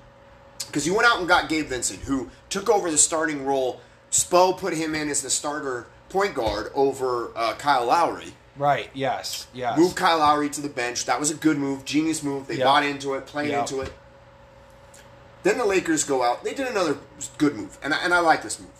because 0.66 0.86
you 0.86 0.94
went 0.94 1.06
out 1.08 1.18
and 1.18 1.28
got 1.28 1.48
Gabe 1.48 1.66
Vincent, 1.66 2.00
who 2.00 2.30
took 2.48 2.68
over 2.70 2.90
the 2.90 2.98
starting 2.98 3.44
role. 3.44 3.80
Spo 4.10 4.56
put 4.56 4.74
him 4.74 4.94
in 4.94 5.08
as 5.08 5.22
the 5.22 5.30
starter 5.30 5.86
point 6.10 6.34
guard 6.34 6.70
over 6.74 7.30
uh, 7.34 7.54
Kyle 7.54 7.86
Lowry. 7.86 8.34
Right. 8.56 8.90
Yes. 8.92 9.46
Yes. 9.54 9.78
Move 9.78 9.94
Kyle 9.94 10.18
Lowry 10.18 10.50
to 10.50 10.60
the 10.60 10.68
bench. 10.68 11.06
That 11.06 11.18
was 11.18 11.30
a 11.30 11.34
good 11.34 11.56
move, 11.56 11.86
genius 11.86 12.22
move. 12.22 12.46
They 12.46 12.56
Yeah. 12.56 12.64
bought 12.64 12.84
into 12.84 13.14
it, 13.14 13.24
played 13.24 13.50
Yeah. 13.50 13.60
into 13.60 13.80
it. 13.80 13.90
Then 15.42 15.58
the 15.58 15.64
Lakers 15.64 16.04
go 16.04 16.22
out. 16.22 16.44
They 16.44 16.54
did 16.54 16.68
another 16.68 16.98
good 17.38 17.56
move, 17.56 17.78
and 17.82 17.92
I, 17.92 17.98
and 18.04 18.14
I 18.14 18.20
like 18.20 18.42
this 18.42 18.60
move. 18.60 18.70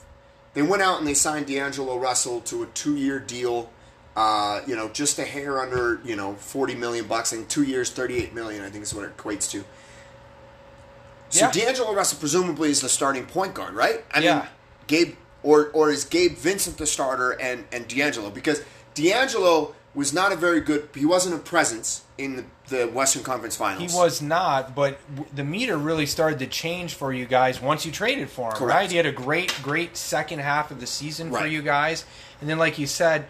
They 0.55 0.63
went 0.63 0.83
out 0.83 0.99
and 0.99 1.07
they 1.09 1.15
signed 1.15 1.47
D'Angelo 1.47 1.99
Russell 1.99 2.41
to 2.43 2.63
a 2.63 2.67
two-year 2.67 3.19
deal. 3.19 3.71
Uh, 4.15 4.61
you 4.67 4.77
know, 4.77 4.89
just 4.91 5.19
a 5.19 5.25
hair 5.25 5.59
under 5.61 6.01
you 6.05 6.15
know 6.15 6.35
forty 6.35 6.75
million 6.75 7.07
bucks. 7.07 7.33
and 7.33 7.49
two 7.49 7.63
years, 7.63 7.91
thirty-eight 7.91 8.35
million. 8.35 8.63
I 8.63 8.69
think 8.71 8.83
is 8.85 8.95
what 8.95 9.05
it 9.05 9.17
equates 9.17 9.51
to. 9.53 9.65
So 11.31 11.47
Yeah. 11.47 11.51
D'Angelo 11.51 11.95
Russell 11.95 12.19
presumably 12.19 12.71
is 12.71 12.81
the 12.83 12.89
starting 12.91 13.25
point 13.27 13.55
guard, 13.55 13.75
right? 13.75 14.05
I 14.13 14.21
Yeah. 14.21 14.39
mean, 14.41 14.49
Gabe 14.87 15.17
or 15.43 15.71
or 15.73 15.91
is 15.91 16.05
Gabe 16.05 16.37
Vincent 16.37 16.77
the 16.77 16.87
starter 16.87 17.31
and 17.31 17.65
and 17.73 17.89
D'Angelo 17.89 18.29
because 18.31 18.61
D'Angelo 18.95 19.75
was 19.95 20.13
not 20.13 20.31
a 20.33 20.37
very 20.37 20.61
good. 20.61 20.91
He 20.95 21.07
wasn't 21.07 21.35
a 21.35 21.39
presence 21.39 22.03
in 22.25 22.37
the, 22.37 22.45
the 22.69 22.87
Western 22.89 23.23
Conference 23.23 23.57
Finals. 23.57 23.91
He 23.93 23.97
was 23.99 24.23
not, 24.23 24.75
but 24.75 24.99
w- 25.15 25.31
the 25.35 25.45
meter 25.45 25.77
really 25.77 26.07
started 26.07 26.39
to 26.41 26.47
change 26.47 26.95
for 26.95 27.13
you 27.13 27.27
guys 27.27 27.61
once 27.61 27.85
you 27.85 27.93
traded 27.93 28.31
for 28.31 28.51
him, 28.51 28.57
Correct. 28.57 28.75
right? 28.77 28.91
He 28.91 28.97
had 28.97 29.07
a 29.07 29.13
great, 29.13 29.55
great 29.63 29.97
second 29.97 30.39
half 30.41 30.71
of 30.71 30.81
the 30.81 30.87
season 30.87 31.31
for 31.33 31.47
you 31.47 31.63
guys, 31.63 32.05
and 32.41 32.49
then, 32.49 32.59
like 32.59 32.79
you 32.79 32.87
said, 32.87 33.27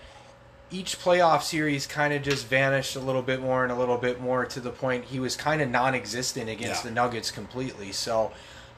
each 0.71 0.99
playoff 0.99 1.43
series 1.43 1.87
kind 1.87 2.15
of 2.15 2.23
just 2.23 2.47
vanished 2.47 2.97
a 2.97 3.01
little 3.01 3.21
bit 3.23 3.41
more 3.43 3.63
and 3.63 3.71
a 3.71 3.77
little 3.77 3.99
bit 3.99 4.21
more 4.21 4.47
to 4.47 4.59
the 4.61 4.71
point 4.71 5.05
he 5.05 5.21
was 5.21 5.37
kind 5.37 5.61
of 5.61 5.69
non-existent 5.69 6.49
against 6.49 6.83
Yeah. 6.83 6.89
the 6.89 6.95
Nuggets 6.95 7.31
completely. 7.31 7.93
So, 7.93 8.33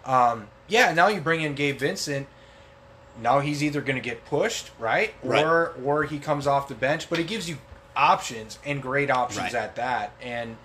um, 0.05 0.49
yeah, 0.67 0.93
now 0.93 1.07
you 1.09 1.21
bring 1.21 1.43
in 1.43 1.55
Gabe 1.55 1.79
Vincent. 1.79 2.27
Now 3.23 3.39
he's 3.39 3.63
either 3.63 3.81
going 3.81 3.95
to 3.95 4.03
get 4.03 4.25
pushed, 4.25 4.73
right, 4.79 5.15
Right. 5.23 5.45
or 5.45 5.75
or 5.85 6.03
he 6.03 6.19
comes 6.19 6.49
off 6.49 6.67
the 6.67 6.75
bench, 6.75 7.09
but 7.09 7.21
it 7.21 7.29
gives 7.29 7.49
you 7.49 7.59
options 7.97 8.59
and 8.65 8.81
great 8.83 9.11
options 9.11 9.53
Right. 9.53 9.55
at 9.55 9.77
that. 9.77 10.13
And 10.21 10.57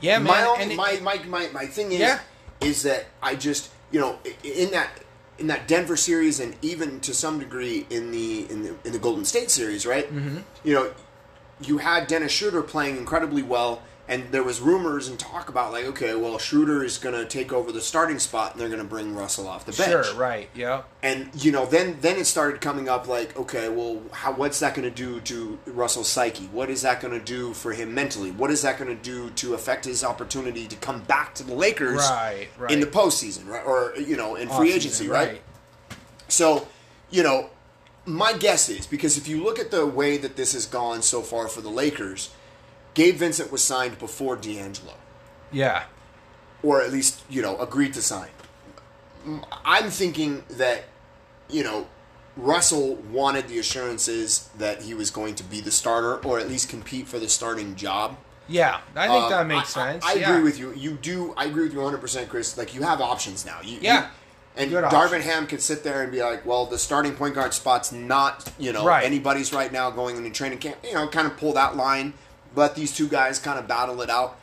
yeah, 0.00 0.18
man, 0.18 0.24
my, 0.28 0.42
only, 0.44 0.62
and 0.62 0.72
it- 0.72 0.76
my, 0.76 0.98
my 1.02 1.18
my 1.26 1.48
my 1.52 1.66
thing 1.66 1.92
is 1.92 2.00
Yeah. 2.00 2.18
is 2.60 2.82
that 2.82 3.06
I 3.22 3.34
just 3.34 3.70
you 3.90 4.00
know 4.00 4.18
in 4.42 4.70
that 4.72 4.90
in 5.38 5.46
that 5.48 5.66
Denver 5.66 5.96
series 5.96 6.38
and 6.40 6.54
even 6.62 7.00
to 7.00 7.12
some 7.12 7.38
degree 7.38 7.86
in 7.90 8.10
the 8.12 8.50
in 8.50 8.62
the 8.62 8.74
in 8.84 8.92
the 8.92 8.98
Golden 8.98 9.24
State 9.24 9.50
series, 9.50 9.84
right? 9.86 10.06
Mm-hmm. 10.12 10.38
You 10.62 10.74
know, 10.74 10.92
you 11.60 11.78
had 11.78 12.06
Dennis 12.06 12.32
Schroeder 12.32 12.62
playing 12.62 12.96
incredibly 12.96 13.42
well, 13.42 13.82
and 14.06 14.30
there 14.32 14.42
was 14.42 14.60
rumors 14.60 15.08
and 15.08 15.18
talk 15.18 15.48
about 15.48 15.72
like, 15.72 15.86
okay, 15.86 16.14
well, 16.14 16.38
Schroeder 16.38 16.84
is 16.84 16.98
going 16.98 17.14
to 17.14 17.24
take 17.24 17.52
over 17.52 17.72
the 17.72 17.80
starting 17.80 18.18
spot, 18.18 18.52
and 18.52 18.60
they're 18.60 18.68
going 18.68 18.80
to 18.82 18.86
bring 18.86 19.14
Russell 19.14 19.48
off 19.48 19.64
the 19.64 19.72
bench. 19.72 20.06
Sure, 20.06 20.14
right, 20.14 20.50
yeah. 20.54 20.82
And 21.02 21.30
you 21.34 21.52
know, 21.52 21.64
then 21.64 21.98
then 22.00 22.16
it 22.18 22.26
started 22.26 22.60
coming 22.60 22.88
up 22.88 23.08
like, 23.08 23.36
okay, 23.38 23.68
well, 23.68 24.02
how, 24.12 24.32
what's 24.32 24.60
that 24.60 24.74
going 24.74 24.88
to 24.88 24.94
do 24.94 25.20
to 25.22 25.58
Russell's 25.66 26.08
psyche? 26.08 26.44
What 26.46 26.68
is 26.68 26.82
that 26.82 27.00
going 27.00 27.18
to 27.18 27.24
do 27.24 27.54
for 27.54 27.72
him 27.72 27.94
mentally? 27.94 28.30
What 28.30 28.50
is 28.50 28.62
that 28.62 28.78
going 28.78 28.94
to 28.94 29.02
do 29.02 29.30
to 29.30 29.54
affect 29.54 29.84
his 29.84 30.04
opportunity 30.04 30.66
to 30.66 30.76
come 30.76 31.00
back 31.02 31.34
to 31.36 31.42
the 31.42 31.54
Lakers 31.54 31.96
Right, 31.96 32.48
right. 32.58 32.70
in 32.72 32.80
the 32.80 32.86
postseason, 32.86 33.46
right? 33.48 33.64
Or 33.64 33.94
you 33.98 34.16
know, 34.16 34.34
in 34.36 34.48
free 34.48 34.72
agency, 34.72 35.08
right? 35.08 35.40
So, 36.28 36.66
you 37.10 37.22
know, 37.22 37.50
my 38.06 38.34
guess 38.34 38.68
is 38.68 38.86
because 38.86 39.16
if 39.16 39.28
you 39.28 39.42
look 39.42 39.58
at 39.58 39.70
the 39.70 39.86
way 39.86 40.16
that 40.18 40.36
this 40.36 40.52
has 40.52 40.66
gone 40.66 41.00
so 41.02 41.22
far 41.22 41.48
for 41.48 41.60
the 41.60 41.70
Lakers, 41.70 42.30
Gabe 42.94 43.16
Vincent 43.16 43.50
was 43.52 43.62
signed 43.62 43.98
before 43.98 44.36
D'Angelo, 44.36 44.94
Yeah. 45.52 45.84
or 46.62 46.80
at 46.80 46.92
least 46.92 47.22
you 47.28 47.42
know 47.42 47.58
agreed 47.58 47.92
to 47.94 48.02
sign. 48.02 48.28
I'm 49.64 49.90
thinking 49.90 50.44
that 50.50 50.84
you 51.48 51.64
know 51.64 51.86
Russell 52.36 52.96
wanted 52.96 53.48
the 53.48 53.58
assurances 53.58 54.48
that 54.58 54.82
he 54.82 54.94
was 54.94 55.10
going 55.10 55.34
to 55.36 55.44
be 55.44 55.60
the 55.60 55.70
starter, 55.70 56.16
or 56.24 56.38
at 56.38 56.48
least 56.48 56.68
compete 56.68 57.06
for 57.08 57.18
the 57.18 57.28
starting 57.28 57.74
job. 57.76 58.16
Yeah, 58.48 58.80
I 58.94 59.06
think 59.08 59.24
Um, 59.24 59.30
that 59.30 59.46
makes 59.46 59.76
I- 59.76 59.92
sense. 59.92 60.04
I, 60.04 60.10
I 60.10 60.14
yeah. 60.14 60.30
agree 60.30 60.42
with 60.42 60.58
you. 60.58 60.72
You 60.74 60.92
do. 61.00 61.32
I 61.36 61.46
agree 61.46 61.62
with 61.64 61.72
you 61.72 61.78
100, 61.80 61.98
percent 62.00 62.28
Chris. 62.28 62.58
Like 62.58 62.74
you 62.74 62.82
have 62.82 63.00
options 63.00 63.46
now. 63.46 63.58
You, 63.62 63.78
Yeah. 63.80 64.00
you- 64.02 64.06
and 64.56 64.70
Good 64.70 64.84
Darvin 64.84 65.04
options. 65.04 65.24
Ham 65.24 65.46
could 65.46 65.62
sit 65.62 65.82
there 65.82 66.02
and 66.02 66.12
be 66.12 66.22
like, 66.22 66.44
"Well, 66.46 66.66
the 66.66 66.78
starting 66.78 67.14
point 67.14 67.34
guard 67.34 67.54
spot's 67.54 67.90
not, 67.90 68.52
you 68.58 68.72
know, 68.72 68.84
Right. 68.86 69.04
anybody's 69.04 69.52
right 69.52 69.72
now 69.72 69.90
going 69.90 70.16
into 70.16 70.30
training 70.30 70.58
camp." 70.58 70.76
You 70.84 70.92
know, 70.94 71.08
kind 71.08 71.26
of 71.26 71.36
pull 71.38 71.54
that 71.54 71.74
line. 71.76 72.12
Let 72.54 72.74
these 72.74 72.94
two 72.94 73.08
guys 73.08 73.38
kind 73.38 73.58
of 73.58 73.66
battle 73.66 74.00
it 74.02 74.10
out. 74.10 74.38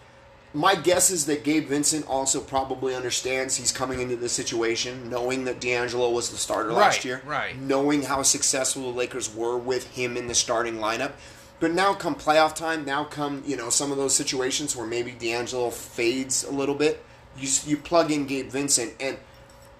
My 0.53 0.76
guess 0.76 1.09
is 1.09 1.28
that 1.28 1.45
Gabe 1.45 1.68
Vincent 1.68 2.05
also 2.07 2.41
probably 2.41 2.93
understands 2.93 3.55
he's 3.55 3.72
coming 3.72 4.01
into 4.01 4.18
this 4.18 4.34
situation, 4.34 5.09
knowing 5.09 5.45
that 5.45 5.62
D'Angelo 5.62 6.09
was 6.09 6.30
the 6.30 6.36
starter 6.36 6.74
last 6.74 7.05
year, 7.05 7.22
right. 7.26 7.57
knowing 7.57 8.03
how 8.03 8.22
successful 8.22 8.91
the 8.91 8.97
Lakers 8.97 9.34
were 9.34 9.57
with 9.57 9.95
him 9.95 10.18
in 10.18 10.28
the 10.28 10.36
starting 10.36 10.76
lineup. 10.76 11.14
But 11.62 11.72
now, 11.72 11.93
come 11.93 12.16
playoff 12.16 12.55
time, 12.55 12.84
now 12.84 13.05
come 13.05 13.43
you 13.45 13.55
know 13.55 13.70
some 13.70 13.91
of 13.91 13.97
those 13.97 14.16
situations 14.16 14.76
where 14.76 14.88
maybe 14.88 15.12
D'Angelo 15.12 15.70
fades 15.70 16.43
a 16.43 16.51
little 16.51 16.76
bit. 16.76 17.01
You 17.38 17.47
you 17.66 17.78
plug 17.78 18.12
in 18.12 18.26
Gabe 18.26 18.49
Vincent, 18.49 18.93
and 18.99 19.18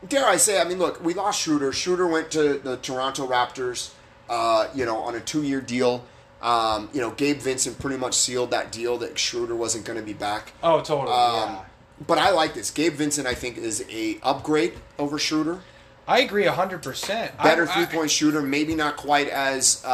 dare 0.08 0.26
I 0.26 0.38
say, 0.38 0.62
I 0.62 0.64
mean, 0.64 0.78
look, 0.80 1.04
we 1.04 1.14
lost 1.14 1.42
Schroeder. 1.42 1.74
Schroeder 1.74 2.08
went 2.08 2.32
to 2.32 2.60
the 2.60 2.78
Toronto 2.78 3.28
Raptors, 3.28 3.92
uh, 4.30 4.68
you 4.74 4.86
know, 4.86 4.98
on 4.98 5.16
a 5.16 5.20
two 5.20 5.44
year 5.44 5.60
deal. 5.60 6.06
Um, 6.42 6.90
you 6.92 7.02
know, 7.02 7.12
Gabe 7.12 7.38
Vincent 7.38 7.78
pretty 7.80 7.98
much 7.98 8.16
sealed 8.16 8.52
that 8.52 8.72
deal 8.72 8.98
that 8.98 9.20
Schroeder 9.20 9.56
wasn't 9.56 9.86
going 9.86 10.00
to 10.00 10.06
be 10.06 10.14
back. 10.14 10.54
Oh, 10.64 10.82
totally. 10.82 11.14
Um, 11.14 11.50
yeah. 11.54 11.66
But 12.08 12.18
I 12.18 12.32
like 12.32 12.56
this. 12.56 12.72
Gabe 12.72 12.94
Vincent, 12.94 13.28
I 13.28 13.36
think, 13.36 13.58
is 13.58 13.86
a 13.90 14.18
upgrade 14.24 14.74
over 14.98 15.20
Schroeder. 15.20 15.60
I 16.08 16.22
agree 16.22 16.46
hundred 16.46 16.82
percent. 16.82 17.38
Better 17.42 17.68
three 17.68 17.86
point 17.86 18.10
shooter, 18.10 18.42
maybe 18.42 18.74
not 18.76 18.98
quite 18.98 19.30
as 19.30 19.84
uh, 19.86 19.92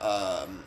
uh, 0.00 0.44
um, 0.44 0.64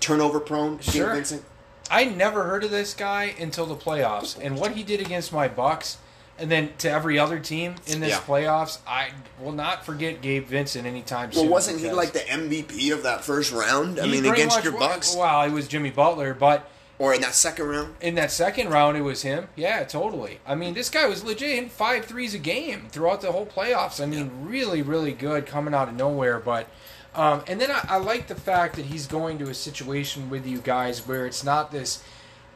turnover 0.00 0.40
prone. 0.40 0.80
Sure. 0.80 1.06
Gabe 1.06 1.14
Vincent. 1.14 1.44
I 1.90 2.04
never 2.04 2.44
heard 2.44 2.64
of 2.64 2.70
this 2.70 2.94
guy 2.94 3.34
until 3.40 3.64
the 3.64 3.76
playoffs, 3.76 4.38
and 4.38 4.58
what 4.58 4.72
he 4.72 4.82
did 4.82 5.00
against 5.00 5.32
my 5.32 5.48
Bucks, 5.48 5.98
and 6.38 6.50
then 6.50 6.70
to 6.78 6.90
every 6.90 7.18
other 7.18 7.38
team 7.38 7.74
in 7.86 8.00
this 8.00 8.10
Yeah. 8.10 8.20
playoffs, 8.20 8.78
I 8.86 9.08
will 9.40 9.52
not 9.52 9.84
forget 9.84 10.20
Gabe 10.22 10.46
Vincent 10.46 10.86
anytime 10.86 11.30
Well, 11.30 11.32
soon. 11.34 11.42
Well, 11.44 11.52
wasn't 11.52 11.80
he 11.80 11.90
like 11.90 12.12
the 12.12 12.20
MVP 12.30 12.90
of 12.92 13.02
that 13.02 13.24
first 13.24 13.52
round? 13.52 13.98
I 13.98 14.04
he 14.06 14.12
mean, 14.20 14.26
against 14.32 14.56
much 14.56 14.64
your 14.64 14.74
wa- 14.74 14.80
Bucks, 14.88 15.14
Well, 15.16 15.42
it 15.42 15.52
was 15.52 15.66
Jimmy 15.68 15.90
Butler, 15.90 16.34
but 16.34 16.68
or 16.98 17.14
in 17.14 17.20
that 17.20 17.34
second 17.34 17.66
round. 17.68 17.94
in 18.00 18.14
that 18.16 18.30
second 18.32 18.70
round, 18.70 18.96
it 18.96 19.02
was 19.02 19.22
him. 19.22 19.48
Yeah, 19.56 19.84
totally. 19.84 20.40
I 20.46 20.54
mean, 20.54 20.74
this 20.74 20.90
guy 20.90 21.06
was 21.06 21.22
legit 21.24 21.50
hitting 21.50 21.68
five 21.70 22.04
threes 22.06 22.34
a 22.34 22.38
game 22.38 22.88
throughout 22.90 23.20
the 23.20 23.32
whole 23.32 23.46
playoffs. 23.46 24.02
I 24.02 24.06
mean, 24.06 24.30
really, 24.42 24.82
really 24.82 25.12
good 25.12 25.46
coming 25.46 25.74
out 25.74 25.88
of 25.88 25.94
nowhere. 25.94 26.38
But 26.38 26.66
um, 27.14 27.42
and 27.48 27.60
then 27.60 27.70
I, 27.70 27.84
I 27.88 27.96
like 27.98 28.28
the 28.28 28.34
fact 28.36 28.76
that 28.76 28.86
he's 28.86 29.06
going 29.06 29.38
to 29.38 29.48
a 29.48 29.54
situation 29.54 30.30
with 30.30 30.46
you 30.46 30.58
guys 30.58 31.06
where 31.06 31.26
it's 31.26 31.42
not 31.42 31.72
this. 31.72 32.00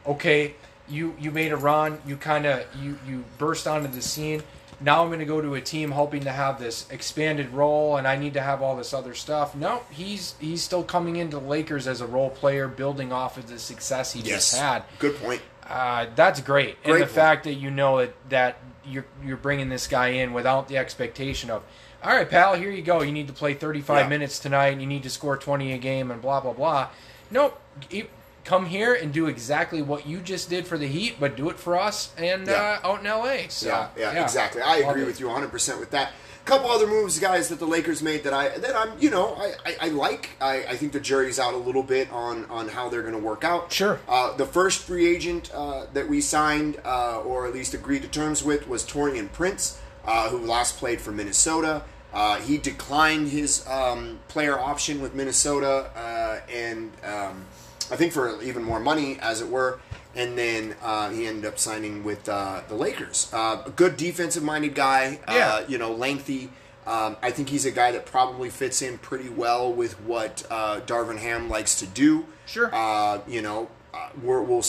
Okay, 0.05 0.55
you 0.89 1.15
you 1.19 1.31
made 1.31 1.51
a 1.51 1.57
run. 1.57 1.99
You 2.05 2.17
kind 2.17 2.45
of 2.45 2.65
you 2.81 2.97
you 3.07 3.23
burst 3.37 3.67
onto 3.67 3.87
the 3.87 4.01
scene. 4.01 4.43
Now 4.81 5.01
I'm 5.03 5.07
going 5.09 5.19
to 5.19 5.25
go 5.25 5.39
to 5.39 5.53
a 5.55 5.61
team 5.61 5.91
hoping 5.91 6.23
to 6.25 6.31
have 6.31 6.59
this 6.59 6.85
expanded 6.89 7.51
role, 7.51 7.95
and 7.95 8.05
I 8.07 8.17
need 8.17 8.33
to 8.33 8.41
have 8.41 8.61
all 8.61 8.75
this 8.75 8.93
other 8.93 9.13
stuff. 9.13 9.55
No, 9.55 9.83
he's 9.91 10.35
he's 10.39 10.61
still 10.61 10.83
coming 10.83 11.15
into 11.15 11.37
the 11.39 11.45
Lakers 11.45 11.87
as 11.87 12.01
a 12.01 12.07
role 12.07 12.29
player, 12.29 12.67
building 12.67 13.13
off 13.13 13.37
of 13.37 13.47
the 13.47 13.59
success 13.59 14.11
he 14.13 14.21
just 14.21 14.53
had. 14.55 14.83
Good 14.99 15.15
point. 15.17 15.41
Uh, 15.65 16.07
that's 16.15 16.41
great. 16.41 16.75
and 16.83 16.95
the 16.95 16.99
point. 16.99 17.11
fact 17.11 17.43
that 17.45 17.53
you 17.53 17.71
know 17.71 17.99
that, 17.99 18.13
that 18.29 18.57
you're 18.85 19.05
you're 19.25 19.37
bringing 19.37 19.69
this 19.69 19.87
guy 19.87 20.09
in 20.09 20.33
without 20.33 20.67
the 20.67 20.75
expectation 20.77 21.49
of, 21.49 21.63
all 22.03 22.13
right, 22.13 22.29
pal, 22.29 22.55
here 22.55 22.69
you 22.71 22.81
go. 22.81 23.01
You 23.01 23.13
need 23.13 23.27
to 23.27 23.33
play 23.33 23.53
35 23.53 23.97
Yeah. 24.01 24.09
minutes 24.09 24.37
tonight. 24.39 24.69
And 24.73 24.81
you 24.81 24.87
need 24.87 25.03
to 25.03 25.09
score 25.09 25.37
20 25.37 25.71
a 25.71 25.77
game, 25.77 26.11
and 26.11 26.21
blah 26.21 26.41
blah 26.41 26.51
blah. 26.53 26.89
Nope. 27.31 27.57
Come 28.43 28.65
here 28.65 28.93
and 28.93 29.13
do 29.13 29.27
exactly 29.27 29.81
what 29.81 30.05
you 30.05 30.19
just 30.19 30.49
did 30.49 30.67
for 30.67 30.77
the 30.77 30.87
Heat, 30.87 31.15
but 31.19 31.37
do 31.37 31.49
it 31.49 31.57
for 31.57 31.77
us 31.79 32.11
and 32.17 32.45
Yeah. 32.47 32.79
uh, 32.83 32.87
out 32.89 32.99
in 32.99 33.05
LA. 33.07 33.47
So, 33.49 33.67
yeah, 33.69 33.87
yeah, 33.97 34.23
exactly. 34.23 34.61
I 34.61 34.79
Love 34.81 34.89
agree 34.91 35.03
it. 35.03 35.05
with 35.07 35.19
you 35.19 35.27
100 35.27 35.49
percent 35.49 35.79
with 35.79 35.91
that. 35.91 36.11
A 36.41 36.45
couple 36.45 36.69
other 36.69 36.87
moves, 36.87 37.19
guys, 37.19 37.47
that 37.47 37.59
the 37.59 37.65
Lakers 37.65 38.03
made 38.03 38.25
that 38.25 38.33
I 38.33 38.49
that 38.57 38.75
I'm 38.75 38.91
you 38.99 39.09
know 39.09 39.33
I, 39.35 39.53
I, 39.65 39.75
I 39.83 39.87
like. 39.89 40.31
I, 40.41 40.65
I 40.65 40.75
think 40.75 40.91
the 40.91 40.99
jury's 40.99 41.39
out 41.39 41.53
a 41.53 41.57
little 41.57 41.83
bit 41.83 42.11
on 42.11 42.43
on 42.49 42.67
how 42.67 42.89
they're 42.89 43.01
going 43.01 43.13
to 43.13 43.19
work 43.19 43.45
out. 43.45 43.71
Sure. 43.71 44.01
Uh, 44.09 44.35
the 44.35 44.45
first 44.45 44.81
free 44.83 45.07
agent 45.07 45.49
uh, 45.53 45.85
that 45.93 46.09
we 46.09 46.19
signed 46.19 46.81
uh, 46.83 47.21
or 47.21 47.47
at 47.47 47.53
least 47.53 47.73
agreed 47.73 48.01
to 48.01 48.09
terms 48.09 48.43
with 48.43 48.67
was 48.67 48.83
Taurean 48.83 49.31
Prince, 49.31 49.79
uh, 50.05 50.27
who 50.29 50.37
last 50.39 50.75
played 50.75 50.99
for 50.99 51.13
Minnesota. 51.13 51.83
Uh, 52.13 52.35
he 52.41 52.57
declined 52.57 53.29
his 53.29 53.65
um, 53.69 54.19
player 54.27 54.59
option 54.59 55.01
with 55.01 55.15
Minnesota, 55.15 55.89
uh, 55.95 56.41
and 56.53 56.91
um, 57.05 57.45
I 57.93 57.95
think 57.95 58.11
for 58.11 58.41
even 58.41 58.63
more 58.63 58.79
money, 58.79 59.19
as 59.21 59.39
it 59.39 59.47
were. 59.47 59.79
And 60.15 60.35
then 60.37 60.75
uh, 60.81 61.09
he 61.09 61.27
ended 61.27 61.45
up 61.45 61.59
signing 61.59 62.03
with 62.03 62.27
uh, 62.27 62.61
the 62.67 62.75
Lakers. 62.75 63.31
Uh, 63.31 63.63
a 63.65 63.69
good 63.69 63.97
defensive-minded 63.97 64.73
guy. 64.73 65.19
Yeah. 65.27 65.33
Uh, 65.33 65.65
you 65.67 65.77
know, 65.77 65.91
lengthy. 65.93 66.49
Um, 66.85 67.17
I 67.21 67.31
think 67.31 67.49
he's 67.49 67.65
a 67.65 67.71
guy 67.71 67.91
that 67.91 68.05
probably 68.05 68.49
fits 68.49 68.81
in 68.81 68.97
pretty 68.97 69.29
well 69.29 69.71
with 69.71 69.93
what 70.01 70.43
uh, 70.49 70.81
Darvin 70.81 71.19
Ham 71.19 71.49
likes 71.49 71.75
to 71.79 71.85
do. 71.85 72.25
Sure. 72.45 72.69
Uh, 72.73 73.21
you 73.27 73.41
know, 73.41 73.69
uh, 73.93 74.09
we're, 74.21 74.41
we'll, 74.41 74.63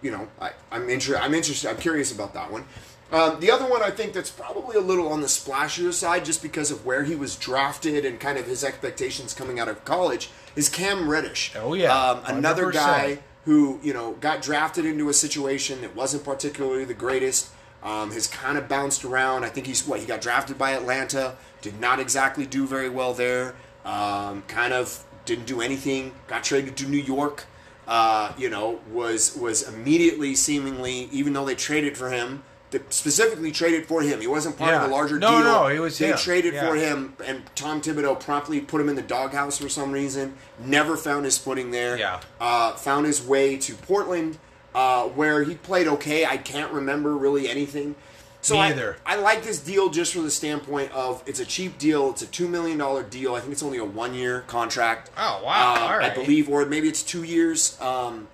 you 0.00 0.10
know, 0.10 0.28
I, 0.40 0.52
I'm 0.70 0.88
interested. 0.88 1.22
I'm 1.22 1.34
interested. 1.34 1.68
I'm 1.68 1.76
curious 1.76 2.12
about 2.12 2.34
that 2.34 2.50
one. 2.50 2.64
Um, 3.12 3.40
the 3.40 3.50
other 3.50 3.68
one 3.68 3.82
I 3.82 3.90
think 3.90 4.12
that's 4.12 4.30
probably 4.30 4.76
a 4.76 4.80
little 4.80 5.08
on 5.08 5.20
the 5.20 5.26
splashier 5.26 5.92
side, 5.92 6.24
just 6.24 6.42
because 6.42 6.70
of 6.70 6.86
where 6.86 7.02
he 7.02 7.16
was 7.16 7.34
drafted 7.34 8.04
and 8.04 8.20
kind 8.20 8.38
of 8.38 8.46
his 8.46 8.62
expectations 8.62 9.34
coming 9.34 9.58
out 9.58 9.68
of 9.68 9.84
college, 9.84 10.30
is 10.56 10.68
Cam 10.68 11.08
Reddish. 11.08 11.52
Oh, 11.56 11.74
yeah. 11.74 11.96
um, 11.96 12.22
another 12.26 12.66
100%. 12.66 12.72
guy 12.72 13.18
who 13.44 13.80
you 13.82 13.92
know 13.92 14.12
got 14.20 14.42
drafted 14.42 14.84
into 14.84 15.08
a 15.08 15.14
situation 15.14 15.80
that 15.80 15.96
wasn't 15.96 16.24
particularly 16.24 16.84
the 16.84 16.94
greatest. 16.94 17.50
Um, 17.82 18.10
has 18.10 18.26
kind 18.26 18.58
of 18.58 18.68
bounced 18.68 19.06
around. 19.06 19.42
I 19.42 19.48
think 19.48 19.66
he's 19.66 19.86
what 19.86 20.00
he 20.00 20.06
got 20.06 20.20
drafted 20.20 20.58
by 20.58 20.72
Atlanta. 20.72 21.36
Did 21.62 21.80
not 21.80 21.98
exactly 21.98 22.44
do 22.44 22.66
very 22.66 22.90
well 22.90 23.14
there. 23.14 23.54
Um, 23.86 24.42
kind 24.48 24.74
of 24.74 25.02
didn't 25.24 25.46
do 25.46 25.62
anything. 25.62 26.12
Got 26.26 26.44
traded 26.44 26.76
to 26.76 26.86
New 26.86 26.98
York. 26.98 27.46
Uh, 27.88 28.32
you 28.36 28.50
know, 28.50 28.80
was 28.92 29.34
was 29.34 29.66
immediately 29.66 30.34
seemingly, 30.34 31.08
even 31.10 31.32
though 31.32 31.46
they 31.46 31.54
traded 31.54 31.96
for 31.96 32.10
him, 32.10 32.42
specifically 32.90 33.50
traded 33.52 33.86
for 33.86 34.02
him. 34.02 34.20
He 34.20 34.26
wasn't 34.26 34.56
part 34.58 34.70
Yeah. 34.70 34.84
of 34.84 34.90
a 34.90 34.94
larger 34.94 35.18
No, 35.18 35.30
deal. 35.30 35.38
no, 35.40 35.62
no, 35.62 35.66
it 35.68 35.78
was 35.80 35.98
they 35.98 36.08
him. 36.10 36.16
traded 36.18 36.54
Yeah. 36.54 36.68
for 36.68 36.76
him, 36.76 37.14
and 37.24 37.42
Tom 37.56 37.80
Thibodeau 37.80 38.18
promptly 38.20 38.60
put 38.60 38.80
him 38.80 38.88
in 38.88 38.96
the 38.96 39.02
doghouse 39.02 39.58
for 39.58 39.68
some 39.68 39.92
reason. 39.92 40.34
Never 40.58 40.96
found 40.96 41.24
his 41.24 41.38
footing 41.38 41.70
there. 41.70 41.96
Yeah. 41.98 42.20
Uh, 42.40 42.74
found 42.76 43.06
his 43.06 43.22
way 43.22 43.56
to 43.56 43.74
Portland, 43.74 44.38
uh, 44.74 45.04
where 45.04 45.42
he 45.42 45.54
played 45.54 45.88
okay. 45.88 46.24
I 46.26 46.36
can't 46.36 46.72
remember 46.72 47.16
really 47.16 47.48
anything. 47.48 47.96
So 48.42 48.56
I- 48.58 48.68
Neither. 48.70 48.96
I, 49.04 49.16
like 49.16 49.42
this 49.44 49.58
deal 49.58 49.90
just 49.90 50.14
from 50.14 50.24
the 50.24 50.30
standpoint 50.30 50.92
of 50.92 51.22
it's 51.26 51.40
a 51.40 51.44
cheap 51.44 51.76
deal. 51.78 52.08
It's 52.10 52.22
a 52.22 52.26
two 52.26 52.48
million 52.48 52.78
dollar 52.78 53.02
deal. 53.02 53.34
I 53.34 53.40
think 53.40 53.52
it's 53.52 53.62
only 53.62 53.76
a 53.76 53.84
one 53.84 54.14
year 54.14 54.44
contract. 54.46 55.10
Oh, 55.18 55.42
wow. 55.44 55.74
Uh, 55.74 55.78
All 55.80 55.98
right. 55.98 56.10
I 56.12 56.14
believe, 56.14 56.48
or 56.48 56.64
maybe 56.64 56.88
it's 56.88 57.02
two 57.02 57.22
years. 57.22 57.76
Um, 57.82 58.28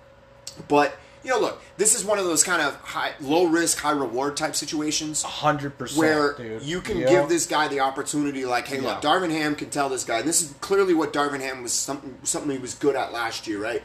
but 0.69 0.95
you 1.23 1.31
know, 1.31 1.39
look, 1.39 1.61
this 1.77 1.95
is 1.95 2.03
one 2.05 2.19
of 2.19 2.25
those 2.25 2.43
kind 2.43 2.61
of 2.61 2.75
high, 2.77 3.13
low 3.19 3.45
risk, 3.45 3.79
high 3.79 3.91
reward 3.91 4.37
type 4.37 4.55
situations 4.55 5.23
hundred 5.23 5.77
percent. 5.77 5.99
where 5.99 6.33
dude. 6.33 6.63
you 6.63 6.81
can 6.81 6.97
Yeah. 6.97 7.09
give 7.09 7.29
this 7.29 7.45
guy 7.45 7.67
the 7.67 7.79
opportunity, 7.81 8.45
like, 8.45 8.67
hey, 8.67 8.79
look. 8.79 9.01
Darvin 9.01 9.31
Ham 9.31 9.55
can 9.55 9.69
tell 9.69 9.89
this 9.89 10.03
guy. 10.03 10.21
This 10.21 10.41
is 10.41 10.53
clearly 10.61 10.93
what 10.93 11.13
Darvin 11.13 11.39
Ham 11.41 11.63
was 11.63 11.73
something 11.73 12.17
something 12.23 12.51
he 12.51 12.57
was 12.57 12.73
good 12.73 12.95
at 12.95 13.11
last 13.13 13.47
year, 13.47 13.59
right? 13.59 13.83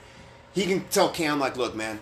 He 0.54 0.66
can 0.66 0.84
tell 0.88 1.08
Cam, 1.08 1.40
like, 1.40 1.56
look, 1.56 1.74
man, 1.74 2.00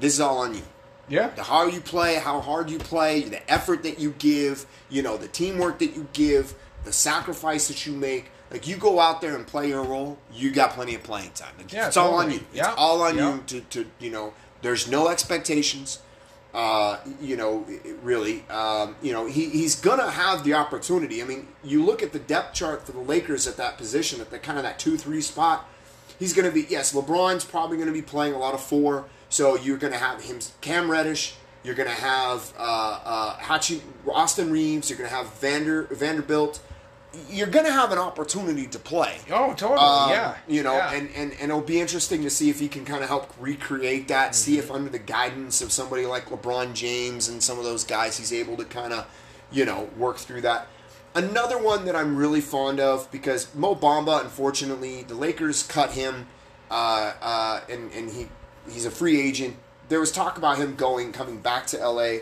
this 0.00 0.14
is 0.14 0.20
all 0.20 0.38
on 0.38 0.54
you. 0.54 0.62
Yeah. 1.08 1.28
The 1.28 1.42
how 1.42 1.66
you 1.66 1.80
play, 1.80 2.14
how 2.16 2.40
hard 2.40 2.70
you 2.70 2.78
play, 2.78 3.20
the 3.22 3.50
effort 3.52 3.82
that 3.82 3.98
you 3.98 4.14
give, 4.18 4.64
you 4.88 5.02
know, 5.02 5.16
the 5.16 5.28
teamwork 5.28 5.78
that 5.80 5.94
you 5.94 6.06
give, 6.12 6.54
the 6.84 6.92
sacrifice 6.92 7.68
that 7.68 7.84
you 7.86 7.92
make. 7.92 8.30
Like 8.50 8.68
you 8.68 8.76
go 8.76 9.00
out 9.00 9.20
there 9.20 9.34
and 9.34 9.46
play 9.46 9.68
your 9.68 9.82
role, 9.82 10.16
you 10.32 10.50
got 10.52 10.70
plenty 10.74 10.94
of 10.94 11.02
playing 11.02 11.32
time. 11.32 11.54
It's, 11.58 11.72
Yeah, 11.74 11.88
it's 11.88 11.96
all 11.96 12.14
on 12.14 12.30
you. 12.30 12.36
It's 12.52 12.56
Yeah. 12.58 12.74
all 12.76 13.02
on 13.02 13.16
Yeah. 13.18 13.34
you 13.34 13.42
to, 13.48 13.60
to 13.60 13.86
you 13.98 14.10
know. 14.10 14.32
There's 14.64 14.88
no 14.90 15.08
expectations. 15.08 15.98
Uh, 16.54 16.98
you 17.20 17.36
know, 17.36 17.66
really, 18.02 18.48
um, 18.48 18.96
you 19.02 19.12
know, 19.12 19.26
he, 19.26 19.50
he's 19.50 19.74
gonna 19.74 20.10
have 20.10 20.42
the 20.42 20.54
opportunity. 20.54 21.20
I 21.20 21.26
mean, 21.26 21.48
you 21.62 21.84
look 21.84 22.02
at 22.02 22.12
the 22.12 22.18
depth 22.18 22.54
chart 22.54 22.86
for 22.86 22.92
the 22.92 23.00
Lakers 23.00 23.46
at 23.46 23.58
that 23.58 23.76
position, 23.76 24.22
at 24.22 24.30
the 24.30 24.38
kind 24.38 24.56
of 24.56 24.64
that 24.64 24.78
two 24.78 24.96
three 24.96 25.20
spot. 25.20 25.68
He's 26.18 26.32
gonna 26.32 26.50
be 26.50 26.64
yes. 26.70 26.94
LeBron's 26.94 27.44
probably 27.44 27.76
gonna 27.76 27.92
be 27.92 28.00
playing 28.00 28.32
a 28.32 28.38
lot 28.38 28.54
of 28.54 28.62
four, 28.62 29.04
so 29.28 29.54
you're 29.58 29.76
gonna 29.76 29.98
have 29.98 30.22
him, 30.22 30.38
Cam 30.62 30.90
Reddish. 30.90 31.34
You're 31.62 31.74
gonna 31.74 31.90
have 31.90 32.54
uh, 32.58 33.00
uh, 33.04 33.36
Hachi, 33.40 33.82
Austin 34.10 34.50
Reaves. 34.50 34.88
You're 34.88 34.96
gonna 34.96 35.10
have 35.10 35.30
Vander 35.34 35.88
Vanderbilt. 35.90 36.60
You're 37.30 37.46
gonna 37.48 37.70
have 37.72 37.92
an 37.92 37.98
opportunity 37.98 38.66
to 38.68 38.78
play. 38.78 39.18
Oh, 39.30 39.54
totally. 39.54 39.78
Um, 39.78 40.10
yeah. 40.10 40.36
You 40.48 40.62
know, 40.62 40.74
Yeah. 40.74 40.92
and, 40.94 41.08
and, 41.14 41.32
and 41.32 41.42
it'll 41.50 41.60
be 41.60 41.80
interesting 41.80 42.22
to 42.22 42.30
see 42.30 42.50
if 42.50 42.58
he 42.60 42.68
can 42.68 42.84
kind 42.84 43.02
of 43.02 43.08
help 43.08 43.32
recreate 43.38 44.08
that, 44.08 44.34
see 44.34 44.52
Mm-hmm. 44.52 44.58
if 44.60 44.70
under 44.70 44.90
the 44.90 44.98
guidance 44.98 45.60
of 45.62 45.72
somebody 45.72 46.06
like 46.06 46.26
LeBron 46.30 46.74
James 46.74 47.28
and 47.28 47.42
some 47.42 47.58
of 47.58 47.64
those 47.64 47.84
guys, 47.84 48.16
he's 48.18 48.32
able 48.32 48.56
to 48.56 48.64
kind 48.64 48.92
of, 48.92 49.06
you 49.52 49.64
know, 49.64 49.88
work 49.96 50.16
through 50.18 50.40
that. 50.42 50.66
Another 51.14 51.56
one 51.62 51.84
that 51.84 51.94
I'm 51.94 52.16
really 52.16 52.40
fond 52.40 52.80
of 52.80 53.08
because 53.12 53.54
Mo 53.54 53.74
Bamba, 53.76 54.20
unfortunately, 54.20 55.02
the 55.04 55.14
Lakers 55.14 55.62
cut 55.62 55.92
him, 55.92 56.26
uh, 56.70 57.12
uh, 57.22 57.60
and 57.70 57.92
and 57.92 58.10
he 58.10 58.26
he's 58.68 58.84
a 58.84 58.90
free 58.90 59.20
agent. 59.20 59.56
There 59.88 60.00
was 60.00 60.10
talk 60.10 60.38
about 60.38 60.58
him 60.58 60.74
going 60.74 61.12
coming 61.12 61.38
back 61.38 61.66
to 61.68 61.76
LA. 61.88 62.16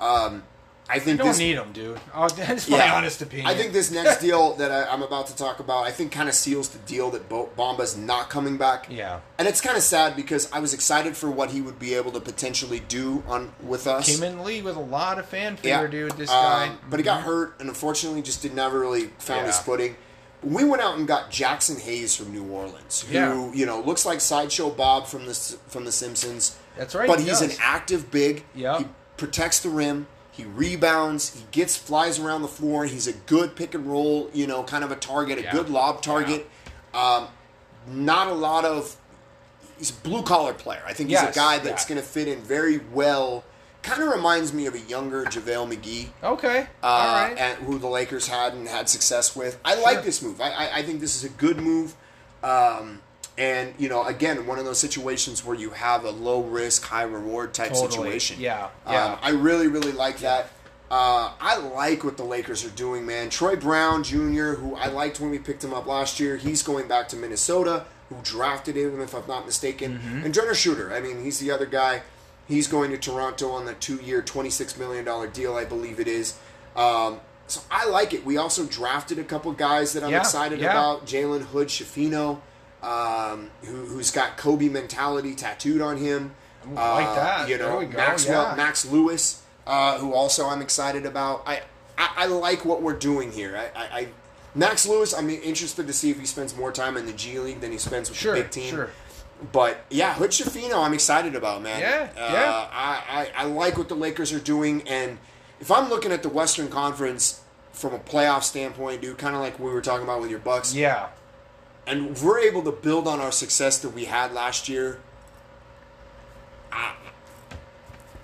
Um, 0.00 0.42
I 0.88 0.96
I 0.96 0.98
think 0.98 1.18
don't 1.18 1.28
this 1.28 1.38
need 1.38 1.54
him, 1.56 1.72
dude. 1.72 1.98
Oh, 2.14 2.28
that's 2.36 2.68
my 2.68 2.90
honest 2.90 3.22
opinion. 3.22 3.46
I 3.46 3.54
think 3.54 3.72
this 3.72 3.90
next 3.90 4.20
deal 4.20 4.52
that 4.56 4.70
I, 4.70 4.84
I'm 4.92 5.02
about 5.02 5.28
to 5.28 5.36
talk 5.36 5.58
about, 5.58 5.84
I 5.84 5.90
think 5.90 6.12
kind 6.12 6.28
of 6.28 6.34
seals 6.34 6.68
the 6.68 6.78
deal 6.80 7.10
that 7.12 7.26
Bo- 7.28 7.48
Bamba's 7.56 7.96
not 7.96 8.28
coming 8.28 8.58
back. 8.58 8.86
Yeah. 8.90 9.20
And 9.38 9.48
it's 9.48 9.62
kind 9.62 9.78
of 9.78 9.82
sad 9.82 10.14
because 10.14 10.52
I 10.52 10.58
was 10.60 10.74
excited 10.74 11.16
for 11.16 11.30
what 11.30 11.50
he 11.52 11.62
would 11.62 11.78
be 11.78 11.94
able 11.94 12.12
to 12.12 12.20
potentially 12.20 12.80
do 12.80 13.22
on 13.26 13.52
with 13.62 13.86
us. 13.86 14.14
Came 14.14 14.22
in 14.24 14.36
the 14.36 14.42
league 14.42 14.64
with 14.64 14.76
a 14.76 14.80
lot 14.80 15.18
of 15.18 15.26
fanfare, 15.26 15.84
Yeah. 15.84 15.90
dude. 15.90 16.12
This 16.18 16.28
Um, 16.30 16.36
guy. 16.44 16.66
Mm-hmm. 16.68 16.90
but 16.90 17.00
he 17.00 17.04
got 17.04 17.22
hurt 17.22 17.54
and 17.60 17.68
unfortunately 17.70 18.20
just 18.20 18.42
did 18.42 18.54
never 18.54 18.78
really 18.78 19.06
found 19.18 19.46
his 19.46 19.58
footing. 19.58 19.96
We 20.42 20.64
went 20.64 20.82
out 20.82 20.98
and 20.98 21.08
got 21.08 21.30
Jaxson 21.30 21.80
Hayes 21.80 22.14
from 22.14 22.30
New 22.30 22.44
Orleans, 22.44 23.06
who 23.08 23.14
Yeah. 23.14 23.50
you 23.54 23.64
know 23.64 23.80
looks 23.80 24.04
like 24.04 24.20
sideshow 24.20 24.68
Bob 24.68 25.06
from 25.06 25.24
the 25.24 25.32
from 25.68 25.86
the 25.86 25.92
Simpsons. 25.92 26.56
That's 26.76 26.94
right, 26.94 27.08
But 27.08 27.20
he 27.20 27.30
he's 27.30 27.40
an 27.40 27.52
active 27.58 28.10
big. 28.10 28.44
Yeah, 28.54 28.80
He 28.80 28.86
protects 29.16 29.60
the 29.60 29.70
rim. 29.70 30.06
He 30.36 30.44
rebounds. 30.44 31.34
He 31.34 31.44
gets 31.52 31.76
flies 31.76 32.18
around 32.18 32.42
the 32.42 32.48
floor. 32.48 32.86
He's 32.86 33.06
a 33.06 33.12
good 33.12 33.54
pick 33.54 33.74
and 33.74 33.86
roll, 33.86 34.30
you 34.34 34.46
know, 34.48 34.64
kind 34.64 34.82
of 34.82 34.90
a 34.90 34.96
target, 34.96 35.38
a 35.38 35.42
Yeah. 35.42 35.52
good 35.52 35.68
lob 35.70 36.02
target. 36.02 36.50
Um, 36.92 37.28
not 37.86 38.26
a 38.28 38.34
lot 38.34 38.64
of. 38.64 38.96
He's 39.78 39.90
a 39.90 39.94
blue 39.94 40.22
collar 40.22 40.52
player. 40.52 40.82
I 40.86 40.92
think 40.92 41.08
he's 41.10 41.20
Yes, 41.20 41.34
a 41.36 41.38
guy 41.38 41.58
that's 41.58 41.84
yeah. 41.84 41.88
going 41.94 42.00
to 42.02 42.06
fit 42.08 42.26
in 42.28 42.40
very 42.42 42.78
well. 42.92 43.44
Kind 43.82 44.02
of 44.02 44.08
reminds 44.08 44.52
me 44.52 44.66
of 44.66 44.74
a 44.74 44.78
younger 44.80 45.24
JaVale 45.24 45.76
McGee 45.76 46.08
Okay. 46.22 46.66
uh, 46.82 46.86
All 46.86 47.14
right. 47.28 47.36
and 47.38 47.58
who 47.64 47.78
the 47.78 47.86
Lakers 47.88 48.26
had 48.28 48.54
and 48.54 48.66
had 48.66 48.88
success 48.88 49.36
with. 49.36 49.58
I 49.64 49.74
like 49.74 50.02
this 50.04 50.22
move. 50.22 50.40
I, 50.40 50.50
I, 50.50 50.76
I 50.78 50.82
think 50.82 51.00
this 51.00 51.14
is 51.16 51.24
a 51.24 51.28
good 51.28 51.58
move. 51.58 51.94
Um, 52.42 53.02
and 53.36 53.74
you 53.78 53.88
know, 53.88 54.04
again, 54.04 54.46
one 54.46 54.58
of 54.58 54.64
those 54.64 54.78
situations 54.78 55.44
where 55.44 55.56
you 55.56 55.70
have 55.70 56.04
a 56.04 56.10
low 56.10 56.42
risk, 56.42 56.84
high 56.84 57.02
reward 57.02 57.52
type 57.54 57.70
Totally. 57.72 57.90
situation. 57.90 58.40
Yeah, 58.40 58.64
Um, 58.86 58.92
yeah. 58.94 59.18
I 59.22 59.30
really, 59.30 59.68
really 59.68 59.92
like 59.92 60.18
that. 60.18 60.50
Uh, 60.90 61.32
I 61.40 61.56
like 61.56 62.04
what 62.04 62.16
the 62.16 62.24
Lakers 62.24 62.64
are 62.64 62.68
doing, 62.70 63.04
man. 63.06 63.30
Troy 63.30 63.56
Brown 63.56 64.04
Jr., 64.04 64.52
who 64.52 64.76
I 64.76 64.86
liked 64.86 65.18
when 65.18 65.30
we 65.30 65.38
picked 65.38 65.64
him 65.64 65.74
up 65.74 65.86
last 65.86 66.20
year, 66.20 66.36
he's 66.36 66.62
going 66.62 66.86
back 66.86 67.08
to 67.08 67.16
Minnesota, 67.16 67.86
who 68.10 68.16
drafted 68.22 68.76
him, 68.76 69.00
if 69.00 69.14
I'm 69.14 69.26
not 69.26 69.46
mistaken. 69.46 69.94
Mm-hmm. 69.98 70.24
And 70.26 70.34
Dennis 70.34 70.58
Schroeder, 70.60 70.94
I 70.94 71.00
mean, 71.00 71.24
he's 71.24 71.40
the 71.40 71.50
other 71.50 71.66
guy. 71.66 72.02
He's 72.46 72.68
going 72.68 72.90
to 72.92 72.98
Toronto 72.98 73.50
on 73.50 73.64
the 73.64 73.72
two-year, 73.74 74.22
$26 74.22 74.78
million 74.78 75.30
deal, 75.32 75.56
I 75.56 75.64
believe 75.64 75.98
it 75.98 76.06
is. 76.06 76.34
Um, 76.76 77.18
so 77.48 77.62
I 77.70 77.86
like 77.88 78.12
it. 78.12 78.24
We 78.24 78.36
also 78.36 78.64
drafted 78.66 79.18
a 79.18 79.24
couple 79.24 79.50
guys 79.52 79.94
that 79.94 80.04
I'm 80.04 80.10
Yeah, 80.10 80.20
excited 80.20 80.60
yeah. 80.60 80.70
about. 80.70 81.06
Jalen 81.06 81.42
Hood-Schifino, 81.46 82.38
um, 82.84 83.50
who, 83.62 83.86
who's 83.86 84.10
got 84.10 84.36
Kobe 84.36 84.68
mentality 84.68 85.34
tattooed 85.34 85.80
on 85.80 85.96
him. 85.96 86.34
Ooh, 86.66 86.76
I 86.76 86.92
like 86.94 87.06
Uh, 87.08 87.14
that. 87.14 87.48
You 87.48 87.58
know, 87.58 87.68
There 87.70 87.78
we 87.78 87.86
go, 87.86 87.96
Maxwell, 87.98 88.42
yeah. 88.42 88.54
Max 88.56 88.84
Lewis, 88.84 89.42
uh, 89.66 89.98
who 89.98 90.12
also 90.12 90.46
I'm 90.48 90.62
excited 90.62 91.06
about. 91.06 91.42
I, 91.46 91.62
I, 91.98 92.08
I 92.16 92.26
like 92.26 92.64
what 92.64 92.82
we're 92.82 92.92
doing 92.98 93.32
here. 93.32 93.56
I, 93.56 93.80
I, 93.80 93.98
I 94.00 94.08
Max 94.54 94.86
Lewis, 94.86 95.12
I'm 95.12 95.28
interested 95.30 95.86
to 95.86 95.92
see 95.92 96.10
if 96.10 96.20
he 96.20 96.26
spends 96.26 96.56
more 96.56 96.70
time 96.72 96.96
in 96.96 97.06
the 97.06 97.12
G 97.12 97.38
League 97.38 97.60
than 97.60 97.72
he 97.72 97.78
spends 97.78 98.08
with 98.08 98.18
Sure, 98.18 98.34
the 98.36 98.42
big 98.42 98.50
team. 98.50 98.70
sure. 98.70 98.90
But 99.52 99.84
yeah, 99.90 100.14
Hood-Schifino, 100.14 100.78
I'm 100.84 100.94
excited 100.94 101.34
about, 101.34 101.60
man. 101.60 101.80
Yeah, 101.80 102.08
uh, 102.16 102.32
yeah. 102.32 102.68
I, 102.72 103.28
I, 103.36 103.42
I 103.42 103.44
like 103.46 103.76
what 103.76 103.88
the 103.88 103.96
Lakers 103.96 104.32
are 104.32 104.38
doing, 104.38 104.86
and 104.88 105.18
if 105.60 105.70
I'm 105.72 105.88
looking 105.88 106.12
at 106.12 106.22
the 106.22 106.28
Western 106.28 106.68
Conference 106.68 107.40
from 107.72 107.92
a 107.94 107.98
playoff 107.98 108.42
standpoint, 108.44 109.02
dude, 109.02 109.18
kind 109.18 109.34
of 109.34 109.42
like 109.42 109.58
we 109.58 109.70
were 109.72 109.80
talking 109.82 110.04
about 110.04 110.20
with 110.20 110.30
your 110.30 110.38
Bucks, 110.38 110.72
Yeah. 110.74 111.08
And 111.86 112.16
we're 112.18 112.38
able 112.38 112.62
to 112.62 112.72
build 112.72 113.06
on 113.06 113.20
our 113.20 113.32
success 113.32 113.78
that 113.78 113.90
we 113.90 114.06
had 114.06 114.32
last 114.32 114.68
year. 114.68 115.00
I, 116.72 116.94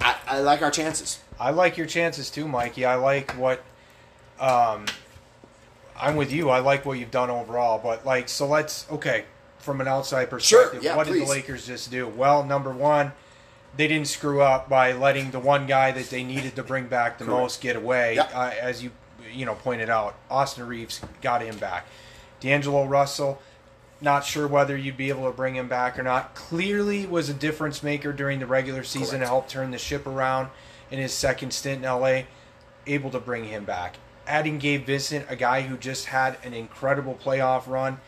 I, 0.00 0.16
I 0.26 0.40
like 0.40 0.62
our 0.62 0.70
chances. 0.70 1.20
I 1.38 1.50
like 1.50 1.76
your 1.76 1.86
chances 1.86 2.30
too, 2.30 2.46
Mikey. 2.46 2.84
I 2.84 2.96
like 2.96 3.32
what 3.32 3.62
um 4.38 4.86
I'm 6.00 6.16
with 6.16 6.32
you. 6.32 6.48
I 6.48 6.60
like 6.60 6.86
what 6.86 6.98
you've 6.98 7.10
done 7.10 7.30
overall, 7.30 7.78
but 7.82 8.06
like 8.06 8.28
so 8.28 8.46
let's 8.46 8.90
okay, 8.90 9.24
from 9.58 9.80
an 9.80 9.88
outside 9.88 10.30
perspective, 10.30 10.82
yeah, 10.82 10.96
what 10.96 11.06
did 11.06 11.20
the 11.20 11.26
Lakers 11.26 11.66
just 11.66 11.90
do? 11.90 12.08
Well, 12.08 12.44
number 12.44 12.72
1, 12.72 13.12
they 13.76 13.86
didn't 13.86 14.08
screw 14.08 14.40
up 14.40 14.68
by 14.68 14.92
letting 14.92 15.30
the 15.30 15.40
one 15.40 15.66
guy 15.66 15.92
that 15.92 16.10
they 16.10 16.24
needed 16.24 16.56
to 16.56 16.62
bring 16.62 16.86
back 16.86 17.18
the 17.18 17.24
Correct. 17.24 17.40
most 17.40 17.60
get 17.60 17.76
away. 17.76 18.16
Yeah. 18.16 18.28
Uh, 18.34 18.52
as 18.60 18.82
you 18.82 18.90
you 19.32 19.46
know 19.46 19.54
pointed 19.54 19.88
out, 19.90 20.16
Austin 20.30 20.66
Reaves 20.66 21.00
got 21.22 21.42
him 21.42 21.58
back. 21.58 21.86
D'Angelo 22.40 22.84
Russell, 22.86 23.40
not 24.00 24.24
sure 24.24 24.46
whether 24.46 24.76
you'd 24.76 24.96
be 24.96 25.10
able 25.10 25.24
to 25.30 25.36
bring 25.36 25.54
him 25.54 25.68
back 25.68 25.98
or 25.98 26.02
not. 26.02 26.34
Clearly 26.34 27.06
was 27.06 27.28
a 27.28 27.34
difference 27.34 27.82
maker 27.82 28.12
during 28.12 28.38
the 28.38 28.46
regular 28.46 28.82
season 28.82 29.18
Correct. 29.18 29.24
to 29.24 29.28
help 29.28 29.48
turn 29.48 29.70
the 29.70 29.78
ship 29.78 30.06
around 30.06 30.48
in 30.90 30.98
his 30.98 31.12
second 31.12 31.52
stint 31.52 31.84
in 31.84 31.90
LA. 31.90 32.22
Able 32.86 33.10
to 33.10 33.20
bring 33.20 33.44
him 33.44 33.64
back. 33.64 33.96
Adding 34.26 34.58
Gabe 34.58 34.86
Vincent, 34.86 35.26
a 35.28 35.36
guy 35.36 35.62
who 35.62 35.76
just 35.76 36.06
had 36.06 36.38
an 36.44 36.54
incredible 36.54 37.18
playoff 37.22 37.66
run, 37.66 38.00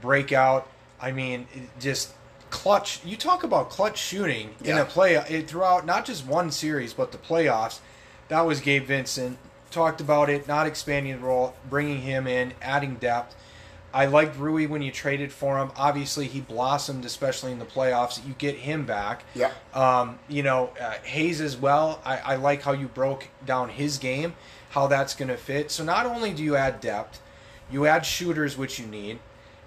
breakout. 0.00 0.68
I 1.00 1.12
mean, 1.12 1.46
just 1.78 2.12
clutch. 2.50 3.04
You 3.04 3.16
talk 3.16 3.44
about 3.44 3.70
clutch 3.70 3.98
shooting 3.98 4.54
in 4.64 4.78
a 4.78 4.84
play 4.84 5.14
it, 5.14 5.48
throughout 5.48 5.84
not 5.86 6.04
just 6.04 6.26
one 6.26 6.50
series 6.50 6.92
but 6.92 7.12
the 7.12 7.18
playoffs. 7.18 7.80
That 8.28 8.40
was 8.42 8.60
Gabe 8.60 8.84
Vincent. 8.84 9.38
Talked 9.70 10.00
about 10.00 10.30
it, 10.30 10.48
not 10.48 10.66
expanding 10.66 11.12
the 11.12 11.26
role, 11.26 11.54
bringing 11.68 12.00
him 12.00 12.26
in, 12.26 12.54
adding 12.62 12.94
depth. 12.94 13.34
I 13.94 14.06
liked 14.06 14.38
Rui 14.38 14.66
when 14.66 14.82
you 14.82 14.90
traded 14.90 15.32
for 15.32 15.58
him. 15.58 15.70
Obviously, 15.76 16.26
he 16.26 16.40
blossomed, 16.40 17.04
especially 17.04 17.52
in 17.52 17.58
the 17.58 17.64
playoffs. 17.64 18.24
You 18.26 18.34
get 18.36 18.56
him 18.56 18.84
back. 18.84 19.24
Yeah. 19.34 19.52
Um, 19.72 20.18
you 20.28 20.42
know, 20.42 20.70
uh, 20.80 20.94
Hayes 21.04 21.40
as 21.40 21.56
well. 21.56 22.00
I, 22.04 22.18
I 22.18 22.36
like 22.36 22.62
how 22.62 22.72
you 22.72 22.88
broke 22.88 23.28
down 23.44 23.70
his 23.70 23.98
game, 23.98 24.34
how 24.70 24.86
that's 24.86 25.14
going 25.14 25.28
to 25.28 25.36
fit. 25.36 25.70
So 25.70 25.82
not 25.82 26.04
only 26.04 26.32
do 26.32 26.42
you 26.42 26.56
add 26.56 26.80
depth, 26.80 27.20
you 27.70 27.86
add 27.86 28.04
shooters, 28.04 28.56
which 28.56 28.78
you 28.78 28.86
need 28.86 29.18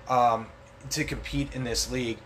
um, 0.07 0.47
to 0.91 1.03
compete 1.03 1.55
in 1.55 1.63
this 1.63 1.91
league. 1.91 2.19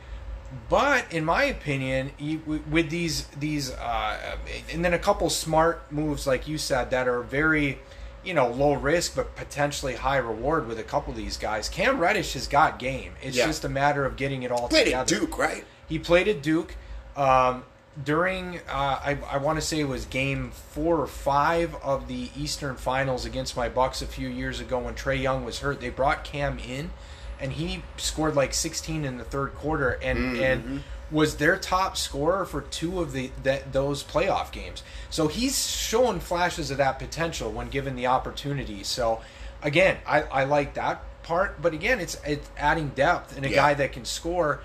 But 0.70 1.12
in 1.12 1.26
my 1.26 1.46
opinion, 1.46 2.12
you, 2.20 2.62
with 2.70 2.90
these 2.90 3.26
these 3.40 3.72
uh, 3.72 4.38
and 4.72 4.86
then 4.86 4.94
a 4.94 5.00
couple 5.00 5.30
smart 5.30 5.92
moves, 5.92 6.28
like 6.28 6.48
you 6.48 6.58
said, 6.58 6.92
that 6.92 7.08
are 7.08 7.22
very 7.22 7.80
you 8.24 8.34
know 8.34 8.48
low 8.50 8.74
risk 8.74 9.16
but 9.16 9.36
potentially 9.36 9.96
high 9.96 10.18
reward 10.18 10.68
with 10.68 10.80
a 10.80 10.84
couple 10.84 11.12
of 11.12 11.18
these 11.18 11.38
guys. 11.38 11.70
Cam 11.70 12.00
Reddish 12.00 12.34
has 12.34 12.48
got 12.48 12.80
game. 12.80 13.14
It's 13.22 13.36
Yeah. 13.38 13.46
just 13.48 13.64
a 13.66 13.70
matter 13.70 14.06
of 14.06 14.16
getting 14.16 14.44
it 14.44 14.52
all 14.52 14.68
Played 14.70 14.86
together. 14.86 15.16
at 15.16 15.22
Duke, 15.22 15.38
right? 15.38 15.66
He 15.88 16.00
played 16.00 16.28
at 16.28 16.42
Duke 16.42 16.76
um, 17.16 17.64
during, 18.04 18.58
uh, 18.68 19.00
I, 19.04 19.18
I 19.30 19.38
want 19.38 19.60
to 19.60 19.62
say 19.66 19.80
it 19.80 19.88
was 19.88 20.06
game 20.06 20.50
four 20.52 21.00
or 21.00 21.06
five 21.08 21.76
of 21.84 22.08
the 22.08 22.30
Eastern 22.36 22.76
Finals 22.76 23.24
against 23.26 23.56
my 23.56 23.70
Bucks 23.70 24.02
a 24.02 24.08
few 24.08 24.28
years 24.28 24.60
ago 24.60 24.80
when 24.80 24.96
Trae 24.96 25.22
Young 25.22 25.46
was 25.46 25.60
hurt. 25.60 25.80
They 25.80 25.90
brought 25.90 26.24
Cam 26.24 26.58
in, 26.58 26.90
and 27.40 27.54
he 27.54 27.84
scored 27.98 28.36
like 28.36 28.54
16 28.54 29.06
in 29.06 29.18
the 29.18 29.24
third 29.24 29.54
quarter, 29.54 29.92
and 30.02 30.38
and 30.38 30.84
was 31.14 31.38
their 31.38 31.56
top 31.58 31.96
scorer 31.96 32.44
for 32.44 32.62
two 32.62 33.00
of 33.00 33.14
the 33.14 33.32
that 33.44 33.72
those 33.72 34.04
playoff 34.04 34.52
games. 34.52 34.84
So 35.10 35.30
he's 35.30 35.66
showing 35.70 36.20
flashes 36.20 36.72
of 36.72 36.78
that 36.80 37.00
potential 37.00 37.52
when 37.52 37.70
given 37.70 37.96
the 37.96 38.08
opportunity. 38.08 38.84
So 38.84 39.22
again, 39.62 39.98
I, 40.06 40.24
I 40.24 40.44
like 40.44 40.74
that 40.74 41.02
part, 41.24 41.62
but 41.62 41.74
again, 41.74 42.00
it's 42.02 42.18
it's 42.26 42.50
adding 42.58 42.90
depth 42.90 43.38
and 43.38 43.46
a 43.46 43.50
Yeah. 43.50 43.56
guy 43.56 43.74
that 43.76 43.94
can 43.94 44.04
score 44.04 44.62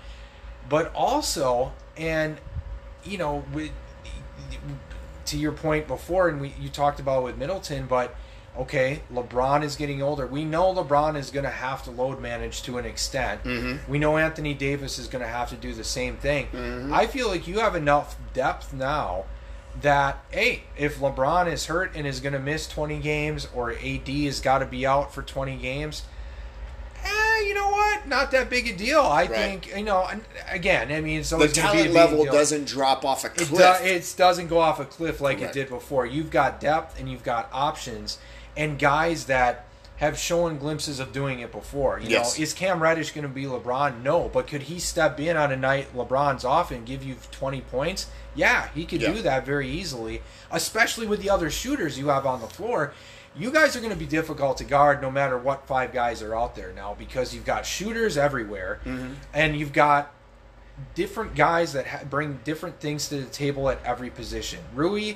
but 0.67 0.93
also 0.93 1.71
and 1.97 2.37
you 3.03 3.17
know 3.17 3.43
with 3.53 3.71
to 5.25 5.37
your 5.37 5.51
point 5.51 5.87
before 5.87 6.29
and 6.29 6.41
we 6.41 6.53
you 6.59 6.69
talked 6.69 6.99
about 6.99 7.23
with 7.23 7.37
Middleton 7.37 7.85
but 7.87 8.15
okay, 8.57 9.01
LeBron 9.13 9.63
is 9.63 9.75
getting 9.75 10.01
older. 10.01 10.27
We 10.27 10.43
know 10.45 10.73
LeBron 10.73 11.15
is 11.17 11.31
going 11.31 11.45
to 11.45 11.49
have 11.51 11.83
to 11.83 11.91
load 11.91 12.19
manage 12.21 12.61
to 12.63 12.77
an 12.77 12.85
extent. 12.85 13.43
Mm-hmm. 13.43 13.91
We 13.91 13.99
know 13.99 14.17
Anthony 14.17 14.53
Davis 14.53 14.99
is 14.99 15.07
going 15.07 15.21
to 15.23 15.27
have 15.29 15.49
to 15.49 15.55
do 15.55 15.73
the 15.73 15.83
same 15.83 16.17
thing. 16.17 16.47
Mm-hmm. 16.47 16.93
I 16.93 17.07
feel 17.07 17.27
like 17.29 17.47
you 17.47 17.59
have 17.59 17.75
enough 17.75 18.17
depth 18.33 18.73
now 18.73 19.25
that 19.81 20.19
hey, 20.31 20.63
if 20.77 20.99
LeBron 20.99 21.51
is 21.51 21.67
hurt 21.67 21.91
and 21.95 22.05
is 22.05 22.19
going 22.19 22.33
to 22.33 22.39
miss 22.39 22.67
20 22.67 22.99
games 22.99 23.47
or 23.53 23.71
AD 23.71 24.07
has 24.07 24.39
got 24.41 24.59
to 24.59 24.65
be 24.65 24.85
out 24.85 25.13
for 25.13 25.21
20 25.21 25.55
games, 25.57 26.03
eh, 27.03 27.41
you 27.47 27.53
know 27.53 27.69
what? 27.69 28.07
Not 28.07 28.31
that 28.31 28.49
big 28.49 28.67
a 28.67 28.75
deal. 28.75 29.01
I 29.01 29.27
think 29.27 29.73
you 29.77 29.83
know. 29.83 30.09
Again, 30.49 30.91
I 30.91 30.99
mean, 31.01 31.19
it's 31.19 31.29
The 31.29 31.35
always 31.35 31.53
going 31.53 31.71
be 31.71 31.79
a 31.79 31.83
talent 31.83 31.93
level 31.93 32.23
deal. 32.23 32.33
doesn't 32.33 32.65
drop 32.67 33.05
off 33.05 33.23
a 33.23 33.27
It, 33.27 33.33
cliff. 33.35 33.49
do, 33.79 33.85
it 33.85 34.13
doesn't 34.17 34.47
go 34.47 34.59
off 34.59 34.79
a 34.79 34.85
cliff 34.85 35.21
like 35.21 35.37
Correct. 35.37 35.55
it 35.55 35.59
did 35.59 35.69
before. 35.69 36.05
You've 36.05 36.31
got 36.31 36.59
depth 36.59 36.99
and 36.99 37.09
you've 37.09 37.23
got 37.23 37.47
options 37.53 38.17
and 38.59 38.77
guys 38.77 39.25
that 39.25 39.65
have 39.97 40.17
shown 40.17 40.57
glimpses 40.57 40.99
of 40.99 41.11
doing 41.11 41.39
it 41.39 41.51
before. 41.51 41.99
You 41.99 42.09
Yes. 42.09 42.37
know, 42.37 42.43
is 42.43 42.53
Cam 42.53 42.81
Reddish 42.81 43.11
going 43.11 43.23
to 43.23 43.27
be 43.29 43.43
LeBron? 43.45 44.01
No, 44.03 44.29
but 44.29 44.47
could 44.47 44.63
he 44.63 44.79
step 44.79 45.19
in 45.19 45.35
on 45.35 45.51
a 45.51 45.57
night 45.57 45.93
LeBron's 45.95 46.45
off 46.45 46.71
and 46.71 46.85
give 46.85 47.03
you 47.03 47.15
20 47.31 47.59
points? 47.61 48.07
Yeah, 48.35 48.67
he 48.73 48.85
could 48.85 49.01
Yeah. 49.01 49.11
do 49.11 49.21
that 49.23 49.45
very 49.45 49.67
easily, 49.67 50.21
especially 50.51 51.05
with 51.07 51.21
the 51.21 51.29
other 51.29 51.49
shooters 51.49 51.97
you 51.97 52.07
have 52.09 52.25
on 52.25 52.39
the 52.39 52.47
floor. 52.47 52.93
You 53.35 53.51
guys 53.51 53.75
are 53.75 53.79
going 53.79 53.91
to 53.91 53.97
be 53.99 54.05
difficult 54.05 54.57
to 54.59 54.63
guard 54.63 55.01
no 55.01 55.11
matter 55.11 55.37
what 55.37 55.67
five 55.67 55.91
guys 55.91 56.21
are 56.21 56.33
out 56.35 56.55
there 56.55 56.71
now 56.73 56.95
because 56.97 57.33
you've 57.33 57.45
got 57.45 57.65
shooters 57.65 58.17
everywhere 58.17 58.79
Mm-hmm. 58.85 59.13
and 59.33 59.57
you've 59.59 59.73
got 59.73 60.11
different 60.95 61.35
guys 61.35 61.73
that 61.73 61.87
ha- 61.87 61.99
bring 62.09 62.39
different 62.45 62.79
things 62.79 63.09
to 63.09 63.17
the 63.17 63.25
table 63.29 63.69
at 63.69 63.79
every 63.85 64.09
position. 64.09 64.59
Rui 64.73 65.15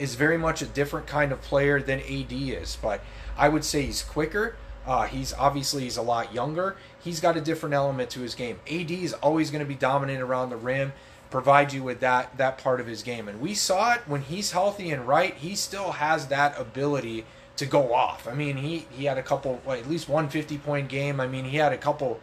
is 0.00 0.14
very 0.14 0.38
much 0.38 0.62
a 0.62 0.66
different 0.66 1.06
kind 1.06 1.30
of 1.32 1.40
player 1.42 1.80
than 1.80 2.00
AD 2.00 2.32
is, 2.32 2.76
but 2.80 3.02
I 3.36 3.48
would 3.48 3.64
say 3.64 3.82
he's 3.82 4.02
quicker. 4.02 4.56
Uh, 4.86 5.06
he's 5.06 5.32
obviously 5.34 5.82
he's 5.82 5.96
a 5.96 6.02
lot 6.02 6.34
younger. 6.34 6.76
He's 6.98 7.20
got 7.20 7.36
a 7.36 7.40
different 7.40 7.74
element 7.74 8.10
to 8.10 8.20
his 8.20 8.34
game. 8.34 8.58
AD 8.70 8.90
is 8.90 9.12
always 9.14 9.50
going 9.50 9.62
to 9.62 9.68
be 9.68 9.74
dominant 9.74 10.22
around 10.22 10.50
the 10.50 10.56
rim, 10.56 10.92
provide 11.30 11.72
you 11.72 11.82
with 11.82 12.00
that 12.00 12.36
that 12.38 12.58
part 12.58 12.80
of 12.80 12.86
his 12.86 13.02
game, 13.02 13.28
and 13.28 13.40
we 13.40 13.54
saw 13.54 13.94
it 13.94 14.00
when 14.06 14.22
he's 14.22 14.52
healthy 14.52 14.90
and 14.90 15.06
right. 15.06 15.34
He 15.34 15.54
still 15.54 15.92
has 15.92 16.28
that 16.28 16.58
ability 16.58 17.24
to 17.56 17.66
go 17.66 17.92
off. 17.92 18.26
I 18.26 18.34
mean, 18.34 18.56
he 18.56 18.86
he 18.90 19.04
had 19.04 19.18
a 19.18 19.22
couple, 19.22 19.60
well, 19.64 19.76
at 19.76 19.88
least 19.88 20.08
one 20.08 20.28
50 20.30 20.58
point 20.58 20.88
game. 20.88 21.20
I 21.20 21.26
mean, 21.26 21.44
he 21.44 21.58
had 21.58 21.74
a 21.74 21.78
couple 21.78 22.20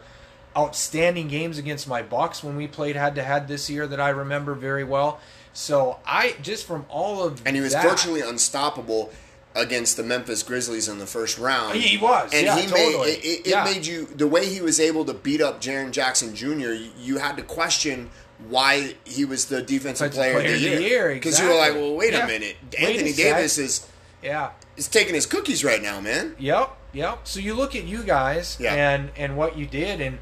outstanding 0.56 1.28
games 1.28 1.58
against 1.58 1.86
my 1.86 2.02
Bucks 2.02 2.42
when 2.42 2.56
we 2.56 2.66
played 2.66 2.96
head 2.96 3.14
to 3.14 3.22
head 3.22 3.46
this 3.46 3.70
year 3.70 3.86
that 3.86 4.00
I 4.00 4.08
remember 4.08 4.54
very 4.54 4.82
well. 4.82 5.20
So 5.52 5.98
I 6.06 6.36
just 6.42 6.66
from 6.66 6.86
all 6.88 7.22
of 7.24 7.42
and 7.46 7.56
he 7.56 7.62
was 7.62 7.72
that, 7.72 7.82
virtually 7.82 8.20
unstoppable 8.20 9.10
against 9.54 9.96
the 9.96 10.02
Memphis 10.04 10.42
Grizzlies 10.42 10.88
in 10.88 10.98
the 10.98 11.06
first 11.06 11.38
round. 11.38 11.74
He 11.76 11.96
was, 11.98 12.30
and 12.32 12.46
yeah, 12.46 12.56
he 12.58 12.66
made 12.72 12.92
totally. 12.92 13.10
it, 13.12 13.24
it, 13.24 13.40
it 13.40 13.46
Yeah. 13.50 13.64
made 13.64 13.84
you 13.86 14.06
the 14.06 14.26
way 14.26 14.46
he 14.46 14.60
was 14.60 14.78
able 14.78 15.04
to 15.06 15.14
beat 15.14 15.40
up 15.40 15.60
Jaren 15.60 15.90
Jackson 15.90 16.34
Jr. 16.34 16.46
You, 16.72 16.90
you 16.98 17.18
had 17.18 17.36
to 17.38 17.42
question 17.42 18.10
why 18.48 18.94
he 19.04 19.24
was 19.24 19.46
the 19.46 19.60
defensive 19.62 20.12
player, 20.12 20.34
player 20.34 20.54
of 20.54 20.60
the 20.60 20.80
year 20.82 21.12
because 21.14 21.40
you 21.40 21.46
were 21.48 21.56
like, 21.56 21.74
well, 21.74 21.94
wait 21.96 22.12
Yeah. 22.12 22.24
a 22.24 22.26
minute, 22.28 22.56
a 22.76 22.80
Anthony. 22.80 23.12
Davis 23.12 23.58
is 23.58 23.88
yeah. 24.22 24.50
is 24.76 24.86
taking 24.86 25.14
his 25.14 25.26
cookies 25.26 25.64
right 25.64 25.82
now, 25.82 26.00
man. 26.00 26.36
Yep, 26.38 26.70
yep. 26.92 27.20
So 27.26 27.40
you 27.40 27.54
look 27.54 27.74
at 27.74 27.82
you 27.84 28.04
guys 28.04 28.56
Yeah. 28.60 28.74
and 28.74 29.10
and 29.16 29.36
what 29.36 29.56
you 29.58 29.66
did, 29.66 30.00
and 30.00 30.18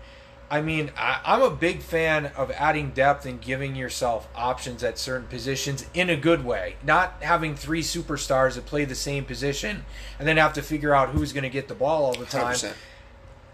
I 0.48 0.60
mean, 0.60 0.92
I, 0.96 1.20
I'm 1.24 1.42
a 1.42 1.50
big 1.50 1.80
fan 1.80 2.26
of 2.36 2.50
adding 2.52 2.90
depth 2.92 3.26
and 3.26 3.40
giving 3.40 3.74
yourself 3.74 4.28
options 4.34 4.84
at 4.84 4.96
certain 4.98 5.26
positions 5.26 5.86
in 5.92 6.08
a 6.08 6.16
good 6.16 6.44
way. 6.44 6.76
Not 6.84 7.14
having 7.20 7.56
three 7.56 7.82
superstars 7.82 8.54
that 8.54 8.64
play 8.66 8.84
the 8.84 8.94
same 8.94 9.24
position 9.24 9.84
and 10.18 10.28
then 10.28 10.36
have 10.36 10.52
to 10.52 10.62
figure 10.62 10.94
out 10.94 11.08
who's 11.08 11.32
going 11.32 11.42
to 11.42 11.50
get 11.50 11.66
the 11.66 11.74
ball 11.74 12.04
all 12.04 12.14
the 12.14 12.26
time. 12.26 12.54
100%. 12.54 12.74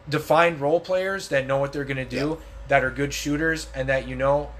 defined 0.08 0.60
role 0.60 0.80
players 0.80 1.28
that 1.28 1.46
know 1.46 1.58
what 1.58 1.72
they're 1.72 1.84
going 1.84 1.96
to 1.96 2.04
do, 2.04 2.28
Yeah. 2.30 2.46
that 2.68 2.84
are 2.84 2.90
good 2.90 3.14
shooters, 3.14 3.68
and 3.74 3.88
that 3.88 4.06
you 4.08 4.14
know. 4.16 4.50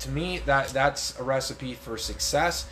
To 0.00 0.10
me, 0.10 0.38
that 0.44 0.68
that's 0.68 1.18
a 1.18 1.22
recipe 1.22 1.72
for 1.72 1.96
success. 1.96 2.66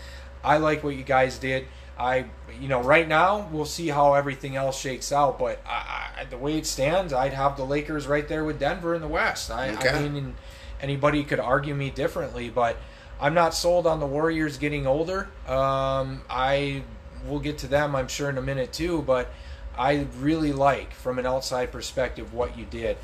I 0.45 0.59
like 0.59 0.85
what 0.85 0.95
you 0.95 1.03
guys 1.05 1.39
did. 1.39 1.67
I, 1.99 2.27
you 2.61 2.69
know, 2.69 2.83
right 2.83 3.07
now 3.07 3.49
we'll 3.53 3.65
see 3.65 3.89
how 3.89 4.15
everything 4.15 4.57
else 4.57 4.79
shakes 4.79 5.13
out. 5.13 5.39
But 5.39 5.61
I, 5.67 6.11
I, 6.21 6.25
the 6.25 6.39
way 6.39 6.59
it 6.59 6.67
stands, 6.67 7.13
I'd 7.13 7.33
have 7.35 7.57
the 7.57 7.65
Lakers 7.65 8.07
right 8.07 8.27
there 8.27 8.45
with 8.45 8.59
Denver 8.59 8.95
in 8.95 9.01
the 9.01 9.09
West. 9.09 9.51
I, 9.51 9.71
Okay. 9.75 9.91
I 9.91 10.09
mean, 10.09 10.35
anybody 10.81 11.25
could 11.25 11.41
argue 11.41 11.75
me 11.75 11.91
differently, 11.91 12.51
but 12.51 12.77
I'm 13.21 13.35
not 13.35 13.55
sold 13.55 13.87
on 13.87 14.01
the 14.01 14.07
Warriors 14.07 14.59
getting 14.59 14.87
older. 14.87 15.29
Um, 15.47 16.23
I 16.29 16.83
will 17.29 17.41
get 17.41 17.59
to 17.59 17.67
them, 17.67 17.95
I'm 17.95 18.09
sure, 18.09 18.29
in 18.29 18.39
a 18.39 18.43
minute 18.43 18.73
too. 18.73 19.03
But 19.03 19.31
I 19.79 20.07
really 20.19 20.53
like, 20.53 20.93
from 20.95 21.19
an 21.19 21.27
outside 21.27 21.73
perspective, 21.73 22.35
what 22.35 22.59
you 22.59 22.65
did. 22.65 22.97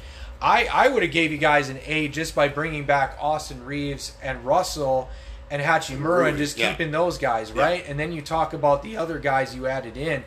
I, 0.43 0.69
I 0.73 0.89
would 0.89 1.03
have 1.03 1.13
gave 1.13 1.33
you 1.33 1.39
guys 1.39 1.69
an 1.69 1.79
A 1.85 2.09
just 2.09 2.35
by 2.35 2.49
bringing 2.49 2.85
back 2.85 3.17
Austin 3.21 3.65
Reaves 3.65 4.17
and 4.23 4.45
Russell 4.45 5.09
and 5.51 5.61
Hachimura 5.63 6.29
and 6.29 6.39
just 6.39 6.57
yeah. 6.59 6.71
keeping 6.71 6.91
those 6.93 7.19
guys 7.19 7.53
right. 7.53 7.85
And 7.89 7.99
then 7.99 8.13
you 8.13 8.23
talk 8.23 8.53
about 8.53 8.83
the 8.83 8.97
other 8.97 9.19
guys 9.19 9.55
you 9.55 9.67
added 9.67 9.97
in. 9.97 10.25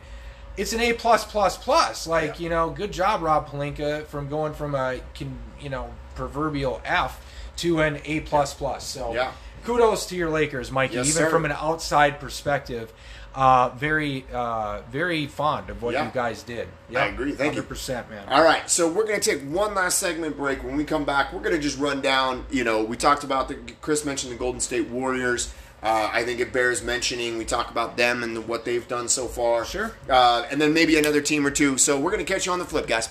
It's 0.58 0.74
an 0.74 0.82
A 0.82 0.94
plus 0.94 1.24
plus 1.26 1.58
plus. 1.58 2.06
Like 2.06 2.40
Yeah. 2.40 2.44
you 2.44 2.50
know, 2.50 2.70
good 2.70 2.92
job, 2.92 3.22
Rob 3.22 3.48
Pelinka, 3.50 4.06
from 4.06 4.28
going 4.30 4.54
from 4.54 4.76
a 4.76 5.00
can 5.14 5.38
you 5.60 5.70
know 5.70 5.92
proverbial 6.16 6.82
F 6.86 7.20
to 7.58 7.82
an 7.82 8.00
A 8.06 8.20
plus 8.22 8.54
plus. 8.54 8.84
So 8.86 9.14
Yeah. 9.14 9.32
kudos 9.64 10.06
to 10.08 10.16
your 10.16 10.30
Lakers, 10.30 10.72
Mikey. 10.72 10.96
Yes, 10.96 11.08
Even 11.10 11.24
sir. 11.24 11.30
from 11.30 11.46
an 11.46 11.52
outside 11.54 12.20
perspective, 12.20 12.92
uh, 13.36 13.70
very 13.70 14.26
uh, 14.34 14.82
very 14.92 15.26
fond 15.28 15.70
of 15.70 15.82
what 15.82 15.94
Yeah. 15.94 16.06
you 16.06 16.12
guys 16.14 16.44
did. 16.44 16.68
Yeah, 16.90 17.04
I 17.04 17.06
agree. 17.08 17.32
Thank 17.32 17.54
you. 17.54 17.62
Hundred 17.62 17.70
percent, 17.70 18.10
man. 18.10 18.28
All 18.30 18.44
right, 18.44 18.70
so 18.70 18.88
we're 18.88 19.06
going 19.08 19.20
to 19.20 19.32
take 19.32 19.42
one 19.44 19.74
last 19.74 19.98
segment 19.98 20.38
break. 20.38 20.64
When 20.64 20.76
we 20.76 20.84
come 20.84 21.06
back, 21.06 21.34
we're 21.34 21.40
going 21.42 21.56
to 21.56 21.62
just 21.62 21.80
run 21.80 22.02
down. 22.02 22.46
You 22.52 22.64
know, 22.64 22.84
we 22.84 22.96
talked 22.98 23.24
about 23.24 23.48
the 23.48 23.56
Chris 23.82 24.06
mentioned 24.06 24.32
the 24.32 24.38
Golden 24.38 24.60
State 24.62 24.90
Warriors. 24.90 25.54
Uh, 25.82 26.10
I 26.14 26.24
think 26.24 26.40
it 26.40 26.54
bears 26.54 26.82
mentioning. 26.82 27.38
We 27.38 27.44
talk 27.44 27.70
about 27.70 27.98
them 27.98 28.24
and 28.24 28.48
what 28.48 28.64
they've 28.64 28.88
done 28.88 29.10
so 29.10 29.28
far. 29.28 29.66
Sure. 29.66 29.92
Uh, 30.10 30.46
and 30.50 30.62
then 30.62 30.74
maybe 30.74 30.98
another 30.98 31.20
team 31.20 31.46
or 31.46 31.52
two. 31.52 31.78
So 31.78 32.00
we're 32.00 32.12
going 32.12 32.26
to 32.26 32.34
catch 32.34 32.46
you 32.46 32.54
on 32.54 32.60
the 32.60 32.66
flip, 32.66 32.88
guys. 32.88 33.10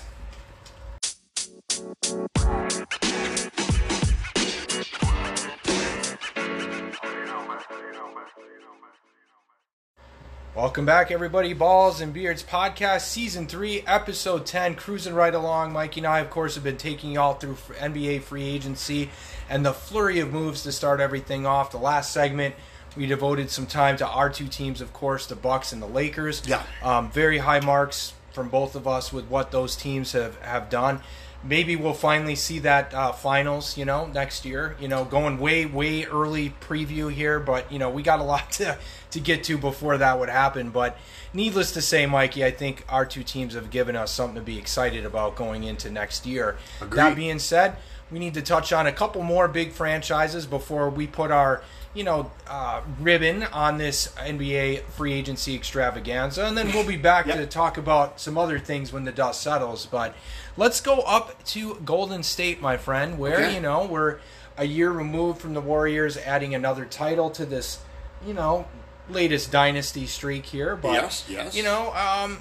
Welcome 10.55 10.85
back, 10.85 11.09
everybody. 11.09 11.53
Balls 11.53 11.99
and 11.99 12.13
Beards 12.13 12.43
podcast, 12.43 13.01
season 13.01 13.47
three, 13.47 13.81
episode 13.87 14.45
ten, 14.45 14.75
cruising 14.75 15.15
right 15.15 15.33
along. 15.33 15.73
Mikey 15.73 16.01
and 16.01 16.07
I, 16.07 16.19
of 16.19 16.29
course, 16.29 16.53
have 16.53 16.63
been 16.63 16.77
taking 16.77 17.13
you 17.13 17.19
all 17.19 17.33
through 17.33 17.55
NBA 17.55 18.21
free 18.21 18.43
agency 18.43 19.09
and 19.49 19.65
the 19.65 19.73
flurry 19.73 20.19
of 20.19 20.31
moves 20.31 20.61
to 20.63 20.71
start 20.71 20.99
everything 20.99 21.47
off. 21.47 21.71
The 21.71 21.79
last 21.79 22.13
segment, 22.13 22.53
we 22.95 23.07
devoted 23.07 23.49
some 23.49 23.65
time 23.65 23.97
to 23.97 24.07
our 24.07 24.29
two 24.29 24.47
teams, 24.47 24.79
of 24.79 24.93
course, 24.93 25.25
the 25.25 25.35
Bucks 25.35 25.73
and 25.73 25.81
the 25.81 25.87
Lakers. 25.87 26.43
Yeah. 26.45 26.61
um, 26.83 27.09
very 27.09 27.39
high 27.39 27.59
marks 27.59 28.13
from 28.31 28.49
both 28.49 28.75
of 28.75 28.87
us 28.87 29.11
with 29.11 29.25
what 29.25 29.49
those 29.49 29.75
teams 29.75 30.11
have 30.11 30.39
have 30.41 30.69
done. 30.69 31.01
Maybe 31.45 31.75
we'll 31.75 31.93
finally 31.93 32.35
see 32.35 32.59
that 32.59 32.93
uh, 32.93 33.11
finals, 33.11 33.77
you 33.77 33.83
know, 33.85 34.05
next 34.07 34.45
year. 34.45 34.75
You 34.79 34.87
know, 34.87 35.03
going 35.03 35.37
way 35.39 35.65
way 35.65 36.05
early 36.05 36.53
preview 36.61 37.11
here, 37.11 37.39
but 37.39 37.71
you 37.71 37.79
know 37.79 37.89
we 37.89 38.01
got 38.03 38.19
a 38.19 38.23
lot 38.23 38.51
to 38.59 38.77
to 39.11 39.19
get 39.19 39.43
to 39.45 39.57
before 39.57 39.97
that 39.97 40.19
would 40.19 40.29
happen. 40.29 40.69
But 40.69 40.97
needless 41.33 41.71
to 41.73 41.81
say, 41.81 42.05
Mikey, 42.05 42.45
I 42.45 42.51
think 42.51 42.85
our 42.87 43.05
two 43.05 43.23
teams 43.23 43.55
have 43.55 43.69
given 43.69 43.95
us 43.95 44.11
something 44.11 44.35
to 44.35 44.41
be 44.41 44.57
excited 44.57 45.05
about 45.05 45.35
going 45.35 45.63
into 45.63 45.89
next 45.91 46.25
year. 46.25 46.57
Agreed. 46.81 46.97
That 46.97 47.15
being 47.15 47.39
said, 47.39 47.75
we 48.09 48.19
need 48.19 48.33
to 48.35 48.41
touch 48.41 48.71
on 48.71 48.87
a 48.87 48.91
couple 48.91 49.21
more 49.23 49.47
big 49.47 49.71
franchises 49.73 50.45
before 50.45 50.89
we 50.89 51.07
put 51.07 51.29
our 51.29 51.61
you 51.93 52.03
know 52.03 52.31
uh, 52.47 52.81
ribbon 52.99 53.43
on 53.43 53.77
this 53.77 54.07
NBA 54.17 54.83
free 54.85 55.13
agency 55.13 55.53
extravaganza, 55.55 56.45
and 56.45 56.57
then 56.57 56.71
we'll 56.71 56.87
be 56.87 56.97
back 56.97 57.27
Yep. 57.27 57.37
to 57.37 57.45
talk 57.45 57.77
about 57.77 58.19
some 58.19 58.37
other 58.37 58.57
things 58.59 58.91
when 58.93 59.03
the 59.03 59.11
dust 59.11 59.41
settles. 59.43 59.85
But 59.85 60.15
let's 60.57 60.81
go 60.81 60.99
up 61.01 61.43
to 61.45 61.75
Golden 61.85 62.23
State, 62.23 62.61
my 62.61 62.77
friend, 62.77 63.17
where 63.17 63.35
Okay. 63.39 63.55
you 63.55 63.59
know 63.61 63.85
we're 63.85 64.19
a 64.57 64.65
year 64.65 64.91
removed 64.91 65.41
from 65.41 65.53
the 65.53 65.61
Warriors 65.61 66.17
adding 66.17 66.53
another 66.53 66.85
title 66.85 67.29
to 67.31 67.45
this, 67.45 67.79
you 68.25 68.33
know, 68.33 68.67
latest 69.09 69.51
dynasty 69.51 70.05
streak 70.05 70.45
here. 70.47 70.75
But 70.75 70.93
Yes, 70.93 71.25
yes. 71.27 71.55
you 71.55 71.63
know, 71.63 71.93
um, 71.95 72.37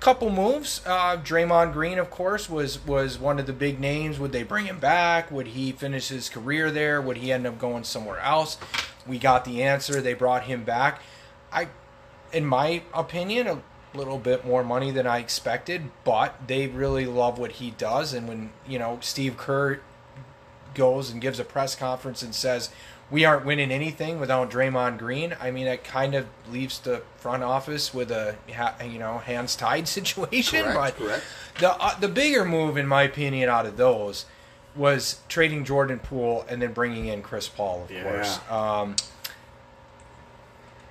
couple 0.00 0.30
moves. 0.30 0.80
Uh, 0.84 1.16
Draymond 1.18 1.72
Green, 1.74 1.98
of 1.98 2.10
course, 2.10 2.48
was 2.50 2.84
was 2.86 3.18
one 3.18 3.38
of 3.38 3.46
the 3.46 3.52
big 3.52 3.78
names. 3.78 4.18
Would 4.18 4.32
they 4.32 4.42
bring 4.42 4.66
him 4.66 4.78
back? 4.80 5.30
Would 5.30 5.48
he 5.48 5.70
finish 5.72 6.08
his 6.08 6.28
career 6.28 6.70
there? 6.72 7.00
Would 7.00 7.18
he 7.18 7.30
end 7.30 7.46
up 7.46 7.58
going 7.58 7.84
somewhere 7.84 8.18
else? 8.18 8.56
We 9.06 9.18
got 9.18 9.44
the 9.44 9.62
answer. 9.62 10.00
They 10.00 10.14
brought 10.14 10.44
him 10.44 10.64
back. 10.64 11.00
I, 11.52 11.68
in 12.32 12.46
my 12.46 12.82
opinion, 12.94 13.46
a 13.46 13.58
little 13.94 14.18
bit 14.18 14.46
more 14.46 14.64
money 14.64 14.90
than 14.90 15.06
I 15.06 15.18
expected, 15.18 15.90
but 16.04 16.34
they 16.46 16.66
really 16.66 17.06
love 17.06 17.38
what 17.38 17.52
he 17.52 17.72
does. 17.72 18.12
And 18.12 18.26
when 18.28 18.50
you 18.66 18.78
know 18.78 18.98
Steve 19.00 19.36
Kerr 19.36 19.80
goes 20.74 21.10
and 21.10 21.20
gives 21.20 21.38
a 21.38 21.44
press 21.44 21.74
conference 21.74 22.22
and 22.22 22.34
says 22.34 22.70
we 23.10 23.26
aren't 23.26 23.44
winning 23.44 23.70
anything 23.70 24.18
without 24.18 24.50
Draymond 24.50 24.96
Green. 24.96 25.36
I 25.38 25.50
mean, 25.50 25.66
it 25.66 25.84
kind 25.84 26.14
of 26.14 26.26
leaves 26.50 26.78
the 26.78 27.02
front 27.18 27.42
office 27.42 27.92
with 27.92 28.10
a 28.10 28.36
you 28.48 28.98
know 28.98 29.18
hands 29.18 29.54
tied 29.54 29.86
situation. 29.98 30.62
Correct, 30.64 30.74
but 30.74 30.96
correct. 30.96 31.24
the 31.60 31.72
uh, 31.76 31.98
the 31.98 32.08
bigger 32.08 32.44
move, 32.44 32.76
in 32.78 32.86
my 32.86 33.02
opinion, 33.02 33.48
out 33.50 33.66
of 33.66 33.76
those 33.76 34.24
was 34.74 35.20
trading 35.28 35.66
Jordan 35.66 35.98
Poole 35.98 36.46
and 36.48 36.62
then 36.62 36.72
bringing 36.72 37.06
in 37.06 37.20
Chris 37.22 37.46
Paul, 37.46 37.82
of 37.82 37.90
Yeah. 37.90 38.02
course. 38.04 38.40
Um, 38.50 38.96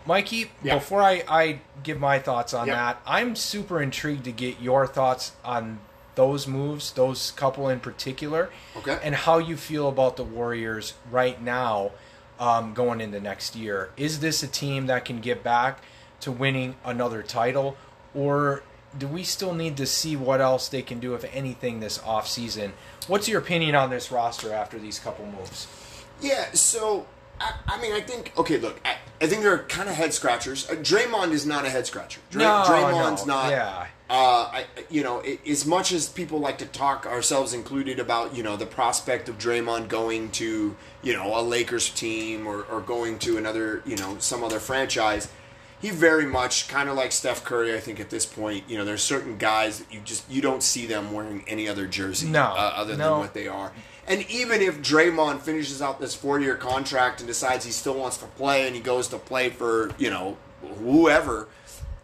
Mikey, 0.05 0.51
Yeah. 0.63 0.75
before 0.75 1.01
I, 1.01 1.23
I 1.27 1.59
give 1.83 1.99
my 1.99 2.19
thoughts 2.19 2.53
on 2.53 2.67
Yep. 2.67 2.75
that, 2.75 3.01
I'm 3.05 3.35
super 3.35 3.81
intrigued 3.81 4.23
to 4.25 4.31
get 4.31 4.59
your 4.59 4.87
thoughts 4.87 5.33
on 5.45 5.79
those 6.15 6.45
moves, 6.47 6.91
those 6.91 7.31
couple 7.31 7.69
in 7.69 7.79
particular, 7.79 8.49
Okay. 8.75 8.99
and 9.01 9.15
how 9.15 9.37
you 9.37 9.55
feel 9.57 9.87
about 9.87 10.17
the 10.17 10.23
Warriors 10.23 10.93
right 11.09 11.41
now 11.41 11.91
um, 12.39 12.73
going 12.73 12.99
into 13.01 13.19
next 13.19 13.55
year. 13.55 13.91
Is 13.97 14.19
this 14.19 14.41
a 14.43 14.47
team 14.47 14.87
that 14.87 15.05
can 15.05 15.19
get 15.21 15.43
back 15.43 15.79
to 16.21 16.31
winning 16.31 16.75
another 16.83 17.21
title, 17.23 17.77
or 18.15 18.63
do 18.97 19.07
we 19.07 19.23
still 19.23 19.53
need 19.53 19.77
to 19.77 19.85
see 19.85 20.15
what 20.15 20.41
else 20.41 20.67
they 20.67 20.81
can 20.81 20.99
do, 20.99 21.13
if 21.13 21.23
anything, 21.33 21.79
this 21.79 21.99
offseason? 21.99 22.71
What's 23.07 23.27
your 23.29 23.39
opinion 23.39 23.75
on 23.75 23.89
this 23.91 24.11
roster 24.11 24.51
after 24.53 24.77
these 24.79 24.99
couple 24.99 25.25
moves? 25.27 25.67
Yeah, 26.19 26.51
so 26.53 27.05
I, 27.41 27.53
I 27.75 27.81
mean, 27.81 27.93
I 27.93 28.01
think 28.01 28.33
okay. 28.37 28.57
Look, 28.57 28.79
I, 28.85 28.95
I 29.21 29.27
think 29.27 29.41
they're 29.41 29.59
kind 29.63 29.89
of 29.89 29.95
head 29.95 30.13
scratchers. 30.13 30.69
Uh, 30.69 30.73
Draymond 30.75 31.31
is 31.31 31.45
not 31.45 31.65
a 31.65 31.69
head 31.69 31.85
scratcher. 31.87 32.19
Dray, 32.29 32.43
No, 32.43 32.63
Draymond's 32.67 33.25
no, 33.25 33.33
not. 33.35 33.49
yeah. 33.51 33.87
Uh, 34.09 34.49
I, 34.51 34.65
you 34.89 35.03
know, 35.03 35.21
i 35.21 35.39
as 35.47 35.65
much 35.65 35.93
as 35.93 36.09
people 36.09 36.39
like 36.39 36.57
to 36.57 36.65
talk, 36.65 37.05
ourselves 37.05 37.53
included, 37.53 37.97
about 37.99 38.35
you 38.35 38.43
know 38.43 38.57
the 38.57 38.65
prospect 38.65 39.29
of 39.29 39.37
Draymond 39.37 39.87
going 39.87 40.31
to 40.31 40.75
you 41.01 41.13
know 41.13 41.39
a 41.39 41.41
Lakers 41.41 41.89
team 41.89 42.45
or, 42.45 42.63
or 42.63 42.81
going 42.81 43.19
to 43.19 43.37
another 43.37 43.81
you 43.85 43.95
know 43.97 44.17
some 44.19 44.43
other 44.43 44.59
franchise, 44.59 45.29
he 45.81 45.89
very 45.91 46.25
much 46.25 46.67
kind 46.67 46.89
of 46.89 46.95
like 46.97 47.11
Steph 47.13 47.43
Curry. 47.45 47.73
I 47.73 47.79
think 47.79 47.99
at 48.01 48.09
this 48.09 48.25
point, 48.25 48.65
you 48.67 48.77
know, 48.77 48.83
there's 48.85 49.01
certain 49.01 49.37
guys 49.37 49.79
that 49.79 49.93
you 49.93 50.01
just 50.01 50.29
you 50.29 50.41
don't 50.41 50.61
see 50.61 50.85
them 50.85 51.13
wearing 51.13 51.45
any 51.47 51.69
other 51.69 51.87
jersey 51.87 52.27
No, 52.27 52.43
uh, 52.43 52.73
other 52.75 52.97
no. 52.97 53.11
than 53.11 53.19
what 53.19 53.33
they 53.33 53.47
are. 53.47 53.71
And 54.11 54.29
even 54.29 54.61
if 54.61 54.81
Draymond 54.81 55.39
finishes 55.39 55.81
out 55.81 55.99
this 56.01 56.13
four 56.13 56.39
year 56.41 56.55
contract 56.55 57.21
and 57.21 57.27
decides 57.27 57.63
he 57.63 57.71
still 57.71 57.93
wants 57.95 58.17
to 58.17 58.25
play 58.25 58.67
and 58.67 58.75
he 58.75 58.81
goes 58.81 59.07
to 59.07 59.17
play 59.17 59.49
for, 59.49 59.91
you 59.97 60.09
know, 60.09 60.35
whoever 60.79 61.47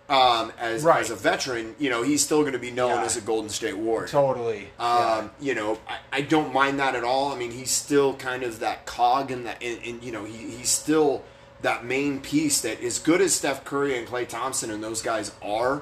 um, 0.09 0.53
as, 0.57 0.83
Right. 0.83 1.01
as 1.01 1.09
a 1.11 1.15
veteran, 1.15 1.75
you 1.79 1.89
know, 1.89 2.01
he's 2.03 2.23
still 2.23 2.39
going 2.41 2.53
to 2.53 2.59
be 2.59 2.71
known 2.71 2.91
Yeah. 2.91 3.03
as 3.03 3.17
a 3.17 3.21
Golden 3.21 3.49
State 3.49 3.77
Warrior. 3.77 4.07
Totally. 4.07 4.69
Um, 4.79 5.31
you 5.41 5.53
know, 5.53 5.79
I, 5.85 5.97
I 6.13 6.21
don't 6.21 6.53
mind 6.53 6.79
that 6.79 6.95
at 6.95 7.03
all. 7.03 7.33
I 7.33 7.35
mean, 7.37 7.51
he's 7.51 7.71
still 7.71 8.13
kind 8.13 8.43
of 8.43 8.61
that 8.61 8.85
cog 8.85 9.29
in 9.31 9.43
that, 9.43 9.61
and, 9.61 9.77
and 9.85 10.01
you 10.01 10.13
know, 10.13 10.23
he, 10.23 10.51
he's 10.51 10.69
still 10.69 11.23
that 11.61 11.83
main 11.83 12.21
piece 12.21 12.61
that, 12.61 12.81
as 12.81 12.99
good 12.99 13.19
as 13.19 13.33
Steph 13.35 13.65
Curry 13.65 13.97
and 13.97 14.07
Klay 14.07 14.25
Thompson 14.25 14.71
and 14.71 14.81
those 14.81 15.01
guys 15.01 15.33
are, 15.41 15.81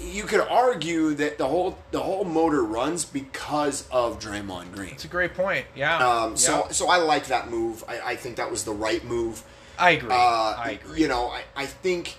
you 0.00 0.24
could 0.24 0.40
argue 0.40 1.14
that 1.14 1.38
the 1.38 1.46
whole 1.46 1.78
the 1.90 2.00
whole 2.00 2.24
motor 2.24 2.62
runs 2.62 3.04
because 3.04 3.88
of 3.90 4.18
Draymond 4.18 4.72
Green. 4.72 4.90
It's 4.90 5.04
a 5.04 5.08
great 5.08 5.34
point. 5.34 5.66
Yeah. 5.74 5.96
Um, 5.98 6.36
so 6.36 6.64
Yeah. 6.66 6.68
so 6.72 6.88
I 6.88 6.98
like 6.98 7.26
that 7.26 7.50
move. 7.50 7.84
I, 7.88 8.00
I 8.00 8.16
think 8.16 8.36
that 8.36 8.50
was 8.50 8.64
the 8.64 8.72
right 8.72 9.04
move. 9.04 9.42
I 9.78 9.90
agree. 9.90 10.10
Uh, 10.10 10.14
I 10.14 10.78
agree. 10.82 11.00
You 11.00 11.08
know, 11.08 11.28
I, 11.28 11.42
I 11.56 11.66
think 11.66 12.16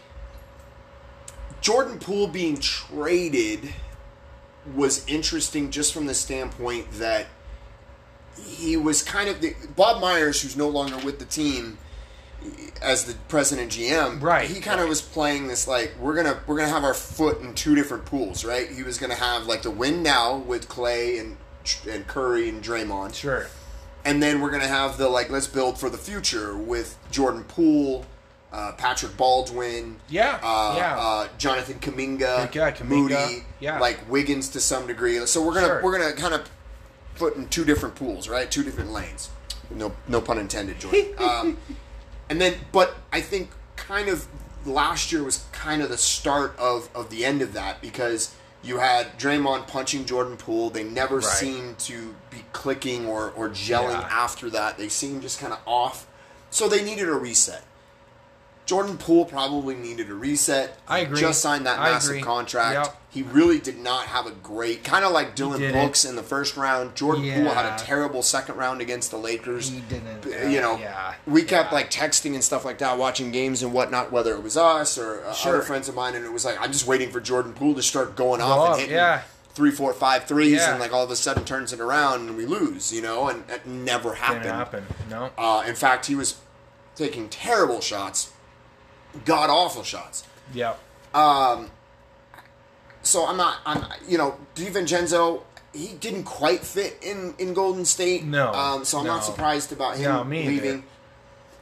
Jordan 1.62 2.00
Poole 2.00 2.28
being 2.28 2.58
traded 2.58 3.74
was 4.76 5.06
interesting 5.08 5.72
just 5.72 5.94
from 5.94 6.06
the 6.06 6.14
standpoint 6.14 6.91
that 6.94 7.28
he 8.46 8.78
was 8.78 9.04
kind 9.04 9.30
of 9.30 9.41
the, 9.41 9.54
Bob 9.76 10.00
Myers, 10.02 10.41
who's 10.41 10.56
no 10.56 10.70
longer 10.70 10.98
with 11.00 11.20
the 11.20 11.26
team 11.26 11.78
as 12.82 13.06
the 13.06 13.14
president 13.28 13.72
GM. 13.72 14.22
Right, 14.22 14.49
He 14.49 14.60
kind 14.61 14.80
of 14.80 14.86
right. 14.86 14.90
was 14.90 15.02
playing 15.02 15.48
this 15.48 15.68
like 15.68 15.94
we're 15.99 16.16
gonna 16.16 16.40
we're 16.48 16.57
gonna 16.57 16.70
have 16.70 16.84
our 16.84 16.94
foot 16.94 17.41
in 17.41 17.53
two 17.53 17.76
different 17.76 18.06
pools, 18.06 18.45
right? 18.45 18.70
He 18.70 18.84
was 18.84 18.98
gonna 18.98 19.16
have 19.16 19.45
like 19.48 19.61
the 19.64 19.72
win 19.72 20.02
now 20.03 20.38
with 20.38 20.70
Klay 20.70 21.20
and 21.20 21.38
and 21.90 22.07
Curry 22.07 22.49
and 22.49 22.64
Draymond 22.64 23.14
Sure. 23.14 23.48
and 24.06 24.24
then 24.24 24.40
we're 24.41 24.49
gonna 24.52 24.68
have 24.68 24.98
the 24.98 25.10
like 25.10 25.30
let's 25.30 25.48
build 25.48 25.78
for 25.80 25.90
the 25.90 25.98
future 25.98 26.56
with 26.57 26.98
Jordan 27.11 27.44
Poole, 27.44 28.06
uh, 28.53 28.72
Patrick 28.72 29.16
Baldwin, 29.18 29.98
Yeah, 30.07 30.40
uh, 30.41 30.74
yeah. 30.78 30.98
uh, 30.98 31.28
Jonathan 31.38 31.80
Kuminga, 31.80 32.53
Yeah, 32.56 32.72
Kuminga, 32.72 32.86
Moody, 32.86 33.44
yeah. 33.60 33.78
like 33.80 33.99
Wiggins 34.10 34.48
to 34.49 34.60
some 34.61 34.88
degree. 34.88 35.24
So 35.26 35.44
we're 35.45 35.53
gonna 35.53 35.68
Sure. 35.68 35.82
we're 35.84 35.98
gonna 35.99 36.14
kind 36.14 36.34
of 36.34 36.49
put 37.16 37.36
in 37.36 37.48
two 37.49 37.66
different 37.66 37.95
pools, 37.95 38.30
right? 38.30 38.49
Two 38.49 38.64
different 38.64 38.91
lanes. 38.94 39.30
No 39.70 39.91
no 40.07 40.22
pun 40.22 40.40
intended, 40.40 40.80
Jordan. 40.80 41.06
um, 41.20 41.57
and 42.30 42.39
then, 42.39 42.56
but 42.72 42.95
I 43.11 43.22
think 43.22 43.49
kind 43.76 44.07
of 44.10 44.27
last 44.65 45.11
year 45.11 45.23
was 45.23 45.45
kind 45.51 45.81
of 45.81 45.89
the 45.89 45.97
start 45.97 46.56
of, 46.60 46.89
of 46.93 47.10
the 47.10 47.26
end 47.26 47.41
of 47.41 47.53
that 47.53 47.81
because 47.81 48.34
you 48.61 48.77
had 48.77 49.18
Draymond 49.18 49.68
punching 49.68 50.06
Jordan 50.06 50.35
Poole. 50.38 50.69
They 50.69 50.84
never 50.84 51.18
Right. 51.18 51.26
seemed 51.26 51.80
to 51.80 52.14
be 52.30 52.43
clicking 52.51 53.06
or, 53.07 53.31
or 53.31 53.49
gelling 53.49 53.99
Yeah. 54.01 54.07
after 54.11 54.49
that. 54.49 54.77
They 54.77 54.89
seemed 54.89 55.22
just 55.22 55.39
kind 55.39 55.53
of 55.53 55.60
off. 55.65 56.06
So 56.51 56.68
they 56.68 56.84
needed 56.84 57.07
a 57.07 57.14
reset. 57.14 57.64
Jordan 58.70 59.00
Poole 59.00 59.26
probably 59.26 59.74
needed 59.74 60.12
a 60.12 60.14
reset. 60.14 60.78
I 60.88 61.00
agree. 61.00 61.20
Just 61.20 61.41
signed 61.41 61.66
that 61.66 61.80
I 61.80 61.90
massive 61.90 62.12
agree. 62.12 62.22
contract. 62.22 62.86
Yep. 62.86 63.02
He 63.10 63.24
really 63.24 63.58
did 63.58 63.80
not 63.80 64.06
have 64.06 64.28
a 64.28 64.32
great, 64.32 64.84
kind 64.84 65.04
of 65.04 65.12
like 65.12 65.34
Dillon. 65.34 65.72
Brooks 65.72 66.06
in 66.06 66.16
the 66.16 66.22
first 66.22 66.56
round. 66.56 66.94
Jordan 66.94 67.24
Poole 67.24 67.52
had 67.52 67.66
a 67.66 67.84
terrible 67.84 68.22
second 68.22 68.58
round 68.58 68.80
against 68.80 69.10
the 69.10 69.18
Lakers. 69.18 69.70
He 69.70 69.80
didn't, 69.80 70.24
uh, 70.24 70.48
you 70.48 70.62
know, 70.62 70.78
yeah, 70.78 71.16
we 71.26 71.41
kept 71.41 71.72
yeah. 71.72 71.78
like 71.80 71.90
texting 71.90 72.36
and 72.36 72.44
stuff 72.44 72.64
like 72.64 72.78
that, 72.78 73.00
watching 73.00 73.32
games 73.32 73.64
and 73.64 73.74
whatnot, 73.74 74.12
whether 74.12 74.36
it 74.36 74.44
was 74.44 74.56
us 74.56 75.00
or 75.00 75.26
uh, 75.26 75.34
Sure. 75.34 75.56
other 75.56 75.64
friends 75.64 75.90
of 75.90 75.96
mine, 75.96 76.14
and 76.14 76.24
it 76.24 76.32
was 76.32 76.46
like 76.46 76.62
I'm 76.62 76.72
just 76.72 76.86
waiting 76.86 77.10
for 77.10 77.20
Jordan 77.20 77.54
Poole 77.54 77.74
to 77.74 77.82
start 77.82 78.16
going 78.16 78.40
Go 78.40 78.46
off 78.46 78.74
and 78.74 78.82
hitting 78.82 78.96
yeah. 78.98 79.22
three, 79.56 79.72
four, 79.72 79.91
five 79.94 80.26
threes, 80.26 80.58
Yeah. 80.58 80.74
and 80.74 80.80
like 80.80 80.94
all 80.94 81.04
of 81.04 81.10
a 81.10 81.16
sudden 81.16 81.44
turns 81.44 81.74
it 81.74 81.80
around 81.80 82.28
and 82.28 82.38
we 82.38 82.46
lose, 82.46 82.94
you 82.94 83.02
know, 83.02 83.30
and 83.30 83.48
that 83.48 83.66
never 83.66 84.14
happened. 84.14 84.44
Didn't 84.44 84.56
happen. 84.56 84.86
No. 85.10 85.32
Uh, 85.36 85.64
in 85.66 85.74
fact, 85.74 86.06
he 86.06 86.14
was 86.14 86.36
taking 86.96 87.28
terrible 87.30 87.82
shots, 87.82 88.32
god 89.26 89.49
awful 89.49 89.84
shots. 89.84 90.23
Yeah. 90.53 90.73
Um, 91.14 91.69
So 93.02 93.26
I'm 93.26 93.38
not, 93.38 93.57
I'm, 93.65 93.86
you 94.07 94.18
know, 94.18 94.38
DiVincenzo, 94.56 95.41
he 95.73 95.94
didn't 95.99 96.23
quite 96.23 96.61
fit 96.61 96.98
in 97.02 97.34
in 97.40 97.53
Golden 97.53 97.86
State. 97.86 98.23
No, 98.26 98.52
Um, 98.53 98.86
so 98.86 98.99
I'm 98.99 99.06
no. 99.06 99.15
not 99.15 99.23
surprised 99.23 99.72
about 99.72 99.95
him 99.98 100.03
No, 100.11 100.19
either. 100.22 100.52
leaving. 100.52 100.84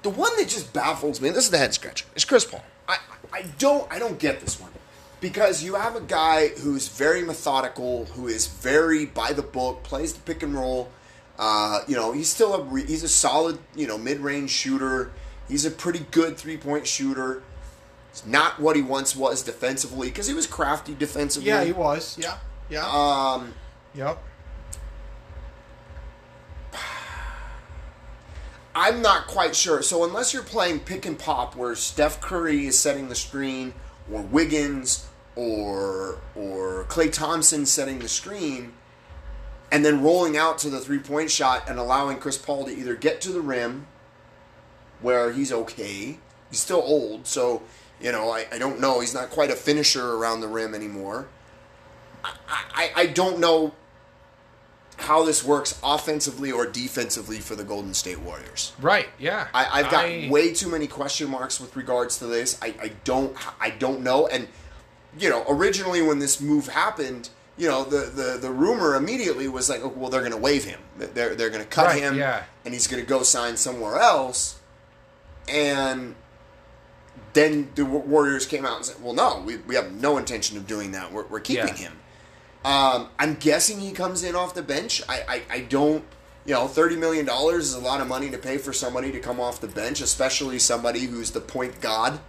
The 0.02 0.10
one 0.10 0.36
that 0.38 0.48
just 0.48 0.74
baffles 0.74 1.22
me, 1.22 1.30
this 1.30 1.46
is 1.46 1.52
the 1.52 1.58
head 1.58 1.74
scratcher, 1.74 2.06
is 2.16 2.24
Chris 2.26 2.46
Paul. 2.46 2.64
I, 2.88 2.98
I 3.34 3.42
don't 3.60 3.92
I 3.92 4.00
don't 4.00 4.18
get 4.20 4.42
this 4.42 4.60
one. 4.60 4.72
Because 5.20 5.64
you 5.64 5.74
have 5.76 5.96
a 5.96 6.02
guy 6.02 6.50
who's 6.50 6.88
very 6.90 7.24
methodical, 7.24 8.06
who 8.06 8.28
is 8.28 8.46
very 8.48 9.06
by 9.06 9.34
the 9.34 9.42
book, 9.42 9.82
plays 9.84 10.14
the 10.14 10.20
pick 10.22 10.44
and 10.44 10.54
roll. 10.54 10.90
Uh, 11.40 11.80
you 11.88 11.96
know, 11.96 12.12
he's 12.14 12.30
still 12.30 12.54
a 12.54 12.64
re- 12.64 12.86
he's 12.86 13.04
a 13.04 13.10
solid, 13.10 13.58
you 13.76 13.88
know, 13.88 13.98
mid-range 13.98 14.52
shooter. 14.52 15.12
He's 15.48 15.66
a 15.66 15.72
pretty 15.72 16.06
good 16.12 16.38
three-point 16.38 16.88
shooter. 16.88 17.42
It's 18.12 18.26
not 18.26 18.60
what 18.60 18.76
he 18.76 18.82
once 18.82 19.16
was 19.16 19.44
defensively 19.44 20.10
because 20.10 20.28
he 20.28 20.34
was 20.34 20.48
crafty 20.48 20.94
defensively. 20.96 21.50
Yeah, 21.50 21.64
he 21.64 21.72
was. 21.72 22.18
Yeah. 22.20 22.38
Yeah. 22.70 22.86
Um, 22.86 23.54
yep. 23.94 24.22
I'm 28.76 29.02
not 29.02 29.26
quite 29.26 29.56
sure. 29.56 29.82
So 29.82 30.04
unless 30.04 30.34
you're 30.36 30.44
playing 30.44 30.82
pick 30.82 31.08
and 31.08 31.18
pop, 31.18 31.56
where 31.56 31.76
Steph 31.76 32.22
Curry 32.22 32.68
is 32.68 32.78
setting 32.78 33.10
the 33.10 33.16
screen, 33.16 33.74
or 34.12 34.22
Wiggins, 34.22 35.08
or 35.36 36.20
or 36.36 36.86
Klay 36.88 37.12
Thompson 37.12 37.66
setting 37.66 37.98
the 38.00 38.08
screen, 38.08 38.74
and 39.72 39.84
then 39.84 40.04
rolling 40.04 40.38
out 40.38 40.60
to 40.60 40.70
the 40.70 40.80
three 40.80 41.00
point 41.00 41.32
shot 41.32 41.68
and 41.68 41.80
allowing 41.80 42.18
Chris 42.18 42.38
Paul 42.38 42.66
to 42.66 42.72
either 42.72 42.96
get 42.96 43.20
to 43.22 43.32
the 43.32 43.42
rim, 43.42 43.88
where 45.02 45.32
he's 45.32 45.52
okay. 45.52 46.18
He's 46.50 46.60
still 46.60 46.82
old, 46.84 47.28
so 47.28 47.62
you 48.02 48.12
know 48.12 48.30
I, 48.32 48.46
I 48.52 48.58
don't 48.58 48.80
know. 48.80 49.00
He's 49.00 49.14
not 49.14 49.30
quite 49.30 49.52
a 49.52 49.56
finisher 49.56 50.14
around 50.14 50.42
the 50.42 50.48
rim 50.48 50.74
anymore. 50.76 51.28
I, 52.24 52.32
I, 52.74 52.92
I 52.96 53.06
don't 53.08 53.40
know 53.40 53.74
how 54.98 55.24
this 55.24 55.44
works 55.44 55.80
offensively 55.84 56.52
or 56.52 56.66
defensively 56.66 57.38
for 57.38 57.56
the 57.56 57.64
Golden 57.64 57.94
State 57.94 58.20
Warriors. 58.20 58.74
Right. 58.82 59.08
Yeah. 59.20 59.48
I, 59.54 59.80
I've 59.82 59.92
got 59.92 60.06
I- 60.06 60.28
way 60.30 60.54
too 60.54 60.70
many 60.70 60.88
question 60.88 61.30
marks 61.30 61.60
with 61.60 61.76
regards 61.76 62.18
to 62.20 62.26
this. 62.26 62.58
I, 62.62 62.74
I 62.82 62.92
don't 63.04 63.36
I 63.62 63.70
don't 63.70 64.02
know. 64.02 64.28
And 64.28 64.48
you 65.20 65.30
know, 65.30 65.46
originally 65.48 66.02
when 66.02 66.20
this 66.20 66.42
move 66.42 66.68
happened, 66.68 67.30
you 67.58 67.68
know, 67.68 67.84
the, 67.84 68.06
the, 68.12 68.38
the 68.40 68.52
rumor 68.52 68.96
immediately 68.96 69.48
was 69.48 69.68
like, 69.70 69.82
oh, 69.84 69.88
well, 69.96 70.10
they're 70.12 70.22
going 70.22 70.32
to 70.32 70.38
waive 70.38 70.64
him. 70.64 70.80
They're 70.98 71.36
they're 71.36 71.50
going 71.50 71.64
to 71.64 71.68
cut 71.70 71.88
Right, 71.88 72.02
him, 72.02 72.16
yeah. 72.18 72.44
and 72.66 72.74
he's 72.74 72.88
going 72.88 73.02
to 73.02 73.08
go 73.08 73.24
sign 73.24 73.56
somewhere 73.58 73.98
else. 74.00 74.57
And 75.48 76.16
then 77.34 77.70
the 77.76 77.86
Warriors 77.86 78.46
came 78.46 78.66
out 78.66 78.78
and 78.78 78.86
said, 78.86 79.02
well, 79.02 79.14
no, 79.14 79.42
we, 79.46 79.58
we 79.58 79.76
have 79.76 79.92
no 79.92 80.18
intention 80.18 80.58
of 80.58 80.68
doing 80.68 80.92
that. 80.92 81.12
We're, 81.12 81.26
we're 81.28 81.40
keeping 81.40 81.68
Yeah. 81.68 81.74
him. 81.76 82.00
Um, 82.66 83.10
I'm 83.20 83.36
guessing 83.36 83.80
he 83.80 83.92
comes 83.92 84.24
in 84.24 84.36
off 84.36 84.54
the 84.54 84.62
bench. 84.64 85.02
I, 85.08 85.22
I, 85.28 85.42
I 85.50 85.60
don't, 85.62 86.04
you 86.46 86.54
know, 86.54 86.68
thirty 86.68 86.96
million 86.98 87.26
dollars 87.26 87.68
is 87.68 87.74
a 87.76 87.80
lot 87.80 88.02
of 88.02 88.08
money 88.08 88.30
to 88.32 88.38
pay 88.38 88.58
for 88.58 88.74
somebody 88.74 89.12
to 89.12 89.20
come 89.20 89.40
off 89.40 89.62
the 89.62 89.68
bench, 89.68 90.02
especially 90.02 90.60
somebody 90.60 91.02
who's 91.02 91.32
the 91.32 91.40
point 91.40 91.80
god. 91.82 92.20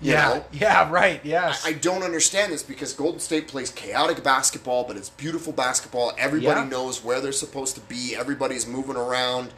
You 0.00 0.12
yeah, 0.12 0.28
know? 0.28 0.44
yeah, 0.52 0.90
right. 0.90 1.20
Yes, 1.24 1.64
I 1.64 1.74
don't 1.74 2.02
understand 2.02 2.52
this 2.52 2.62
because 2.62 2.92
Golden 2.92 3.20
State 3.20 3.46
plays 3.46 3.70
chaotic 3.70 4.24
basketball, 4.24 4.84
but 4.84 4.96
it's 4.96 5.10
beautiful 5.10 5.52
basketball. 5.52 6.12
Everybody 6.18 6.62
Yeah. 6.62 6.68
knows 6.68 7.04
where 7.04 7.20
they're 7.20 7.30
supposed 7.30 7.74
to 7.76 7.80
be. 7.82 8.16
Everybody's 8.16 8.66
moving 8.66 8.96
around. 8.96 9.52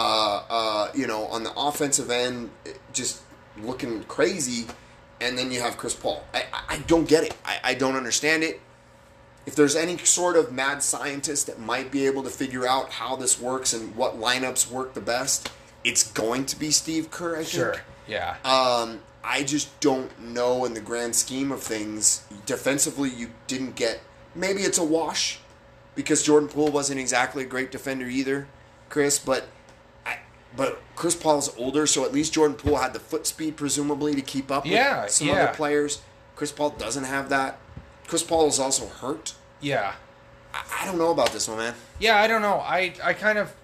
Uh, 0.00 0.42
uh, 0.48 0.90
you 0.94 1.06
know, 1.08 1.24
on 1.26 1.42
the 1.42 1.52
offensive 1.56 2.08
end, 2.10 2.50
just 2.92 3.20
looking 3.60 4.04
crazy. 4.04 4.66
And 5.20 5.36
then 5.36 5.50
you 5.50 5.60
have 5.60 5.76
Chris 5.76 5.94
Paul. 5.94 6.22
I, 6.32 6.44
I- 6.68 6.78
don't 6.86 7.08
get 7.08 7.24
it. 7.24 7.34
I, 7.44 7.58
I 7.64 7.74
don't 7.74 7.96
understand 7.96 8.44
it. 8.44 8.60
If 9.46 9.56
there's 9.56 9.74
any 9.74 9.98
sort 9.98 10.36
of 10.36 10.52
mad 10.52 10.82
scientist 10.84 11.46
that 11.48 11.58
might 11.58 11.90
be 11.90 12.06
able 12.06 12.22
to 12.22 12.30
figure 12.30 12.66
out 12.66 12.90
how 12.92 13.16
this 13.16 13.40
works 13.40 13.72
and 13.72 13.96
what 13.96 14.20
lineups 14.20 14.70
work 14.70 14.94
the 14.94 15.00
best, 15.00 15.50
it's 15.82 16.12
going 16.12 16.44
to 16.46 16.56
be 16.58 16.70
Steve 16.70 17.10
Kerr. 17.10 17.32
I 17.34 17.38
think. 17.38 17.48
sure. 17.48 17.76
Yeah, 18.06 18.36
Um, 18.44 19.00
I 19.24 19.42
just 19.42 19.80
don't 19.80 20.18
know 20.20 20.64
in 20.64 20.74
the 20.74 20.80
grand 20.80 21.16
scheme 21.16 21.50
of 21.50 21.62
things. 21.62 22.24
Defensively, 22.46 23.10
you 23.10 23.30
didn't 23.48 23.74
get. 23.74 24.00
Maybe 24.34 24.62
it's 24.62 24.78
a 24.78 24.84
wash 24.84 25.40
because 25.94 26.22
Jordan 26.22 26.48
Poole 26.48 26.70
wasn't 26.70 27.00
exactly 27.00 27.42
a 27.42 27.46
great 27.46 27.70
defender 27.72 28.06
either, 28.06 28.46
Chris. 28.88 29.18
But, 29.18 29.48
but 30.58 30.82
Chris 30.96 31.14
Paul's 31.14 31.56
older, 31.56 31.86
so 31.86 32.04
at 32.04 32.12
least 32.12 32.34
Jordan 32.34 32.56
Poole 32.56 32.76
had 32.76 32.92
the 32.92 32.98
foot 33.00 33.26
speed 33.26 33.56
presumably 33.56 34.14
to 34.14 34.20
keep 34.20 34.50
up 34.50 34.66
Yeah, 34.66 35.04
with 35.04 35.12
some 35.12 35.28
yeah. 35.28 35.44
other 35.44 35.54
players. 35.54 36.02
Chris 36.36 36.52
Paul 36.52 36.70
doesn't 36.70 37.04
have 37.04 37.30
that. 37.30 37.58
Chris 38.06 38.22
Paul 38.22 38.46
is 38.48 38.58
also 38.58 38.86
hurt. 38.88 39.34
yeah. 39.60 39.94
I, 40.52 40.82
I 40.82 40.86
don't 40.86 40.98
know 40.98 41.10
about 41.10 41.32
this 41.32 41.46
one, 41.48 41.58
man. 41.58 41.74
Yeah, 42.00 42.16
I 42.20 42.26
don't 42.26 42.42
know. 42.42 42.54
I 42.60 42.94
I 43.04 43.12
kind 43.14 43.38
of, 43.38 43.54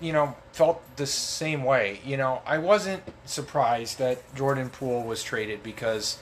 you 0.00 0.12
know, 0.12 0.36
felt 0.52 0.82
the 0.96 1.06
same 1.06 1.62
way. 1.64 2.00
You 2.04 2.16
know, 2.16 2.42
I 2.44 2.58
wasn't 2.58 3.02
surprised 3.24 3.98
that 3.98 4.18
Jordan 4.34 4.68
Poole 4.68 5.04
was 5.04 5.22
traded 5.22 5.62
because 5.62 6.18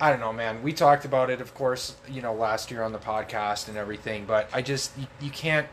I 0.00 0.10
don't 0.10 0.20
know, 0.20 0.32
man. 0.34 0.62
We 0.62 0.72
talked 0.74 1.04
about 1.06 1.30
it, 1.30 1.40
of 1.40 1.54
course, 1.54 1.96
you 2.08 2.20
know, 2.22 2.34
last 2.34 2.70
year 2.70 2.82
on 2.82 2.92
the 2.92 2.98
podcast 2.98 3.68
and 3.68 3.76
everything. 3.76 4.26
But 4.26 4.48
I 4.52 4.60
just 4.62 4.96
you, 4.98 5.06
you 5.20 5.30
can't 5.30 5.66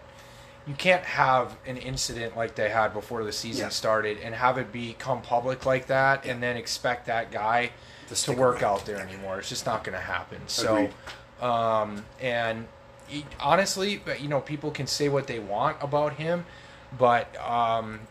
you 0.67 0.73
can't 0.73 1.03
have 1.03 1.55
an 1.67 1.77
incident 1.77 2.35
like 2.35 2.55
they 2.55 2.69
had 2.69 2.93
before 2.93 3.23
the 3.23 3.31
season 3.31 3.65
Yeah. 3.65 3.69
started 3.69 4.17
and 4.23 4.33
have 4.33 4.57
it 4.57 4.71
become 4.71 5.21
public 5.21 5.65
like 5.65 5.87
that 5.87 6.25
and 6.25 6.41
then 6.41 6.57
expect 6.57 7.05
that 7.05 7.31
guy 7.31 7.71
To 8.09 8.15
to, 8.15 8.31
work 8.33 8.61
around. 8.61 8.79
out 8.79 8.85
there 8.85 8.97
anymore. 8.99 9.39
It's 9.39 9.49
just 9.49 9.65
not 9.65 9.83
going 9.83 9.93
to 9.97 10.03
happen. 10.03 10.39
So, 10.47 10.89
um, 11.41 12.05
and 12.19 12.67
he- 13.07 13.25
honestly, 13.39 14.01
but, 14.03 14.21
you 14.21 14.27
know, 14.27 14.41
people 14.41 14.71
can 14.71 14.87
say 14.87 15.07
what 15.07 15.27
they 15.27 15.37
want 15.39 15.77
about 15.81 16.13
him, 16.13 16.45
but 16.97 17.35
um, 17.37 18.01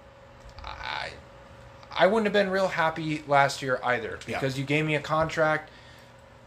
I 0.64 1.10
I 1.96 2.06
wouldn't 2.08 2.26
have 2.26 2.32
been 2.32 2.50
real 2.50 2.68
happy 2.68 3.22
last 3.28 3.62
year 3.62 3.78
either 3.84 4.18
Yeah. 4.26 4.38
because 4.38 4.58
you 4.58 4.64
gave 4.64 4.84
me 4.84 4.94
a 4.96 5.00
contract. 5.00 5.70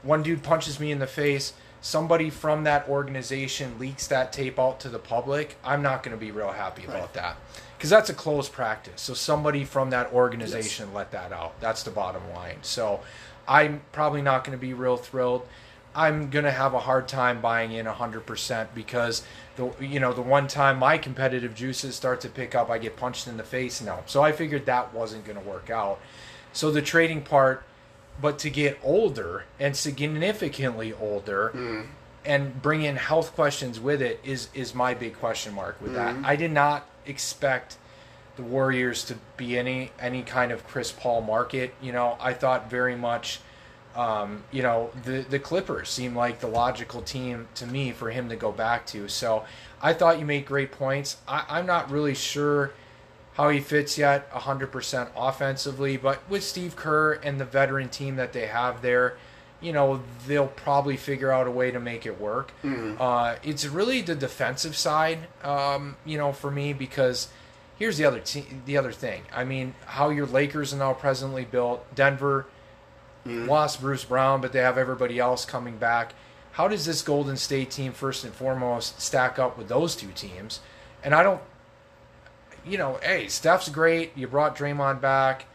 One 0.03 0.21
dude 0.23 0.43
punches 0.43 0.77
me 0.79 0.91
in 0.91 0.99
the 0.99 1.07
face. 1.07 1.53
Somebody 1.87 2.29
from 2.29 2.65
that 2.65 2.89
organization 2.89 3.79
leaks 3.79 4.07
that 4.07 4.33
tape 4.33 4.59
out 4.59 4.81
to 4.81 4.89
the 4.89 4.99
public. 4.99 5.55
I'm 5.63 5.81
not 5.81 6.03
going 6.03 6.11
to 6.11 6.19
be 6.19 6.31
real 6.31 6.51
happy 6.51 6.83
about 6.83 7.13
that 7.13 7.37
because 7.77 7.89
that's 7.89 8.09
a 8.09 8.13
closed 8.13 8.51
practice. 8.51 8.99
So 8.99 9.13
somebody 9.13 9.63
from 9.63 9.91
that 9.91 10.11
organization 10.11 10.93
let 10.93 11.11
that 11.11 11.31
out. 11.31 11.57
That's 11.61 11.83
the 11.83 11.91
bottom 11.91 12.23
line. 12.35 12.57
So 12.61 12.99
I'm 13.47 13.83
probably 13.93 14.21
not 14.21 14.43
going 14.43 14.57
to 14.57 14.61
be 14.61 14.73
real 14.73 14.97
thrilled. 14.97 15.47
I'm 15.95 16.29
going 16.29 16.43
to 16.43 16.51
have 16.51 16.73
a 16.73 16.79
hard 16.79 17.07
time 17.07 17.39
buying 17.39 17.71
in 17.71 17.85
100% 17.85 18.67
because 18.75 19.23
the 19.55 19.71
you 19.79 20.01
know 20.01 20.11
the 20.11 20.21
one 20.21 20.49
time 20.49 20.79
my 20.79 20.97
competitive 20.97 21.55
juices 21.55 21.95
start 21.95 22.19
to 22.19 22.27
pick 22.27 22.53
up, 22.53 22.69
I 22.69 22.79
get 22.79 22.97
punched 22.97 23.29
in 23.29 23.37
the 23.37 23.43
face. 23.43 23.81
No, 23.81 24.03
so 24.07 24.21
I 24.21 24.33
figured 24.33 24.65
that 24.65 24.93
wasn't 24.93 25.23
going 25.23 25.39
to 25.39 25.49
work 25.49 25.69
out. 25.69 26.01
So 26.51 26.69
the 26.69 26.81
trading 26.81 27.21
part, 27.21 27.63
but 28.21 28.39
to 28.39 28.49
get 28.49 28.77
older 28.83 29.43
and 29.59 29.75
significantly 29.75 30.93
older, 30.93 31.51
and 32.25 32.61
bring 32.61 32.83
in 32.83 32.95
health 32.97 33.33
questions 33.35 33.79
with 33.79 34.01
it 34.01 34.19
is 34.23 34.49
is 34.53 34.73
my 34.75 34.93
big 34.93 35.13
question 35.17 35.53
mark 35.53 35.81
with 35.81 35.93
that. 35.93 36.15
I 36.25 36.35
did 36.35 36.51
not 36.51 36.85
expect 37.05 37.77
the 38.35 38.43
Warriors 38.43 39.03
to 39.05 39.15
be 39.37 39.57
any 39.57 39.91
any 39.99 40.23
kind 40.23 40.51
of 40.51 40.65
Chris 40.67 40.91
Paul 40.91 41.21
market. 41.21 41.73
You 41.81 41.91
know, 41.91 42.17
I 42.19 42.33
thought 42.33 42.69
very 42.69 42.95
much. 42.95 43.39
Um, 43.95 44.43
you 44.51 44.61
know, 44.61 44.91
the 45.05 45.25
the 45.27 45.39
Clippers 45.39 45.89
seem 45.89 46.15
like 46.15 46.39
the 46.39 46.47
logical 46.47 47.01
team 47.01 47.47
to 47.55 47.65
me 47.65 47.91
for 47.91 48.11
him 48.11 48.29
to 48.29 48.35
go 48.35 48.51
back 48.51 48.85
to. 48.87 49.07
So 49.09 49.43
I 49.81 49.93
thought 49.93 50.19
you 50.19 50.25
made 50.25 50.45
great 50.45 50.71
points. 50.71 51.17
I, 51.27 51.45
I'm 51.49 51.65
not 51.65 51.89
really 51.89 52.13
sure 52.13 52.73
how 53.37 53.49
he 53.49 53.59
fits 53.59 53.97
yet 53.99 54.29
100% 54.31 55.09
offensively, 55.15 55.95
but 55.95 56.27
with 56.27 56.43
Steve 56.43 56.75
Kerr 56.75 57.13
and 57.13 57.39
the 57.39 57.45
veteran 57.45 57.87
team 57.87 58.15
that 58.15 58.33
they 58.33 58.47
have 58.47 58.81
there, 58.81 59.15
you 59.61 59.71
know, 59.71 60.01
they'll 60.27 60.47
probably 60.47 60.97
figure 60.97 61.31
out 61.31 61.45
a 61.47 61.51
way 61.51 61.69
to 61.71 61.79
make 61.79 62.05
it 62.05 62.19
work. 62.19 62.51
Uh, 62.99 63.35
it's 63.43 63.65
really 63.65 64.01
the 64.01 64.15
defensive 64.15 64.75
side, 64.75 65.19
um, 65.43 65.95
you 66.03 66.17
know, 66.17 66.33
for 66.33 66.49
me 66.51 66.73
because 66.73 67.27
here's 67.77 67.97
the 67.97 68.05
other 68.05 68.19
te- 68.19 68.47
the 68.65 68.75
other 68.75 68.91
thing. 68.91 69.21
I 69.31 69.43
mean, 69.43 69.75
how 69.85 70.09
your 70.09 70.25
Lakers 70.25 70.73
are 70.73 70.77
now 70.77 70.93
presently 70.93 71.45
built, 71.45 71.85
Denver 71.95 72.45
lost 73.25 73.81
Bruce 73.81 74.03
Brown, 74.05 74.41
but 74.41 74.51
they 74.51 74.59
have 74.59 74.77
everybody 74.77 75.19
else 75.19 75.43
coming 75.45 75.77
back. 75.77 76.13
How 76.53 76.67
does 76.67 76.85
this 76.85 77.01
Golden 77.03 77.37
State 77.37 77.69
team, 77.69 77.91
first 77.93 78.23
and 78.23 78.33
foremost, 78.33 78.99
stack 79.01 79.37
up 79.37 79.57
with 79.57 79.67
those 79.67 79.95
two 79.95 80.11
teams? 80.15 80.59
And 81.03 81.13
I 81.13 81.21
don't, 81.23 81.41
you 82.67 82.77
know, 82.77 82.99
hey, 83.01 83.27
Steph's 83.27 83.69
great. 83.69 84.15
You 84.17 84.27
brought 84.27 84.55
Draymond 84.57 85.01
back, 85.01 85.45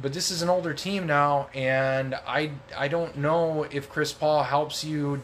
but 0.00 0.12
this 0.12 0.30
is 0.30 0.42
an 0.42 0.48
older 0.48 0.74
team 0.74 1.06
now, 1.06 1.48
and 1.54 2.14
I 2.26 2.50
I 2.76 2.88
don't 2.88 3.16
know 3.16 3.64
if 3.70 3.88
Chris 3.88 4.12
Paul 4.12 4.42
helps 4.44 4.84
you 4.84 5.22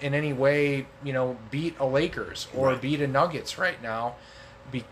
in 0.00 0.14
any 0.14 0.32
way, 0.32 0.86
you 1.04 1.12
know, 1.12 1.36
beat 1.50 1.76
a 1.78 1.86
Lakers 1.86 2.48
or 2.56 2.68
Right. 2.70 2.80
beat 2.80 3.00
a 3.00 3.06
Nuggets 3.06 3.56
right 3.58 3.80
now. 3.82 4.16
Be, 4.70 4.84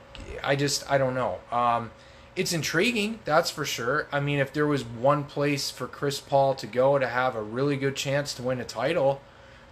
I 0.43 0.55
just 0.57 0.89
I 0.91 0.99
don't 0.99 1.15
know. 1.15 1.39
Um, 1.51 1.91
it's 2.37 2.53
intriguing, 2.53 3.19
that's 3.25 3.51
for 3.51 3.65
sure. 3.65 4.07
I 4.13 4.21
mean, 4.21 4.39
if 4.39 4.53
there 4.53 4.67
was 4.67 4.85
one 4.85 5.25
place 5.25 5.69
for 5.71 5.89
Chris 5.89 6.21
Paul 6.21 6.55
to 6.55 6.67
go 6.67 6.99
to 6.99 7.09
have 7.09 7.35
a 7.35 7.43
really 7.43 7.77
good 7.77 7.97
chance 7.97 8.33
to 8.35 8.43
win 8.43 8.61
a 8.61 8.65
title, 8.65 9.21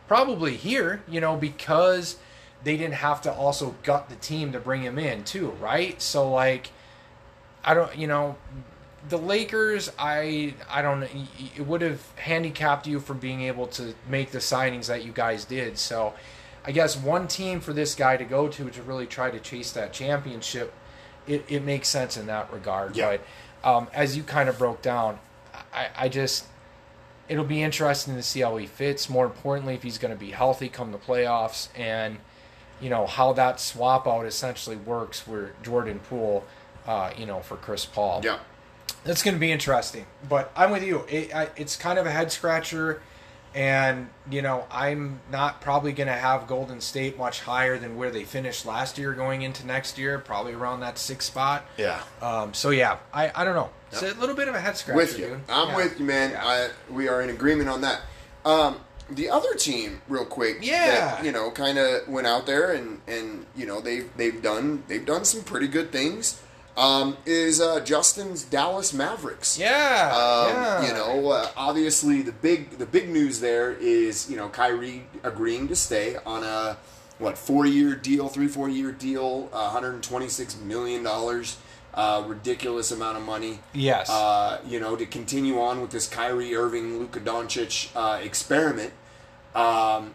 probably 0.09 0.57
here, 0.57 1.03
you 1.09 1.21
know, 1.21 1.37
because 1.37 2.17
they 2.65 2.77
didn't 2.77 2.95
have 2.95 3.23
to 3.23 3.33
also 3.33 3.75
gut 3.83 4.09
the 4.09 4.17
team 4.17 4.53
to 4.53 4.61
bring 4.61 4.83
him 4.83 4.99
in 4.99 5.25
too, 5.25 5.51
right? 5.61 6.01
So 6.01 6.31
like 6.31 6.71
I 7.65 7.75
don't, 7.75 7.97
you 7.97 8.07
know, 8.07 8.37
the 9.09 9.19
Lakers, 9.19 9.91
I 9.99 10.55
I 10.71 10.83
don't 10.83 11.05
it 11.57 11.67
would 11.67 11.83
have 11.83 12.03
handicapped 12.17 12.87
you 12.87 13.01
from 13.01 13.19
being 13.19 13.43
able 13.43 13.67
to 13.69 13.95
make 14.09 14.31
the 14.31 14.39
signings 14.39 14.87
that 14.87 15.05
you 15.05 15.13
guys 15.13 15.45
did. 15.45 15.79
So 15.79 16.15
I 16.65 16.73
guess 16.73 16.97
one 16.97 17.29
team 17.29 17.61
for 17.61 17.73
this 17.73 17.95
guy 17.95 18.17
to 18.17 18.25
go 18.25 18.49
to 18.49 18.71
to 18.71 18.83
really 18.83 19.07
try 19.07 19.31
to 19.31 19.39
chase 19.39 19.73
that 19.73 19.93
championship, 19.93 20.75
it, 21.27 21.45
it 21.49 21.65
makes 21.65 21.89
sense 21.89 22.17
in 22.17 22.27
that 22.27 22.53
regard. 22.53 22.97
Yeah. 22.97 23.19
But 23.63 23.69
um, 23.69 23.89
as 23.93 24.17
you 24.17 24.23
kind 24.23 24.49
of 24.49 24.59
broke 24.59 24.83
down, 24.83 25.19
I, 25.73 25.89
I 25.97 26.09
just 26.09 26.47
it'll 27.29 27.45
be 27.45 27.63
interesting 27.63 28.15
to 28.15 28.23
see 28.23 28.41
how 28.41 28.57
he 28.57 28.67
fits. 28.67 29.09
More 29.09 29.27
importantly, 29.27 29.75
if 29.75 29.83
he's 29.83 29.99
going 29.99 30.13
to 30.13 30.19
be 30.19 30.31
healthy 30.31 30.69
come 30.69 30.93
the 30.93 30.99
playoffs, 30.99 31.69
and 31.77 32.19
you 32.81 32.91
know 32.91 33.07
how 33.07 33.33
that 33.35 33.61
swap 33.61 34.07
out 34.07 34.27
essentially 34.27 34.77
works 34.77 35.21
for 35.21 35.53
Jordan 35.63 36.01
Poole, 36.09 36.45
uh, 36.87 37.11
you 37.17 37.27
know, 37.27 37.41
for 37.41 37.57
Chris 37.57 37.85
Paul. 37.85 38.21
Yeah. 38.25 38.39
That's 39.05 39.23
going 39.23 39.35
to 39.35 39.41
be 39.41 39.53
interesting. 39.53 40.07
But 40.29 40.51
I'm 40.57 40.71
with 40.71 40.83
you. 40.83 41.05
It, 41.09 41.35
I, 41.35 41.49
it's 41.57 41.77
kind 41.77 41.99
of 41.99 42.07
a 42.07 42.11
head 42.11 42.31
scratcher. 42.33 43.01
And, 43.55 44.11
you 44.31 44.43
know, 44.43 44.67
I'm 44.71 45.21
not 45.33 45.63
probably 45.63 45.93
going 45.93 46.07
to 46.09 46.13
have 46.13 46.47
Golden 46.47 46.81
State 46.83 47.17
much 47.17 47.41
higher 47.41 47.79
than 47.79 47.97
where 47.97 48.11
they 48.11 48.25
finished 48.25 48.67
last 48.67 48.99
year 48.99 49.15
going 49.15 49.41
into 49.43 49.67
next 49.67 49.97
year, 49.99 50.19
probably 50.19 50.53
around 50.53 50.81
that 50.81 50.99
sixth 50.99 51.29
spot. 51.29 51.65
Yeah. 51.79 52.01
Um, 52.21 52.53
so, 52.53 52.71
yeah, 52.71 52.99
I, 53.13 53.33
I 53.35 53.45
don't 53.45 53.55
know. 53.55 53.71
It's 53.91 54.03
a 54.03 54.13
little 54.21 54.35
bit 54.37 54.49
of 54.49 54.55
a 54.55 54.61
head 54.61 54.77
scratcher, 54.77 54.97
with 54.99 55.19
you. 55.19 55.27
dude. 55.29 55.41
I'm 55.49 55.69
Yeah. 55.71 55.77
with 55.77 55.99
you, 55.99 56.05
man. 56.05 56.33
Yeah. 56.33 56.47
I, 56.47 56.69
we 56.93 57.09
are 57.09 57.23
in 57.23 57.31
agreement 57.31 57.71
on 57.71 57.81
that. 57.81 58.03
Um, 58.45 58.81
the 59.11 59.29
other 59.31 59.55
team, 59.55 60.01
real 60.09 60.25
quick, 60.25 60.59
Yeah. 60.61 60.87
that, 61.17 61.25
you 61.25 61.33
know, 61.33 61.51
kind 61.51 61.79
of 61.79 62.07
went 62.09 62.27
out 62.27 62.47
there 62.47 62.73
and 62.73 63.01
and 63.07 63.47
you 63.57 63.67
know 63.67 63.81
they've 63.81 64.09
they've 64.17 64.41
done 64.43 64.85
they've 64.89 65.05
done 65.07 65.25
some 65.25 65.43
pretty 65.43 65.69
good 65.69 65.91
things. 65.93 66.41
Um, 66.77 67.17
is 67.27 67.61
uh, 67.61 67.81
Justin's 67.81 68.45
Dallas 68.45 68.93
Mavericks? 68.93 69.59
Yeah. 69.59 70.13
Um, 70.15 70.55
yeah. 70.55 70.87
You 70.87 70.93
know, 70.95 71.31
uh, 71.31 71.49
obviously 71.57 72.23
the 72.23 72.31
big 72.33 72.79
the 72.79 72.87
big 72.87 73.09
news 73.09 73.41
there 73.41 73.73
is 73.73 74.31
you 74.31 74.37
know 74.37 74.49
Kyrie 74.49 75.07
agreeing 75.25 75.67
to 75.69 75.75
stay 75.77 76.17
on 76.25 76.45
a 76.45 76.77
what 77.19 77.37
four 77.37 77.67
year 77.67 77.97
deal, 77.97 78.29
three 78.29 78.47
four 78.47 78.69
year 78.69 78.93
deal, 78.93 79.49
uh, 79.53 79.71
126 79.73 80.57
million 80.61 81.03
dollars, 81.03 81.57
uh, 81.95 82.23
ridiculous 82.29 82.93
amount 82.93 83.17
of 83.17 83.25
money. 83.25 83.59
Yes. 83.75 84.09
Uh, 84.09 84.61
you 84.65 84.79
know, 84.79 84.95
to 84.95 85.05
continue 85.05 85.61
on 85.61 85.81
with 85.81 85.91
this 85.91 86.07
Kyrie 86.07 86.55
Irving, 86.55 87.01
Luka 87.01 87.19
Doncic 87.19 87.89
uh, 87.97 88.21
experiment. 88.23 88.93
Um, 89.59 90.15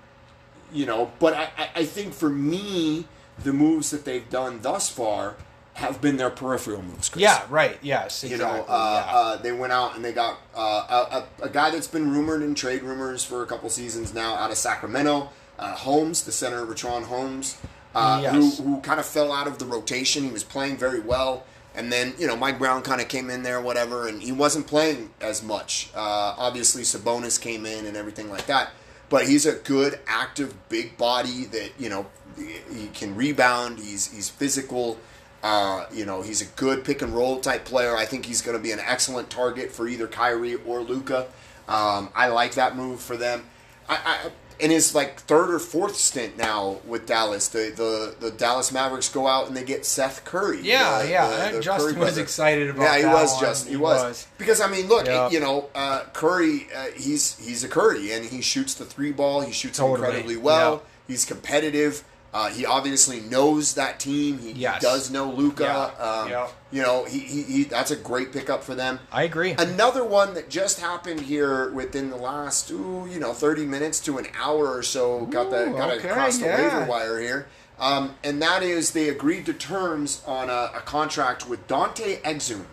you 0.72 0.86
know, 0.86 1.12
but 1.20 1.34
I, 1.34 1.50
I- 1.76 1.86
think 1.86 2.14
for 2.14 2.30
me, 2.30 3.06
the 3.44 3.54
moves 3.54 3.92
that 3.92 4.06
they've 4.06 4.28
done 4.30 4.62
thus 4.62 4.90
far 4.90 5.36
have 5.76 6.00
been 6.02 6.18
their 6.18 6.30
peripheral 6.30 6.82
moves. 6.84 7.10
Chris. 7.10 7.22
Yeah, 7.24 7.44
right. 7.50 7.78
Yes, 7.82 8.24
You 8.24 8.38
know, 8.38 8.64
uh, 8.68 9.04
yeah. 9.08 9.18
uh, 9.18 9.38
they 9.38 9.52
went 9.52 9.74
out 9.74 9.96
and 9.96 10.06
they 10.06 10.14
got 10.14 10.38
uh, 10.56 11.24
a, 11.42 11.46
a, 11.46 11.50
guy 11.50 11.72
that's 11.72 11.88
been 11.88 12.12
rumored 12.12 12.44
in 12.44 12.54
trade 12.54 12.84
rumors 12.84 13.24
for 13.24 13.42
a 13.42 13.48
couple 13.48 13.68
seasons 13.70 14.14
now 14.14 14.36
out 14.36 14.52
of 14.52 14.58
Sacramento, 14.58 15.30
uh, 15.58 15.74
Holmes, 15.76 16.24
the 16.26 16.32
center, 16.32 16.64
Richaun 16.66 17.04
Holmes, 17.04 17.58
uh, 17.96 18.20
Yes. 18.22 18.60
who, 18.60 18.64
who 18.64 18.82
kind 18.82 19.00
of 19.00 19.06
fell 19.08 19.32
out 19.32 19.48
of 19.48 19.58
the 19.58 19.66
rotation. 19.66 20.24
He 20.24 20.32
was 20.32 20.44
playing 20.44 20.78
very 20.78 21.00
well. 21.00 21.44
And 21.76 21.92
then, 21.92 22.14
you 22.20 22.28
know, 22.28 22.36
Mike 22.36 22.60
Brown 22.60 22.84
kind 22.84 23.02
of 23.02 23.08
came 23.08 23.32
in 23.32 23.42
there, 23.42 23.60
whatever, 23.60 24.08
and 24.08 24.22
he 24.22 24.32
wasn't 24.32 24.68
playing 24.68 25.10
as 25.22 25.42
much. 25.42 25.90
Uh, 25.96 26.36
obviously, 26.38 26.84
Sabonis 26.84 27.42
came 27.42 27.66
in 27.66 27.88
and 27.88 27.98
everything 27.98 28.30
like 28.30 28.46
that. 28.46 28.70
But 29.14 29.28
he's 29.28 29.46
a 29.46 29.54
good, 29.54 30.00
active, 30.08 30.56
big 30.70 30.98
body 30.98 31.46
that, 31.52 31.74
you 31.78 31.88
know, 31.88 32.08
he 32.36 32.88
can 32.96 33.16
rebound. 33.16 33.78
He's, 33.78 34.12
he's 34.12 34.28
physical. 34.28 34.98
Uh, 35.44 35.86
you 35.94 36.04
know, 36.04 36.24
he's 36.24 36.42
a 36.42 36.46
good 36.46 36.84
pick 36.84 37.04
and 37.04 37.14
roll 37.14 37.40
type 37.40 37.64
player. 37.64 37.96
I 37.96 38.06
think 38.06 38.26
he's 38.26 38.42
going 38.42 38.58
to 38.58 38.64
be 38.64 38.72
an 38.72 38.80
excellent 38.80 39.30
target 39.30 39.72
for 39.72 39.88
either 39.88 40.08
Kyrie 40.08 40.56
or 40.56 40.82
Luka. 40.82 41.28
Um, 41.68 42.10
I 42.16 42.30
like 42.30 42.56
that 42.56 42.76
move 42.76 43.02
for 43.02 43.16
them. 43.16 43.44
I, 43.88 44.00
I, 44.04 44.32
in 44.60 44.72
his 44.72 44.94
like 44.96 45.20
third 45.22 45.54
or 45.54 45.60
fourth 45.60 45.96
stint 45.96 46.38
now 46.38 46.78
with 46.86 47.06
Dallas, 47.06 47.48
the, 47.48 47.72
the, 47.76 48.16
the 48.20 48.32
Dallas 48.32 48.72
Mavericks 48.72 49.10
go 49.10 49.28
out 49.28 49.48
and 49.48 49.56
they 49.58 49.64
get 49.64 49.86
Seth 49.86 50.24
Curry. 50.26 50.62
Yeah, 50.62 51.04
the- 51.04 51.10
yeah. 51.10 51.52
the- 51.52 51.60
Justin 51.62 52.00
was 52.00 52.18
excited 52.18 52.70
about 52.70 52.84
Yeah, 52.84 52.98
he 53.00 53.06
was. 53.06 53.40
Justin. 53.40 53.68
He, 53.70 53.74
He 53.74 53.82
was. 53.82 54.04
was. 54.04 54.28
because 54.38 54.62
I 54.62 54.68
mean, 54.68 54.88
look, 54.88 55.06
Yeah. 55.06 55.30
you 55.30 55.40
know, 55.40 55.70
uh, 55.76 56.04
Curry, 56.14 56.68
uh, 56.76 56.86
he's 56.96 57.38
he's 57.46 57.64
a 57.64 57.68
Curry, 57.68 58.12
and 58.12 58.26
he 58.26 58.42
shoots 58.42 58.74
the 58.74 58.86
three 58.86 59.12
ball. 59.12 59.42
He 59.42 59.52
shoots 59.52 59.78
Totally. 59.78 60.00
incredibly 60.08 60.38
well. 60.38 60.74
Yeah. 60.76 60.80
He's 61.08 61.26
competitive. 61.26 62.04
Uh, 62.34 62.50
he 62.50 62.66
obviously 62.66 63.20
knows 63.20 63.76
that 63.76 64.00
team. 64.00 64.40
He, 64.40 64.54
he 64.54 64.68
does 64.82 65.12
know 65.12 65.30
Luka. 65.32 65.64
Yeah. 66.00 66.04
Um, 66.04 66.30
Yeah. 66.30 66.48
You 66.72 66.82
know, 66.82 67.06
he, 67.06 67.20
he, 67.20 67.44
he 67.44 67.64
that's 67.66 67.92
a 67.92 67.96
great 67.96 68.32
pickup 68.34 68.64
for 68.64 68.74
them. 68.74 69.00
I 69.12 69.24
agree. 69.24 69.52
Another 69.52 70.04
one 70.04 70.34
that 70.34 70.50
just 70.50 70.80
happened 70.80 71.22
here 71.22 71.70
within 71.72 72.10
the 72.10 72.16
last, 72.16 72.72
ooh, 72.72 73.08
you 73.08 73.20
know, 73.20 73.34
thirty 73.34 73.66
minutes 73.66 74.00
to 74.02 74.18
an 74.18 74.26
hour 74.36 74.76
or 74.76 74.82
so. 74.82 75.28
got 75.28 75.52
the 75.52 75.70
Ooh, 75.70 75.78
got 75.78 75.92
okay, 75.92 76.10
across 76.10 76.40
the 76.40 76.46
yeah. 76.48 76.58
waiver 76.80 76.90
wire 76.90 77.20
here, 77.20 77.48
um, 77.80 78.16
and 78.24 78.42
that 78.42 78.64
is 78.64 78.92
they 78.92 79.08
agreed 79.10 79.46
to 79.46 79.54
terms 79.54 80.24
on 80.26 80.50
a, 80.50 80.72
a 80.76 80.82
contract 80.84 81.48
with 81.48 81.68
Dante 81.68 82.20
Exum, 82.24 82.64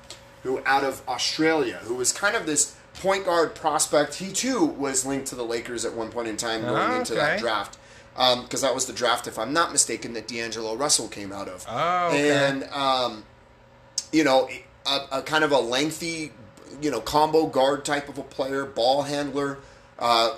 who 0.44 0.62
out 0.64 0.82
of 0.82 1.02
Australia, 1.06 1.80
who 1.82 1.94
was 1.96 2.10
kind 2.10 2.34
of 2.34 2.46
this 2.46 2.74
point 3.02 3.26
guard 3.26 3.54
prospect. 3.54 4.14
He 4.14 4.32
too 4.32 4.64
was 4.64 5.04
linked 5.04 5.26
to 5.26 5.34
the 5.34 5.44
Lakers 5.44 5.84
at 5.84 5.92
one 5.92 6.08
point 6.10 6.28
in 6.28 6.38
time 6.38 6.62
going 6.62 6.74
Ah, 6.76 6.98
into 7.00 7.14
that 7.16 7.38
draft. 7.38 7.76
Because 8.14 8.60
that 8.60 8.74
was 8.74 8.86
the 8.86 8.92
draft, 8.92 9.26
if 9.26 9.38
I'm 9.38 9.52
not 9.52 9.72
mistaken, 9.72 10.12
that 10.14 10.28
D'Angelo 10.28 10.74
Russell 10.74 11.08
came 11.08 11.32
out 11.32 11.48
of. 11.48 11.64
Oh, 11.68 12.08
okay. 12.08 12.30
And 12.30 12.64
um, 12.64 13.24
you 14.12 14.24
know, 14.24 14.48
a, 14.86 15.00
a 15.12 15.22
kind 15.22 15.44
of 15.44 15.52
a 15.52 15.58
lengthy, 15.58 16.32
you 16.82 16.90
know, 16.90 17.00
combo 17.00 17.46
guard 17.46 17.84
type 17.84 18.08
of 18.08 18.18
a 18.18 18.22
player, 18.22 18.64
ball 18.64 19.02
handler, 19.02 19.58
uh, 19.98 20.36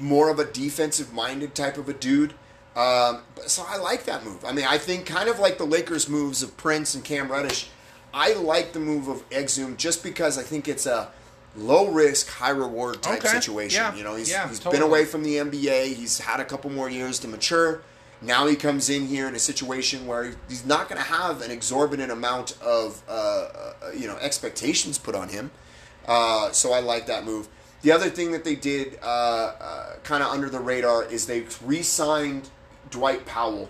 more 0.00 0.30
of 0.30 0.38
a 0.38 0.44
defensive 0.44 1.12
minded 1.12 1.54
type 1.54 1.78
of 1.78 1.88
a 1.88 1.92
dude. 1.92 2.34
Um, 2.74 3.22
so 3.46 3.64
I 3.68 3.76
like 3.76 4.04
that 4.04 4.24
move. 4.24 4.44
I 4.44 4.52
mean, 4.52 4.64
I 4.68 4.78
think 4.78 5.06
kind 5.06 5.28
of 5.28 5.38
like 5.38 5.58
the 5.58 5.66
Lakers' 5.66 6.08
moves 6.08 6.42
of 6.42 6.56
Prince 6.56 6.94
and 6.94 7.04
Cam 7.04 7.30
Reddish. 7.30 7.68
I 8.14 8.34
like 8.34 8.72
the 8.72 8.80
move 8.80 9.08
of 9.08 9.28
Exum 9.30 9.76
just 9.76 10.02
because 10.02 10.38
I 10.38 10.42
think 10.42 10.68
it's 10.68 10.86
a 10.86 11.10
low 11.56 11.88
risk, 11.88 12.28
high 12.28 12.50
reward 12.50 13.02
type 13.02 13.18
Okay. 13.18 13.28
situation. 13.28 13.82
Yeah. 13.82 13.94
You 13.94 14.04
know, 14.04 14.14
he's, 14.16 14.30
Yeah, 14.30 14.48
he's 14.48 14.60
been 14.60 14.82
away 14.82 15.04
from 15.04 15.22
the 15.22 15.36
NBA. 15.36 15.94
He's 15.94 16.18
had 16.20 16.40
a 16.40 16.44
couple 16.44 16.70
more 16.70 16.88
years 16.88 17.18
to 17.20 17.28
mature. 17.28 17.82
Now 18.22 18.46
he 18.46 18.54
comes 18.56 18.88
in 18.88 19.08
here 19.08 19.26
in 19.26 19.34
a 19.34 19.38
situation 19.40 20.06
where 20.06 20.34
he's 20.48 20.64
not 20.64 20.88
going 20.88 21.00
to 21.02 21.06
have 21.08 21.42
an 21.42 21.50
exorbitant 21.50 22.12
amount 22.12 22.56
of 22.62 23.02
uh, 23.08 23.12
uh, 23.12 23.72
you 23.96 24.06
know 24.06 24.16
expectations 24.18 24.96
put 24.96 25.14
on 25.14 25.28
him. 25.28 25.50
Uh, 26.06 26.50
so 26.52 26.72
I 26.72 26.80
like 26.80 27.06
that 27.06 27.24
move. 27.24 27.48
The 27.82 27.90
other 27.90 28.08
thing 28.10 28.30
that 28.30 28.44
they 28.44 28.54
did, 28.54 28.98
uh, 29.02 29.06
uh, 29.06 29.96
kind 30.04 30.22
of 30.22 30.30
under 30.30 30.48
the 30.48 30.60
radar, 30.60 31.04
is 31.04 31.26
they 31.26 31.44
re-signed 31.64 32.48
Dwight 32.90 33.26
Powell, 33.26 33.68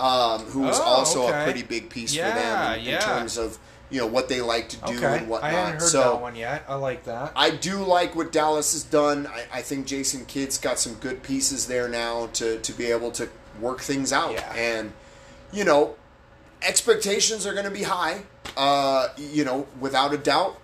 um, 0.00 0.40
who 0.46 0.62
was 0.62 0.80
Oh, 0.80 0.82
also 0.82 1.28
a 1.28 1.44
pretty 1.44 1.62
big 1.62 1.88
piece 1.88 2.12
Yeah, 2.12 2.30
for 2.34 2.40
them 2.40 2.80
in, 2.80 2.94
in 2.94 3.00
terms 3.00 3.38
of 3.38 3.58
you 3.92 4.00
know 4.00 4.06
what 4.06 4.28
they 4.28 4.40
like 4.40 4.70
to 4.70 4.76
do 4.78 4.96
okay. 4.96 5.18
and 5.18 5.28
whatnot. 5.28 5.50
I 5.50 5.54
hadn't 5.54 5.80
heard 5.80 5.88
so 5.88 6.00
that 6.14 6.20
one 6.22 6.34
yet. 6.34 6.64
I 6.66 6.74
like 6.76 7.04
that. 7.04 7.32
I 7.36 7.50
do 7.50 7.84
like 7.84 8.16
what 8.16 8.32
Dallas 8.32 8.72
has 8.72 8.82
done. 8.82 9.26
I, 9.26 9.44
I 9.52 9.62
think 9.62 9.86
Jason 9.86 10.24
Kidd's 10.24 10.56
got 10.58 10.78
some 10.78 10.94
good 10.94 11.22
pieces 11.22 11.66
there 11.66 11.88
now 11.88 12.28
to, 12.34 12.58
to 12.58 12.72
be 12.72 12.86
able 12.86 13.10
to 13.12 13.28
work 13.60 13.80
things 13.80 14.10
out. 14.12 14.32
Yeah. 14.32 14.52
And, 14.56 14.92
you 15.52 15.64
know, 15.64 15.96
expectations 16.62 17.46
are 17.46 17.52
going 17.52 17.66
to 17.66 17.70
be 17.70 17.82
high, 17.82 18.22
uh, 18.56 19.08
you 19.18 19.44
know, 19.44 19.66
without 19.78 20.14
a 20.14 20.18
doubt. 20.18 20.58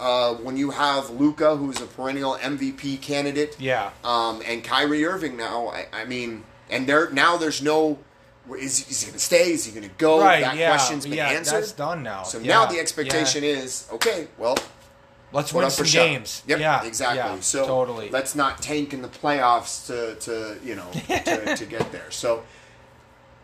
Uh, 0.00 0.34
when 0.34 0.56
you 0.56 0.70
have 0.70 1.08
Luka, 1.10 1.56
who's 1.56 1.80
a 1.80 1.86
perennial 1.86 2.34
MVP 2.36 3.00
candidate, 3.00 3.56
Yeah. 3.60 3.90
um, 4.02 4.42
and 4.44 4.64
Kyrie 4.64 5.04
Irving 5.04 5.36
now, 5.36 5.68
I, 5.68 5.86
I 5.92 6.04
mean, 6.04 6.44
and 6.68 6.86
there 6.88 7.10
now 7.10 7.36
there's 7.36 7.62
no, 7.62 7.98
is, 8.52 8.88
is 8.90 9.00
he 9.00 9.06
going 9.06 9.14
to 9.14 9.24
stay? 9.24 9.52
Is 9.52 9.64
he 9.64 9.72
going 9.72 9.88
to 9.88 9.94
go? 9.96 10.20
Right. 10.20 10.42
that 10.42 10.56
yeah. 10.56 10.68
question's 10.68 11.04
been 11.04 11.14
yeah. 11.14 11.28
answered. 11.28 11.56
That's 11.56 11.72
done 11.72 12.02
now. 12.02 12.24
So 12.24 12.38
Yeah, 12.38 12.54
now 12.54 12.66
the 12.66 12.78
expectation 12.78 13.42
yeah. 13.42 13.50
is 13.50 13.88
okay. 13.92 14.28
Well, 14.38 14.56
Let's 15.34 15.52
win 15.52 15.64
up 15.64 15.72
some 15.72 15.86
games. 15.86 16.44
Yep, 16.46 16.60
Yeah. 16.60 16.84
exactly. 16.84 17.18
Yeah, 17.18 17.40
so 17.40 17.66
totally. 17.66 18.08
let's 18.10 18.36
not 18.36 18.62
tank 18.62 18.94
in 18.94 19.02
the 19.02 19.08
playoffs 19.08 19.86
to, 19.88 20.14
to 20.20 20.64
you 20.64 20.76
know 20.76 20.88
to, 20.92 21.56
to 21.56 21.66
get 21.66 21.90
there. 21.90 22.10
So 22.10 22.44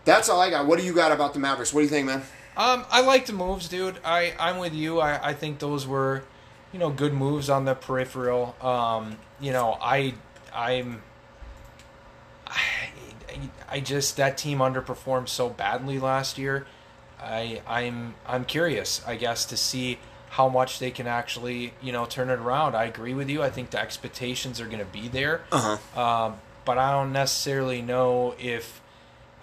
that's 0.05 0.29
all 0.29 0.41
I 0.41 0.51
got. 0.51 0.67
What 0.67 0.79
do 0.79 0.85
you 0.85 0.93
got 0.93 1.11
about 1.11 1.33
the 1.35 1.41
Mavericks? 1.41 1.75
What 1.75 1.81
do 1.81 1.85
you 1.85 1.91
think, 1.91 2.07
man? 2.07 2.23
Um, 2.57 2.85
I 2.91 3.01
like 3.01 3.27
the 3.27 3.33
moves, 3.33 3.69
dude. 3.69 3.99
I 4.05 4.35
I'm 4.39 4.59
with 4.59 4.73
you. 4.73 5.01
I 5.01 5.31
I 5.31 5.35
think 5.35 5.59
those 5.59 5.85
were, 5.85 6.23
you 6.73 6.79
know, 6.79 6.91
good 6.91 7.13
moves 7.13 7.51
on 7.51 7.65
the 7.65 7.75
peripheral. 7.75 8.55
Um, 8.61 9.19
you 9.41 9.53
know, 9.53 9.77
I 9.81 10.15
I'm. 10.55 11.03
I, 13.71 13.81
just 13.81 14.17
that 14.17 14.37
team 14.39 14.59
underperformed 14.59 15.29
so 15.29 15.49
badly 15.49 15.99
last 15.99 16.39
year. 16.39 16.67
I 17.23 17.61
I'm 17.67 18.15
I'm 18.27 18.45
curious, 18.45 19.03
I 19.07 19.17
guess, 19.17 19.45
to 19.47 19.57
see 19.57 19.99
how 20.31 20.49
much 20.49 20.79
they 20.79 20.91
can 20.91 21.07
actually 21.07 21.73
you 21.83 21.93
know 21.93 22.07
turn 22.07 22.31
it 22.31 22.39
around. 22.39 22.75
I 22.75 22.85
agree 22.85 23.15
with 23.15 23.29
you. 23.29 23.43
I 23.43 23.51
think 23.51 23.71
the 23.71 23.81
expectations 23.81 24.61
are 24.61 24.67
going 24.67 24.79
to 24.79 24.85
be 24.85 25.09
there, 25.09 25.43
Uh 25.53 25.77
huh. 25.95 26.01
um, 26.03 26.37
but 26.65 26.79
I 26.79 26.93
don't 26.93 27.13
necessarily 27.13 27.83
know 27.83 28.35
if 28.39 28.81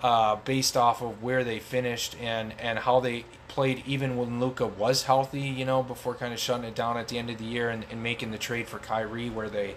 uh, 0.02 0.36
based 0.38 0.78
off 0.78 1.02
of 1.02 1.22
where 1.24 1.44
they 1.44 1.60
finished 1.60 2.16
and 2.22 2.54
and 2.60 2.80
how 2.80 3.00
they 3.00 3.26
played, 3.48 3.82
even 3.88 4.18
when 4.18 4.40
Luka 4.40 4.66
was 4.68 5.04
healthy, 5.04 5.42
you 5.42 5.66
know, 5.66 5.82
before 5.84 6.14
kind 6.16 6.34
of 6.34 6.40
shutting 6.40 6.66
it 6.66 6.76
down 6.76 6.98
at 6.98 7.08
the 7.08 7.18
end 7.18 7.30
of 7.30 7.38
the 7.38 7.46
year 7.46 7.70
and, 7.70 7.86
and 7.92 8.02
making 8.04 8.30
the 8.32 8.38
trade 8.38 8.68
for 8.68 8.78
Kyrie, 8.80 9.30
where 9.30 9.50
they 9.50 9.76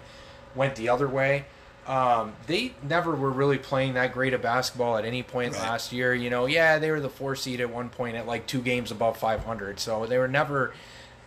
went 0.55 0.75
the 0.75 0.87
other 0.89 1.07
way. 1.07 1.45
Um, 1.91 2.33
they 2.47 2.73
never 2.87 3.13
were 3.13 3.29
really 3.31 3.57
playing 3.57 3.95
that 3.95 4.13
great 4.13 4.33
of 4.33 4.41
basketball 4.41 4.95
at 4.97 5.03
any 5.03 5.23
point 5.23 5.53
Right. 5.53 5.61
last 5.63 5.91
year. 5.91 6.13
You 6.13 6.29
know, 6.29 6.45
yeah, 6.45 6.79
they 6.79 6.89
were 6.89 7.01
the 7.01 7.09
four 7.09 7.35
seed 7.35 7.59
at 7.59 7.69
one 7.69 7.89
point 7.89 8.15
at 8.15 8.25
like 8.25 8.47
two 8.47 8.61
games 8.61 8.91
above 8.91 9.17
500, 9.17 9.77
so 9.79 10.05
they 10.05 10.17
were 10.17 10.27
never 10.29 10.73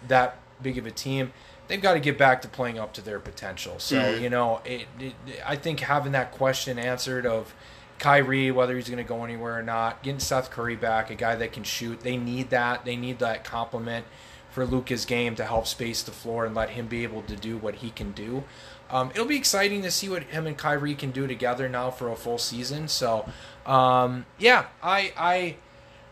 that 0.08 0.38
big 0.62 0.78
of 0.78 0.86
a 0.86 0.90
team. 0.90 1.32
They've 1.68 1.82
got 1.82 1.94
to 1.94 2.00
get 2.00 2.16
back 2.16 2.40
to 2.42 2.48
playing 2.48 2.78
up 2.78 2.94
to 2.94 3.02
their 3.02 3.20
potential. 3.20 3.74
So 3.78 3.96
Mhm. 3.96 4.20
you 4.22 4.30
know, 4.30 4.60
it, 4.64 4.86
it, 4.98 5.14
I 5.44 5.56
think 5.56 5.80
having 5.80 6.12
that 6.12 6.32
question 6.32 6.78
answered 6.78 7.26
of 7.26 7.52
Kyrie, 7.98 8.50
whether 8.50 8.74
he's 8.74 8.88
going 8.88 8.96
to 8.96 9.08
go 9.08 9.22
anywhere 9.22 9.58
or 9.58 9.62
not, 9.62 10.02
getting 10.02 10.18
Seth 10.18 10.50
Curry 10.50 10.76
back, 10.76 11.10
a 11.10 11.14
guy 11.14 11.36
that 11.36 11.52
can 11.52 11.64
shoot, 11.64 12.00
they 12.00 12.16
need 12.16 12.48
that. 12.50 12.84
They 12.86 12.96
need 12.96 13.18
that 13.18 13.44
complement 13.44 14.06
for 14.50 14.64
Luka's 14.64 15.04
game 15.04 15.34
to 15.36 15.44
help 15.44 15.66
space 15.66 16.02
the 16.02 16.12
floor 16.12 16.44
and 16.46 16.54
let 16.54 16.70
him 16.70 16.86
be 16.86 17.02
able 17.02 17.22
to 17.22 17.36
do 17.36 17.56
what 17.58 17.76
he 17.76 17.90
can 17.90 18.12
do. 18.12 18.44
Um, 18.90 19.10
it'll 19.10 19.26
be 19.26 19.36
exciting 19.36 19.82
to 19.82 19.90
see 19.90 20.08
what 20.08 20.24
him 20.24 20.46
and 20.46 20.56
Kyrie 20.56 20.94
can 20.94 21.10
do 21.10 21.26
together 21.26 21.68
now 21.68 21.90
for 21.90 22.08
a 22.10 22.16
full 22.16 22.38
season. 22.38 22.88
So, 22.88 23.28
um, 23.66 24.26
yeah, 24.38 24.66
I, 24.82 25.12
I, 25.16 25.56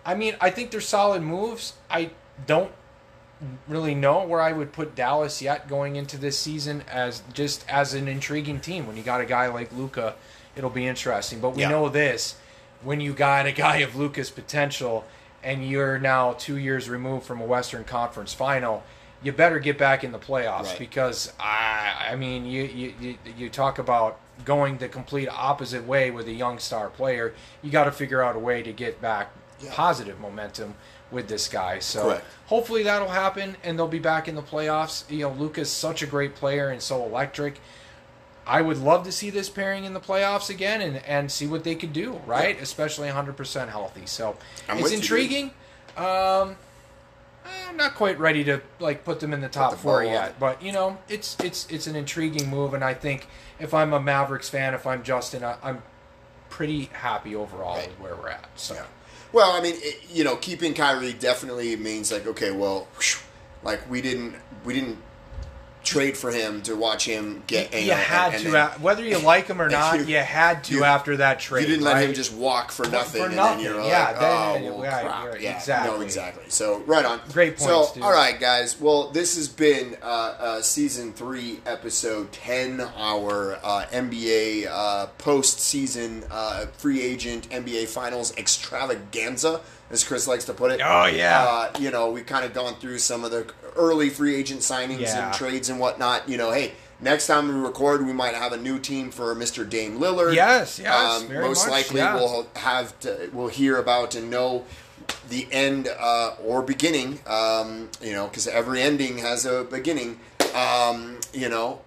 I 0.04 0.14
mean, 0.14 0.36
I 0.40 0.50
think 0.50 0.70
they're 0.70 0.80
solid 0.80 1.22
moves. 1.22 1.74
I 1.90 2.10
don't 2.46 2.72
really 3.68 3.94
know 3.94 4.24
where 4.24 4.40
I 4.40 4.52
would 4.52 4.72
put 4.72 4.94
Dallas 4.94 5.42
yet 5.42 5.68
going 5.68 5.96
into 5.96 6.16
this 6.16 6.38
season 6.38 6.82
as 6.90 7.22
just 7.32 7.64
as 7.68 7.94
an 7.94 8.08
intriguing 8.08 8.60
team. 8.60 8.86
When 8.86 8.96
you 8.96 9.02
got 9.02 9.20
a 9.20 9.24
guy 9.26 9.48
like 9.48 9.72
Luka, 9.72 10.14
it'll 10.56 10.70
be 10.70 10.86
interesting. 10.86 11.40
But 11.40 11.50
we 11.50 11.62
Yeah. 11.62 11.68
know 11.70 11.88
this: 11.88 12.36
when 12.82 13.00
you 13.00 13.12
got 13.12 13.46
a 13.46 13.52
guy 13.52 13.76
of 13.78 13.96
Luka's 13.96 14.30
potential, 14.30 15.04
and 15.42 15.68
you're 15.68 15.98
now 15.98 16.32
two 16.34 16.56
years 16.56 16.88
removed 16.88 17.26
from 17.26 17.40
a 17.40 17.44
Western 17.44 17.84
Conference 17.84 18.32
final, 18.32 18.84
you 19.22 19.32
better 19.32 19.58
get 19.58 19.78
back 19.78 20.02
in 20.04 20.12
the 20.12 20.18
playoffs 20.18 20.64
Right. 20.70 20.78
because 20.78 21.32
I, 21.38 22.08
I 22.10 22.16
mean, 22.16 22.44
you, 22.44 22.62
you 22.64 23.16
you 23.36 23.48
talk 23.50 23.78
about 23.78 24.18
going 24.44 24.78
the 24.78 24.88
complete 24.88 25.28
opposite 25.28 25.86
way 25.86 26.10
with 26.10 26.26
a 26.26 26.32
young 26.32 26.58
star 26.58 26.88
player. 26.88 27.34
You 27.62 27.70
got 27.70 27.84
to 27.84 27.92
figure 27.92 28.22
out 28.22 28.34
a 28.34 28.38
way 28.40 28.62
to 28.62 28.72
get 28.72 29.00
back 29.00 29.30
Yeah. 29.60 29.70
positive 29.72 30.18
momentum 30.18 30.74
with 31.12 31.28
this 31.28 31.46
guy. 31.46 31.78
So 31.78 32.04
Correct. 32.08 32.24
hopefully 32.46 32.82
that'll 32.82 33.08
happen 33.10 33.56
and 33.62 33.78
they'll 33.78 33.86
be 33.86 33.98
back 33.98 34.26
in 34.28 34.34
the 34.34 34.42
playoffs. 34.42 35.08
You 35.10 35.28
know, 35.28 35.30
Luka's 35.32 35.70
such 35.70 36.02
a 36.02 36.06
great 36.06 36.34
player 36.34 36.70
and 36.70 36.80
so 36.82 37.04
electric. 37.04 37.60
I 38.44 38.60
would 38.62 38.78
love 38.78 39.04
to 39.04 39.12
see 39.12 39.30
this 39.30 39.48
pairing 39.48 39.84
in 39.84 39.92
the 39.92 40.00
playoffs 40.00 40.50
again 40.50 40.80
and, 40.80 40.96
and 41.04 41.30
see 41.30 41.46
what 41.46 41.62
they 41.62 41.76
could 41.76 41.92
do, 41.92 42.20
right? 42.26 42.60
Especially 42.60 43.08
100% 43.08 43.68
healthy. 43.68 44.06
So 44.06 44.36
I'm 44.68 44.78
it's 44.78 44.82
with 44.84 44.92
you, 44.92 44.98
intriguing. 44.98 45.50
um, 45.96 46.56
I'm 47.68 47.76
not 47.76 47.94
quite 47.94 48.18
ready 48.18 48.44
to 48.44 48.60
like 48.80 49.04
put 49.04 49.20
them 49.20 49.32
in 49.32 49.40
the 49.40 49.48
top 49.48 49.72
the 49.72 49.76
four 49.76 50.04
yet, 50.04 50.38
but 50.38 50.62
you 50.62 50.72
know, 50.72 50.98
it's 51.08 51.36
it's 51.42 51.66
it's 51.70 51.86
an 51.86 51.96
intriguing 51.96 52.48
move, 52.50 52.74
and 52.74 52.84
I 52.84 52.94
think 52.94 53.26
if 53.58 53.72
I'm 53.74 53.92
a 53.92 54.00
Mavericks 54.00 54.48
fan, 54.48 54.74
if 54.74 54.86
I'm 54.86 55.02
Justin, 55.02 55.42
I, 55.44 55.56
I'm 55.62 55.82
pretty 56.50 56.86
happy 56.92 57.34
overall 57.34 57.76
Right. 57.78 57.88
with 57.88 57.98
where 58.00 58.14
we're 58.16 58.28
at. 58.28 58.48
So 58.56 58.74
Yeah. 58.74 58.84
Well, 59.32 59.52
I 59.52 59.60
mean, 59.62 59.74
it, 59.78 60.00
you 60.12 60.24
know, 60.24 60.36
keeping 60.36 60.74
Kyrie 60.74 61.14
definitely 61.14 61.74
means 61.76 62.12
like, 62.12 62.26
okay, 62.26 62.50
well, 62.50 62.86
like 63.62 63.88
we 63.90 64.02
didn't 64.02 64.34
we 64.64 64.74
didn't 64.74 64.98
trade 65.84 66.16
for 66.16 66.30
him 66.30 66.62
to 66.62 66.74
watch 66.76 67.04
him 67.06 67.42
get. 67.46 67.72
you 67.74 67.88
know, 67.88 67.94
had 67.94 68.34
and- 68.34 68.42
to, 68.42 68.46
and 68.48 68.54
then 68.54 68.68
whether 68.82 69.04
you 69.04 69.18
like 69.18 69.46
him 69.48 69.60
or 69.60 69.68
not, 69.70 69.98
you- 69.98 70.04
you, 70.04 70.16
had 70.18 70.64
to 70.64 70.74
you- 70.74 70.84
after 70.84 71.16
that 71.18 71.40
trade. 71.40 71.62
You 71.62 71.68
didn't 71.68 71.84
let 71.84 72.02
him 72.02 72.14
just 72.14 72.32
walk 72.32 72.70
for 72.72 72.86
nothing, 72.88 73.20
for 73.22 73.26
and 73.28 73.36
nothing, 73.36 73.64
then 73.64 73.74
you're 73.74 73.84
yeah, 73.84 74.04
like, 74.06 74.18
then- 74.20 74.62
oh, 74.64 74.74
well, 74.76 74.84
yeah, 74.84 75.00
crap. 75.02 75.40
yeah, 75.40 75.56
exactly. 75.56 75.90
no, 75.96 76.00
exactly. 76.00 76.44
So, 76.48 76.78
right 76.86 77.04
on. 77.04 77.20
Great 77.32 77.56
point. 77.58 77.70
So, 77.70 77.90
dude. 77.94 78.02
all 78.02 78.12
right, 78.12 78.38
guys. 78.38 78.80
Well, 78.80 79.10
this 79.10 79.36
has 79.36 79.48
been 79.48 79.96
uh, 80.02 80.06
uh, 80.06 80.62
season 80.62 81.12
three, 81.12 81.60
episode 81.66 82.32
ten, 82.32 82.80
our 82.96 83.58
uh, 83.62 83.86
NBA 83.92 84.66
uh, 84.70 85.06
post-season 85.18 86.24
uh, 86.30 86.66
free 86.78 87.02
agent 87.02 87.48
NBA 87.50 87.88
Finals 87.88 88.32
extravaganza, 88.36 89.60
as 89.92 90.02
Chris 90.02 90.26
likes 90.26 90.44
to 90.46 90.54
put 90.54 90.72
it. 90.72 90.80
Oh, 90.84 91.06
yeah. 91.06 91.42
Uh, 91.44 91.78
you 91.78 91.90
know, 91.92 92.10
we've 92.10 92.26
kind 92.26 92.44
of 92.44 92.52
gone 92.52 92.74
through 92.76 92.98
some 92.98 93.22
of 93.24 93.30
the 93.30 93.46
early 93.76 94.08
free 94.10 94.34
agent 94.34 94.60
signings 94.60 95.00
Yeah. 95.00 95.26
and 95.26 95.34
trades 95.34 95.68
and 95.68 95.78
whatnot. 95.78 96.28
You 96.28 96.36
know, 96.38 96.50
hey. 96.50 96.72
Next 97.00 97.26
time 97.26 97.48
we 97.48 97.54
record, 97.54 98.06
we 98.06 98.12
might 98.12 98.36
have 98.36 98.52
a 98.52 98.56
new 98.56 98.78
team 98.78 99.10
for 99.10 99.34
Mr. 99.34 99.68
Dame 99.68 99.98
Lillard. 99.98 100.36
Yes, 100.36 100.78
yes, 100.78 101.22
Um, 101.22 101.34
most 101.34 101.64
much, 101.66 101.70
likely, 101.72 101.98
yeah. 101.98 102.14
we'll 102.14 102.46
have 102.54 102.96
to 103.00 103.28
we'll 103.32 103.48
hear 103.48 103.76
about 103.76 104.14
and 104.14 104.30
know 104.30 104.64
the 105.28 105.48
end 105.50 105.88
uh, 105.98 106.36
or 106.44 106.62
beginning. 106.62 107.18
Um, 107.26 107.88
you 108.00 108.12
know, 108.12 108.28
because 108.28 108.46
every 108.46 108.80
ending 108.80 109.18
has 109.18 109.44
a 109.44 109.64
beginning. 109.64 110.20
Um, 110.54 111.18
you 111.34 111.48
know, 111.48 111.80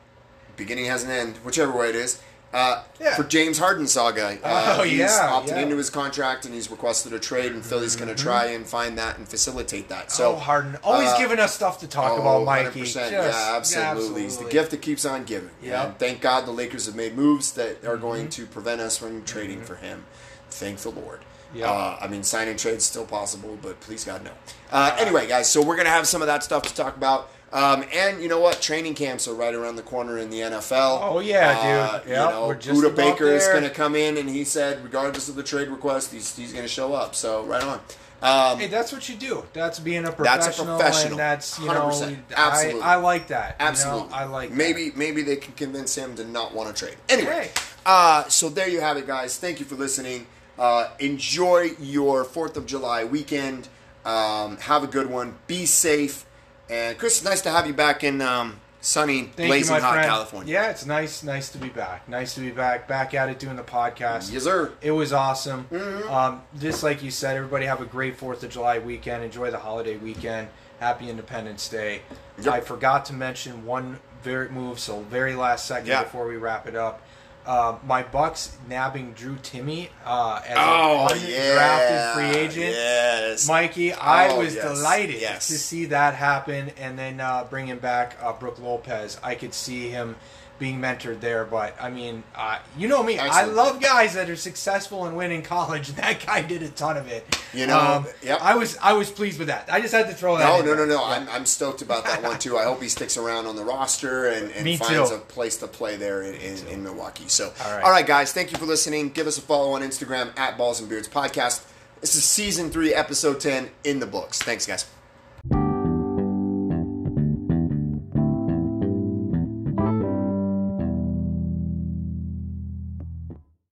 beginning 0.57 0.85
has 0.87 1.03
an 1.03 1.11
end, 1.11 1.37
whichever 1.45 1.71
way 1.71 1.87
it 1.91 1.95
is. 1.95 2.21
Uh, 2.55 2.83
Yeah. 2.99 3.15
For 3.15 3.23
James 3.25 3.57
Harden 3.59 3.85
saga, 3.85 4.37
uh, 4.43 4.77
Oh, 4.79 4.83
he's 4.83 4.99
yeah, 4.99 5.29
opted 5.31 5.57
yeah. 5.57 5.63
into 5.63 5.75
his 5.75 5.89
contract 5.89 6.45
and 6.45 6.53
he's 6.53 6.71
requested 6.71 7.11
a 7.11 7.19
trade, 7.19 7.51
and 7.51 7.65
Philly's 7.65 7.95
going 7.97 8.07
to 8.07 8.15
try 8.15 8.45
and 8.45 8.65
find 8.65 8.97
that 8.97 9.17
and 9.17 9.27
facilitate 9.27 9.89
that. 9.89 10.11
So 10.11 10.31
oh, 10.31 10.35
Harden 10.37 10.77
always 10.83 11.09
uh, 11.09 11.17
giving 11.17 11.37
us 11.39 11.53
stuff 11.53 11.79
to 11.81 11.87
talk 11.87 12.13
Oh, 12.13 12.21
about, 12.21 12.47
Mikee. 12.47 12.81
100%. 12.83 12.85
Just- 12.85 13.11
yeah, 13.11 13.53
absolutely. 13.57 14.21
He's 14.23 14.37
the 14.37 14.49
gift 14.49 14.71
that 14.71 14.81
keeps 14.81 15.03
on 15.05 15.25
giving. 15.25 15.49
Yep. 15.61 15.85
And 15.85 15.99
thank 15.99 16.21
God 16.21 16.45
the 16.45 16.51
Lakers 16.51 16.85
have 16.85 16.95
made 16.95 17.15
moves 17.17 17.51
that 17.53 17.83
are 17.85 17.97
going 17.97 18.27
Mm-hmm. 18.27 18.43
to 18.43 18.45
prevent 18.47 18.79
us 18.79 18.97
from 18.97 19.23
trading 19.25 19.61
for 19.61 19.75
him. 19.75 20.05
Thank 20.49 20.79
the 20.79 20.91
Lord. 20.91 21.19
Yep. 21.53 21.67
Uh, 21.69 21.97
I 22.01 22.07
mean, 22.07 22.23
signing 22.23 22.57
trades 22.57 22.85
still 22.85 23.05
possible, 23.05 23.57
but 23.61 23.79
please 23.81 24.03
God 24.05 24.23
no. 24.23 24.31
Uh, 24.71 24.95
anyway, 24.99 25.27
guys, 25.27 25.49
so 25.49 25.61
we're 25.61 25.75
gonna 25.77 25.89
have 25.89 26.07
some 26.07 26.21
of 26.21 26.27
that 26.27 26.43
stuff 26.43 26.63
to 26.63 26.73
talk 26.75 26.95
about. 26.97 27.29
Um, 27.55 27.85
and 27.93 28.21
you 28.21 28.27
know 28.27 28.39
what? 28.41 28.61
Training 28.61 28.95
camps 28.95 29.27
are 29.29 29.33
right 29.33 29.55
around 29.55 29.77
the 29.77 29.81
corner 29.81 30.17
in 30.17 30.29
the 30.29 30.41
NFL. 30.41 30.99
Oh, 31.01 31.19
yeah, 31.19 31.57
Uh, 31.57 31.99
dude. 31.99 32.09
you 32.09 32.13
know, 32.15 32.47
we're 32.47 32.55
just 32.55 32.81
Budda 32.81 32.95
Baker 32.95 33.27
is 33.27 33.47
going 33.47 33.63
to 33.63 33.69
come 33.69 33.95
in, 33.95 34.17
and 34.17 34.29
he 34.29 34.43
said, 34.43 34.83
regardless 34.83 35.29
of 35.29 35.35
the 35.35 35.43
trade 35.43 35.69
request, 35.69 36.11
he's, 36.11 36.35
he's 36.35 36.51
going 36.51 36.65
to 36.65 36.69
show 36.71 36.93
up. 36.93 37.15
So 37.15 37.43
right 37.45 37.63
on. 37.63 37.79
Um, 38.21 38.59
Hey, 38.59 38.67
that's 38.67 38.91
what 38.91 39.07
you 39.07 39.15
do. 39.15 39.45
That's 39.53 39.79
being 39.79 40.05
a 40.05 40.11
professional. 40.11 40.77
That's 40.77 41.03
a 41.03 41.07
professional. 41.07 41.17
that's 41.17 41.59
you 41.59 41.65
100%. 41.67 41.71
know, 42.11 42.17
Absolutely. 42.35 42.81
I, 42.81 42.93
I 42.93 42.95
like 42.97 43.27
that. 43.27 43.55
you 43.57 43.63
know? 43.65 43.69
Absolutely. 43.71 44.13
I 44.13 44.23
like 44.25 44.49
that. 44.49 44.55
maybe 44.57 44.91
maybe 44.95 45.21
they 45.21 45.35
can 45.37 45.53
convince 45.53 45.95
him 45.95 46.15
to 46.15 46.25
not 46.25 46.53
want 46.53 46.75
to 46.75 46.85
trade. 46.85 46.97
Anyway, 47.07 47.51
Hey. 47.53 47.61
uh, 47.85 48.23
so 48.27 48.49
there 48.49 48.67
you 48.67 48.81
have 48.81 48.97
it, 48.97 49.07
guys. 49.07 49.37
Thank 49.37 49.59
you 49.59 49.65
for 49.65 49.75
listening. 49.75 50.27
Uh, 50.59 50.89
enjoy 50.99 51.71
your 51.79 52.23
Fourth 52.25 52.57
of 52.57 52.65
July 52.65 53.03
weekend. 53.05 53.67
Um, 54.05 54.57
have 54.57 54.83
a 54.83 54.87
good 54.87 55.09
one. 55.09 55.35
Be 55.47 55.65
safe. 55.65 56.25
And 56.69 56.97
Chris, 56.97 57.17
it's 57.17 57.25
nice 57.25 57.41
to 57.41 57.49
have 57.51 57.67
you 57.67 57.73
back 57.73 58.03
in 58.03 58.21
um, 58.21 58.59
sunny, 58.81 59.23
Thank 59.23 59.49
blazing 59.49 59.75
you, 59.75 59.81
hot 59.81 59.93
friend. 59.93 60.07
California. 60.07 60.53
Yeah, 60.53 60.69
it's 60.69 60.85
nice, 60.85 61.23
nice 61.23 61.49
to 61.49 61.57
be 61.57 61.69
back. 61.69 62.07
Nice 62.09 62.33
to 62.35 62.41
be 62.41 62.51
back, 62.51 62.87
back 62.87 63.13
at 63.13 63.29
it 63.29 63.39
doing 63.39 63.55
the 63.55 63.63
podcast. 63.63 64.31
Yes, 64.31 64.43
sir. 64.43 64.71
It 64.81 64.91
was 64.91 65.13
awesome. 65.13 65.65
Mm-hmm. 65.71 66.11
Um, 66.11 66.41
just 66.59 66.83
like 66.83 67.03
you 67.03 67.11
said, 67.11 67.35
everybody 67.37 67.65
have 67.65 67.81
a 67.81 67.85
great 67.85 68.17
Fourth 68.17 68.43
of 68.43 68.49
July 68.49 68.79
weekend. 68.79 69.23
Enjoy 69.23 69.51
the 69.51 69.59
holiday 69.59 69.97
weekend. 69.97 70.47
Happy 70.79 71.09
Independence 71.09 71.69
Day. 71.69 72.01
Yep. 72.41 72.53
I 72.53 72.59
forgot 72.61 73.05
to 73.05 73.13
mention 73.13 73.65
one 73.65 73.99
very 74.23 74.49
move, 74.49 74.79
so 74.79 75.01
very 75.01 75.35
last 75.35 75.65
second 75.67 75.87
Yeah. 75.87 76.03
before 76.03 76.27
we 76.27 76.35
wrap 76.35 76.67
it 76.67 76.75
up. 76.75 77.01
Uh, 77.45 77.77
my 77.85 78.01
Bucks 78.01 78.57
nabbing 78.67 79.13
Drew 79.13 79.35
Timme 79.35 79.89
uh, 80.03 80.41
as 80.47 80.57
Oh, 80.59 81.07
an 81.11 81.17
undrafted 81.19 81.29
yeah. 81.29 82.13
free 82.15 82.39
agent. 82.39 82.71
Yes. 82.73 83.47
Mikee, 83.47 83.95
I 83.99 84.29
Oh, 84.29 84.39
was 84.39 84.55
yes, 84.55 84.63
delighted 84.63 85.21
yes. 85.21 85.47
to 85.49 85.57
see 85.59 85.85
that 85.85 86.15
happen, 86.15 86.71
and 86.79 86.97
then 86.97 87.19
uh, 87.19 87.43
bringing 87.49 87.77
back 87.77 88.17
uh, 88.21 88.33
Brook 88.33 88.59
Lopez. 88.59 89.19
I 89.21 89.35
could 89.35 89.53
see 89.53 89.89
him 89.89 90.15
being 90.57 90.79
mentored 90.79 91.19
there, 91.19 91.43
but 91.45 91.75
I 91.79 91.89
mean, 91.89 92.23
uh, 92.33 92.59
you 92.77 92.87
know 92.87 93.03
me. 93.03 93.19
I 93.19 93.45
love 93.45 93.81
guys 93.81 94.13
that 94.13 94.29
are 94.29 94.35
successful 94.35 95.05
and 95.05 95.17
win 95.17 95.31
in 95.31 95.41
college, 95.41 95.89
and 95.89 95.97
that 95.99 96.25
guy 96.25 96.41
did 96.41 96.63
a 96.63 96.69
ton 96.69 96.97
of 96.97 97.07
it. 97.07 97.25
You 97.53 97.67
know, 97.67 98.05
yep. 98.21 98.41
I 98.41 98.55
was 98.55 98.77
I 98.77 98.93
was 98.93 99.09
pleased 99.09 99.39
with 99.39 99.47
that. 99.47 99.69
I 99.71 99.81
just 99.81 99.93
had 99.93 100.07
to 100.07 100.13
throw 100.13 100.37
that. 100.37 100.45
No, 100.45 100.59
no, 100.59 100.75
there. 100.75 100.87
no, 100.87 100.97
no. 100.97 101.03
I'm, 101.03 101.27
I'm 101.29 101.45
stoked 101.45 101.81
about 101.81 102.05
that 102.05 102.23
one 102.23 102.39
too. 102.39 102.57
I 102.57 102.63
hope 102.63 102.81
he 102.81 102.89
sticks 102.89 103.17
around 103.17 103.45
on 103.45 103.55
the 103.55 103.63
roster 103.63 104.27
and, 104.27 104.51
and 104.51 104.79
finds 104.79 105.09
too. 105.09 105.15
a 105.15 105.19
place 105.19 105.57
to 105.57 105.67
play 105.67 105.95
there 105.95 106.21
in, 106.21 106.35
in, 106.35 106.67
in 106.67 106.83
Milwaukee. 106.83 107.27
So, 107.27 107.53
All 107.63 107.71
right. 107.73 107.83
all 107.83 107.91
right, 107.91 108.05
guys, 108.05 108.33
thank 108.33 108.51
you 108.51 108.57
for 108.57 108.65
listening. 108.65 109.09
Give 109.09 109.27
us 109.27 109.37
a 109.37 109.41
follow 109.41 109.71
on 109.73 109.81
Instagram 109.81 110.37
at 110.37 110.57
Balls 110.57 110.79
and 110.79 110.89
Beards 110.89 111.07
Podcast. 111.07 111.65
This 112.01 112.15
is 112.15 112.23
season 112.23 112.69
three, 112.69 112.93
episode 112.93 113.39
10 113.39 113.69
in 113.83 113.99
the 113.99 114.05
books. 114.05 114.41
Thanks, 114.41 114.65
guys. 114.65 114.85